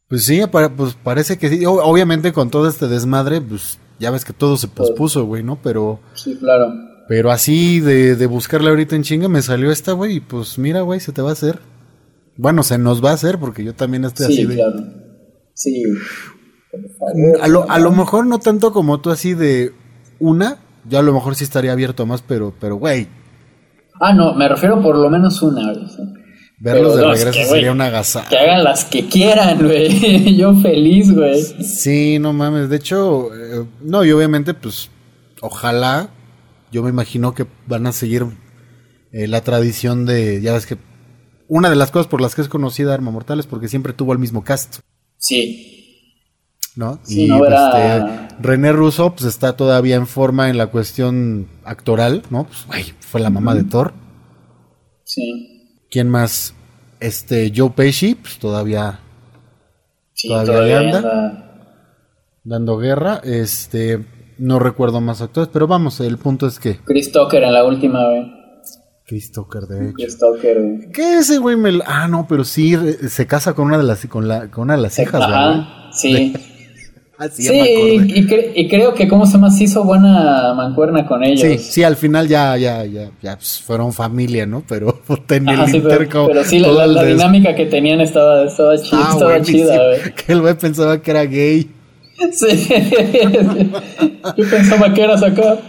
Pues 0.08 0.26
sí, 0.26 0.42
pues 0.52 0.96
parece 1.04 1.38
que 1.38 1.50
sí. 1.50 1.64
Obviamente 1.66 2.34
con 2.34 2.50
todo 2.50 2.68
este 2.68 2.88
desmadre, 2.88 3.40
pues 3.42 3.78
ya 4.00 4.10
ves 4.12 4.26
que 4.26 4.34
todo 4.34 4.58
se 4.58 4.68
pospuso, 4.68 5.26
güey, 5.26 5.44
¿no? 5.44 5.60
Pero... 5.62 6.00
Sí, 6.14 6.36
claro. 6.40 6.74
Pero 7.08 7.32
así 7.32 7.80
de, 7.80 8.16
de 8.16 8.26
buscarle 8.28 8.70
ahorita 8.70 8.96
en 8.96 9.04
chinga 9.04 9.28
me 9.28 9.42
salió 9.42 9.72
esta, 9.72 9.92
güey, 9.92 10.18
y 10.18 10.20
pues 10.20 10.58
mira, 10.58 10.82
güey, 10.82 11.00
se 11.00 11.12
te 11.12 11.22
va 11.22 11.30
a 11.30 11.34
hacer. 11.34 11.60
Bueno, 12.38 12.64
se 12.64 12.78
nos 12.78 13.04
va 13.04 13.12
a 13.12 13.14
hacer 13.14 13.38
porque 13.40 13.64
yo 13.64 13.76
también 13.76 14.06
estoy 14.06 14.26
así 14.28 14.46
de... 14.46 14.56
Claro. 14.56 14.84
Sí, 15.54 15.84
a 17.42 17.48
lo, 17.48 17.70
a 17.70 17.80
lo 17.80 17.92
mejor 17.92 18.26
no 18.26 18.40
tanto 18.40 18.74
como 18.74 19.00
tú 19.00 19.12
así 19.12 19.34
de 19.34 19.74
una, 20.20 20.58
yo 20.90 21.00
a 21.00 21.04
lo 21.04 21.14
mejor 21.14 21.36
sí 21.36 21.44
estaría 21.44 21.72
abierto 21.72 22.06
más, 22.06 22.22
pero, 22.22 22.54
pero, 22.60 22.76
güey. 22.78 23.08
Ah, 24.00 24.14
no, 24.14 24.34
me 24.34 24.48
refiero 24.48 24.82
por 24.82 24.98
lo 24.98 25.10
menos 25.10 25.42
una, 25.42 25.72
güey. 25.72 25.86
Verlos 26.60 26.96
de 26.96 27.04
regreso 27.04 27.50
sería 27.50 27.72
una 27.72 27.90
gasa. 27.90 28.26
Que 28.30 28.38
hagan 28.38 28.64
las 28.64 28.86
que 28.86 29.08
quieran, 29.08 29.64
güey. 29.64 30.36
Yo 30.38 30.56
feliz, 30.56 31.14
güey. 31.14 31.42
Sí, 31.42 32.18
no 32.20 32.34
mames. 32.34 32.70
De 32.70 32.78
hecho, 32.78 33.30
eh, 33.36 33.66
no, 33.82 34.04
y 34.04 34.12
obviamente, 34.12 34.54
pues, 34.54 34.90
ojalá 35.42 36.10
yo 36.74 36.82
me 36.82 36.90
imagino 36.90 37.36
que 37.36 37.46
van 37.68 37.86
a 37.86 37.92
seguir 37.92 38.26
eh, 39.12 39.28
la 39.28 39.42
tradición 39.42 40.06
de, 40.06 40.42
ya 40.42 40.54
ves 40.54 40.66
que 40.66 40.78
una 41.48 41.70
de 41.70 41.76
las 41.76 41.92
cosas 41.92 42.08
por 42.08 42.20
las 42.20 42.34
que 42.34 42.42
es 42.42 42.50
conocida 42.50 42.96
Arma 42.96 43.12
Mortal 43.12 43.40
es 43.40 43.46
porque 43.46 43.68
siempre 43.68 43.94
tuvo 43.94 44.12
el 44.12 44.20
mismo 44.20 44.44
cast. 44.44 44.80
Sí. 45.18 45.70
¿No? 46.76 47.00
y 47.08 47.32
este, 47.32 48.36
René 48.40 48.72
Russo 48.72 49.14
pues 49.14 49.26
está 49.26 49.56
todavía 49.56 49.96
en 49.96 50.08
forma 50.08 50.50
en 50.50 50.58
la 50.58 50.68
cuestión 50.68 51.48
actoral, 51.64 52.24
¿no? 52.32 52.46
Pues, 52.46 52.96
fue 53.00 53.22
la 53.22 53.30
mamá 53.30 53.54
de 53.54 53.64
Thor. 53.64 53.94
Sí. 55.04 55.78
¿Quién 55.92 56.10
más? 56.10 56.56
Este, 57.00 57.54
Joe 57.56 57.70
Pesci, 57.70 58.16
pues 58.16 58.40
todavía, 58.40 59.02
todavía, 60.28 60.80
anda, 60.80 61.70
dando 62.44 62.80
guerra. 62.80 63.22
Este, 63.24 64.04
no 64.44 64.60
recuerdo 64.60 65.00
más 65.00 65.22
actores, 65.22 65.50
pero 65.52 65.68
vamos, 65.68 66.00
el 66.02 66.18
punto 66.18 66.48
es 66.48 66.60
que. 66.60 66.78
Chris 66.84 67.12
Tucker 67.12 67.44
en 67.44 67.54
la 67.54 67.66
última, 67.66 68.06
güey. 68.06 68.44
Chris 69.06 69.32
Tucker, 69.32 69.64
de 69.64 69.86
hecho. 69.86 69.94
Chris 69.96 70.20
Tucker, 70.20 70.62
güey. 70.62 70.92
¿Qué 70.92 71.18
ese 71.20 71.38
güey 71.38 71.56
me.? 71.56 71.80
Ah, 71.86 72.08
no, 72.10 72.28
pero 72.28 72.44
sí, 72.44 72.78
se 73.08 73.26
casa 73.26 73.54
con 73.54 73.68
una 73.68 73.78
de 73.78 73.84
las, 73.84 74.06
con 74.08 74.28
la, 74.28 74.52
con 74.52 74.66
una 74.66 74.76
de 74.76 74.82
las 74.82 75.00
hijas, 75.00 75.22
Ajá, 75.22 75.92
sí. 75.94 76.34
sí, 77.32 77.54
y, 77.54 78.60
y, 78.60 78.68
creo 78.68 78.94
que, 78.94 79.08
¿cómo 79.08 79.26
se 79.26 79.34
llama? 79.34 79.50
Se 79.50 79.64
hizo 79.64 79.86
buena 79.86 80.54
mancuerna 80.56 81.06
con 81.08 81.24
ellos. 81.24 81.42
Sí, 81.42 81.58
sí, 81.58 81.84
al 81.84 81.96
final 81.96 82.28
ya, 82.28 82.58
ya, 82.58 82.84
ya, 82.86 83.12
ya 83.22 83.36
pues, 83.38 83.62
fueron 83.62 83.94
familia, 83.94 84.46
¿no? 84.46 84.64
Pero 84.68 85.00
tenía 85.28 85.64
el 85.64 85.76
intercambio. 85.76 86.28
Pero, 86.28 86.44
sí, 86.44 86.60
la, 86.60 87.04
dinámica 87.06 87.56
que 87.56 87.68
tenían 87.68 88.02
estaba, 88.02 88.44
estaba, 88.44 88.78
chida, 88.78 89.00
ah, 89.02 89.10
estaba 89.14 89.42
chida, 89.42 89.88
güey. 89.88 90.14
Que 90.16 90.34
el 90.34 90.42
güey 90.42 90.54
pensaba 90.56 91.02
que 91.02 91.12
era 91.12 91.24
gay. 91.24 91.70
Sí. 92.32 92.70
Yo 94.38 94.50
pensaba 94.50 94.94
que 94.94 95.04
eras 95.04 95.24
acá. 95.24 95.60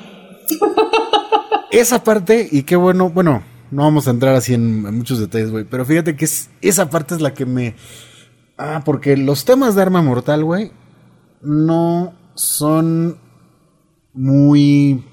Esa 1.70 2.04
parte, 2.04 2.48
y 2.50 2.62
qué 2.62 2.76
bueno, 2.76 3.10
bueno, 3.10 3.42
no 3.70 3.82
vamos 3.82 4.06
a 4.06 4.10
entrar 4.10 4.34
así 4.36 4.54
en, 4.54 4.82
muchos 4.96 5.18
detalles, 5.18 5.50
güey, 5.50 5.64
pero 5.64 5.84
fíjate 5.84 6.16
que 6.16 6.24
es, 6.24 6.50
esa 6.60 6.90
parte 6.90 7.14
es 7.14 7.20
la 7.20 7.34
que 7.34 7.46
me... 7.46 7.74
Ah, 8.56 8.82
porque 8.84 9.16
los 9.16 9.44
temas 9.44 9.74
de 9.74 9.82
arma 9.82 10.00
mortal, 10.00 10.44
güey, 10.44 10.70
no 11.42 12.14
son 12.34 13.18
muy 14.12 15.04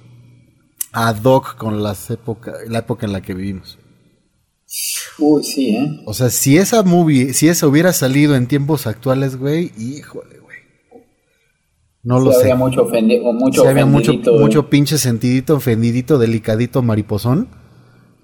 ad 0.92 1.24
hoc 1.24 1.56
con 1.56 1.82
las 1.82 2.12
época, 2.12 2.54
la 2.68 2.80
época 2.80 3.08
en 3.08 3.14
la 3.14 3.22
que 3.22 3.34
vivimos. 3.34 3.80
Uy, 5.18 5.44
sí, 5.44 5.76
¿eh? 5.76 6.04
O 6.06 6.14
sea, 6.14 6.30
si 6.30 6.58
esa 6.58 6.84
movie, 6.84 7.34
si 7.34 7.50
esa 7.50 7.68
hubiera 7.68 7.94
salido 7.94 8.36
en 8.36 8.48
tiempos 8.48 8.88
actuales, 8.88 9.38
güey, 9.38 9.72
híjole, 9.78 10.41
no 12.04 12.20
lo 12.20 12.32
sé. 12.32 12.42
Había 12.44 12.56
mucho, 12.56 12.84
ofendido, 12.84 13.32
mucho 13.34 13.68
había 13.68 13.86
mucho, 13.86 14.14
mucho 14.14 14.70
pinche 14.70 14.98
sentidito, 14.98 15.56
ofendidito, 15.56 16.18
delicadito, 16.18 16.82
mariposón. 16.82 17.48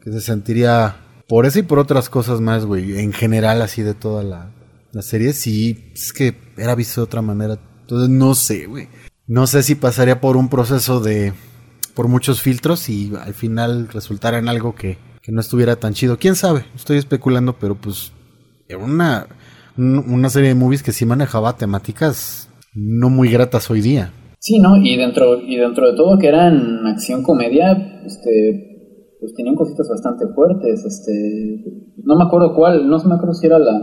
Que 0.04 0.12
se 0.12 0.22
sentiría 0.22 0.98
por 1.28 1.46
eso 1.46 1.60
y 1.60 1.64
por 1.64 1.80
otras 1.80 2.10
cosas 2.10 2.42
más, 2.42 2.66
güey. 2.66 3.00
En 3.00 3.14
general, 3.14 3.62
así 3.62 3.84
de 3.84 3.94
toda 3.94 4.24
la, 4.24 4.52
la 4.92 5.02
serie. 5.02 5.34
Sí, 5.34 5.92
es 5.94 6.12
que 6.12 6.36
era 6.58 6.74
visto 6.76 7.02
de 7.02 7.06
otra 7.06 7.22
manera. 7.22 7.60
Entonces, 7.82 8.10
no 8.10 8.34
sé, 8.34 8.66
güey. 8.66 8.88
No 9.28 9.46
sé 9.46 9.62
si 9.62 9.76
pasaría 9.76 10.22
por 10.22 10.38
un 10.38 10.50
proceso 10.50 11.00
de. 11.00 11.34
por 11.94 12.08
muchos 12.08 12.42
filtros 12.42 12.90
y 12.90 13.14
al 13.16 13.34
final 13.34 13.90
resultara 13.90 14.40
en 14.40 14.50
algo 14.50 14.74
que, 14.74 14.98
que 15.22 15.32
no 15.32 15.42
estuviera 15.42 15.76
tan 15.76 15.94
chido. 15.94 16.18
Quién 16.18 16.36
sabe, 16.36 16.66
estoy 16.76 16.98
especulando, 16.98 17.54
pero 17.60 17.76
pues. 17.76 18.12
Era 18.70 18.80
una, 18.80 19.28
una 19.78 20.30
serie 20.30 20.50
de 20.50 20.56
movies 20.56 20.84
que 20.84 20.92
sí 20.92 21.06
manejaba 21.06 21.56
temáticas 21.56 22.47
no 22.74 23.10
muy 23.10 23.30
gratas 23.30 23.70
hoy 23.70 23.82
día. 23.82 24.12
Sí, 24.40 24.60
¿no? 24.60 24.78
Y 24.78 24.96
dentro, 24.96 25.42
y 25.42 25.58
dentro 25.58 25.92
de 25.92 25.98
todo 25.98 26.18
que 26.18 26.28
eran 26.28 26.86
acción 26.88 27.24
comedia, 27.24 28.02
este, 28.06 29.16
pues 29.20 29.34
tenían 29.34 29.56
cositas 29.56 29.90
bastante 29.90 30.28
fuertes, 30.34 30.86
este, 30.86 31.64
no 32.04 32.16
me 32.16 32.24
acuerdo 32.24 32.54
cuál, 32.56 32.88
no 32.88 32.98
me 33.04 33.16
acuerdo 33.16 33.34
si 33.34 33.48
era 33.48 33.60
la, 33.60 33.74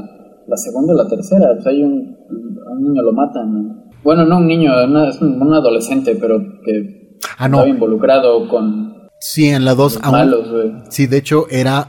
la 0.47 0.56
segunda 0.56 0.94
o 0.94 0.97
la 0.97 1.09
tercera, 1.09 1.48
pues 1.55 1.66
hay 1.66 1.82
un, 1.82 2.16
un 2.31 2.82
niño 2.82 3.02
lo 3.02 3.12
matan, 3.12 3.90
bueno, 4.05 4.24
no 4.24 4.39
un 4.39 4.47
niño, 4.47 4.73
es 5.09 5.20
un, 5.20 5.52
adolescente, 5.52 6.16
pero 6.20 6.39
que 6.65 7.19
ah, 7.39 7.47
estaba 7.47 7.69
involucrado 7.69 8.48
con... 8.48 9.09
Sí, 9.19 9.48
en 9.48 9.65
la 9.65 9.74
dos 9.74 9.98
malos, 10.02 10.48
Sí, 10.90 11.06
de 11.06 11.16
hecho 11.16 11.47
era 11.51 11.89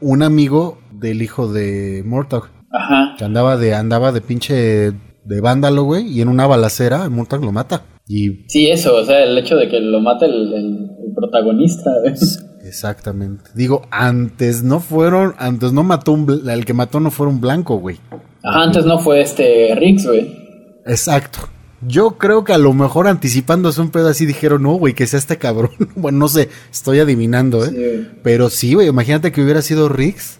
un 0.00 0.22
amigo 0.22 0.78
del 0.90 1.20
hijo 1.20 1.52
de 1.52 2.02
Mortog. 2.06 2.48
Ajá. 2.72 3.14
Que 3.18 3.24
andaba 3.24 3.58
de, 3.58 3.74
andaba 3.74 4.12
de 4.12 4.22
pinche 4.22 4.92
de 5.24 5.40
vándalo, 5.40 5.84
güey, 5.84 6.06
y 6.06 6.20
en 6.20 6.28
una 6.28 6.46
balacera 6.46 7.08
Murtag 7.08 7.42
lo 7.42 7.52
mata. 7.52 7.84
Y... 8.06 8.44
Sí, 8.48 8.68
eso, 8.68 8.96
o 8.96 9.04
sea, 9.04 9.22
el 9.22 9.36
hecho 9.38 9.56
de 9.56 9.68
que 9.68 9.80
lo 9.80 10.00
mate 10.00 10.26
el, 10.26 10.90
protagonista. 11.14 11.90
Exactamente. 12.64 13.50
Digo, 13.54 13.82
antes 13.90 14.62
no 14.62 14.80
fueron, 14.80 15.34
antes 15.38 15.72
no 15.72 15.82
mató 15.82 16.12
un, 16.12 16.48
el 16.48 16.64
que 16.64 16.74
mató 16.74 17.00
no 17.00 17.10
fue 17.10 17.26
un 17.26 17.40
blanco, 17.40 17.76
güey. 17.76 17.98
Ajá, 18.42 18.62
antes 18.62 18.84
no 18.84 18.98
fue 18.98 19.20
este 19.20 19.74
Rix, 19.76 20.06
güey. 20.06 20.32
Exacto. 20.86 21.48
Yo 21.82 22.18
creo 22.18 22.44
que 22.44 22.52
a 22.52 22.58
lo 22.58 22.74
mejor 22.74 23.08
anticipándose 23.08 23.80
un 23.80 23.90
pedo 23.90 24.08
así 24.08 24.26
dijeron, 24.26 24.62
no, 24.62 24.72
güey, 24.74 24.92
que 24.92 25.06
sea 25.06 25.18
este 25.18 25.38
cabrón. 25.38 25.70
bueno, 25.96 26.18
no 26.18 26.28
sé, 26.28 26.48
estoy 26.70 26.98
adivinando, 26.98 27.64
¿eh? 27.64 28.08
Pero 28.22 28.50
sí, 28.50 28.74
güey, 28.74 28.88
imagínate 28.88 29.32
que 29.32 29.42
hubiera 29.42 29.62
sido 29.62 29.88
Rix. 29.88 30.39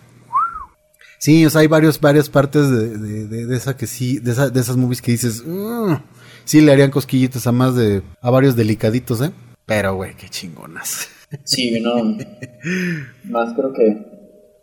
Sí, 1.20 1.44
o 1.44 1.50
sea, 1.50 1.60
hay 1.60 1.66
varios, 1.66 2.00
varias 2.00 2.30
partes 2.30 2.70
de, 2.70 3.26
de, 3.26 3.54
esa 3.54 3.76
que 3.76 3.86
sí, 3.86 4.18
de, 4.20 4.30
esa, 4.32 4.48
de 4.48 4.58
esas 4.58 4.78
movies 4.78 5.02
que 5.02 5.12
dices, 5.12 5.44
mm", 5.46 5.92
sí 6.44 6.62
le 6.62 6.72
harían 6.72 6.90
cosquillitas 6.90 7.46
a 7.46 7.52
más 7.52 7.76
de, 7.76 8.00
a 8.22 8.30
varios 8.30 8.56
delicaditos, 8.56 9.20
¿eh? 9.20 9.30
Pero, 9.66 9.96
güey, 9.96 10.14
qué 10.16 10.28
chingonas. 10.30 11.08
Sí, 11.44 11.78
no. 11.80 12.16
más 13.24 13.52
creo 13.54 13.72
que 13.72 13.84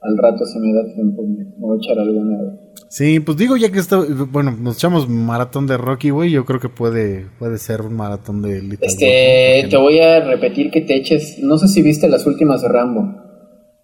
al 0.01 0.17
rato 0.17 0.45
si 0.45 0.59
me 0.59 0.73
da 0.73 0.83
tiempo 0.93 1.23
me 1.23 1.45
voy 1.59 1.77
a 1.77 1.81
echar 1.81 1.99
alguna. 1.99 2.37
Sí, 2.89 3.19
pues 3.19 3.37
digo 3.37 3.55
ya 3.55 3.71
que 3.71 3.79
está, 3.79 3.99
bueno, 3.99 4.51
nos 4.51 4.77
echamos 4.77 5.07
maratón 5.07 5.67
de 5.67 5.77
Rocky, 5.77 6.09
güey, 6.09 6.31
yo 6.31 6.43
creo 6.43 6.59
que 6.59 6.69
puede, 6.69 7.27
puede 7.37 7.59
ser 7.59 7.81
un 7.81 7.95
maratón 7.95 8.41
de 8.41 8.61
Little 8.61 8.87
Este, 8.87 9.67
te 9.69 9.77
voy 9.77 9.99
a 9.99 10.25
repetir 10.25 10.71
que 10.71 10.81
te 10.81 10.95
eches, 10.95 11.37
no 11.39 11.57
sé 11.57 11.67
si 11.67 11.83
viste 11.83 12.09
las 12.09 12.25
últimas 12.25 12.63
de 12.63 12.67
Rambo. 12.67 13.26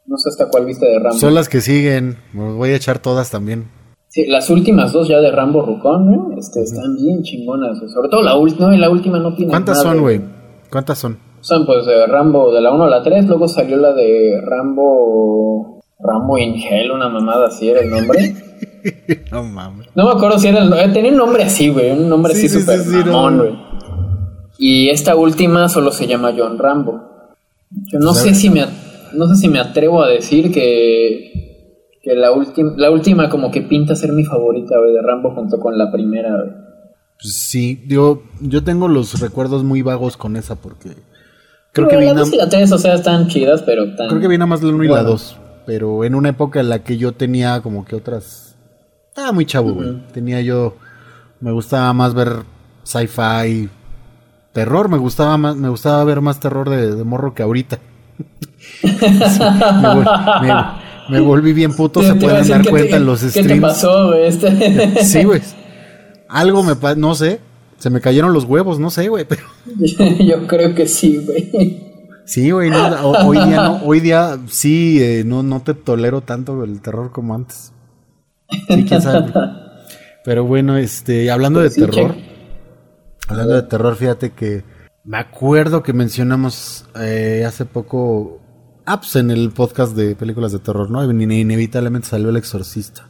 No 0.05 0.17
sé 0.17 0.29
hasta 0.29 0.47
cuál 0.49 0.65
viste 0.65 0.85
de 0.85 0.99
Rambo. 0.99 1.17
Son 1.17 1.33
las 1.33 1.49
que 1.49 1.61
siguen. 1.61 2.17
Me 2.33 2.51
voy 2.53 2.69
a 2.71 2.75
echar 2.75 2.99
todas 2.99 3.29
también. 3.31 3.69
Sí, 4.09 4.25
las 4.27 4.49
últimas 4.49 4.91
dos 4.93 5.07
ya 5.07 5.19
de 5.19 5.31
Rambo 5.31 5.61
Rucón, 5.65 6.05
¿no? 6.11 6.37
Este, 6.37 6.61
Están 6.61 6.95
bien 6.97 7.23
chingonas. 7.23 7.79
Sobre 7.91 8.09
todo 8.09 8.21
la 8.21 8.35
última, 8.35 8.67
no, 8.67 8.73
y 8.75 8.77
la 8.77 8.89
última 8.89 9.17
no 9.19 9.33
tiene 9.33 9.49
¿Cuántas 9.51 9.81
son, 9.81 10.01
güey? 10.01 10.21
¿Cuántas 10.69 10.99
son? 10.99 11.17
Sea, 11.41 11.57
pues 11.65 11.85
de 11.85 12.05
Rambo 12.07 12.53
de 12.53 12.61
la 12.61 12.71
1 12.71 12.83
a 12.83 12.89
la 12.89 13.03
3, 13.03 13.25
luego 13.27 13.47
salió 13.47 13.77
la 13.77 13.93
de 13.93 14.39
Rambo. 14.43 15.79
Rambo 15.99 16.37
in 16.37 16.55
Hell, 16.55 16.91
una 16.91 17.07
mamada 17.09 17.47
así 17.47 17.69
era 17.69 17.79
el 17.79 17.89
nombre. 17.89 18.35
no 19.31 19.43
mames. 19.43 19.87
No 19.95 20.05
me 20.05 20.11
acuerdo 20.11 20.37
si 20.37 20.47
era 20.49 20.61
el. 20.63 20.71
eh, 20.73 20.89
Tenía 20.93 21.11
un 21.11 21.17
nombre 21.17 21.43
así, 21.43 21.69
güey. 21.69 21.91
Un 21.91 22.07
nombre 22.09 22.33
Sí, 22.35 22.45
así 22.47 22.55
sí, 22.55 22.59
súper 22.61 22.79
sí, 22.79 22.89
sí, 22.91 22.95
mamón, 22.97 23.37
no. 23.37 23.43
güey. 23.43 23.55
Y 24.59 24.89
esta 24.89 25.15
última 25.15 25.67
solo 25.69 25.91
se 25.91 26.05
llama 26.07 26.33
John 26.37 26.57
Rambo. 26.59 27.01
Yo 27.91 27.99
no 27.99 28.13
sea, 28.13 28.33
sé 28.33 28.35
si 28.35 28.49
me 28.49 28.63
no 29.13 29.27
sé 29.27 29.35
si 29.35 29.47
me 29.49 29.59
atrevo 29.59 30.03
a 30.03 30.07
decir 30.09 30.51
que, 30.51 31.95
que 32.01 32.13
la, 32.15 32.31
última 32.31 32.73
la 32.77 32.91
última 32.91 33.29
como 33.29 33.51
que 33.51 33.61
pinta 33.61 33.95
ser 33.95 34.11
mi 34.13 34.23
favorita, 34.25 34.79
de 34.79 35.01
Rambo 35.01 35.31
junto 35.35 35.59
con 35.59 35.77
la 35.77 35.91
primera. 35.91 36.29
Pues 37.21 37.33
sí, 37.35 37.83
yo, 37.87 38.23
yo 38.41 38.63
tengo 38.63 38.87
los 38.87 39.19
recuerdos 39.21 39.63
muy 39.63 39.81
vagos 39.81 40.17
con 40.17 40.35
esa 40.35 40.55
porque 40.55 40.89
creo 41.71 41.87
que 41.87 41.95
Bueno, 41.95 41.99
vi 41.99 42.05
la 42.07 42.13
nada- 42.13 42.25
2 42.25 42.33
y 42.33 42.37
la 42.37 42.49
3, 42.49 42.71
o 42.71 42.77
sea, 42.77 42.93
están 42.95 43.27
chidas, 43.27 43.61
pero 43.63 43.95
tan... 43.95 44.09
creo 44.09 44.19
que 44.21 44.27
vi 44.27 44.37
nada 44.37 44.47
más 44.47 44.61
la 44.61 44.69
1 44.73 44.83
y 44.83 44.87
la 44.87 44.93
Bueno. 44.95 45.09
2, 45.09 45.37
pero 45.65 46.03
en 46.03 46.15
una 46.15 46.29
época 46.29 46.59
en 46.59 46.69
la 46.69 46.83
que 46.83 46.97
yo 46.97 47.13
tenía 47.13 47.61
como 47.61 47.85
que 47.85 47.95
otras 47.95 48.55
estaba 49.09 49.31
muy 49.31 49.45
chavo, 49.45 49.73
güey. 49.73 50.01
Tenía 50.11 50.41
yo 50.41 50.75
me 51.39 51.51
gustaba 51.51 51.93
más 51.93 52.13
ver 52.13 52.29
sci-fi, 52.83 53.69
terror, 54.53 54.89
me 54.89 54.97
gustaba 54.97 55.37
más 55.37 55.55
me 55.55 55.69
gustaba 55.69 56.03
ver 56.03 56.19
más 56.21 56.39
terror 56.39 56.69
de, 56.69 56.95
de 56.95 57.03
morro 57.03 57.33
que 57.33 57.43
ahorita. 57.43 57.79
Sí, 58.81 58.87
me, 58.89 59.87
vol- 59.89 60.41
me- 60.41 60.83
me 61.09 61.19
volví 61.19 61.53
bien 61.53 61.73
puto, 61.75 62.01
se 62.01 62.15
pueden 62.15 62.47
dar 62.47 62.61
qué 62.61 62.69
cuenta 62.69 62.97
en 62.97 63.05
los 63.05 63.21
¿Qué 63.21 63.29
streams. 63.29 63.49
te 63.53 63.61
pasó, 63.61 64.07
güey? 64.07 64.25
Este... 64.27 65.03
Sí, 65.03 65.23
güey. 65.23 65.41
Algo 66.29 66.63
me 66.63 66.75
pasó, 66.75 66.95
no 66.97 67.15
sé. 67.15 67.39
Se 67.77 67.89
me 67.89 67.99
cayeron 67.99 68.31
los 68.33 68.45
huevos, 68.45 68.79
no 68.79 68.89
sé, 68.89 69.09
güey. 69.09 69.25
Pero 69.25 69.43
Yo 70.19 70.47
creo 70.47 70.73
que 70.73 70.87
sí, 70.87 71.17
güey. 71.25 71.83
sí, 72.25 72.51
güey. 72.51 72.69
no, 72.69 72.87
hoy 73.25 73.37
día 73.37 73.55
no, 73.57 73.81
hoy 73.83 73.99
día 73.99 74.37
sí, 74.47 75.01
eh, 75.03 75.23
no, 75.25 75.43
no 75.43 75.61
te 75.61 75.73
tolero 75.73 76.21
tanto 76.21 76.63
el 76.63 76.81
terror 76.81 77.11
como 77.11 77.35
antes. 77.35 77.73
Sí, 78.69 78.85
quién 78.87 79.01
sabe. 79.01 79.31
Pero 80.23 80.45
bueno, 80.45 80.77
este, 80.77 81.29
hablando 81.31 81.59
de 81.59 81.69
Sí, 81.69 81.81
terror, 81.81 82.15
hablando 83.27 83.53
de 83.55 83.63
terror, 83.63 83.95
fíjate 83.97 84.29
que 84.31 84.63
me 85.05 85.17
acuerdo 85.17 85.83
que 85.83 85.93
mencionamos 85.93 86.85
eh, 86.99 87.43
hace 87.47 87.65
poco, 87.65 88.39
pues 88.85 89.15
en 89.15 89.31
el 89.31 89.51
podcast 89.51 89.95
de 89.95 90.15
películas 90.15 90.51
de 90.51 90.59
terror, 90.59 90.89
¿no? 90.89 91.03
In- 91.03 91.31
inevitablemente 91.31 92.07
salió 92.07 92.29
El 92.29 92.37
Exorcista. 92.37 93.09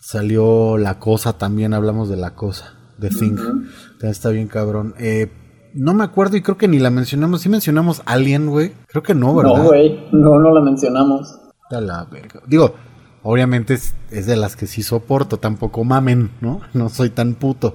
Salió 0.00 0.76
La 0.76 0.98
Cosa 0.98 1.34
también, 1.38 1.72
hablamos 1.74 2.08
de 2.08 2.16
La 2.16 2.34
Cosa, 2.34 2.74
de 2.98 3.10
Thing. 3.10 3.36
También 3.36 3.68
Está 4.02 4.30
bien 4.30 4.48
cabrón. 4.48 4.94
Eh, 4.98 5.30
no 5.74 5.94
me 5.94 6.02
acuerdo 6.04 6.36
y 6.36 6.42
creo 6.42 6.56
que 6.58 6.66
ni 6.68 6.78
la 6.80 6.90
mencionamos. 6.90 7.42
Sí 7.42 7.48
mencionamos 7.48 8.02
Alien, 8.06 8.48
güey. 8.48 8.72
Creo 8.88 9.02
que 9.02 9.14
no, 9.14 9.34
¿verdad? 9.36 9.56
No, 9.58 9.64
güey. 9.64 10.08
No, 10.12 10.38
no 10.40 10.52
la 10.52 10.60
mencionamos. 10.62 11.38
A 11.70 11.80
la 11.80 12.04
verga. 12.06 12.40
Digo, 12.48 12.74
obviamente 13.22 13.74
es, 13.74 13.94
es 14.10 14.26
de 14.26 14.34
las 14.36 14.56
que 14.56 14.66
sí 14.66 14.82
soporto, 14.82 15.36
tampoco 15.36 15.84
mamen, 15.84 16.32
¿no? 16.40 16.60
No 16.74 16.88
soy 16.88 17.10
tan 17.10 17.34
puto. 17.34 17.74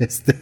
Este, 0.08 0.34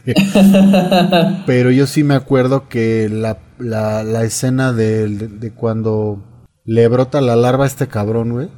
pero 1.46 1.70
yo 1.70 1.86
sí 1.86 2.04
me 2.04 2.14
acuerdo 2.14 2.68
que 2.68 3.08
la, 3.08 3.38
la, 3.58 4.02
la 4.04 4.24
escena 4.24 4.72
de, 4.72 5.08
de- 5.08 5.28
de 5.28 5.50
cuando 5.52 6.24
le 6.64 6.86
brota 6.88 7.20
la 7.20 7.34
larva 7.36 7.64
a 7.64 7.66
este 7.66 7.88
cabrón, 7.88 8.32
güey. 8.32 8.48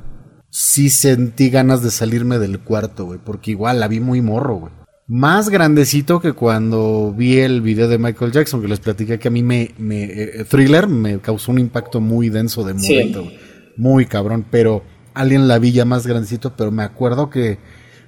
Sí 0.51 0.90
sentí 0.90 1.48
ganas 1.48 1.82
de 1.82 1.90
salirme 1.90 2.39
del 2.39 2.59
cuarto, 2.60 3.06
güey, 3.06 3.20
porque 3.24 3.52
igual 3.52 3.81
la 3.81 3.89
vi 3.89 4.01
muy 4.01 4.20
morro, 4.20 4.56
güey. 4.56 4.72
Más 5.06 5.48
grandecito 5.48 6.20
que 6.20 6.32
cuando 6.35 7.14
vi 7.16 7.39
el 7.39 7.62
video 7.62 7.89
de 7.89 7.98
Michael 7.98 8.32
Jackson, 8.32 8.60
que 8.60 8.68
les 8.68 8.81
platiqué 8.81 9.18
que 9.18 9.28
a 9.28 9.31
mí 9.31 9.43
me, 9.43 9.74
me 9.78 10.05
eh, 10.05 10.44
Thriller 10.48 10.86
me 10.86 11.18
causó 11.20 11.51
un 11.52 11.59
impacto 11.59 12.01
muy 12.01 12.28
denso 12.28 12.62
de 12.64 12.78
Sí. 12.78 12.93
momento, 12.94 13.22
güey. 13.24 13.39
Muy 13.77 14.06
cabrón, 14.06 14.44
pero 14.51 14.82
alguien 15.14 15.48
la 15.48 15.59
vi 15.59 15.72
ya 15.72 15.85
más 15.85 16.06
grandecito, 16.06 16.55
pero 16.56 16.70
me 16.70 16.82
acuerdo 16.82 17.31
que 17.31 17.59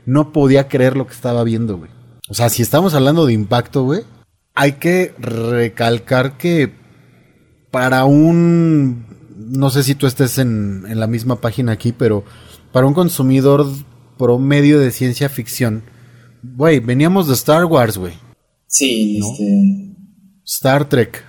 no 0.04 0.32
podía 0.32 0.68
creer 0.68 0.96
lo 0.96 1.06
que 1.06 1.14
estaba 1.14 1.42
viendo, 1.44 1.78
güey. 1.78 1.90
O 2.28 2.34
sea, 2.34 2.48
si 2.48 2.62
estamos 2.62 2.94
hablando 2.94 3.26
de 3.26 3.32
impacto, 3.32 3.84
güey, 3.84 4.02
hay 4.54 4.72
que 4.72 5.14
recalcar 5.18 6.36
que 6.36 6.72
para 7.70 8.04
un, 8.04 9.06
no 9.36 9.70
sé 9.70 9.82
si 9.82 9.94
tú 9.94 10.06
estés 10.06 10.38
en, 10.38 10.84
en 10.88 11.00
la 11.00 11.06
misma 11.06 11.40
página 11.40 11.72
aquí, 11.72 11.92
pero 11.92 12.24
para 12.72 12.86
un 12.86 12.94
consumidor 12.94 13.66
promedio 14.18 14.78
de 14.78 14.90
ciencia 14.90 15.28
ficción, 15.28 15.84
güey, 16.42 16.80
veníamos 16.80 17.28
de 17.28 17.34
Star 17.34 17.64
Wars, 17.64 17.98
güey. 17.98 18.14
Sí, 18.66 19.18
¿No? 19.18 19.26
este... 19.30 19.92
Star 20.44 20.88
Trek, 20.88 21.24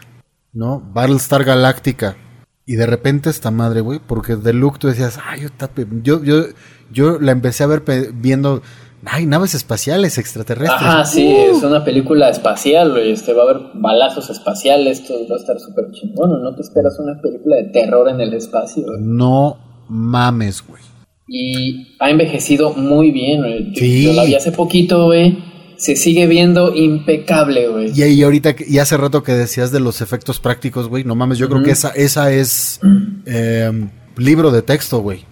¿no? 0.53 0.80
Battlestar 0.94 1.44
Galactica. 1.44 2.18
Y 2.65 2.76
de 2.76 2.86
repente 2.86 3.30
esta 3.30 3.52
madre, 3.52 3.82
güey, 3.82 3.99
porque 3.99 4.36
de 4.36 4.53
look 4.53 4.80
tú 4.80 4.88
decías, 4.88 5.20
ay, 5.24 5.41
yo 5.41 5.49
tape. 5.52 5.86
Yo, 6.02 6.24
yo, 6.24 6.45
yo 6.91 7.20
la 7.20 7.34
empecé 7.34 7.64
a 7.64 7.68
ver 7.68 7.84
viendo, 8.14 8.61
ay, 9.05 9.25
naves 9.25 9.53
espaciales 9.55 10.17
extraterrestres. 10.17 10.81
Ajá, 10.81 11.05
sí, 11.05 11.27
es 11.27 11.63
una 11.63 11.84
película 11.84 12.30
espacial, 12.30 12.91
güey. 12.91 13.11
Este, 13.11 13.34
va 13.34 13.43
a 13.43 13.49
haber 13.49 13.61
balazos 13.75 14.30
espaciales, 14.30 15.05
todo 15.05 15.27
va 15.30 15.35
a 15.35 15.39
estar 15.39 15.59
súper 15.59 15.91
chingón. 15.91 16.41
¿No 16.41 16.55
te 16.55 16.61
esperas 16.61 16.97
una 16.99 17.19
película 17.21 17.57
de 17.57 17.65
terror 17.65 18.09
en 18.09 18.21
el 18.21 18.34
espacio? 18.34 18.84
güey? 18.85 18.97
No 19.01 19.57
mames, 19.89 20.63
güey. 20.65 20.81
Y 21.27 21.95
ha 21.99 22.09
envejecido 22.09 22.73
muy 22.73 23.11
bien, 23.11 23.41
güey. 23.41 23.75
Sí. 23.75 24.03
Yo 24.03 24.13
la 24.13 24.25
vi 24.25 24.35
hace 24.35 24.51
poquito, 24.51 25.05
güey. 25.05 25.38
Se 25.77 25.95
sigue 25.95 26.27
viendo 26.27 26.73
impecable, 26.75 27.67
güey. 27.67 27.91
Y, 27.95 28.03
y 28.03 28.23
ahorita, 28.23 28.55
y 28.65 28.77
hace 28.77 28.95
rato 28.95 29.23
que 29.23 29.34
decías 29.34 29.71
de 29.71 29.80
los 29.80 30.01
efectos 30.01 30.39
prácticos, 30.39 30.88
güey, 30.88 31.03
no 31.03 31.15
mames, 31.15 31.38
yo 31.38 31.49
creo 31.49 31.63
que 31.63 31.71
esa, 31.71 31.89
esa 31.89 32.31
es 32.31 32.80
eh, 33.25 33.89
libro 34.17 34.51
de 34.51 34.61
texto, 34.61 34.99
güey. 34.99 35.25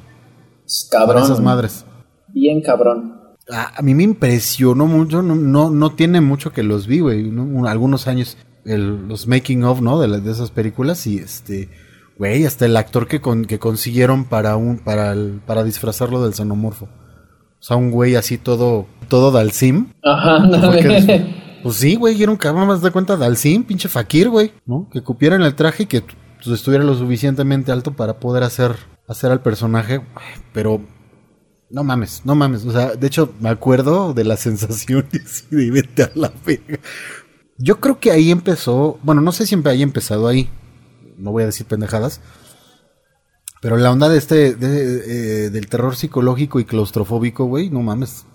Para 0.92 1.06
Cabrón. 1.06 1.24
esas 1.24 1.40
madres. 1.40 1.86
Bien 2.34 2.62
cabrón. 2.62 3.21
A, 3.50 3.80
a 3.80 3.82
mí 3.82 3.96
me 3.96 4.04
impresionó 4.04 4.86
mucho, 4.86 5.22
no, 5.22 5.36
no, 5.36 5.70
no 5.72 5.92
tiene 5.92 6.22
mucho 6.22 6.52
que 6.52 6.64
los 6.64 6.88
vi, 6.88 7.00
güey, 7.00 7.24
¿no? 7.32 7.44
Un- 7.44 7.68
algunos 7.68 8.08
años, 8.08 8.38
el- 8.66 9.08
los 9.08 9.28
making 9.28 9.64
of, 9.64 9.82
¿no? 9.82 10.00
De, 10.00 10.08
la- 10.08 10.20
de 10.20 10.32
esas 10.32 10.52
películas 10.52 11.06
y 11.08 11.18
este, 11.18 11.70
güey, 12.18 12.46
hasta 12.46 12.66
el 12.66 12.78
actor 12.78 13.08
que, 13.08 13.20
con, 13.20 13.46
que 13.46 13.60
consiguieron 13.60 14.26
para 14.26 14.56
un, 14.56 14.78
para 14.78 15.12
el, 15.12 15.42
para 15.46 15.64
disfrazarlo 15.64 16.24
del 16.24 16.34
xenomorfo. 16.34 16.86
O 16.86 17.64
sea, 17.64 17.78
un 17.78 17.92
güey 17.92 18.16
así 18.16 18.38
todo, 18.38 18.88
todo 19.08 19.32
Dalsim. 19.32 19.88
Ajá, 20.04 20.40
después- 20.48 21.22
pues 21.64 21.76
sí, 21.76 21.96
güey, 21.96 22.22
era 22.22 22.32
un 22.32 22.38
cabrón 22.38 22.68
más 22.68 22.82
de 22.82 22.92
cuenta 22.92 23.18
Dalsim, 23.18 23.64
pinche 23.64 23.90
fakir, 23.90 24.30
güey, 24.30 24.52
¿no? 24.66 24.88
Que 24.92 25.02
cupieran 25.02 25.42
el 25.42 25.56
traje 25.56 25.84
y 25.84 25.86
que 25.88 26.02
pues, 26.02 26.48
estuviera 26.48 26.84
lo 26.84 26.96
suficientemente 26.96 27.72
alto 27.72 27.94
para 27.94 28.20
poder 28.20 28.44
hacer, 28.44 28.76
hacer 29.08 29.32
al 29.32 29.42
personaje, 29.42 30.02
pero 30.54 30.82
no 31.72 31.84
mames, 31.84 32.22
no 32.26 32.36
mames. 32.36 32.66
O 32.66 32.72
sea, 32.72 32.96
de 32.96 33.08
hecho, 33.08 33.34
me 33.40 33.50
acuerdo 33.50 34.14
de 34.14 34.24
la 34.24 34.38
sensación 34.38 35.08
de 35.50 35.72
vete 35.72 36.04
a 36.04 36.12
la 36.16 36.32
verga. 36.46 36.80
Yo 37.58 37.80
creo 37.80 38.00
que 38.00 38.12
ahí 38.12 38.32
empezó, 38.32 39.00
bueno, 39.04 39.22
no 39.22 39.32
sé 39.32 39.44
si 39.44 39.50
siempre 39.50 39.72
haya 39.72 39.84
empezado 39.84 40.28
ahí, 40.28 40.50
no 41.18 41.32
voy 41.32 41.44
a 41.44 41.48
decir 41.48 41.66
pendejadas, 41.68 42.20
pero 43.62 43.78
la 43.78 43.92
onda 43.92 44.10
de 44.10 44.18
este, 44.18 44.56
de, 44.56 45.46
eh, 45.46 45.50
del 45.52 45.68
terror 45.68 45.96
psicológico 45.96 46.60
y 46.60 46.66
claustrofóbico, 46.66 47.46
güey, 47.46 47.70
no 47.70 47.82
mames. 47.84 48.26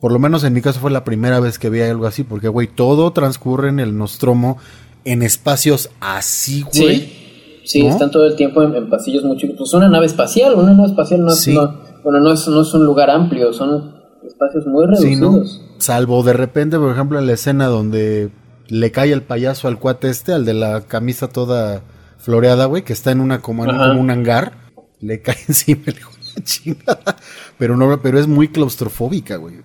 Por 0.00 0.12
lo 0.12 0.18
menos 0.18 0.44
en 0.44 0.52
mi 0.52 0.60
caso 0.60 0.78
fue 0.80 0.90
la 0.90 1.02
primera 1.04 1.40
vez 1.40 1.58
que 1.58 1.70
vi 1.70 1.80
algo 1.80 2.06
así, 2.06 2.22
porque, 2.24 2.48
güey, 2.48 2.68
todo 2.68 3.12
transcurre 3.12 3.70
en 3.70 3.80
el 3.80 3.96
Nostromo 3.96 4.58
en 5.04 5.22
espacios 5.22 5.88
así, 6.00 6.62
güey. 6.62 7.00
Sí, 7.00 7.62
sí, 7.64 7.82
¿No? 7.84 7.88
están 7.90 8.10
todo 8.10 8.26
el 8.26 8.36
tiempo 8.36 8.62
en, 8.62 8.74
en 8.76 8.90
pasillos 8.90 9.24
muy 9.24 9.38
chicos. 9.38 9.56
Pues 9.58 9.72
una 9.74 9.88
nave 9.88 10.06
espacial, 10.06 10.54
una 10.54 10.72
nave 10.74 10.90
espacial 10.90 11.24
no, 11.24 11.30
Sí. 11.30 11.54
no- 11.54 11.87
bueno, 12.02 12.20
no 12.20 12.32
es, 12.32 12.46
no 12.48 12.62
es 12.62 12.72
un 12.74 12.84
lugar 12.84 13.10
amplio, 13.10 13.52
son 13.52 13.94
espacios 14.26 14.66
muy 14.66 14.86
Sí, 14.96 15.16
¿no? 15.16 15.30
reducidos. 15.32 15.62
Salvo 15.78 16.22
de 16.22 16.32
repente, 16.32 16.78
por 16.78 16.92
ejemplo, 16.92 17.18
en 17.18 17.26
la 17.26 17.32
escena 17.32 17.66
donde 17.66 18.30
le 18.68 18.90
cae 18.92 19.12
el 19.12 19.22
payaso 19.22 19.68
al 19.68 19.78
cuate 19.78 20.10
este, 20.10 20.32
al 20.32 20.44
de 20.44 20.54
la 20.54 20.82
camisa 20.82 21.28
toda 21.28 21.82
floreada, 22.18 22.66
güey, 22.66 22.82
que 22.82 22.92
está 22.92 23.10
en 23.10 23.20
una 23.20 23.40
como, 23.40 23.64
en 23.64 23.76
como 23.76 24.00
un 24.00 24.10
hangar, 24.10 24.52
le 25.00 25.22
cae 25.22 25.36
encima 25.46 25.82
el 25.86 25.96
hijo 25.98 26.12
de 26.34 26.42
chingada. 26.42 27.16
Pero 27.58 27.76
no, 27.76 28.00
pero 28.02 28.18
es 28.18 28.26
muy 28.26 28.48
claustrofóbica, 28.48 29.36
güey. 29.36 29.56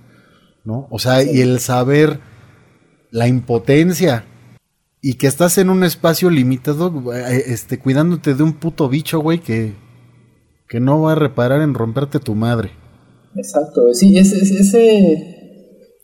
¿No? 0.63 0.87
O 0.91 0.99
sea, 0.99 1.23
y 1.23 1.41
el 1.41 1.59
saber 1.59 2.19
la 3.11 3.27
impotencia 3.27 4.25
y 5.01 5.15
que 5.15 5.27
estás 5.27 5.57
en 5.57 5.69
un 5.69 5.83
espacio 5.83 6.29
limitado, 6.29 7.13
eh, 7.13 7.43
este, 7.47 7.77
cuidándote 7.77 8.33
de 8.33 8.43
un 8.43 8.53
puto 8.53 8.87
bicho, 8.87 9.19
güey, 9.19 9.39
que, 9.39 9.73
que 10.73 10.79
no 10.79 11.03
va 11.03 11.11
a 11.11 11.15
reparar 11.15 11.61
en 11.61 11.75
romperte 11.75 12.17
tu 12.19 12.33
madre. 12.33 12.71
Exacto, 13.35 13.93
sí, 13.93 14.17
ese, 14.17 14.37
ese- 14.41 14.59
ese- 14.59 15.27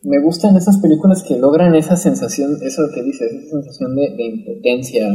me 0.04 0.22
gustan 0.22 0.56
esas 0.58 0.78
películas 0.78 1.24
que 1.28 1.40
logran 1.40 1.74
esa 1.74 1.98
sensación, 1.98 2.52
eso 2.62 2.84
que 2.94 3.02
dices, 3.02 3.32
esa 3.32 3.50
sensación 3.62 3.96
de, 3.96 4.16
de 4.16 4.24
impotencia. 4.26 5.08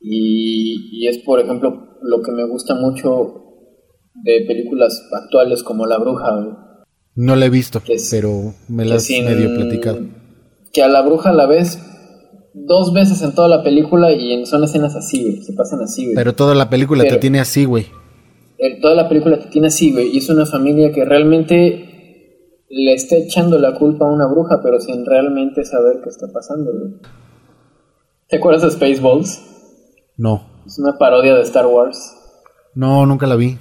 Y, 0.00 1.02
y 1.02 1.08
es, 1.08 1.18
por 1.18 1.40
ejemplo, 1.40 1.96
lo 2.00 2.22
que 2.22 2.30
me 2.30 2.46
gusta 2.48 2.76
mucho 2.76 3.42
de 4.22 4.44
películas 4.46 5.02
actuales 5.12 5.64
como 5.64 5.84
La 5.86 5.98
Bruja. 5.98 6.28
No 7.16 7.34
la 7.34 7.46
he 7.46 7.50
visto, 7.50 7.82
es- 7.88 8.08
pero 8.12 8.54
me 8.68 8.84
la 8.84 8.94
has 8.94 9.10
medio 9.10 9.52
platicado. 9.52 9.98
Que 10.72 10.84
a 10.84 10.88
La 10.88 11.02
Bruja 11.02 11.32
la 11.32 11.46
vez 11.46 11.76
dos 12.54 12.92
veces 12.92 13.20
en 13.22 13.34
toda 13.34 13.48
la 13.48 13.64
película 13.64 14.12
y 14.12 14.46
son 14.46 14.62
escenas 14.62 14.94
así, 14.94 15.22
güey. 15.22 15.42
Se 15.42 15.54
pasan 15.54 15.80
así, 15.80 16.04
güey. 16.04 16.14
Pero 16.14 16.36
toda 16.36 16.54
la 16.54 16.70
película 16.70 17.02
te 17.02 17.16
tiene 17.16 17.40
así, 17.40 17.64
güey. 17.64 17.86
Toda 18.80 18.94
la 18.94 19.08
película 19.08 19.38
te 19.38 19.46
tiene 19.46 19.68
así, 19.68 19.92
güey. 19.92 20.14
Y 20.14 20.18
es 20.18 20.28
una 20.28 20.46
familia 20.46 20.92
que 20.92 21.04
realmente 21.04 22.64
le 22.68 22.92
está 22.92 23.16
echando 23.16 23.58
la 23.58 23.74
culpa 23.74 24.06
a 24.06 24.12
una 24.12 24.26
bruja, 24.26 24.60
pero 24.62 24.80
sin 24.80 25.04
realmente 25.04 25.64
saber 25.64 26.00
qué 26.02 26.08
está 26.08 26.26
pasando, 26.32 26.72
güey. 26.72 26.92
¿Te 28.28 28.36
acuerdas 28.36 28.62
de 28.62 28.70
Spaceballs? 28.70 29.42
No. 30.16 30.62
Es 30.66 30.78
una 30.78 30.98
parodia 30.98 31.34
de 31.34 31.42
Star 31.42 31.66
Wars. 31.66 32.14
No, 32.74 33.06
nunca 33.06 33.26
la 33.26 33.36
vi. 33.36 33.56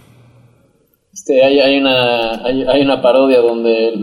Este, 1.14 1.44
hay, 1.44 1.60
hay 1.60 1.78
una, 1.78 2.44
hay, 2.44 2.64
hay 2.64 2.82
una 2.82 3.02
parodia 3.02 3.40
donde 3.40 3.94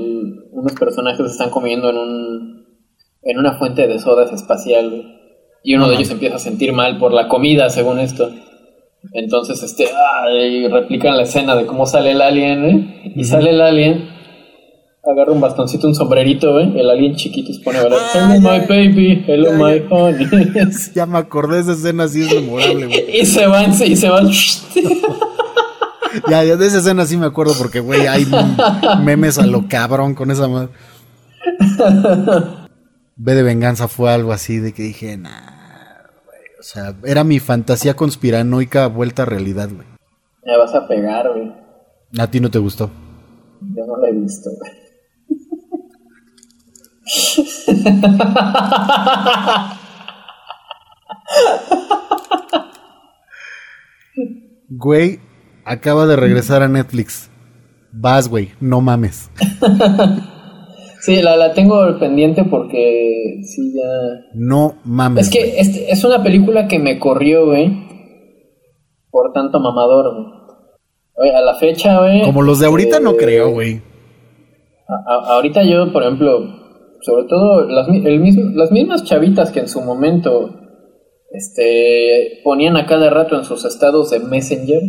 unos 0.52 0.73
personajes 0.73 1.31
están 1.31 1.51
comiendo 1.51 1.90
en 1.90 1.97
un 1.97 2.52
en 3.23 3.39
una 3.39 3.59
fuente 3.59 3.86
de 3.86 3.98
sodas 3.98 4.32
espacial 4.32 5.19
y 5.62 5.74
uno 5.77 5.89
de 5.89 5.94
ellos 5.94 6.10
empieza 6.10 6.36
a 6.36 6.40
sentir 6.40 6.73
mal 6.73 6.98
por 6.98 7.12
la 7.12 7.28
comida, 7.28 7.70
según 7.70 8.01
esto. 8.01 8.31
Entonces, 9.12 9.62
este, 9.62 9.86
ay, 10.24 10.68
replican 10.68 11.16
la 11.16 11.24
escena 11.24 11.56
de 11.56 11.66
cómo 11.66 11.86
sale 11.86 12.12
el 12.12 12.22
alien, 12.22 12.64
¿eh? 12.64 13.12
Y 13.16 13.24
sale 13.24 13.50
el 13.50 13.60
alien, 13.60 14.08
agarra 15.02 15.32
un 15.32 15.40
bastoncito, 15.40 15.88
un 15.88 15.94
sombrerito, 15.94 16.60
¿eh? 16.60 16.72
El 16.76 16.88
alien 16.88 17.16
chiquito 17.16 17.52
se 17.52 17.60
pone 17.60 17.78
a 17.78 17.82
ver, 17.82 17.92
hello 18.14 18.40
my 18.40 18.60
baby, 18.66 19.24
hello 19.26 19.52
my 19.52 19.82
honey. 19.90 20.26
ya 20.94 21.06
me 21.06 21.18
acordé 21.18 21.56
de 21.56 21.62
esa 21.62 21.72
escena, 21.72 22.06
sí 22.06 22.22
es 22.22 22.32
memorable, 22.32 22.86
güey. 22.86 23.04
y 23.20 23.26
se 23.26 23.46
van, 23.46 23.72
y 23.72 23.96
se 23.96 24.08
van. 24.08 24.30
ya, 26.30 26.44
ya, 26.44 26.56
de 26.56 26.66
esa 26.66 26.78
escena 26.78 27.04
sí 27.04 27.16
me 27.16 27.26
acuerdo 27.26 27.54
porque, 27.58 27.80
güey, 27.80 28.06
hay 28.06 28.24
memes 29.02 29.38
a 29.38 29.46
lo 29.46 29.66
cabrón 29.68 30.14
con 30.14 30.30
esa 30.30 30.46
madre. 30.46 30.68
B 33.16 33.34
de 33.34 33.42
Venganza 33.42 33.88
fue 33.88 34.12
algo 34.12 34.32
así 34.32 34.58
de 34.58 34.72
que 34.72 34.84
dije, 34.84 35.16
nah. 35.16 35.51
O 36.62 36.64
sea, 36.64 36.94
era 37.05 37.24
mi 37.24 37.40
fantasía 37.40 37.97
conspiranoica 37.97 38.86
vuelta 38.86 39.22
a 39.22 39.26
realidad, 39.26 39.68
güey. 39.68 39.84
Me 40.44 40.56
vas 40.56 40.72
a 40.72 40.86
pegar, 40.86 41.28
güey. 41.32 41.52
A 42.16 42.30
ti 42.30 42.39
no 42.39 42.52
te 42.52 42.60
gustó. 42.60 42.89
Yo 43.74 43.84
no 43.84 43.97
la 43.97 44.09
he 44.09 44.12
visto, 44.12 44.48
güey. 44.60 44.70
Güey, 54.68 55.18
acaba 55.64 56.06
de 56.06 56.14
regresar 56.14 56.62
a 56.62 56.68
Netflix. 56.68 57.28
Vas, 57.90 58.28
güey, 58.28 58.52
no 58.60 58.80
mames. 58.80 59.30
Sí, 61.02 61.20
la, 61.20 61.36
la 61.36 61.52
tengo 61.52 61.98
pendiente 61.98 62.44
porque 62.44 63.40
sí 63.42 63.74
ya... 63.74 64.30
No 64.34 64.76
mames. 64.84 65.26
Es 65.26 65.32
que 65.32 65.58
este, 65.58 65.90
es 65.90 66.04
una 66.04 66.22
película 66.22 66.68
que 66.68 66.78
me 66.78 67.00
corrió, 67.00 67.44
güey. 67.44 67.72
Por 69.10 69.32
tanto 69.32 69.58
mamador, 69.58 70.14
güey. 71.16 71.30
A 71.30 71.40
la 71.40 71.56
fecha, 71.56 71.98
güey. 71.98 72.22
Como 72.22 72.42
los 72.42 72.60
de 72.60 72.66
ahorita 72.66 73.00
no 73.00 73.10
este, 73.10 73.24
creo, 73.24 73.50
güey. 73.50 73.82
ahorita 74.86 75.64
yo, 75.64 75.92
por 75.92 76.04
ejemplo, 76.04 76.38
sobre 77.00 77.24
todo 77.24 77.66
las, 77.66 77.88
el 77.88 78.20
mismo, 78.20 78.44
las 78.54 78.70
mismas 78.70 79.02
chavitas 79.02 79.50
que 79.50 79.58
en 79.58 79.68
su 79.68 79.80
momento 79.80 80.54
este, 81.32 82.42
ponían 82.44 82.76
a 82.76 82.86
cada 82.86 83.10
rato 83.10 83.36
en 83.36 83.44
sus 83.44 83.64
estados 83.64 84.10
de 84.10 84.20
Messenger. 84.20 84.80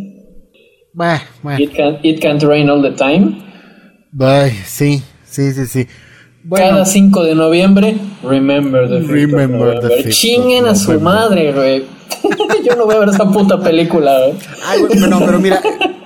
Bah, 0.93 1.23
bueno. 1.41 1.59
It, 1.59 1.71
it 2.03 2.21
can't 2.21 2.43
rain 2.43 2.69
all 2.69 2.83
the 2.83 2.91
time. 2.91 3.35
Bye, 4.11 4.51
sí, 4.51 5.01
Sí, 5.33 5.51
sí, 5.51 5.65
sí. 5.65 5.87
Cada 6.47 6.85
5 6.85 7.23
de 7.23 7.33
noviembre, 7.33 7.97
remember 8.21 8.87
the 8.87 8.99
remember 8.99 9.79
the 9.79 10.09
Chinguen 10.11 10.67
a 10.67 10.75
su 10.75 10.99
madre, 10.99 11.51
güey. 11.53 11.85
Yo 12.63 12.75
no 12.75 12.85
voy 12.85 12.95
a 12.95 12.99
ver 12.99 13.09
esa 13.09 13.25
puta 13.31 13.59
película, 13.59 14.19
güey. 14.19 14.33
Ay, 14.63 14.81
güey, 14.81 14.99
pero 14.99 15.39
mira, 15.39 15.59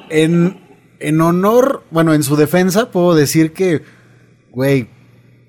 en, 0.09 0.57
en 1.01 1.19
honor, 1.19 1.83
bueno, 1.91 2.13
en 2.13 2.23
su 2.23 2.37
defensa, 2.37 2.89
puedo 2.89 3.15
decir 3.15 3.51
que, 3.51 3.81
güey, 4.51 4.87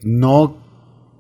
no, 0.03 0.57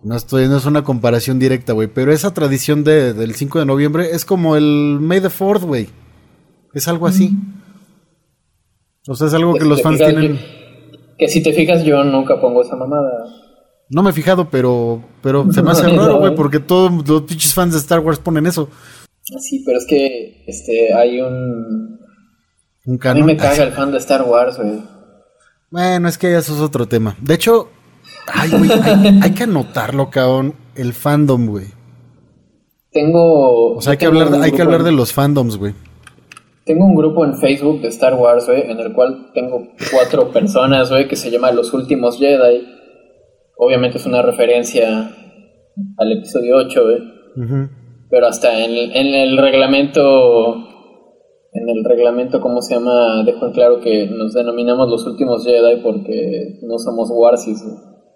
no 0.03 0.17
estoy, 0.17 0.49
no 0.49 0.57
es 0.57 0.67
una 0.67 0.83
comparación 0.83 1.39
directa, 1.39 1.75
güey, 1.75 1.87
pero 1.87 2.13
esa 2.13 2.35
tradición 2.35 2.83
de, 2.83 3.15
del 3.15 3.37
5 3.37 3.61
de 3.61 3.67
noviembre 3.67 4.09
es 4.11 4.25
como 4.25 4.57
el 4.57 4.99
May 5.01 5.21
the 5.21 5.29
4th, 5.29 5.65
güey. 5.65 5.89
Es 6.75 6.89
algo 6.89 7.07
así. 7.07 7.37
O 9.07 9.15
sea, 9.15 9.29
es 9.29 9.35
algo 9.35 9.55
que 9.55 9.65
los 9.65 9.81
fans 9.81 9.99
tienen 9.99 10.39
que 10.39 10.58
si 11.27 11.43
te 11.43 11.53
fijas, 11.53 11.82
yo 11.85 12.05
nunca 12.05 12.40
pongo 12.40 12.62
esa 12.62 12.77
mamada. 12.77 13.24
No 13.90 14.03
me 14.03 14.11
he 14.11 14.12
fijado, 14.12 14.49
pero, 14.51 15.03
pero 15.23 15.51
se 15.53 15.62
me 15.62 15.73
hace 15.73 15.89
raro, 15.97 16.19
güey, 16.19 16.35
porque 16.35 16.61
todos 16.61 17.09
los 17.09 17.23
pinches 17.23 17.55
fans 17.55 17.73
de 17.73 17.81
Star 17.81 18.01
Wars 18.01 18.19
ponen 18.19 18.47
eso. 18.47 18.69
Sí, 19.40 19.62
pero 19.65 19.78
es 19.78 19.86
que 19.86 20.45
este 20.47 20.95
hay 20.95 21.20
un. 21.20 21.99
Un 22.86 22.99
canon. 22.99 23.23
A 23.23 23.27
mí 23.27 23.32
me 23.32 23.36
caga 23.36 23.62
el 23.65 23.73
fan 23.73 23.90
de 23.90 23.99
Star 23.99 24.23
Wars, 24.23 24.57
güey. 24.59 24.82
Bueno, 25.70 26.09
es 26.09 26.16
que 26.16 26.36
eso 26.36 26.55
es 26.55 26.61
otro 26.61 26.86
tema. 26.86 27.16
De 27.20 27.35
hecho, 27.35 27.69
ay, 28.32 28.51
güey, 28.51 28.70
hay, 28.70 29.20
hay, 29.23 29.31
que 29.32 29.43
anotarlo, 29.43 30.09
cabrón. 30.09 30.55
El 30.74 30.93
fandom, 30.95 31.47
güey. 31.47 31.66
Tengo. 32.90 33.74
O 33.74 33.81
sea, 33.82 33.93
hay 33.93 33.99
que, 33.99 34.07
hablar, 34.07 34.32
hay 34.43 34.53
que 34.53 34.62
hablar 34.62 34.82
de 34.82 34.93
los 34.93 35.12
fandoms, 35.12 35.57
güey. 35.57 35.74
Tengo 36.69 36.85
un 36.85 36.95
grupo 36.95 37.24
en 37.24 37.39
Facebook 37.39 37.81
de 37.81 37.89
Star 37.89 38.12
Wars, 38.12 38.45
güey, 38.45 38.70
en 38.70 38.78
el 38.78 38.93
cual 38.93 39.31
tengo 39.32 39.69
cuatro 39.90 40.28
personas, 40.35 40.90
güey, 40.90 41.09
que 41.09 41.16
se 41.16 41.31
llama 41.31 41.51
Los 41.51 41.73
Últimos 41.73 42.19
Jedi. 42.19 42.69
Obviamente 43.57 43.97
es 43.97 44.05
una 44.05 44.20
referencia 44.20 45.11
al 45.97 46.12
episodio 46.12 46.57
8, 46.57 46.82
güey. 46.85 47.69
Pero 48.11 48.27
hasta 48.27 48.62
en, 48.62 49.15
el 49.15 49.39
reglamento, 49.39 50.57
en 51.55 51.70
el 51.70 51.85
reglamento, 51.85 52.39
¿cómo 52.43 52.61
se 52.61 52.74
llama? 52.74 53.24
Dejo 53.24 53.47
en 53.47 53.53
claro 53.53 53.81
que 53.81 54.07
nos 54.07 54.35
denominamos 54.35 54.90
Los 54.90 55.07
Últimos 55.07 55.47
Jedi 55.47 55.81
porque 55.82 56.59
no 56.65 56.78
somos 56.78 57.09
Warsis, 57.11 57.62
O 57.62 58.11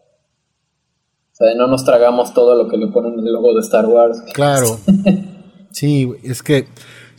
sea, 1.33 1.55
no 1.55 1.69
nos 1.69 1.87
tragamos 1.87 2.35
todo 2.35 2.55
lo 2.55 2.69
que 2.69 2.77
le 2.77 2.89
ponen 2.89 3.15
en 3.15 3.27
el 3.27 3.33
logo 3.33 3.55
de 3.55 3.61
Star 3.61 3.87
Wars. 3.87 4.23
Claro. 4.35 4.67
sí, 5.71 6.13
es 6.23 6.43
que 6.43 6.67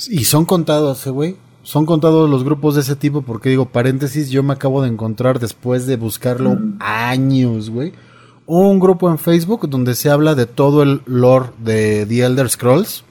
y 0.10 0.24
son 0.26 0.46
contados, 0.46 1.06
eh, 1.08 1.10
güey. 1.10 1.36
Son 1.64 1.86
contados 1.86 2.30
los 2.30 2.44
grupos 2.44 2.76
de 2.76 2.82
ese 2.82 2.98
tipo 2.98 3.22
porque 3.22 3.50
digo, 3.50 3.70
paréntesis, 3.70 4.30
yo 4.30 4.44
me 4.44 4.54
acabo 4.54 4.82
de 4.82 4.90
encontrar 4.90 5.40
después 5.40 5.88
de 5.88 5.96
buscarlo 5.96 6.58
años, 6.80 7.70
güey. 7.70 7.94
Un 8.46 8.80
grupo 8.80 9.10
en 9.10 9.18
Facebook 9.18 9.70
donde 9.70 9.96
se 9.96 10.10
habla 10.10 10.36
de 10.36 10.46
todo 10.46 10.84
el 10.84 11.02
lore 11.06 11.52
de 11.60 12.06
The 12.06 12.26
Elder 12.26 12.50
Scrolls, 12.50 13.06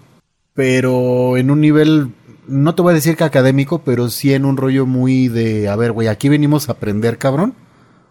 pero 0.52 1.38
en 1.38 1.50
un 1.50 1.62
nivel, 1.62 2.10
no 2.46 2.74
te 2.74 2.82
voy 2.82 2.92
a 2.92 2.94
decir 2.94 3.16
que 3.16 3.24
académico, 3.24 3.80
pero 3.82 4.10
sí 4.10 4.34
en 4.34 4.44
un 4.44 4.58
rollo 4.58 4.84
muy 4.84 5.28
de, 5.28 5.70
a 5.70 5.76
ver, 5.76 5.92
güey, 5.92 6.08
aquí 6.08 6.28
venimos 6.28 6.68
a 6.68 6.72
aprender, 6.72 7.16
cabrón, 7.16 7.54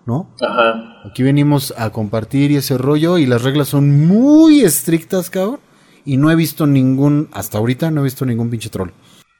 ¿no? 0.07 0.27
Ajá. 0.41 1.03
Aquí 1.07 1.21
venimos 1.21 1.71
a 1.77 1.91
compartir 1.91 2.49
y 2.49 2.55
ese 2.55 2.79
rollo 2.79 3.19
y 3.19 3.27
las 3.27 3.43
reglas 3.43 3.67
son 3.67 4.07
muy 4.07 4.61
estrictas, 4.61 5.29
cabrón. 5.29 5.59
Y 6.06 6.18
no 6.18 6.32
he 6.32 6.36
visto 6.36 6.68
ningún, 6.68 7.30
hasta 7.32 7.57
ahorita 7.57 7.91
no 7.91 8.02
he 8.02 8.06
visto 8.06 8.26
ningún 8.26 8.49
pinche 8.49 8.69
troll. 8.69 8.91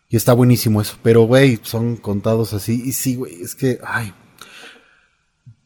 Y 0.10 0.18
está 0.18 0.34
buenísimo 0.34 0.82
eso. 0.82 0.98
Pero, 1.02 1.24
güey, 1.24 1.60
son 1.64 1.96
contados 1.96 2.54
así. 2.54 2.82
Y 2.86 2.92
sí, 2.92 3.16
güey, 3.16 3.42
es 3.42 3.56
que, 3.56 3.80
ay. 3.84 4.14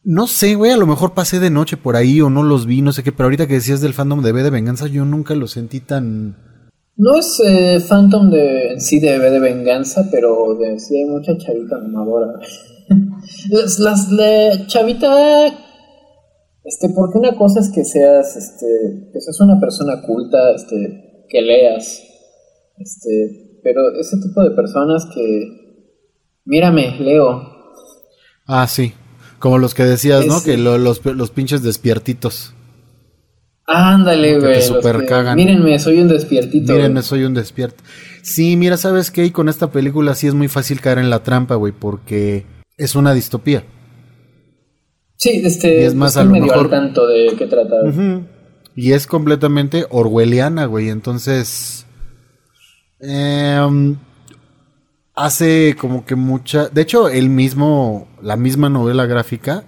No 0.04 0.28
sé, 0.28 0.54
güey, 0.54 0.72
a 0.72 0.78
lo 0.78 0.86
mejor 0.86 1.16
pasé 1.16 1.40
de 1.40 1.50
noche 1.50 1.78
por 1.78 1.96
ahí 1.96 2.22
o 2.22 2.30
no 2.30 2.44
los 2.44 2.68
vi, 2.68 2.82
no 2.82 2.94
sé 2.94 3.02
qué. 3.02 3.12
Pero 3.12 3.26
ahorita 3.26 3.48
que 3.48 3.56
decías 3.56 3.82
del 3.82 3.96
fandom 3.96 4.22
de 4.22 4.32
B 4.32 4.44
de 4.44 4.52
Venganza, 4.52 4.88
yo 4.88 5.04
nunca 5.04 5.34
lo 5.34 5.48
sentí 5.48 5.80
tan... 5.80 6.38
No 6.98 7.18
es 7.18 7.42
eh, 7.44 7.84
Phantom 7.86 8.30
de, 8.30 8.74
en 8.74 8.82
sí 8.82 9.00
de 9.00 9.18
B 9.20 9.30
de 9.30 9.40
Venganza, 9.40 10.08
pero 10.10 10.56
de, 10.58 10.80
sí 10.80 10.96
hay 10.96 11.06
mucha 11.06 11.38
chavita 11.38 11.78
mamadora. 11.78 12.40
las, 13.50 13.80
las 13.80 14.10
de 14.10 14.64
chavita 14.68 15.08
este, 16.66 16.90
porque 16.90 17.20
una 17.20 17.38
cosa 17.38 17.60
es 17.60 17.70
que 17.70 17.86
seas, 17.86 18.36
este, 18.36 19.10
que 19.14 19.22
seas 19.22 19.40
una 19.40 19.60
persona 19.60 20.02
culta, 20.02 20.52
este, 20.54 21.26
que 21.30 21.42
leas, 21.42 22.04
este, 22.78 23.60
pero 23.64 23.92
ese 24.00 24.18
tipo 24.18 24.44
de 24.44 24.52
personas 24.52 25.08
que, 25.14 25.92
mírame, 26.46 27.00
leo. 27.00 27.42
Ah, 28.48 28.68
sí, 28.68 28.94
como 29.40 29.60
los 29.60 29.74
que 29.74 29.84
decías, 29.84 30.26
¿no? 30.26 30.42
Que 30.44 30.58
los, 30.58 31.06
los 31.06 31.30
pinches 31.32 31.62
despiertitos. 31.62 32.56
Ándale, 33.68 34.40
güey. 34.40 34.62
super 34.62 35.06
cagan. 35.06 35.36
Mírenme, 35.36 35.80
soy 35.80 36.00
un 36.00 36.08
despiertito. 36.08 36.74
Mírenme, 36.74 37.02
soy 37.02 37.24
un 37.24 37.34
despierto. 37.34 37.84
Sí, 38.22 38.56
mira, 38.58 38.78
¿sabes 38.78 39.12
qué? 39.12 39.26
Y 39.26 39.32
con 39.32 39.50
esta 39.50 39.72
película 39.72 40.14
sí 40.16 40.28
es 40.28 40.34
muy 40.34 40.48
fácil 40.48 40.82
caer 40.82 41.00
en 41.00 41.10
la 41.10 41.24
trampa, 41.24 41.56
güey, 41.56 41.74
porque 41.74 42.46
es 42.78 42.96
una 42.96 43.14
distopía. 43.14 43.64
Sí, 45.18 45.42
este, 45.44 45.86
es 45.86 45.96
más 45.96 46.16
medio 46.26 46.54
al 46.54 46.70
tanto 46.70 47.08
de 47.08 47.34
qué 47.38 47.48
trata. 47.48 47.76
Y 48.76 48.92
es 48.92 49.08
completamente 49.08 49.86
orwelliana, 49.90 50.66
güey. 50.66 50.90
Entonces, 50.90 51.86
em, 53.00 53.96
hace 55.14 55.76
como 55.80 56.06
que 56.06 56.16
mucha... 56.16 56.68
De 56.68 56.82
hecho, 56.82 57.08
el 57.08 57.30
mismo, 57.30 58.10
la 58.22 58.36
misma 58.36 58.70
novela 58.70 59.06
gráfica 59.06 59.64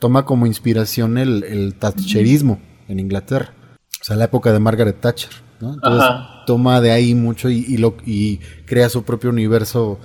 toma 0.00 0.24
como 0.24 0.46
inspiración 0.46 1.18
el, 1.18 1.44
el 1.44 1.74
thatcherismo 1.74 2.60
en 2.88 2.98
Inglaterra. 2.98 3.54
O 4.00 4.04
sea, 4.04 4.16
la 4.16 4.24
época 4.24 4.52
de 4.52 4.58
Margaret 4.58 5.00
Thatcher, 5.00 5.30
¿no? 5.60 5.74
Entonces 5.74 6.10
toma 6.44 6.80
de 6.80 6.90
ahí 6.90 7.14
mucho 7.14 7.48
y, 7.48 7.76
lo, 7.76 7.96
y 8.04 8.38
crea 8.66 8.88
su 8.88 9.04
propio 9.04 9.30
universo 9.30 10.00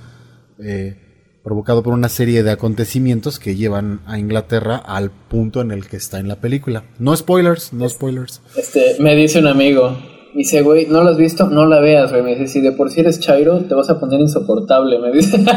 eh, 0.62 1.07
provocado 1.48 1.82
por 1.82 1.94
una 1.94 2.10
serie 2.10 2.42
de 2.42 2.50
acontecimientos 2.50 3.38
que 3.38 3.56
llevan 3.56 4.00
a 4.04 4.18
Inglaterra 4.18 4.76
al 4.76 5.10
punto 5.10 5.62
en 5.62 5.70
el 5.70 5.88
que 5.88 5.96
está 5.96 6.18
en 6.18 6.28
la 6.28 6.36
película. 6.36 6.84
No 6.98 7.16
spoilers, 7.16 7.72
no 7.72 7.88
spoilers. 7.88 8.42
Este, 8.54 8.96
me 9.00 9.16
dice 9.16 9.38
un 9.38 9.46
amigo, 9.46 9.96
dice, 10.34 10.60
güey, 10.60 10.84
¿no 10.88 11.02
lo 11.02 11.08
has 11.08 11.16
visto? 11.16 11.48
No 11.48 11.64
la 11.64 11.80
veas, 11.80 12.10
güey. 12.10 12.22
Me 12.22 12.36
dice, 12.36 12.48
si 12.48 12.60
de 12.60 12.72
por 12.72 12.90
sí 12.90 13.00
eres 13.00 13.18
Chairo, 13.18 13.60
te 13.60 13.74
vas 13.74 13.88
a 13.88 13.98
poner 13.98 14.20
insoportable, 14.20 14.98
me 14.98 15.10
dice. 15.10 15.38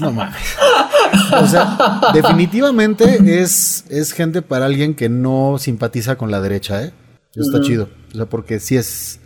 No 0.00 0.10
mames. 0.10 0.56
O 1.38 1.46
sea, 1.46 2.00
definitivamente 2.14 3.40
es, 3.42 3.84
es 3.90 4.12
gente 4.12 4.40
para 4.40 4.64
alguien 4.64 4.94
que 4.94 5.10
no 5.10 5.58
simpatiza 5.58 6.16
con 6.16 6.30
la 6.30 6.40
derecha, 6.40 6.82
¿eh? 6.82 6.92
Está 7.34 7.60
chido. 7.60 7.90
O 8.12 8.16
sea, 8.16 8.24
porque 8.24 8.58
sí 8.58 8.76
es. 8.76 9.20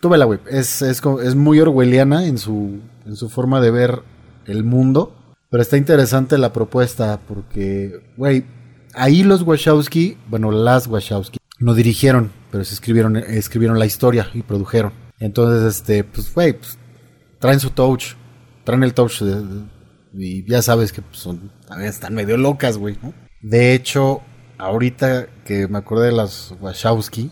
Tú 0.00 0.08
vela, 0.08 0.24
güey. 0.24 0.40
Es, 0.50 0.82
es, 0.82 1.00
es 1.22 1.34
muy 1.36 1.60
orwelliana 1.60 2.26
en 2.26 2.38
su, 2.38 2.80
en 3.06 3.16
su 3.16 3.28
forma 3.28 3.60
de 3.60 3.70
ver 3.70 4.02
el 4.46 4.64
mundo. 4.64 5.14
Pero 5.50 5.62
está 5.62 5.76
interesante 5.76 6.38
la 6.38 6.52
propuesta 6.52 7.20
porque, 7.26 8.00
güey, 8.16 8.44
ahí 8.94 9.22
los 9.22 9.42
Wachowski, 9.42 10.18
bueno, 10.28 10.50
las 10.50 10.86
Wachowski, 10.86 11.38
no 11.58 11.74
dirigieron, 11.74 12.32
pero 12.50 12.64
se 12.64 12.74
escribieron, 12.74 13.16
escribieron 13.16 13.78
la 13.78 13.86
historia 13.86 14.28
y 14.34 14.42
produjeron. 14.42 14.92
Entonces, 15.20 15.76
este, 15.76 16.04
pues, 16.04 16.34
güey, 16.34 16.52
pues, 16.52 16.76
traen 17.38 17.60
su 17.60 17.70
touch 17.70 18.16
traen 18.66 18.82
el 18.82 18.92
touch 18.92 19.22
y 20.12 20.44
ya 20.50 20.60
sabes 20.60 20.92
que 20.92 21.00
pues, 21.00 21.18
son, 21.18 21.52
están 21.82 22.14
medio 22.14 22.36
locas, 22.36 22.76
güey, 22.76 22.98
De 23.40 23.74
hecho, 23.74 24.20
ahorita 24.58 25.28
que 25.44 25.68
me 25.68 25.78
acordé 25.78 26.06
de 26.06 26.12
las 26.12 26.52
Wachowski, 26.60 27.30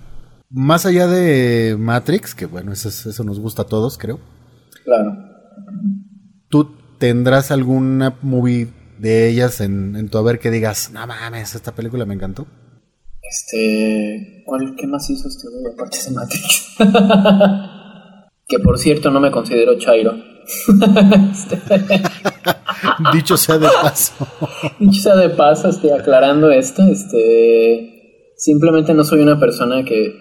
más 0.48 0.86
allá 0.86 1.08
de 1.08 1.76
Matrix, 1.78 2.34
que 2.34 2.46
bueno, 2.46 2.72
eso, 2.72 2.88
eso 2.88 3.24
nos 3.24 3.40
gusta 3.40 3.62
a 3.62 3.66
todos, 3.66 3.98
creo. 3.98 4.20
Claro. 4.84 5.33
¿Tú 6.48 6.76
tendrás 6.98 7.50
alguna 7.50 8.16
movie 8.22 8.68
de 8.98 9.28
ellas 9.28 9.60
en, 9.60 9.96
en 9.96 10.08
tu 10.08 10.18
haber 10.18 10.38
que 10.38 10.50
digas, 10.50 10.90
no 10.92 11.06
mames, 11.06 11.54
esta 11.54 11.72
película 11.72 12.04
me 12.04 12.14
encantó? 12.14 12.46
Este. 13.22 14.42
¿Cuál, 14.44 14.74
¿Qué 14.76 14.86
más 14.86 15.08
hizo 15.10 15.28
este 15.28 15.48
güey 15.48 15.72
aparte 15.72 15.98
de 16.04 16.10
Matrix? 16.12 16.76
que 18.46 18.58
por 18.58 18.78
cierto 18.78 19.10
no 19.10 19.20
me 19.20 19.30
considero 19.30 19.78
Chairo. 19.78 20.14
Dicho 23.12 23.36
sea 23.36 23.58
de 23.58 23.68
paso. 23.82 24.26
Dicho 24.78 25.02
sea 25.02 25.16
de 25.16 25.30
paso, 25.30 25.68
estoy 25.68 25.90
aclarando 25.90 26.50
esto. 26.50 26.82
Este, 26.82 28.34
simplemente 28.36 28.94
no 28.94 29.04
soy 29.04 29.20
una 29.20 29.40
persona 29.40 29.84
que 29.84 30.14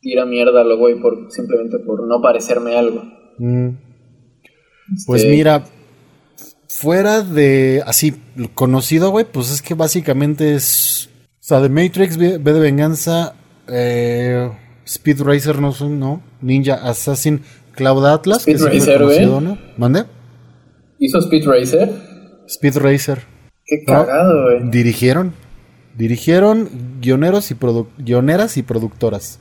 tira 0.00 0.26
mierda 0.26 0.60
a 0.60 0.64
lo 0.64 0.76
güey 0.76 1.00
por, 1.00 1.30
simplemente 1.32 1.78
por 1.78 2.06
no 2.06 2.20
parecerme 2.20 2.76
algo. 2.76 3.02
Mm. 3.38 3.87
Pues 5.06 5.24
mira, 5.24 5.64
fuera 6.68 7.22
de 7.22 7.82
así 7.86 8.14
conocido, 8.54 9.10
güey, 9.10 9.24
pues 9.24 9.50
es 9.50 9.62
que 9.62 9.74
básicamente 9.74 10.54
es. 10.54 11.08
O 11.40 11.48
sea, 11.48 11.60
de 11.60 11.68
Matrix, 11.68 12.16
B, 12.16 12.38
de 12.38 12.52
Venganza, 12.60 13.34
eh, 13.68 14.50
Speed 14.84 15.22
Racer, 15.22 15.60
no, 15.60 15.74
no, 15.88 16.22
Ninja 16.40 16.74
Assassin, 16.74 17.42
Cloud 17.72 18.04
Atlas. 18.06 18.46
Speed 18.46 18.60
Racer, 18.62 19.02
güey. 19.02 19.58
¿Mande? 19.76 20.04
¿Hizo 20.98 21.18
Speed 21.18 21.46
Racer? 21.46 21.90
Speed 22.46 22.76
Racer. 22.78 23.22
Qué 23.64 23.84
cagado, 23.84 24.42
güey. 24.42 24.70
Dirigieron. 24.70 25.32
Dirigieron 25.96 26.68
guioneros 27.00 27.50
y 27.50 27.56
guioneras 27.98 28.56
y 28.56 28.62
productoras. 28.62 29.40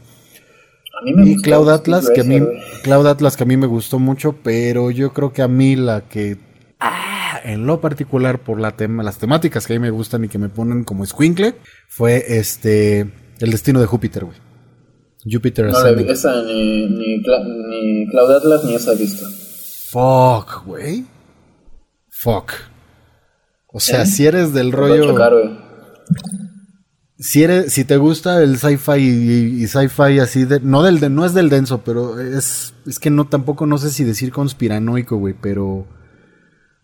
A 0.99 1.03
mí 1.03 1.13
me 1.13 1.29
y 1.29 1.35
Cloud 1.37 1.69
Atlas, 1.69 2.09
que 2.09 2.21
a 2.21 2.23
mí, 2.23 2.39
Cloud 2.83 3.05
Atlas 3.05 3.37
que 3.37 3.43
a 3.43 3.45
mí 3.45 3.55
me 3.55 3.67
gustó 3.67 3.99
mucho, 3.99 4.35
pero 4.43 4.89
yo 4.89 5.13
creo 5.13 5.31
que 5.31 5.41
a 5.43 5.47
mí 5.47 5.75
la 5.75 6.01
que 6.01 6.37
ah, 6.79 7.39
en 7.43 7.67
lo 7.67 7.81
particular 7.81 8.39
por 8.39 8.59
la 8.59 8.75
tema, 8.75 9.03
las 9.03 9.19
temáticas 9.19 9.67
que 9.67 9.73
a 9.73 9.79
mí 9.79 9.81
me 9.81 9.91
gustan 9.91 10.25
y 10.25 10.27
que 10.27 10.39
me 10.39 10.49
ponen 10.49 10.83
como 10.83 11.05
squinkle, 11.05 11.55
fue 11.87 12.23
este 12.39 13.01
El 13.39 13.51
destino 13.51 13.79
de 13.79 13.85
Júpiter, 13.85 14.25
güey. 14.25 14.37
Jupiter 15.29 15.65
No, 15.65 15.77
esa 15.77 16.41
ni, 16.43 16.87
ni, 16.87 17.17
ni 17.17 18.07
Cloud 18.09 18.31
Atlas 18.31 18.63
ni 18.63 18.75
esa 18.75 18.93
he 18.93 18.95
visto. 18.95 19.25
Fuck, 19.91 20.65
güey. 20.65 21.05
Fuck. 22.09 22.51
O 23.67 23.79
sea, 23.79 24.03
¿Eh? 24.03 24.05
si 24.05 24.25
eres 24.25 24.53
del 24.53 24.71
rollo. 24.71 25.15
Si 27.19 27.43
eres, 27.43 27.73
si 27.73 27.83
te 27.83 27.97
gusta 27.97 28.43
el 28.43 28.57
sci-fi 28.57 28.99
y, 28.99 29.67
sci-fi 29.67 30.19
así 30.19 30.45
de, 30.45 30.59
no 30.59 30.83
del 30.83 30.99
de, 30.99 31.09
no 31.09 31.25
es 31.25 31.33
del 31.33 31.49
denso, 31.49 31.83
pero 31.83 32.19
es, 32.19 32.73
es 32.85 32.99
que 32.99 33.09
no 33.09 33.27
tampoco 33.27 33.65
no 33.65 33.77
sé 33.77 33.89
si 33.89 34.03
decir 34.03 34.31
conspiranoico, 34.31 35.17
güey, 35.17 35.33
pero 35.33 35.87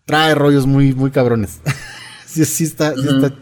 trae 0.06 0.34
rollos 0.34 0.66
muy, 0.66 0.92
muy 0.92 1.10
cabrones. 1.10 1.60
sí, 2.26 2.44
sí 2.44 2.64
está, 2.64 2.94
sí 2.94 3.06
está. 3.08 3.34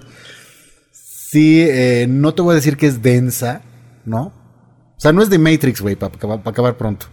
Sí, 0.92 1.62
eh, 1.62 2.06
no 2.08 2.34
te 2.34 2.42
voy 2.42 2.52
a 2.52 2.56
decir 2.56 2.76
que 2.76 2.86
es 2.86 3.00
densa, 3.00 3.62
¿no? 4.04 4.24
O 4.24 5.00
sea, 5.00 5.12
no 5.12 5.22
es 5.22 5.30
de 5.30 5.38
Matrix, 5.38 5.80
güey, 5.80 5.96
para 5.96 6.12
acabar 6.44 6.76
pronto. 6.76 7.06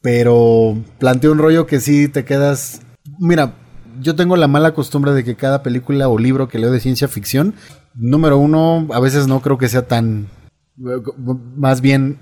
Pero 0.00 0.78
plantea 0.98 1.30
un 1.30 1.38
rollo 1.38 1.66
que 1.66 1.80
sí 1.80 2.08
te 2.08 2.24
quedas. 2.24 2.82
Mira, 3.18 3.54
yo 4.00 4.14
tengo 4.14 4.36
la 4.36 4.48
mala 4.48 4.74
costumbre 4.74 5.12
de 5.12 5.24
que 5.24 5.36
cada 5.36 5.62
película 5.62 6.08
o 6.08 6.18
libro 6.18 6.48
que 6.48 6.58
leo 6.58 6.70
de 6.70 6.80
ciencia 6.80 7.08
ficción, 7.08 7.54
número 7.94 8.38
uno, 8.38 8.88
a 8.92 9.00
veces 9.00 9.26
no 9.26 9.40
creo 9.40 9.58
que 9.58 9.68
sea 9.68 9.86
tan. 9.86 10.28
Más 10.76 11.80
bien, 11.80 12.18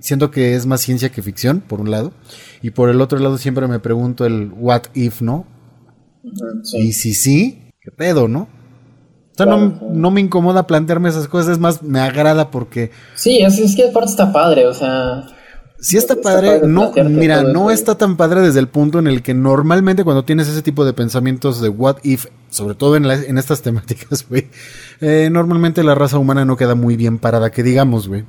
siento 0.00 0.30
que 0.30 0.54
es 0.54 0.66
más 0.66 0.80
ciencia 0.80 1.10
que 1.10 1.22
ficción, 1.22 1.60
por 1.60 1.80
un 1.80 1.90
lado. 1.90 2.12
Y 2.62 2.70
por 2.70 2.90
el 2.90 3.00
otro 3.00 3.18
lado, 3.18 3.38
siempre 3.38 3.66
me 3.68 3.78
pregunto 3.78 4.24
el 4.24 4.52
what 4.56 4.84
if, 4.94 5.20
¿no? 5.22 5.46
Y 6.74 6.92
si 6.92 7.14
sí, 7.14 7.72
¿qué 7.80 7.90
pedo, 7.90 8.28
no? 8.28 8.48
O 9.32 9.36
sea, 9.36 9.46
no, 9.46 10.10
me 10.10 10.20
incomoda 10.20 10.66
plantearme 10.66 11.10
esas 11.10 11.28
cosas, 11.28 11.52
es 11.52 11.58
más, 11.58 11.82
me 11.82 12.00
agrada 12.00 12.50
porque... 12.50 12.90
Sí, 13.14 13.40
es, 13.40 13.58
es 13.58 13.76
que 13.76 13.90
aparte 13.90 14.10
está 14.10 14.32
padre, 14.32 14.66
o 14.66 14.72
sea... 14.72 15.26
Sí 15.78 15.96
está, 15.96 16.16
padre, 16.16 16.62
no, 16.66 16.92
mira, 17.04 17.42
no 17.42 17.70
está 17.70 17.96
tan 17.96 18.16
padre 18.16 18.40
desde 18.40 18.60
el 18.60 18.68
punto 18.68 18.98
en 18.98 19.06
el 19.06 19.22
que 19.22 19.34
normalmente 19.34 20.04
cuando 20.04 20.24
tienes 20.24 20.48
ese 20.48 20.62
tipo 20.62 20.84
de 20.84 20.92
pensamientos 20.92 21.60
de 21.60 21.68
what 21.68 21.98
if, 22.02 22.26
sobre 22.48 22.74
todo 22.74 22.96
en, 22.96 23.04
en 23.04 23.38
estas 23.38 23.62
temáticas, 23.62 24.26
güey, 24.28 24.48
eh, 25.00 25.28
normalmente 25.30 25.84
la 25.84 25.94
raza 25.94 26.18
humana 26.18 26.44
no 26.44 26.56
queda 26.56 26.74
muy 26.74 26.96
bien 26.96 27.18
parada, 27.18 27.50
que 27.50 27.62
digamos, 27.62 28.08
güey, 28.08 28.24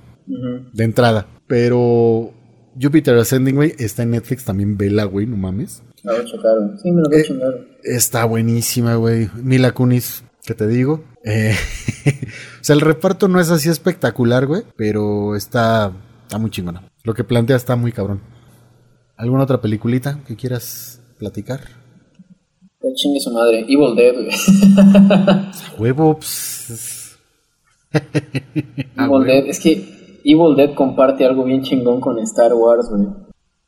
de 0.73 0.83
entrada. 0.83 1.27
Pero 1.47 2.33
Jupiter 2.79 3.17
Ascending, 3.17 3.55
güey, 3.55 3.73
está 3.79 4.03
en 4.03 4.11
Netflix, 4.11 4.43
también 4.43 4.77
vela, 4.77 5.05
güey, 5.05 5.25
no 5.25 5.37
mames. 5.37 5.83
Sí, 6.81 6.91
me 6.91 7.01
lo 7.01 7.09
voy 7.09 7.19
a 7.19 7.21
eh, 7.21 7.67
Está 7.83 8.25
buenísima, 8.25 8.95
güey. 8.95 9.29
Mila 9.41 9.71
Kunis, 9.73 10.23
¿Qué 10.47 10.53
te 10.53 10.65
digo? 10.65 11.03
Eh, 11.25 11.53
o 12.61 12.63
sea, 12.63 12.73
el 12.73 12.79
reparto 12.79 13.27
no 13.27 13.41
es 13.41 13.51
así 13.51 13.67
espectacular, 13.67 14.45
güey, 14.45 14.63
pero 14.77 15.35
está, 15.35 15.91
está 16.23 16.37
muy 16.37 16.49
chingona. 16.49 16.89
Lo 17.07 17.13
que 17.13 17.23
plantea 17.23 17.55
está 17.55 17.77
muy 17.77 17.93
cabrón. 17.93 18.19
¿Alguna 19.15 19.43
otra 19.43 19.61
peliculita 19.61 20.19
que 20.27 20.35
quieras 20.35 21.01
platicar? 21.17 21.61
Que 22.81 22.93
chingue 22.95 23.21
su 23.21 23.31
madre. 23.31 23.61
Evil 23.61 23.95
Dead. 23.95 24.13
Huevo, 25.79 26.15
pues, 26.15 27.17
Evil 28.97 29.23
Dead, 29.25 29.45
es 29.47 29.61
que 29.61 30.19
Evil 30.25 30.57
Dead 30.57 30.73
comparte 30.73 31.23
algo 31.23 31.45
bien 31.45 31.63
chingón 31.63 32.01
con 32.01 32.19
Star 32.19 32.53
Wars, 32.53 32.89
güey. 32.89 33.07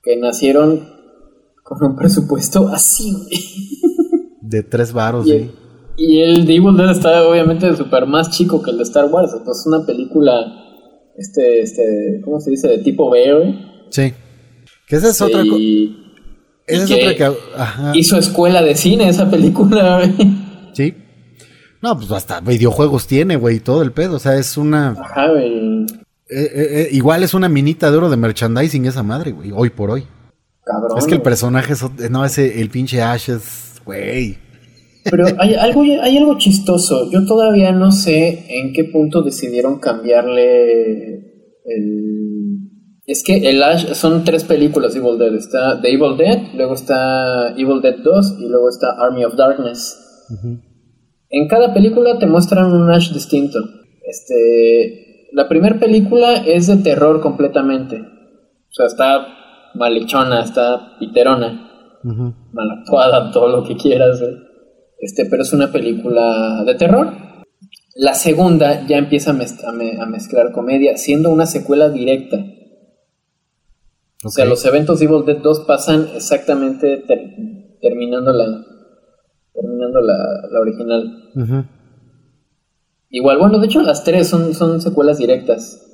Que 0.03 0.17
nacieron 0.17 0.89
con 1.63 1.81
un 1.81 1.95
presupuesto 1.95 2.67
así, 2.67 3.13
güey. 3.13 3.39
De 4.41 4.63
tres 4.63 4.91
varos, 4.91 5.25
güey. 5.25 5.49
Y 5.95 6.19
el 6.19 6.45
de 6.45 6.55
Evil 6.55 6.75
Dead 6.75 6.91
está 6.91 7.25
obviamente 7.25 7.73
súper 7.77 8.05
más 8.05 8.31
chico 8.31 8.61
que 8.61 8.71
el 8.71 8.77
de 8.79 8.83
Star 8.83 9.05
Wars. 9.05 9.31
Entonces 9.31 9.61
es 9.61 9.67
una 9.67 9.85
película, 9.85 10.68
este, 11.19 11.61
este, 11.61 12.21
¿cómo 12.23 12.39
se 12.39 12.51
dice? 12.51 12.67
De 12.69 12.77
tipo 12.79 13.09
B, 13.09 13.33
güey. 13.33 13.65
Sí. 13.89 14.13
Que 14.87 14.95
esa 14.95 15.09
es 15.09 15.21
otra 15.21 15.43
cosa. 15.43 15.57
Esa 16.65 16.83
es 16.83 16.91
otra 16.91 17.15
que... 17.15 17.99
Hizo 17.99 18.17
escuela 18.17 18.61
de 18.61 18.75
cine 18.75 19.09
esa 19.09 19.29
película, 19.29 19.97
güey. 20.15 20.37
Sí. 20.73 20.93
No, 21.81 21.97
pues 21.97 22.11
hasta 22.11 22.39
videojuegos 22.39 23.05
tiene, 23.05 23.35
güey, 23.35 23.59
todo 23.59 23.81
el 23.81 23.91
pedo. 23.91 24.15
O 24.15 24.19
sea, 24.19 24.37
es 24.37 24.57
una... 24.57 24.91
Ajá, 24.91 25.29
güey. 25.29 25.85
Eh, 26.29 26.41
eh, 26.41 26.49
eh, 26.53 26.89
igual 26.91 27.23
es 27.23 27.33
una 27.33 27.49
minita 27.49 27.91
de 27.91 27.97
oro 27.97 28.09
de 28.09 28.15
merchandising 28.15 28.85
esa 28.85 29.03
madre, 29.03 29.31
güey, 29.31 29.51
hoy 29.53 29.71
por 29.71 29.91
hoy. 29.91 30.05
Cabrón. 30.63 30.97
Es 30.97 31.05
que 31.05 31.15
el 31.15 31.21
personaje, 31.21 31.73
es, 31.73 31.83
no, 32.11 32.23
ese, 32.23 32.61
el 32.61 32.69
pinche 32.69 33.01
Ash 33.01 33.29
es, 33.29 33.81
güey. 33.83 34.37
Pero 35.03 35.25
hay 35.37 35.55
algo, 35.55 35.81
hay 35.81 36.17
algo 36.17 36.37
chistoso. 36.37 37.09
Yo 37.11 37.25
todavía 37.25 37.71
no 37.71 37.91
sé 37.91 38.45
en 38.49 38.73
qué 38.73 38.83
punto 38.85 39.21
decidieron 39.21 39.79
cambiarle 39.79 41.13
el... 41.65 42.59
Es 43.05 43.23
que 43.23 43.49
el 43.49 43.63
Ash 43.63 43.93
son 43.93 44.23
tres 44.23 44.43
películas 44.43 44.93
de 44.93 44.99
Evil 44.99 45.17
Dead. 45.17 45.33
Está 45.33 45.81
The 45.81 45.91
Evil 45.91 46.15
Dead, 46.17 46.53
luego 46.55 46.75
está 46.75 47.55
Evil 47.57 47.81
Dead 47.81 47.97
2 48.03 48.35
y 48.39 48.49
luego 48.49 48.69
está 48.69 48.91
Army 48.99 49.25
of 49.25 49.35
Darkness. 49.35 49.97
En 51.29 51.47
cada 51.47 51.73
película 51.73 52.19
te 52.19 52.27
muestran 52.27 52.71
un 52.71 52.91
Ash 52.91 53.11
distinto. 53.11 53.59
Este, 54.05 55.29
la 55.33 55.47
primera 55.47 55.79
película 55.79 56.37
es 56.45 56.67
de 56.67 56.77
terror 56.77 57.21
completamente. 57.21 57.97
O 57.97 58.73
sea, 58.73 58.85
está 58.85 59.27
malhechona, 59.75 60.41
está 60.41 60.97
piterona, 60.99 61.99
mal 62.03 62.71
actuada, 62.71 63.31
todo 63.31 63.47
lo 63.49 63.63
que 63.63 63.75
quieras, 63.75 64.21
Este, 64.99 65.25
pero 65.25 65.43
es 65.43 65.53
una 65.53 65.71
película 65.71 66.63
de 66.65 66.75
terror. 66.75 67.13
La 67.95 68.13
segunda 68.13 68.85
ya 68.87 68.97
empieza 68.97 69.31
a, 69.31 70.05
mezclar 70.05 70.51
comedia, 70.51 70.97
siendo 70.97 71.31
una 71.31 71.45
secuela 71.45 71.89
directa. 71.89 72.37
O 74.23 74.29
sea, 74.29 74.45
los 74.45 74.63
eventos 74.65 74.99
de 74.99 75.05
Evil 75.05 75.25
Dead 75.25 75.37
2 75.37 75.61
pasan 75.61 76.07
exactamente 76.15 77.03
terminando 77.81 78.33
la 78.33 78.65
terminando 79.53 80.01
la, 80.01 80.59
original. 80.59 81.31
Igual, 83.09 83.37
bueno, 83.39 83.59
de 83.59 83.65
hecho 83.65 83.81
las 83.81 84.03
tres 84.03 84.27
son, 84.27 84.53
son 84.53 84.81
secuelas 84.81 85.17
directas. 85.17 85.85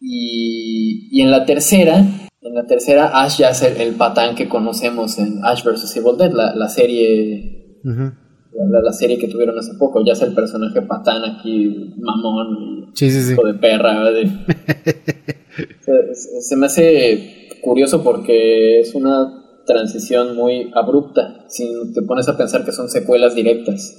Y, 0.00 1.08
y 1.10 1.22
en 1.22 1.30
la 1.30 1.46
tercera, 1.46 1.98
en 2.40 2.54
la 2.54 2.66
tercera 2.66 3.22
Ash 3.22 3.38
ya 3.38 3.50
es 3.50 3.62
el, 3.62 3.94
patán 3.94 4.34
que 4.34 4.48
conocemos 4.48 5.18
en 5.18 5.44
Ash 5.44 5.64
vs. 5.64 5.96
Evil 5.96 6.16
Dead, 6.18 6.32
la, 6.32 6.68
serie... 6.68 7.80
La, 8.54 8.92
serie 8.92 9.18
que 9.18 9.26
tuvieron 9.28 9.58
hace 9.58 9.74
poco, 9.74 10.04
ya 10.04 10.12
es 10.12 10.22
el 10.22 10.32
personaje 10.32 10.80
patán 10.82 11.24
aquí, 11.24 11.94
mamón, 11.98 12.92
sí, 12.94 13.10
sí, 13.10 13.32
hijo 13.32 13.44
de 13.44 13.54
perra. 13.54 14.04
se, 16.40 16.56
me 16.56 16.66
hace 16.66 17.48
curioso 17.62 18.04
porque 18.04 18.80
es 18.80 18.94
una 18.94 19.62
transición 19.66 20.36
muy 20.36 20.70
abrupta, 20.74 21.44
si 21.48 21.68
te 21.94 22.02
pones 22.02 22.28
a 22.28 22.36
pensar 22.36 22.64
que 22.64 22.70
son 22.72 22.88
secuelas 22.88 23.34
directas. 23.34 23.96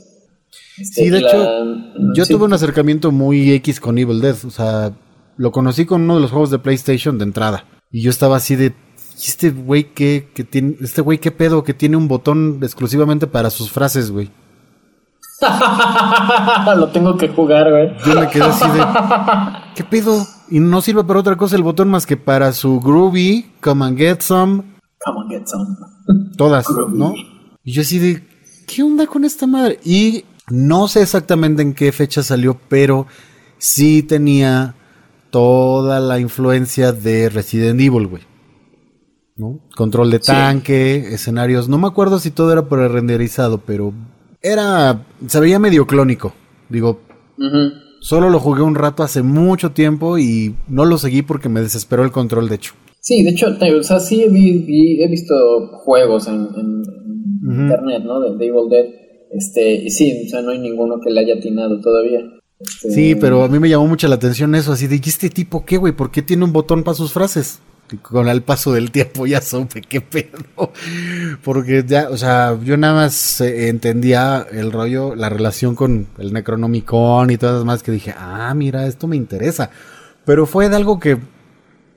Este, 0.78 1.04
sí, 1.04 1.10
de 1.10 1.20
hecho, 1.20 1.66
yo 2.14 2.26
tuve 2.26 2.46
un 2.46 2.54
acercamiento 2.54 3.12
muy 3.12 3.52
X 3.52 3.82
con 3.82 3.98
Evil 3.98 4.22
Dead, 4.22 4.38
o 4.46 4.50
sea, 4.50 4.94
lo 5.38 5.52
conocí 5.52 5.86
con 5.86 6.04
uno 6.04 6.16
de 6.16 6.22
los 6.22 6.32
juegos 6.32 6.52
de 6.52 6.60
PlayStation 6.60 7.18
de 7.18 7.26
entrada. 7.26 7.66
Y 7.92 8.02
yo 8.02 8.10
estaba 8.10 8.38
así 8.38 8.56
de, 8.56 8.74
este 9.18 9.52
güey 9.52 9.94
que, 9.94 10.30
que 10.34 10.44
tiene, 10.44 10.76
este 10.82 11.02
güey 11.02 11.18
qué 11.18 11.32
pedo, 11.32 11.64
que 11.64 11.74
tiene 11.74 11.98
un 11.98 12.08
botón 12.08 12.60
exclusivamente 12.62 13.28
para 13.28 13.50
sus 13.50 13.72
frases, 13.72 14.12
güey. 14.12 14.30
Lo 16.78 16.88
tengo 16.90 17.18
que 17.18 17.30
jugar, 17.30 17.70
güey. 17.70 17.92
Yo 18.06 18.20
me 18.20 18.30
quedé 18.30 18.44
así 18.44 18.70
de, 18.70 18.80
¿qué 19.76 19.84
pedo? 19.84 20.26
Y 20.50 20.60
no 20.60 20.82
sirve 20.82 21.04
para 21.04 21.20
otra 21.20 21.36
cosa 21.36 21.56
el 21.56 21.64
botón 21.64 21.90
más 21.90 22.06
que 22.06 22.18
para 22.18 22.54
su 22.54 22.80
groovy, 22.80 23.52
come 23.62 23.86
and 23.86 23.98
get 23.98 24.22
some. 24.22 24.64
Come 25.04 25.22
and 25.22 25.32
get 25.32 25.48
some. 25.48 25.66
Todas, 26.38 26.68
¿no? 26.90 27.14
Y 27.64 27.74
yo 27.74 27.82
así 27.82 28.00
de, 28.00 28.28
¿qué 28.68 28.84
onda 28.84 29.08
con 29.08 29.26
esta 29.26 29.48
madre? 29.48 29.80
Y 29.84 30.26
no 30.50 30.88
sé 30.88 31.02
exactamente 31.02 31.62
en 31.62 31.74
qué 31.74 31.92
fecha 31.92 32.22
salió, 32.22 32.60
pero 32.70 33.08
sí 33.58 34.04
tenía 34.04 34.76
toda 35.32 36.00
la 36.00 36.20
influencia 36.20 36.92
de 36.92 37.30
Resident 37.30 37.82
Evil, 37.82 38.08
güey. 38.08 38.24
¿No? 39.38 39.60
Control 39.76 40.12
de 40.12 40.20
tanque, 40.20 41.14
escenarios. 41.14 41.68
No 41.68 41.78
me 41.78 41.88
acuerdo 41.88 42.20
si 42.20 42.32
todo 42.32 42.54
era 42.54 42.70
por 42.70 42.80
el 42.80 42.90
renderizado, 42.90 43.58
pero 43.58 43.94
era. 44.42 45.06
Se 45.28 45.40
veía 45.40 45.60
medio 45.60 45.86
clónico. 45.88 46.34
Digo. 46.70 47.02
Solo 48.02 48.30
lo 48.30 48.40
jugué 48.40 48.62
un 48.62 48.76
rato 48.76 49.02
hace 49.02 49.24
mucho 49.24 49.72
tiempo 49.72 50.20
y 50.20 50.56
no 50.68 50.86
lo 50.86 51.00
seguí 51.00 51.24
porque 51.24 51.50
me 51.50 51.62
desesperó 51.62 52.04
el 52.04 52.12
control, 52.12 52.48
de 52.50 52.56
hecho. 52.56 52.74
Sí, 53.00 53.24
de 53.24 53.32
hecho, 53.32 53.48
o 53.48 53.84
sea, 53.84 54.00
sí 54.00 54.24
he 54.24 55.08
visto 55.08 55.36
juegos 55.84 56.28
en, 56.28 56.48
internet, 57.44 58.04
¿no? 58.04 58.20
De, 58.20 58.38
de, 58.38 58.46
Evil 58.46 58.70
Dead. 58.70 58.86
Este, 59.32 59.74
y 59.74 59.90
sí, 59.90 60.24
o 60.26 60.30
sea, 60.30 60.42
no 60.42 60.52
hay 60.52 60.60
ninguno 60.60 61.00
que 61.04 61.12
le 61.12 61.22
haya 61.22 61.36
atinado 61.36 61.80
todavía. 61.82 62.20
Este, 62.60 62.92
sí, 62.92 63.16
pero 63.16 63.44
a 63.44 63.48
mí 63.48 63.60
me 63.60 63.70
llamó 63.70 63.88
mucho 63.88 64.08
la 64.08 64.16
atención 64.16 64.56
eso, 64.56 64.72
así 64.72 64.88
de, 64.88 64.96
¿y 64.96 65.10
este 65.10 65.30
tipo 65.30 65.66
qué, 65.66 65.78
güey? 65.78 65.94
¿Por 65.94 66.12
qué 66.12 66.22
tiene 66.22 66.46
un 66.46 66.54
botón 66.54 66.84
para 66.84 66.96
sus 66.96 67.12
frases? 67.12 67.60
Con 68.02 68.28
el 68.28 68.42
paso 68.42 68.74
del 68.74 68.92
tiempo 68.92 69.26
ya 69.28 69.42
supe 69.42 69.82
qué 69.82 70.02
pedo. 70.02 70.72
Porque 71.44 71.84
ya, 71.86 72.10
o 72.10 72.18
sea, 72.18 72.58
yo 72.64 72.78
nada 72.78 72.94
más 72.94 73.42
eh, 73.42 73.70
entendía 73.70 74.46
el 74.52 74.72
rollo, 74.72 75.16
la 75.16 75.30
relación 75.30 75.76
con 75.76 76.08
el 76.18 76.34
Necronomicon 76.34 77.30
y 77.30 77.38
todas 77.38 77.56
las 77.56 77.66
más 77.66 77.84
que 77.84 77.92
dije, 77.92 78.14
ah, 78.18 78.54
mira, 78.56 78.86
esto 78.88 79.08
me 79.08 79.16
interesa. 79.16 79.70
Pero 80.26 80.46
fue 80.46 80.70
de 80.70 80.76
algo 80.76 81.00
que... 81.00 81.18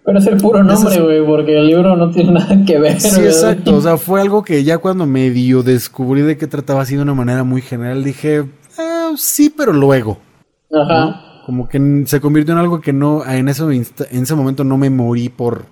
Pero 0.04 0.18
es 0.18 0.26
el 0.26 0.38
puro 0.38 0.62
nombre, 0.62 1.00
güey, 1.00 1.26
porque 1.26 1.58
el 1.58 1.66
libro 1.66 1.94
no 1.94 2.10
tiene 2.10 2.32
nada 2.32 2.56
que 2.66 2.78
ver. 2.78 2.98
Sí, 2.98 3.20
exacto. 3.20 3.76
O 3.76 3.80
sea, 3.80 3.98
fue 3.98 4.22
algo 4.22 4.42
que 4.42 4.64
ya 4.64 4.78
cuando 4.78 5.04
medio 5.04 5.62
descubrí 5.62 6.22
de 6.22 6.38
qué 6.38 6.46
trataba 6.46 6.82
así 6.82 6.96
de 6.96 7.02
una 7.02 7.12
manera 7.12 7.44
muy 7.44 7.60
general, 7.60 8.02
dije, 8.02 8.38
eh, 8.38 9.12
sí, 9.16 9.52
pero 9.54 9.72
luego. 9.74 10.18
Ajá. 10.72 11.42
Como 11.44 11.68
que 11.68 12.04
se 12.06 12.20
convirtió 12.20 12.54
en 12.54 12.60
algo 12.60 12.80
que 12.80 12.94
no, 12.94 13.24
en 13.26 13.48
ese, 13.48 13.64
en 13.64 14.22
ese 14.22 14.34
momento 14.34 14.64
no 14.64 14.78
me 14.78 14.88
morí 14.88 15.28
por 15.28 15.66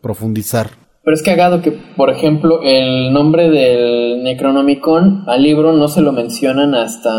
profundizar. 0.00 0.70
Pero 1.02 1.14
es 1.14 1.22
cagado 1.22 1.62
que, 1.62 1.72
por 1.72 2.10
ejemplo, 2.10 2.60
el 2.62 3.12
nombre 3.12 3.48
del 3.48 4.22
Necronomicon 4.22 5.24
al 5.26 5.42
libro 5.42 5.72
no 5.72 5.88
se 5.88 6.02
lo 6.02 6.12
mencionan 6.12 6.74
hasta 6.74 7.10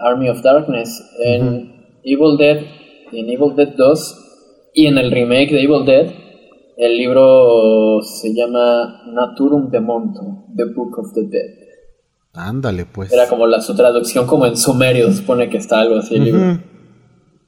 Army 0.00 0.28
of 0.28 0.42
Darkness. 0.42 1.02
En 1.24 1.86
Evil 2.02 2.36
Dead, 2.36 2.58
en 3.12 3.30
Evil 3.30 3.54
Dead 3.54 3.74
2 3.76 4.70
y 4.74 4.86
en 4.86 4.98
el 4.98 5.10
remake 5.10 5.50
de 5.50 5.62
Evil 5.62 5.84
Dead, 5.84 6.10
el 6.76 6.96
libro 6.96 8.00
se 8.02 8.34
llama 8.34 9.02
Naturum 9.06 9.70
de 9.70 9.80
Monto, 9.80 10.46
The 10.56 10.64
Book 10.66 10.98
of 10.98 11.12
the 11.14 11.22
Dead. 11.22 11.68
Ándale, 12.34 12.86
pues. 12.86 13.12
Era 13.12 13.28
como 13.28 13.46
la 13.46 13.60
su 13.60 13.74
traducción 13.74 14.26
como 14.26 14.46
en 14.46 14.56
sumerio, 14.56 15.12
supone 15.12 15.48
que 15.48 15.58
está 15.58 15.80
algo 15.80 15.96
así 15.96 16.16
el 16.16 16.24
libro. 16.24 16.60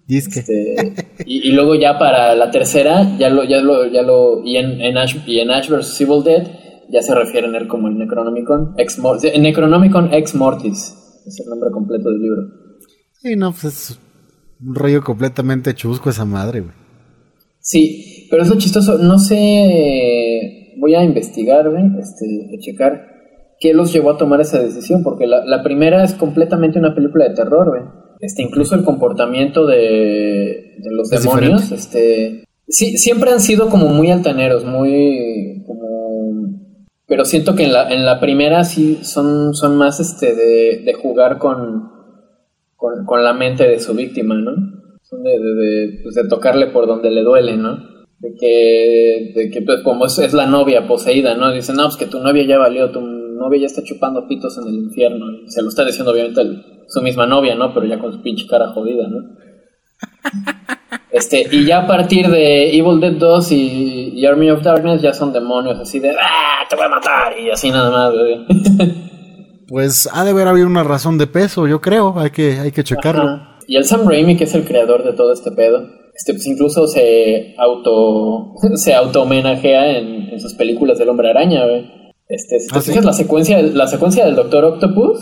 Este, 0.08 0.94
y, 1.26 1.52
luego 1.52 1.74
ya 1.74 1.98
para 1.98 2.34
la 2.34 2.50
tercera, 2.50 3.16
ya 3.18 3.30
lo, 3.30 3.44
ya 3.44 3.60
lo, 3.60 3.86
ya 3.86 4.02
lo, 4.02 4.42
y 4.44 4.56
en, 4.56 4.80
en 4.80 4.98
Ash, 4.98 5.16
y 5.26 5.40
en 5.40 5.50
Ash 5.50 5.68
vs. 5.68 6.00
Evil 6.00 6.22
Dead, 6.22 6.46
ya 6.90 7.02
se 7.02 7.14
refieren 7.14 7.54
a 7.54 7.58
él 7.58 7.68
como 7.68 7.88
el 7.88 7.98
Necronomicon 7.98 8.74
Ex 8.76 8.98
Mortis. 8.98 9.38
Necronomicon 9.38 10.12
Ex 10.12 10.34
Mortis, 10.34 11.22
es 11.26 11.40
el 11.40 11.48
nombre 11.48 11.70
completo 11.70 12.10
del 12.10 12.20
libro. 12.20 12.42
Sí, 13.22 13.36
no, 13.36 13.52
pues 13.52 13.64
es 13.64 13.98
un 14.60 14.74
rollo 14.74 15.02
completamente 15.02 15.74
chusco 15.74 16.10
esa 16.10 16.24
madre, 16.24 16.60
güey. 16.60 16.74
Sí, 17.60 18.26
pero 18.30 18.42
es 18.42 18.48
lo 18.48 18.56
chistoso, 18.56 18.98
no 18.98 19.18
sé, 19.18 20.74
voy 20.78 20.94
a 20.94 21.04
investigar, 21.04 21.68
güey, 21.68 21.84
este, 22.00 22.50
a 22.56 22.58
checar 22.58 23.10
qué 23.60 23.74
los 23.74 23.92
llevó 23.92 24.10
a 24.10 24.16
tomar 24.16 24.40
esa 24.40 24.58
decisión, 24.58 25.02
porque 25.02 25.26
la, 25.26 25.44
la 25.44 25.62
primera 25.62 26.02
es 26.02 26.14
completamente 26.14 26.78
una 26.78 26.94
película 26.94 27.28
de 27.28 27.34
terror, 27.34 27.68
güey. 27.68 27.99
Este, 28.20 28.42
incluso 28.42 28.74
el 28.74 28.84
comportamiento 28.84 29.66
de, 29.66 30.76
los 30.90 31.08
demonios, 31.08 31.72
este, 31.72 32.44
sí, 32.68 32.98
siempre 32.98 33.30
han 33.30 33.40
sido 33.40 33.70
como 33.70 33.86
muy 33.86 34.10
altaneros, 34.10 34.64
muy 34.64 35.62
como, 35.66 36.50
pero 37.06 37.24
siento 37.24 37.54
que 37.54 37.64
en 37.64 37.72
la, 37.72 37.90
en 37.90 38.04
la 38.04 38.20
primera 38.20 38.64
sí 38.64 38.98
son, 39.02 39.54
son 39.54 39.76
más 39.76 40.00
este 40.00 40.34
de, 40.34 40.92
jugar 40.92 41.38
con, 41.38 41.90
con, 42.76 43.24
la 43.24 43.32
mente 43.32 43.66
de 43.66 43.80
su 43.80 43.94
víctima, 43.94 44.34
¿no? 44.34 44.52
Son 45.02 45.22
de, 45.22 45.38
de, 45.38 46.00
pues 46.02 46.14
de 46.14 46.28
tocarle 46.28 46.66
por 46.66 46.86
donde 46.86 47.10
le 47.10 47.22
duele, 47.22 47.56
¿no? 47.56 47.78
De 48.18 48.34
que, 48.38 49.32
de 49.34 49.50
que 49.50 49.62
pues 49.62 49.80
como 49.82 50.04
es, 50.04 50.18
es, 50.18 50.34
la 50.34 50.44
novia 50.44 50.86
poseída, 50.86 51.34
¿no? 51.36 51.50
Dicen, 51.52 51.76
no, 51.76 51.84
pues 51.84 51.96
que 51.96 52.04
tu 52.04 52.18
novia 52.18 52.44
ya 52.46 52.58
valió, 52.58 52.90
tu 52.90 53.00
novia 53.40 53.60
ya 53.60 53.66
está 53.66 53.82
chupando 53.82 54.28
pitos 54.28 54.56
en 54.58 54.68
el 54.68 54.74
infierno. 54.74 55.26
se 55.46 55.62
lo 55.62 55.68
está 55.68 55.84
diciendo 55.84 56.12
obviamente 56.12 56.42
su 56.86 57.00
misma 57.00 57.26
novia, 57.26 57.54
¿no? 57.54 57.74
Pero 57.74 57.86
ya 57.86 57.98
con 57.98 58.12
su 58.12 58.22
pinche 58.22 58.46
cara 58.46 58.68
jodida, 58.68 59.08
¿no? 59.08 59.18
Este, 61.12 61.44
y 61.50 61.64
ya 61.64 61.82
a 61.82 61.86
partir 61.88 62.28
de 62.28 62.70
Evil 62.76 63.00
Dead 63.00 63.14
2 63.14 63.52
y, 63.52 64.24
Army 64.24 64.48
of 64.50 64.62
Darkness 64.62 65.02
ya 65.02 65.12
son 65.12 65.32
demonios 65.32 65.78
así 65.80 65.98
de 65.98 66.10
¡Ah! 66.10 66.64
te 66.68 66.76
voy 66.76 66.84
a 66.84 66.88
matar 66.88 67.32
y 67.36 67.50
así 67.50 67.70
nada 67.70 67.90
más, 67.90 68.14
Pues 69.68 70.08
ha 70.12 70.24
de 70.24 70.30
haber 70.30 70.46
habido 70.46 70.66
una 70.68 70.84
razón 70.84 71.18
de 71.18 71.26
peso, 71.26 71.66
yo 71.66 71.80
creo, 71.80 72.18
hay 72.18 72.30
que, 72.30 72.60
hay 72.60 72.70
que 72.70 72.84
checarlo. 72.84 73.40
Y 73.66 73.76
el 73.76 73.84
Sam 73.84 74.08
Raimi, 74.08 74.36
que 74.36 74.44
es 74.44 74.54
el 74.54 74.64
creador 74.64 75.04
de 75.04 75.12
todo 75.12 75.32
este 75.32 75.52
pedo, 75.52 75.86
este, 76.14 76.32
pues 76.34 76.46
incluso 76.46 76.86
se 76.86 77.54
auto 77.56 78.54
se 78.74 78.94
auto 78.94 79.22
homenajea 79.22 79.98
en, 79.98 80.40
sus 80.40 80.54
películas 80.54 80.98
del 80.98 81.08
hombre 81.08 81.30
araña, 81.30 81.66
güey. 81.66 81.99
Este, 82.30 82.60
si 82.60 82.68
te 82.68 82.98
¿Ah, 82.98 83.02
la 83.02 83.12
secuencia, 83.12 83.60
la 83.60 83.88
secuencia 83.88 84.24
del 84.24 84.36
Doctor 84.36 84.64
Octopus, 84.64 85.18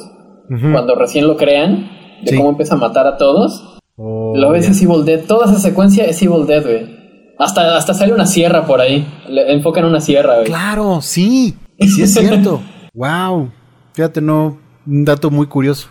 cuando 0.49 0.95
recién 0.95 1.27
lo 1.27 1.39
crean, 1.39 1.91
de 2.23 2.37
cómo 2.37 2.51
empieza 2.51 2.75
a 2.75 2.79
matar 2.79 3.07
a 3.07 3.17
todos, 3.17 3.79
oh, 3.97 4.35
lo 4.37 4.51
ves 4.51 4.69
es 4.69 4.83
Evil 4.83 5.07
Dead. 5.07 5.25
Toda 5.25 5.47
esa 5.47 5.59
secuencia 5.59 6.05
es 6.05 6.21
Evil 6.23 6.47
Dead, 6.47 6.63
güey. 6.63 6.99
Hasta, 7.39 7.77
hasta 7.79 7.95
sale 7.95 8.13
una 8.13 8.27
sierra 8.27 8.67
por 8.67 8.83
ahí. 8.83 9.07
Le 9.27 9.51
enfocan 9.53 9.87
una 9.87 10.03
sierra, 10.03 10.35
güey. 10.35 10.47
Claro, 10.47 11.01
sí. 11.01 11.57
Sí 11.81 12.03
es 12.03 12.13
cierto. 12.13 12.61
wow. 12.93 13.49
Fíjate, 13.95 14.21
no. 14.21 14.59
Un 14.87 15.05
dato 15.05 15.31
muy 15.31 15.47
curioso. 15.47 15.89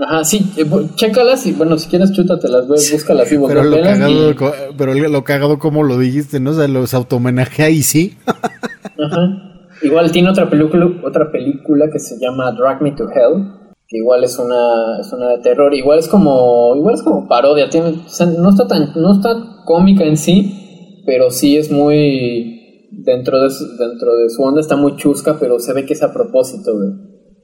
Ajá, 0.00 0.24
sí, 0.24 0.50
eh, 0.56 0.64
chécalas 0.94 1.46
y 1.46 1.52
bueno, 1.52 1.78
si 1.78 1.88
quieres 1.88 2.12
chútatelas, 2.12 2.66
güey, 2.66 2.80
búscalas 2.90 3.30
y 3.30 3.36
pero 3.36 3.62
lo 3.62 3.82
cagado, 3.82 4.34
Pero 4.76 4.94
lo 4.94 5.22
cagado 5.22 5.58
como 5.58 5.82
lo 5.82 5.98
dijiste, 5.98 6.40
¿no? 6.40 6.52
O 6.52 6.54
sea, 6.54 6.66
los 6.66 6.94
automenajea 6.94 7.68
y 7.68 7.82
sí. 7.82 8.16
Ajá. 8.26 9.51
Igual 9.82 10.12
tiene 10.12 10.30
otra 10.30 10.48
película, 10.48 10.90
otra 11.04 11.30
película 11.30 11.90
que 11.90 11.98
se 11.98 12.18
llama 12.18 12.52
Drag 12.52 12.80
Me 12.82 12.92
to 12.92 13.08
Hell, 13.10 13.44
que 13.88 13.98
igual 13.98 14.24
es 14.24 14.38
una, 14.38 15.00
es 15.00 15.12
una 15.12 15.30
de 15.30 15.38
terror, 15.38 15.74
igual 15.74 15.98
es 15.98 16.08
como, 16.08 16.74
igual 16.76 16.94
es 16.94 17.02
como 17.02 17.28
parodia, 17.28 17.68
tiene, 17.68 17.92
no 18.38 18.50
está 18.50 18.66
tan, 18.66 18.92
no 18.96 19.12
está 19.12 19.34
cómica 19.64 20.04
en 20.04 20.16
sí, 20.16 21.02
pero 21.04 21.30
sí 21.30 21.56
es 21.56 21.70
muy 21.70 22.88
dentro 22.90 23.42
de 23.42 23.50
su, 23.50 23.76
dentro 23.76 24.16
de 24.16 24.30
su 24.30 24.42
onda 24.42 24.60
está 24.60 24.76
muy 24.76 24.96
chusca, 24.96 25.36
pero 25.38 25.58
se 25.58 25.72
ve 25.72 25.84
que 25.84 25.94
es 25.94 26.02
a 26.02 26.12
propósito, 26.12 26.74
güey. 26.76 26.90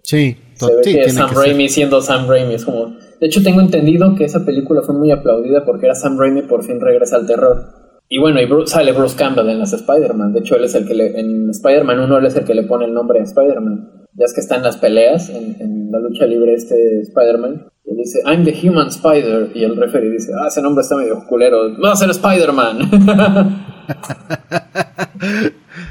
Sí, 0.02 0.36
se 0.54 0.74
ve 0.74 0.82
que 0.82 1.00
es 1.02 1.14
Sam 1.14 1.30
Raimi 1.34 1.68
siendo 1.68 2.00
Sam 2.00 2.28
Raimi, 2.28 2.54
es 2.54 2.64
como, 2.64 2.96
de 3.20 3.26
hecho 3.26 3.42
tengo 3.42 3.60
entendido 3.60 4.14
que 4.14 4.24
esa 4.24 4.44
película 4.44 4.82
fue 4.82 4.94
muy 4.94 5.10
aplaudida 5.10 5.64
porque 5.64 5.86
era 5.86 5.94
Sam 5.94 6.18
Raimi 6.18 6.42
por 6.42 6.62
fin 6.64 6.80
regresa 6.80 7.16
al 7.16 7.26
terror. 7.26 7.77
Y 8.10 8.18
bueno, 8.18 8.40
y 8.40 8.66
sale 8.66 8.92
Bruce 8.92 9.16
Campbell 9.16 9.50
en 9.50 9.58
las 9.58 9.72
Spider-Man. 9.74 10.32
De 10.32 10.40
hecho, 10.40 10.56
él 10.56 10.64
es 10.64 10.74
el 10.74 10.86
que 10.86 10.94
le, 10.94 11.20
en 11.20 11.50
Spider-Man 11.50 12.00
1 12.00 12.18
él 12.18 12.26
es 12.26 12.36
el 12.36 12.44
que 12.44 12.54
le 12.54 12.62
pone 12.62 12.86
el 12.86 12.94
nombre 12.94 13.20
a 13.20 13.24
Spider-Man. 13.24 14.06
Ya 14.14 14.24
es 14.24 14.32
que 14.32 14.40
está 14.40 14.56
en 14.56 14.62
las 14.62 14.78
peleas, 14.78 15.28
en, 15.28 15.90
la 15.90 16.00
lucha 16.00 16.24
libre 16.26 16.54
este 16.54 17.00
Spider-Man. 17.00 17.68
Y 17.84 17.94
dice, 17.96 18.20
I'm 18.24 18.44
the 18.44 18.52
human 18.52 18.88
spider. 18.88 19.50
Y 19.54 19.64
el 19.64 19.76
referee 19.76 20.10
dice, 20.10 20.32
ah, 20.38 20.48
ese 20.48 20.62
nombre 20.62 20.82
está 20.82 20.96
medio 20.96 21.24
culero. 21.26 21.78
Va 21.78 21.92
a 21.92 21.96
ser 21.96 22.10
Spider-Man. 22.10 22.90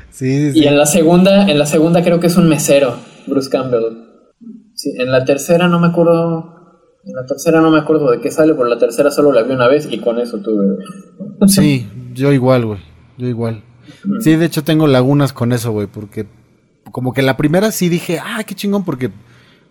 sí, 0.09 0.51
sí, 0.51 0.59
Y 0.59 0.67
en 0.67 0.77
la 0.77 0.85
segunda, 0.87 1.47
en 1.47 1.59
la 1.59 1.65
segunda 1.67 2.03
creo 2.03 2.19
que 2.19 2.27
es 2.27 2.37
un 2.37 2.49
mesero, 2.49 2.95
Bruce 3.27 3.49
Campbell. 3.49 4.07
Sí, 4.73 4.93
en 4.97 5.11
la 5.11 5.23
tercera 5.23 5.67
no 5.67 5.79
me 5.79 5.87
acuerdo 5.87 6.56
en 6.56 6.56
la 7.13 7.25
tercera 7.25 7.61
no 7.61 7.71
me 7.71 7.79
acuerdo 7.79 8.11
de 8.11 8.19
qué 8.19 8.31
sale, 8.31 8.53
por 8.53 8.67
la 8.67 8.77
tercera 8.77 9.11
solo 9.11 9.31
la 9.31 9.43
vi 9.43 9.53
una 9.53 9.67
vez 9.67 9.87
y 9.89 9.99
con 9.99 10.19
eso 10.19 10.37
tuve. 10.39 10.77
Sí, 11.47 11.87
yo 12.13 12.31
igual, 12.31 12.65
güey. 12.65 12.79
Yo 13.17 13.27
igual. 13.27 13.63
Sí, 14.19 14.35
de 14.35 14.45
hecho 14.45 14.63
tengo 14.63 14.87
lagunas 14.87 15.33
con 15.33 15.53
eso, 15.53 15.71
güey, 15.71 15.87
porque 15.87 16.27
como 16.91 17.13
que 17.13 17.21
la 17.21 17.37
primera 17.37 17.71
sí 17.71 17.89
dije, 17.89 18.19
ah, 18.19 18.43
qué 18.45 18.55
chingón, 18.55 18.83
porque 18.83 19.11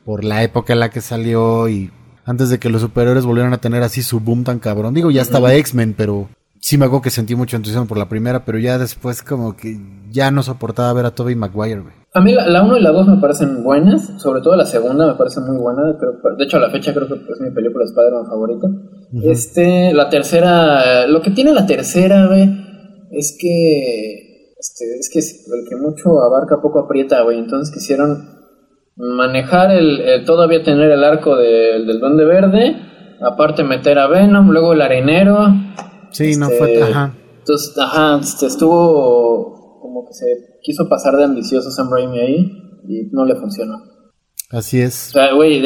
por 0.04 0.24
la 0.24 0.42
época 0.42 0.72
en 0.72 0.80
la 0.80 0.90
que 0.90 1.00
salió 1.00 1.68
y 1.68 1.90
antes 2.24 2.50
de 2.50 2.58
que 2.58 2.70
los 2.70 2.82
superiores 2.82 3.24
volvieran 3.24 3.52
a 3.52 3.58
tener 3.58 3.82
así 3.82 4.02
su 4.02 4.20
boom 4.20 4.44
tan 4.44 4.58
cabrón. 4.58 4.94
Digo, 4.94 5.10
ya 5.10 5.22
estaba 5.22 5.54
X-Men, 5.54 5.94
pero 5.96 6.28
sí 6.66 6.78
me 6.78 6.86
acuerdo 6.86 7.02
que 7.02 7.10
sentí 7.10 7.36
mucho 7.36 7.56
entusiasmo 7.56 7.86
por 7.86 7.96
la 7.96 8.08
primera, 8.08 8.44
pero 8.44 8.58
ya 8.58 8.76
después 8.76 9.22
como 9.22 9.56
que 9.56 9.78
ya 10.10 10.32
no 10.32 10.42
soportaba 10.42 10.92
ver 10.94 11.06
a 11.06 11.12
Tobey 11.12 11.36
Maguire, 11.36 11.78
güey. 11.78 11.94
A 12.12 12.20
mí 12.20 12.32
la 12.32 12.60
1 12.60 12.78
y 12.78 12.82
la 12.82 12.90
2 12.90 13.06
me 13.06 13.20
parecen 13.20 13.62
buenas, 13.62 14.20
sobre 14.20 14.40
todo 14.40 14.56
la 14.56 14.66
segunda 14.66 15.06
me 15.06 15.14
parece 15.14 15.38
muy 15.42 15.58
buena, 15.58 15.82
de 15.92 16.44
hecho 16.44 16.56
a 16.56 16.60
la 16.60 16.70
fecha 16.70 16.92
creo 16.92 17.06
que 17.06 17.14
es 17.14 17.40
mi 17.40 17.52
película 17.52 17.84
de 17.84 17.90
Spider-Man 17.90 18.26
favorita. 18.26 18.66
Este, 19.22 19.94
la 19.94 20.08
tercera, 20.08 21.06
lo 21.06 21.22
que 21.22 21.30
tiene 21.30 21.52
la 21.52 21.66
tercera, 21.66 22.26
güey, 22.26 22.50
es 23.12 23.36
que, 23.38 24.54
este, 24.58 24.98
es 24.98 25.08
que 25.12 25.20
el 25.20 25.68
que 25.68 25.76
mucho 25.76 26.20
abarca 26.20 26.60
poco 26.60 26.80
aprieta, 26.80 27.22
güey, 27.22 27.38
entonces 27.38 27.72
quisieron 27.72 28.28
manejar 28.96 29.70
el, 29.70 30.24
todavía 30.24 30.64
tener 30.64 30.90
el 30.90 31.04
arco 31.04 31.36
del 31.36 32.00
Duende 32.00 32.24
Verde, 32.24 32.76
aparte 33.20 33.62
meter 33.62 34.00
a 34.00 34.08
Venom, 34.08 34.50
luego 34.50 34.72
el 34.72 34.82
arenero. 34.82 35.46
Sí, 36.16 36.36
no 36.36 36.48
fue, 36.48 36.72
este, 36.72 36.82
ajá. 36.82 37.14
Entonces, 37.38 37.78
ajá, 37.78 38.18
este, 38.22 38.46
estuvo 38.46 39.78
como 39.80 40.06
que 40.06 40.14
se 40.14 40.26
quiso 40.62 40.88
pasar 40.88 41.16
de 41.16 41.24
ambicioso 41.24 41.70
Sam 41.70 41.90
Raimi 41.90 42.18
ahí 42.18 42.52
y 42.88 43.08
no 43.12 43.24
le 43.24 43.36
funcionó. 43.36 43.82
Así 44.50 44.80
es. 44.80 45.08
O 45.10 45.12
sea, 45.12 45.32
güey, 45.34 45.60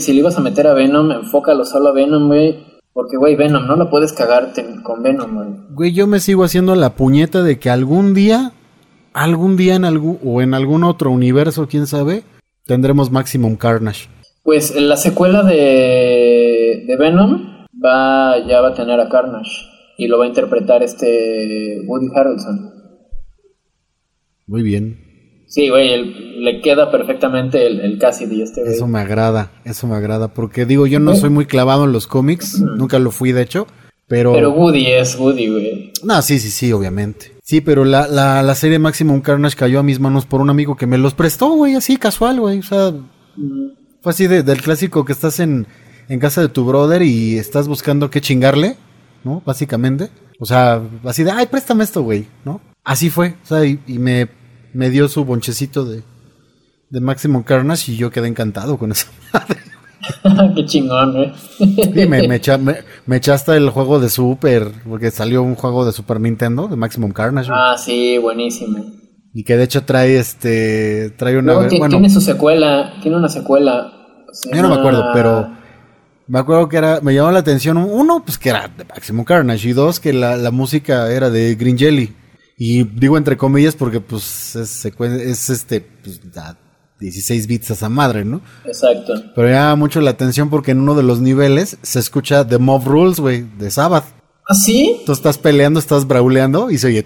si 0.00 0.12
le 0.12 0.18
ibas 0.20 0.38
a 0.38 0.40
meter 0.40 0.66
a 0.66 0.74
Venom, 0.74 1.10
enfócalo 1.10 1.64
solo 1.64 1.88
a 1.88 1.92
Venom, 1.92 2.28
güey. 2.28 2.64
Porque, 2.92 3.16
güey, 3.16 3.36
Venom, 3.36 3.66
no 3.66 3.76
lo 3.76 3.90
puedes 3.90 4.12
cagarte 4.12 4.64
con 4.82 5.02
Venom, 5.02 5.34
güey. 5.34 5.48
Güey, 5.70 5.92
yo 5.92 6.06
me 6.06 6.20
sigo 6.20 6.44
haciendo 6.44 6.74
la 6.74 6.94
puñeta 6.94 7.42
de 7.42 7.58
que 7.58 7.70
algún 7.70 8.14
día, 8.14 8.52
algún 9.12 9.56
día 9.56 9.74
en 9.74 9.84
algún, 9.84 10.18
o 10.24 10.40
en 10.42 10.54
algún 10.54 10.84
otro 10.84 11.10
universo, 11.10 11.66
quién 11.68 11.86
sabe, 11.86 12.22
tendremos 12.66 13.10
Maximum 13.10 13.56
Carnage. 13.56 14.08
Pues 14.42 14.74
la 14.74 14.96
secuela 14.96 15.42
de, 15.42 16.84
de 16.86 16.96
Venom 16.96 17.66
va, 17.84 18.38
ya 18.46 18.60
va 18.60 18.68
a 18.68 18.74
tener 18.74 19.00
a 19.00 19.08
Carnage. 19.08 19.71
Y 19.98 20.08
lo 20.08 20.18
va 20.18 20.24
a 20.24 20.28
interpretar 20.28 20.82
este 20.82 21.82
Woody 21.86 22.08
Harrelson. 22.14 22.72
Muy 24.46 24.62
bien. 24.62 24.98
Sí, 25.46 25.68
güey, 25.68 26.40
le 26.40 26.62
queda 26.62 26.90
perfectamente 26.90 27.66
el, 27.66 27.80
el 27.80 27.98
Cassidy 27.98 28.40
este 28.40 28.62
Eso 28.62 28.86
me 28.86 29.00
agrada, 29.00 29.52
eso 29.66 29.86
me 29.86 29.96
agrada, 29.96 30.28
porque 30.28 30.64
digo, 30.64 30.86
yo 30.86 30.98
no 30.98 31.14
soy 31.14 31.28
muy 31.28 31.44
clavado 31.44 31.84
en 31.84 31.92
los 31.92 32.06
cómics, 32.06 32.58
nunca 32.58 32.98
lo 32.98 33.10
fui 33.10 33.32
de 33.32 33.42
hecho, 33.42 33.66
pero... 34.08 34.32
Pero 34.32 34.52
Woody 34.52 34.86
es 34.86 35.14
Woody, 35.18 35.48
güey. 35.48 35.92
No, 36.04 36.22
sí, 36.22 36.38
sí, 36.38 36.48
sí, 36.48 36.72
obviamente. 36.72 37.32
Sí, 37.42 37.60
pero 37.60 37.84
la, 37.84 38.08
la, 38.08 38.42
la 38.42 38.54
serie 38.54 38.78
Maximum 38.78 39.20
Carnage 39.20 39.56
cayó 39.56 39.80
a 39.80 39.82
mis 39.82 40.00
manos 40.00 40.24
por 40.24 40.40
un 40.40 40.48
amigo 40.48 40.74
que 40.74 40.86
me 40.86 40.96
los 40.96 41.12
prestó, 41.12 41.50
güey, 41.50 41.74
así 41.74 41.98
casual, 41.98 42.40
güey, 42.40 42.60
o 42.60 42.62
sea... 42.62 42.94
Fue 44.00 44.10
así 44.10 44.26
del 44.26 44.62
clásico 44.62 45.04
que 45.04 45.12
estás 45.12 45.38
en, 45.38 45.66
en 46.08 46.18
casa 46.18 46.40
de 46.40 46.48
tu 46.48 46.64
brother 46.64 47.02
y 47.02 47.36
estás 47.36 47.68
buscando 47.68 48.10
qué 48.10 48.22
chingarle, 48.22 48.76
¿no? 49.24 49.42
Básicamente. 49.44 50.10
O 50.38 50.46
sea, 50.46 50.80
así 51.04 51.22
de, 51.24 51.30
ay, 51.30 51.46
préstame 51.46 51.84
esto, 51.84 52.02
güey, 52.02 52.26
¿no? 52.44 52.60
Así 52.84 53.10
fue, 53.10 53.36
o 53.44 53.46
sea, 53.46 53.64
y, 53.64 53.78
me, 53.86 54.28
me, 54.72 54.90
dio 54.90 55.08
su 55.08 55.24
bonchecito 55.24 55.84
de, 55.84 56.02
de 56.90 57.00
Maximum 57.00 57.44
Carnage 57.44 57.92
y 57.92 57.96
yo 57.96 58.10
quedé 58.10 58.26
encantado 58.26 58.76
con 58.76 58.90
esa 58.90 59.06
madre. 59.32 59.60
Qué 60.56 60.64
chingón, 60.64 61.16
¿eh? 61.16 61.32
Sí, 61.58 62.06
me, 62.08 62.26
me, 63.06 63.16
echaste 63.16 63.56
el 63.56 63.70
juego 63.70 64.00
de 64.00 64.08
Super, 64.08 64.72
porque 64.88 65.10
salió 65.10 65.42
un 65.42 65.54
juego 65.54 65.84
de 65.84 65.92
Super 65.92 66.20
Nintendo, 66.20 66.66
de 66.66 66.76
Maximum 66.76 67.12
Carnage. 67.12 67.50
Ah, 67.52 67.76
sí, 67.78 68.18
buenísimo. 68.18 68.84
Y 69.32 69.44
que 69.44 69.56
de 69.56 69.64
hecho 69.64 69.84
trae 69.84 70.18
este, 70.18 71.10
trae 71.10 71.38
una... 71.38 71.54
bueno, 71.54 71.88
tiene 71.88 72.10
su 72.10 72.20
secuela, 72.20 72.94
tiene 73.00 73.16
una 73.16 73.28
secuela. 73.28 73.92
Yo 74.52 74.62
no 74.62 74.68
me 74.68 74.74
acuerdo, 74.74 75.04
pero 75.14 75.50
me 76.32 76.38
acuerdo 76.38 76.66
que 76.66 76.78
era, 76.78 76.98
me 77.02 77.12
llamó 77.12 77.30
la 77.30 77.40
atención, 77.40 77.76
uno, 77.76 78.22
pues 78.24 78.38
que 78.38 78.48
era 78.48 78.66
de 78.66 78.86
Maximum 78.86 79.22
Carnage, 79.22 79.68
y 79.68 79.74
dos, 79.74 80.00
que 80.00 80.14
la, 80.14 80.38
la 80.38 80.50
música 80.50 81.12
era 81.12 81.28
de 81.28 81.54
Green 81.56 81.76
Jelly. 81.76 82.10
Y 82.56 82.84
digo 82.84 83.18
entre 83.18 83.36
comillas 83.36 83.76
porque 83.76 84.00
pues 84.00 84.56
es, 84.56 84.86
es 84.86 85.50
este, 85.50 85.82
pues, 85.82 86.22
16 87.00 87.46
bits 87.46 87.72
a 87.72 87.74
esa 87.74 87.90
madre, 87.90 88.24
¿no? 88.24 88.40
Exacto. 88.64 89.12
Pero 89.34 89.46
llama 89.46 89.76
mucho 89.76 90.00
la 90.00 90.12
atención 90.12 90.48
porque 90.48 90.70
en 90.70 90.80
uno 90.80 90.94
de 90.94 91.02
los 91.02 91.20
niveles 91.20 91.76
se 91.82 91.98
escucha 91.98 92.46
The 92.46 92.56
Mob 92.56 92.86
Rules, 92.86 93.20
güey, 93.20 93.44
de 93.58 93.70
Sabbath. 93.70 94.04
¿Ah, 94.48 94.54
sí? 94.54 95.02
Tú 95.04 95.12
estás 95.12 95.36
peleando, 95.36 95.78
estás 95.80 96.08
brauleando 96.08 96.70
y 96.70 96.78
se 96.78 96.86
oye... 96.86 97.04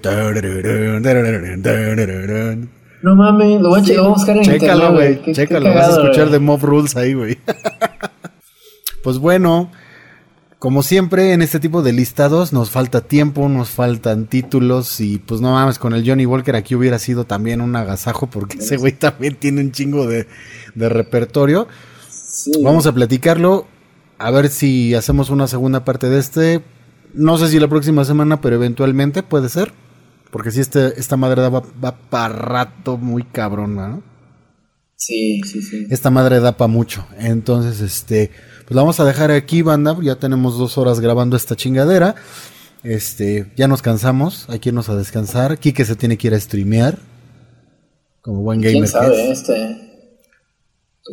No 3.03 3.17
mames, 3.17 3.61
lo 3.61 3.71
voy 3.71 3.97
a, 3.97 4.03
buscar 4.03 4.37
en 4.37 4.45
Chécalo, 4.45 4.93
güey. 4.93 5.21
Chécalo, 5.33 5.75
vas 5.75 5.89
a 5.89 6.01
escuchar 6.01 6.31
The 6.31 6.39
Mob 6.39 6.63
Rules 6.63 6.95
ahí, 6.97 7.15
güey. 7.15 7.39
pues 9.07 9.19
bueno, 9.19 9.71
como 10.59 10.83
siempre, 10.83 11.33
en 11.33 11.41
este 11.41 11.61
tipo 11.61 11.81
de 11.81 11.93
listados 11.93 12.53
nos 12.53 12.71
falta 12.71 13.03
tiempo, 13.03 13.49
nos 13.49 13.69
faltan 13.71 14.27
títulos 14.27 14.99
y 14.99 15.19
pues 15.19 15.41
no 15.41 15.53
mames, 15.53 15.79
con 15.79 15.95
el 15.95 16.05
Johnny 16.05 16.27
Walker 16.27 16.57
aquí 16.57 16.75
hubiera 16.75 16.99
sido 16.99 17.25
también 17.25 17.61
un 17.61 17.77
agasajo 17.77 18.27
porque 18.27 18.59
ese 18.59 18.77
güey 18.77 18.95
también 18.99 19.37
tiene 19.37 19.61
un 19.61 19.71
chingo 19.71 20.09
de, 20.09 20.27
repertorio. 20.75 21.69
Vamos 22.65 22.89
a 22.89 22.93
platicarlo, 22.93 23.69
a 24.19 24.33
ver 24.33 24.49
si 24.49 24.93
hacemos 24.97 25.31
una 25.31 25.47
segunda 25.47 25.85
parte 25.85 26.11
de 26.11 26.19
este. 26.19 26.65
No 27.15 27.39
sé 27.39 27.47
si 27.47 27.61
la 27.61 27.69
próxima 27.69 28.05
semana, 28.05 28.41
pero 28.41 28.57
eventualmente 28.57 29.23
puede 29.23 29.51
ser. 29.51 29.73
Porque 30.33 30.51
si 30.51 30.59
este, 30.59 30.99
esta 30.99 31.17
madre 31.17 31.43
va, 31.43 31.63
va 31.63 31.97
para 32.11 32.35
rato 32.35 32.99
muy 32.99 33.23
cabrón, 33.23 33.77
¿no? 33.77 34.17
Sí, 34.97 35.43
sí, 35.45 35.63
sí. 35.63 35.87
Esta 35.91 36.11
madre 36.11 36.41
da 36.41 36.57
para 36.57 36.69
mucho. 36.69 37.07
Entonces, 37.19 37.81
este, 37.81 38.31
pues 38.67 38.75
la 38.75 38.83
vamos 38.83 38.99
a 38.99 39.05
dejar 39.05 39.31
aquí, 39.31 39.63
banda. 39.63 39.97
Ya 40.03 40.17
tenemos 40.17 40.59
dos 40.59 40.77
horas 40.77 40.99
grabando 40.99 41.37
esta 41.37 41.55
chingadera. 41.55 42.17
Este, 42.83 43.53
ya 43.57 43.69
nos 43.69 43.81
cansamos, 43.81 44.47
hay 44.49 44.59
que 44.59 44.71
irnos 44.71 44.89
a 44.89 44.97
descansar. 44.97 45.59
Kike 45.59 45.85
se 45.85 45.95
tiene 45.95 46.19
que 46.19 46.27
ir 46.27 46.35
a 46.35 46.41
streamear. 46.41 46.99
Como 48.23 48.43
buen 48.43 48.61
gamer. 48.61 48.75
¿Quién 48.75 48.89
sabe, 48.89 49.31
este? 49.31 49.87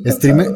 Streame, 0.06 0.48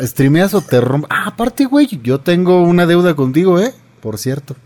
¿Streameas 0.00 0.54
o 0.54 0.62
te 0.62 0.80
rompes? 0.80 1.10
Ah, 1.12 1.28
aparte, 1.28 1.66
güey, 1.66 1.86
yo 2.02 2.20
tengo 2.20 2.62
una 2.62 2.86
deuda 2.86 3.14
contigo, 3.14 3.60
¿eh? 3.60 3.74
Por 4.00 4.16
cierto. 4.16 4.56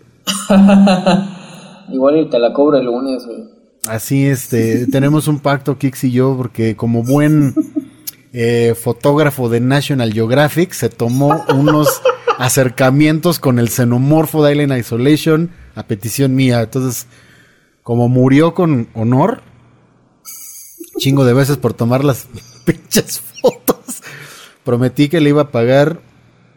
Igual 1.93 2.19
y 2.19 2.31
te 2.31 2.39
la 2.39 2.53
cobro 2.53 2.79
el 2.79 2.87
lunes, 2.87 3.27
güey. 3.27 3.45
Así, 3.89 4.27
este, 4.27 4.87
tenemos 4.87 5.27
un 5.27 5.41
pacto, 5.41 5.77
Kix 5.79 6.05
y 6.05 6.13
yo, 6.13 6.37
porque 6.37 6.77
como 6.77 7.03
buen 7.03 7.55
eh, 8.33 8.75
fotógrafo 8.81 9.49
de 9.49 9.61
National 9.61 10.13
Geographic, 10.13 10.73
se 10.73 10.89
tomó 10.89 11.45
unos 11.49 12.03
acercamientos 12.39 13.39
con 13.39 13.59
el 13.59 13.69
xenomorfo 13.69 14.45
de 14.45 14.53
Island 14.53 14.79
Isolation 14.79 15.51
a 15.75 15.85
petición 15.85 16.35
mía. 16.35 16.61
Entonces, 16.61 17.07
como 17.83 18.09
murió 18.09 18.55
con 18.55 18.89
honor, 18.95 19.43
chingo 20.99 21.25
de 21.25 21.35
veces 21.35 21.57
por 21.57 21.75
tomar 21.75 22.05
las 22.05 22.29
pinches 22.67 23.21
fotos, 23.21 24.03
prometí 24.65 25.09
que 25.09 25.21
le 25.21 25.31
iba 25.31 25.43
a 25.43 25.51
pagar. 25.51 26.01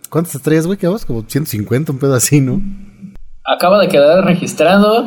¿Cuántas 0.10 0.36
estrellas, 0.36 0.68
güey? 0.68 0.78
¿Qué 0.78 0.88
vamos? 0.88 1.06
Como 1.06 1.24
150, 1.26 1.94
un 1.94 2.00
pedo 2.00 2.16
así, 2.16 2.42
¿no? 2.42 2.62
Acaba 3.46 3.80
de 3.80 3.88
quedar 3.88 4.26
registrado 4.26 5.06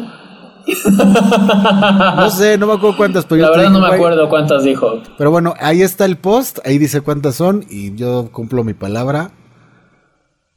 no 2.17 2.31
sé, 2.31 2.59
no 2.59 2.67
me 2.67 2.75
acuerdo 2.75 2.97
cuántas, 2.97 3.27
pero 3.27 3.43
La 3.43 3.51
verdad 3.51 3.71
no 3.71 3.81
me 3.81 3.89
acuerdo 3.89 4.29
cuántas 4.29 4.65
dijo. 4.65 5.03
Pero 5.17 5.31
bueno, 5.31 5.55
ahí 5.59 5.83
está 5.83 6.05
el 6.05 6.17
post, 6.17 6.59
ahí 6.65 6.79
dice 6.79 7.01
cuántas 7.01 7.37
son 7.37 7.65
y 7.69 7.95
yo 7.95 8.31
cumplo 8.33 8.65
mi 8.65 8.75
palabra. 8.75 9.31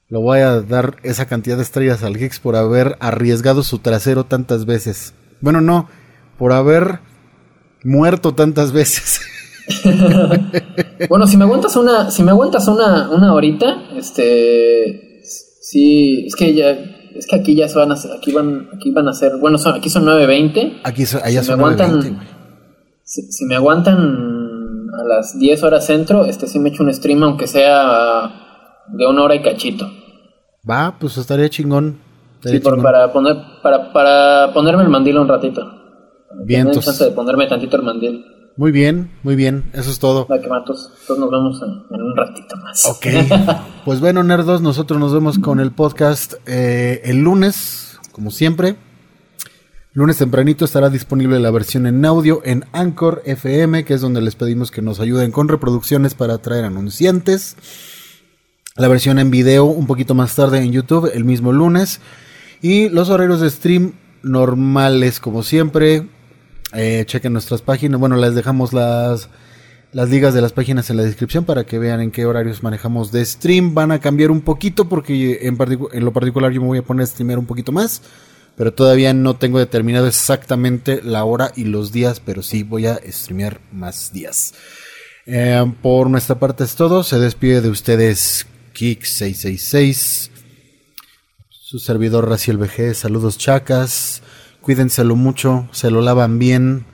Lo 0.09 0.21
voy 0.21 0.39
a 0.39 0.61
dar 0.61 0.95
esa 1.03 1.25
cantidad 1.25 1.57
de 1.57 1.63
estrellas 1.63 2.03
al 2.03 2.17
Geeks 2.17 2.39
por 2.39 2.55
haber 2.55 2.95
arriesgado 3.01 3.63
su 3.63 3.79
trasero 3.79 4.23
tantas 4.23 4.65
veces. 4.65 5.13
Bueno, 5.41 5.59
no, 5.59 5.89
por 6.38 6.53
haber 6.53 6.99
muerto 7.84 8.34
tantas 8.34 8.71
veces. 8.71 9.19
bueno, 11.09 11.27
si 11.27 11.35
me 11.35 11.43
aguantas 11.43 11.75
una, 11.75 12.09
si 12.09 12.23
me 12.23 12.31
aguantas 12.31 12.67
una, 12.69 13.09
una 13.09 13.34
horita, 13.34 13.84
este, 13.97 15.21
sí, 15.23 16.25
es 16.27 16.35
que 16.35 16.53
ya, 16.53 16.77
es 17.18 17.27
que 17.27 17.35
aquí 17.35 17.56
ya 17.56 17.68
se 17.68 17.77
van 17.77 17.91
a, 17.91 17.95
aquí 17.95 18.31
van, 18.31 18.69
aquí 18.73 18.91
van 18.91 19.07
a 19.07 19.14
ser, 19.14 19.38
bueno, 19.38 19.57
son, 19.57 19.76
aquí 19.76 19.89
son 19.89 20.06
9.20. 20.06 20.81
Aquí 20.84 21.03
allá 21.23 21.41
si 21.41 21.48
son 21.48 21.57
me 21.57 21.64
aguantan, 21.64 22.19
si, 23.03 23.45
me 23.45 23.56
aguantan 23.56 24.89
a 24.99 25.03
las 25.03 25.38
10 25.39 25.64
horas 25.64 25.85
centro, 25.85 26.26
este 26.26 26.48
sí 26.48 26.60
me 26.60 26.69
echo 26.69 26.84
un 26.84 26.94
stream, 26.94 27.23
aunque 27.23 27.48
sea 27.48 28.31
de 28.88 29.07
una 29.07 29.23
hora 29.23 29.35
y 29.35 29.41
cachito. 29.41 29.89
Va, 30.69 30.98
pues 30.99 31.18
estaría 31.18 31.49
chingón. 31.49 31.99
sí, 32.44 32.60
para 32.60 33.11
poner, 33.11 33.35
para, 33.61 33.91
para 33.91 34.53
ponerme 34.53 34.84
el 34.84 34.89
mandil 34.89 35.18
un 35.18 35.27
ratito. 35.27 35.65
Bien, 36.44 36.68
entonces. 36.68 36.99
de 36.99 37.11
ponerme 37.11 37.48
tantito 37.48 37.77
el 37.77 37.84
mandil. 37.84 38.26
Muy 38.57 38.71
bien, 38.71 39.11
muy 39.21 39.35
bien, 39.35 39.69
eso 39.73 39.91
es 39.91 39.99
todo. 39.99 40.25
que 40.25 40.47
matos, 40.47 40.91
todos 41.05 41.19
nos 41.19 41.29
vemos 41.29 41.61
en, 41.61 42.01
un 42.01 42.15
ratito 42.17 42.55
más. 42.57 42.88
Ok, 42.88 43.05
pues 43.85 43.99
bueno, 43.99 44.23
nerdos, 44.23 44.63
nosotros 44.63 44.99
nos 44.99 45.13
vemos 45.13 45.38
con 45.38 45.59
el 45.59 45.71
podcast 45.71 46.34
eh, 46.47 47.01
el 47.03 47.21
lunes, 47.21 47.99
como 48.11 48.31
siempre. 48.31 48.75
Lunes 49.93 50.17
tempranito 50.17 50.65
estará 50.65 50.89
disponible 50.89 51.39
la 51.39 51.51
versión 51.51 51.85
en 51.85 52.03
audio 52.03 52.41
en 52.45 52.65
Anchor 52.71 53.21
FM, 53.25 53.85
que 53.85 53.93
es 53.93 54.01
donde 54.01 54.21
les 54.21 54.35
pedimos 54.35 54.71
que 54.71 54.81
nos 54.81 54.99
ayuden 54.99 55.31
con 55.31 55.49
reproducciones 55.49 56.15
para 56.15 56.34
atraer 56.34 56.65
anunciantes. 56.65 57.57
La 58.75 58.88
versión 58.88 59.19
en 59.19 59.29
video 59.29 59.65
un 59.65 59.85
poquito 59.85 60.15
más 60.15 60.35
tarde 60.35 60.63
en 60.63 60.71
YouTube, 60.71 61.11
el 61.13 61.25
mismo 61.25 61.51
lunes. 61.51 62.01
Y 62.61 62.89
los 62.89 63.11
horarios 63.11 63.39
de 63.39 63.51
stream 63.51 63.93
normales, 64.23 65.19
como 65.19 65.43
siempre, 65.43 66.07
eh, 66.73 67.03
chequen 67.06 67.34
nuestras 67.34 67.61
páginas. 67.61 67.99
Bueno, 67.99 68.18
les 68.18 68.35
dejamos 68.35 68.73
las, 68.73 69.30
las 69.91 70.10
ligas 70.10 70.34
de 70.34 70.41
las 70.41 70.53
páginas 70.53 70.89
en 70.89 70.98
la 70.98 71.03
descripción 71.03 71.45
para 71.45 71.65
que 71.65 71.80
vean 71.80 72.02
en 72.02 72.11
qué 72.11 72.26
horarios 72.26 72.64
manejamos 72.64 73.11
de 73.11 73.26
stream. 73.26 73.73
Van 73.73 73.91
a 73.91 73.99
cambiar 73.99 74.31
un 74.31 74.41
poquito 74.41 74.89
porque 74.89 75.39
en, 75.44 75.57
lo 76.03 76.14
particular 76.14 76.52
yo 76.52 76.61
me 76.61 76.68
voy 76.68 76.77
a 76.80 76.84
poner 76.84 77.03
a 77.03 77.07
streamear 77.07 77.39
un 77.39 77.45
poquito 77.45 77.72
más. 77.72 78.02
Pero 78.56 78.73
todavía 78.73 79.14
no 79.14 79.35
tengo 79.35 79.60
determinado 79.60 80.07
exactamente 80.07 81.02
la 81.03 81.23
hora 81.23 81.52
y 81.56 81.65
los 81.65 81.91
días, 81.91 82.19
pero 82.19 82.41
sí 82.41 82.64
voy 82.64 82.88
a 82.88 82.99
streamear 83.07 83.61
más 83.72 84.11
días. 84.11 84.56
Eh, 85.27 85.64
por 85.81 86.10
nuestra 86.10 86.39
parte 86.39 86.64
es 86.64 86.76
todo. 86.76 87.03
Se 87.03 87.19
despide 87.19 87.61
de 87.61 87.69
ustedes 87.69 88.48
Kik666. 88.73 90.31
Su 91.49 91.80
servidor 91.80 92.27
Raciel 92.27 92.57
VG. 92.57 92.95
Saludos 92.95 93.38
chacas. 93.38 94.23
Cuídenselo 94.68 95.15
mucho, 95.15 95.69
se 95.72 95.89
lo 95.89 96.02
lavan 96.02 96.39
bien. 96.39 96.85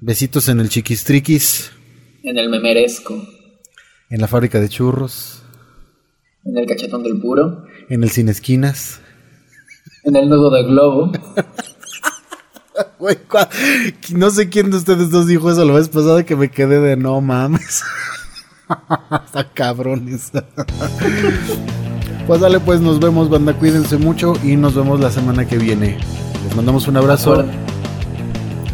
Besitos 0.00 0.48
en 0.48 0.58
el 0.58 0.68
chiquistriquis. 0.68 1.70
En 2.24 2.36
el 2.36 2.50
memeresco. 2.50 3.24
En 4.10 4.20
la 4.20 4.26
fábrica 4.26 4.58
de 4.58 4.68
churros. 4.68 5.44
En 6.44 6.58
el 6.58 6.66
cachetón 6.66 7.04
del 7.04 7.20
puro. 7.20 7.66
En 7.88 8.02
el 8.02 8.10
sin 8.10 8.28
esquinas. 8.28 9.00
En 10.02 10.16
el 10.16 10.28
nudo 10.28 10.50
del 10.50 10.66
globo. 10.66 11.12
no 14.16 14.30
sé 14.30 14.48
quién 14.48 14.72
de 14.72 14.78
ustedes 14.78 15.10
dos 15.10 15.28
dijo 15.28 15.52
eso 15.52 15.64
la 15.64 15.74
vez 15.74 15.88
pasada 15.88 16.26
que 16.26 16.34
me 16.34 16.50
quedé 16.50 16.80
de 16.80 16.96
no 16.96 17.20
mames. 17.20 17.84
Está 19.24 19.48
cabrones. 19.54 20.32
pues 22.26 22.40
dale, 22.40 22.58
pues 22.58 22.80
nos 22.80 22.98
vemos, 22.98 23.30
banda. 23.30 23.52
Cuídense 23.54 23.98
mucho 23.98 24.32
y 24.42 24.56
nos 24.56 24.74
vemos 24.74 24.98
la 24.98 25.12
semana 25.12 25.46
que 25.46 25.58
viene. 25.58 25.96
Les 26.48 26.56
mandamos 26.56 26.88
un 26.88 26.96
abrazo. 26.96 27.44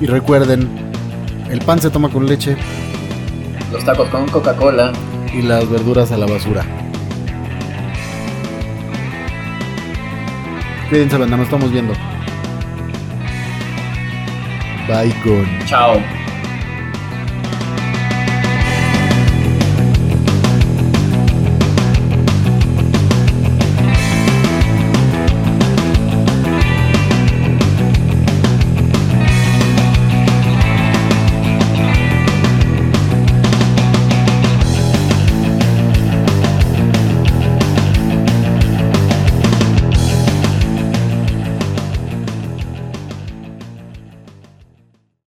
Y 0.00 0.06
recuerden, 0.06 0.68
el 1.50 1.58
pan 1.58 1.80
se 1.80 1.90
toma 1.90 2.08
con 2.08 2.24
leche. 2.24 2.56
Los 3.72 3.84
tacos 3.84 4.08
con 4.10 4.28
Coca-Cola. 4.28 4.92
Y 5.36 5.42
las 5.42 5.68
verduras 5.68 6.12
a 6.12 6.16
la 6.16 6.26
basura. 6.26 6.64
Cuídense, 10.88 11.18
banda, 11.18 11.36
nos 11.36 11.46
estamos 11.46 11.72
viendo. 11.72 11.94
Bye, 14.86 15.12
gone. 15.24 15.58
Chao. 15.66 16.23